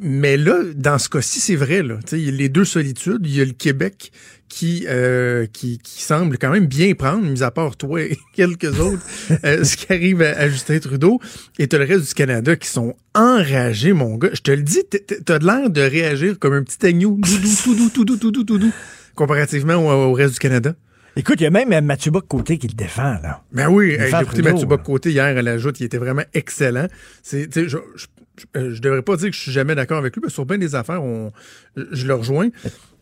mais 0.00 0.36
là, 0.36 0.58
dans 0.74 0.98
ce 0.98 1.08
cas-ci, 1.08 1.40
c'est 1.40 1.56
vrai, 1.56 1.82
là. 1.82 1.96
Tu 2.04 2.10
sais, 2.10 2.18
il 2.18 2.26
y 2.26 2.28
a 2.28 2.32
les 2.32 2.48
deux 2.48 2.64
solitudes. 2.64 3.22
Il 3.24 3.36
y 3.36 3.40
a 3.40 3.44
le 3.44 3.52
Québec 3.52 4.12
qui, 4.48 4.84
euh, 4.88 5.46
qui, 5.52 5.78
qui 5.78 6.02
semble 6.02 6.38
quand 6.38 6.50
même 6.50 6.66
bien 6.66 6.94
prendre, 6.94 7.22
mis 7.24 7.42
à 7.42 7.50
part 7.50 7.76
toi 7.76 8.02
et 8.02 8.18
quelques 8.34 8.78
autres, 8.80 9.02
euh, 9.44 9.64
ce 9.64 9.76
qui 9.76 9.92
arrive 9.92 10.22
à, 10.22 10.38
à 10.38 10.48
Justin 10.48 10.78
Trudeau. 10.78 11.20
Et 11.58 11.68
t'as 11.68 11.78
le 11.78 11.84
reste 11.84 12.08
du 12.08 12.14
Canada 12.14 12.56
qui 12.56 12.68
sont 12.68 12.94
enragés, 13.14 13.92
mon 13.92 14.16
gars. 14.16 14.30
Je 14.32 14.40
te 14.40 14.50
le 14.50 14.62
dis, 14.62 14.82
t'as 15.24 15.38
de 15.38 15.46
l'air 15.46 15.70
de 15.70 15.80
réagir 15.80 16.38
comme 16.38 16.54
un 16.54 16.62
petit 16.62 16.86
agneau. 16.86 17.18
Tout 17.64 17.74
doux, 17.74 17.90
tout 17.90 18.04
doux, 18.04 18.16
tout 18.16 18.30
doux, 18.30 18.44
tout 18.44 18.58
doux, 18.58 18.72
comparativement 19.14 19.74
au, 19.74 20.10
au 20.10 20.12
reste 20.12 20.34
du 20.34 20.38
Canada. 20.38 20.74
Écoute, 21.16 21.36
il 21.40 21.44
y 21.44 21.46
a 21.46 21.50
même 21.50 21.72
euh, 21.72 21.80
Mathieu 21.80 22.10
Bock 22.10 22.26
côté 22.26 22.58
qui 22.58 22.66
le 22.66 22.74
défend, 22.74 23.20
là. 23.22 23.42
Ben 23.52 23.68
oui, 23.68 23.96
j'ai 23.98 24.22
écouté 24.22 24.42
Mathieu 24.42 24.66
Bock-Côté 24.66 25.10
hier 25.10 25.24
à 25.24 25.42
la 25.42 25.58
joute, 25.58 25.78
il 25.78 25.84
était 25.84 25.98
vraiment 25.98 26.24
excellent. 26.34 26.88
C'est, 27.22 27.48
tu 27.48 27.68
je, 27.68 27.78
je, 27.94 28.70
je, 28.70 28.80
devrais 28.80 29.02
pas 29.02 29.16
dire 29.16 29.30
que 29.30 29.36
je 29.36 29.40
suis 29.40 29.52
jamais 29.52 29.76
d'accord 29.76 29.98
avec 29.98 30.16
lui, 30.16 30.22
que 30.22 30.28
sur 30.28 30.44
bien 30.44 30.58
des 30.58 30.74
affaires, 30.74 31.04
on, 31.04 31.30
je 31.76 32.06
le 32.06 32.14
rejoins. 32.14 32.48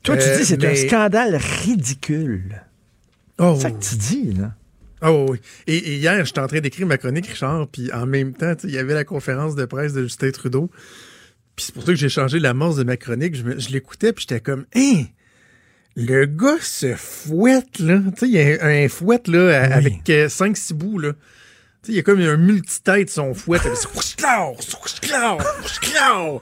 Toi, 0.03 0.17
tu 0.17 0.23
Euh, 0.23 0.39
dis 0.39 0.45
c'est 0.45 0.65
un 0.65 0.75
scandale 0.75 1.37
ridicule. 1.65 2.63
Oh, 3.39 3.55
C'est 3.57 3.63
ça 3.63 3.71
que 3.71 3.83
tu 3.83 3.95
dis, 3.97 4.33
là. 4.35 4.55
Oh 5.05 5.27
oui. 5.31 5.39
Et, 5.67 5.77
et 5.77 5.97
hier, 5.97 6.25
j'étais 6.25 6.41
en 6.41 6.47
train 6.47 6.61
d'écrire 6.61 6.87
ma 6.87 6.97
chronique, 6.99 7.27
Richard, 7.27 7.67
puis 7.69 7.93
en 7.93 8.07
même 8.07 8.35
temps, 8.35 8.55
il 8.65 8.71
y 8.71 8.79
avait 8.79 8.95
la 8.95 9.05
conférence 9.05 9.55
de 9.57 9.65
presse 9.65 9.93
de 9.93 10.03
Justin 10.05 10.31
Trudeau. 10.31 10.71
Puis 11.57 11.67
c'est 11.67 11.75
pour 11.75 11.83
ça 11.83 11.89
que 11.93 11.99
j'ai 11.99 12.09
changé 12.09 12.39
l'amorce 12.39 12.77
de 12.77 12.85
ma 12.85 12.97
chronique. 12.97 13.35
Je, 13.35 13.69
l'écoutais, 13.71 14.13
puis 14.13 14.27
j'étais 14.29 14.41
comme, 14.41 14.65
hein, 14.77 15.03
le 15.97 16.27
gars 16.27 16.59
se 16.61 16.95
fouette, 16.95 17.79
là. 17.81 18.01
Tu 18.17 18.21
sais, 18.21 18.29
il 18.29 18.33
y 18.33 18.41
a 18.41 18.65
un, 18.65 18.85
un 18.85 18.89
fouette, 18.89 19.29
là, 19.29 19.63
avec 19.75 20.05
5-6 20.07 20.73
bouts, 20.75 20.99
là. 20.99 21.13
Tu 21.83 21.87
sais, 21.89 21.93
il 21.95 21.97
y 21.97 21.99
a 21.99 22.03
comme 22.03 22.21
un 22.21 22.37
multitête, 22.37 23.11
son 23.11 23.35
swoosh-claw. 23.35 24.57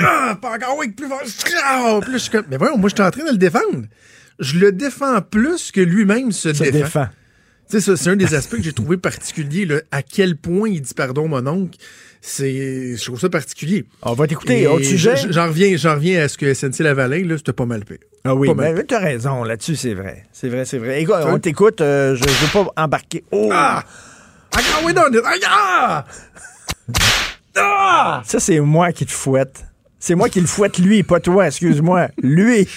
Ah, 0.00 0.38
pas 0.40 0.56
encore, 0.56 0.76
oui, 0.78 0.88
plus 0.90 1.08
fort. 1.08 1.20
Puis 1.22 1.52
là, 1.54 2.00
je 2.12 2.18
suis 2.18 2.30
comme, 2.30 2.44
mais 2.50 2.58
voyons, 2.58 2.76
moi, 2.76 2.90
je 2.90 2.94
suis 2.94 3.02
en 3.02 3.10
train 3.10 3.24
de 3.24 3.30
le 3.30 3.38
défendre. 3.38 3.86
Je 4.38 4.58
le 4.58 4.72
défends 4.72 5.22
plus 5.22 5.72
que 5.72 5.80
lui-même 5.80 6.30
se, 6.30 6.52
Se 6.52 6.62
défend. 6.64 6.78
défend. 6.78 7.06
Tu 7.70 7.80
sais, 7.80 7.80
ça, 7.80 7.96
c'est 7.96 8.10
un 8.10 8.16
des 8.16 8.34
aspects 8.34 8.56
que 8.56 8.62
j'ai 8.62 8.74
trouvé 8.74 8.98
particulier, 8.98 9.64
là, 9.64 9.80
à 9.90 10.02
quel 10.02 10.36
point 10.36 10.68
il 10.68 10.82
dit 10.82 10.92
pardon, 10.94 11.26
mon 11.26 11.46
oncle. 11.46 11.78
C'est, 12.20 12.96
je 12.96 13.04
trouve 13.04 13.18
ça 13.18 13.30
particulier. 13.30 13.86
On 14.02 14.12
va 14.12 14.26
t'écouter. 14.26 14.66
Autre 14.66 14.84
sujet? 14.84 15.14
J'en 15.30 15.46
reviens, 15.46 15.74
j'en 15.76 15.94
reviens 15.94 16.22
à 16.22 16.28
ce 16.28 16.36
que 16.36 16.52
SNC 16.52 16.80
Lavalin, 16.80 17.24
là, 17.26 17.38
c'était 17.38 17.52
pas 17.52 17.66
mal 17.66 17.84
pire. 17.84 17.98
Ah 18.24 18.34
oui, 18.34 18.48
Pas 18.48 18.54
mal 18.54 18.74
mais 18.74 18.84
t'as 18.84 18.98
raison, 18.98 19.42
là-dessus, 19.42 19.76
c'est 19.76 19.94
vrai. 19.94 20.24
C'est 20.32 20.48
vrai, 20.48 20.64
c'est 20.64 20.78
vrai. 20.78 21.00
Écoute, 21.00 21.14
on 21.24 21.38
t'écoute, 21.38 21.80
euh, 21.80 22.14
je 22.14 22.24
ne 22.24 22.28
veux 22.28 22.64
pas 22.64 22.72
embarquer. 22.76 23.24
Oh! 23.30 23.48
Ah! 23.52 23.84
Ah, 24.52 24.60
oui, 24.84 24.92
non, 24.94 25.02
ah! 25.46 26.04
Ah! 27.56 28.22
Ça, 28.24 28.40
c'est 28.40 28.60
moi 28.60 28.92
qui 28.92 29.06
te 29.06 29.12
fouette. 29.12 29.64
C'est 29.98 30.14
moi 30.14 30.28
qui 30.28 30.40
le 30.40 30.46
fouette, 30.46 30.78
lui, 30.78 31.02
pas 31.02 31.20
toi, 31.20 31.46
excuse-moi. 31.46 32.08
Lui. 32.18 32.68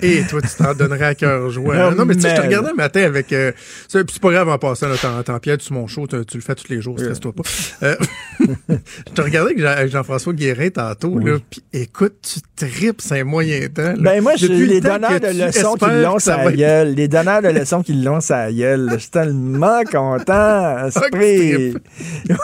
Et 0.00 0.22
toi, 0.28 0.40
tu 0.40 0.48
t'en 0.62 0.74
donnerais 0.74 1.06
à 1.06 1.14
cœur 1.16 1.50
joie. 1.50 1.90
Non, 1.90 2.04
mais 2.04 2.14
tu 2.14 2.20
sais, 2.22 2.30
je 2.30 2.36
te 2.36 2.40
regardais 2.40 2.70
un 2.70 2.74
matin 2.74 3.02
avec. 3.02 3.32
Euh, 3.32 3.50
c'est 3.88 4.18
pas 4.20 4.30
grave 4.30 4.48
en 4.48 4.56
passant, 4.58 4.88
là, 4.88 4.94
t'en, 5.24 5.38
piètes 5.40 5.62
sur 5.62 5.74
mon 5.74 5.86
show, 5.88 6.06
tu, 6.06 6.24
tu 6.24 6.36
le 6.36 6.42
fais 6.42 6.54
tous 6.54 6.68
les 6.68 6.80
jours, 6.80 6.98
stresse-toi 6.98 7.32
pas. 7.32 7.42
Euh, 7.82 7.96
je 8.68 9.12
te 9.12 9.20
regardais 9.20 9.50
avec, 9.52 9.60
Jean- 9.60 9.76
avec 9.76 9.90
Jean-François 9.90 10.32
Guérin 10.34 10.68
tantôt, 10.70 11.18
là, 11.18 11.38
puis 11.50 11.62
écoute, 11.72 12.14
tu 12.22 12.40
tripes, 12.68 13.00
c'est 13.00 13.20
un 13.20 13.24
moyen 13.24 13.66
temps. 13.68 13.82
là. 13.82 13.94
Ben 13.98 14.22
moi, 14.22 14.36
je 14.36 14.46
le 14.46 14.54
les 14.66 14.80
temps 14.80 14.94
donneurs 14.94 15.18
de 15.20 15.44
leçons 15.44 15.74
qui 15.74 15.86
l'ont 16.02 16.18
sa 16.20 16.36
va 16.36 16.44
être- 16.44 16.56
gueule. 16.56 16.94
Les 16.94 17.08
donneurs 17.08 17.42
de 17.42 17.48
leçons 17.48 17.82
qui 17.82 17.92
l'ont 17.94 18.20
sa 18.20 18.52
gueule. 18.52 18.90
Je 18.92 18.98
suis 18.98 19.10
tellement 19.10 19.82
content. 19.84 20.86
Esprit. 20.86 21.74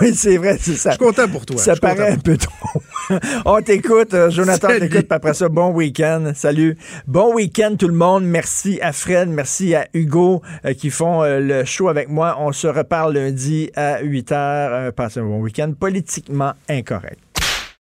Oui, 0.01 0.15
c'est 0.15 0.39
vrai, 0.39 0.59
c'est 0.61 0.75
ça. 0.75 0.91
Je 0.91 0.97
suis 0.97 1.05
content 1.05 1.29
pour 1.29 1.47
toi. 1.47 1.57
Ça 1.59 1.77
paraît 1.77 2.13
un 2.13 2.19
peu 2.19 2.37
trop. 2.37 2.83
On 3.45 3.61
t'écoute, 3.61 4.15
euh, 4.15 4.31
Jonathan 4.31 4.69
t'écoute, 4.69 4.91
puis 5.03 5.07
après 5.11 5.35
ça, 5.35 5.49
bon 5.49 5.71
week-end. 5.73 6.33
Salut. 6.35 6.77
Bon 7.07 7.35
week-end 7.35 7.44
tout 7.53 7.89
le 7.89 7.95
monde. 7.95 8.25
Merci 8.25 8.79
à 8.81 8.93
Fred, 8.93 9.29
merci 9.29 9.75
à 9.75 9.89
Hugo 9.95 10.43
euh, 10.65 10.75
qui 10.75 10.91
font 10.91 11.23
euh, 11.23 11.41
le 11.41 11.65
show 11.65 11.89
avec 11.89 12.09
moi. 12.09 12.37
On 12.39 12.53
se 12.53 12.67
reparle 12.67 13.15
lundi 13.15 13.71
à 13.77 14.01
8 14.03 14.31
h. 14.31 14.93
passez 14.93 15.21
un 15.21 15.25
bon 15.25 15.41
week-end 15.41 15.73
politiquement 15.79 16.53
incorrect. 16.69 17.24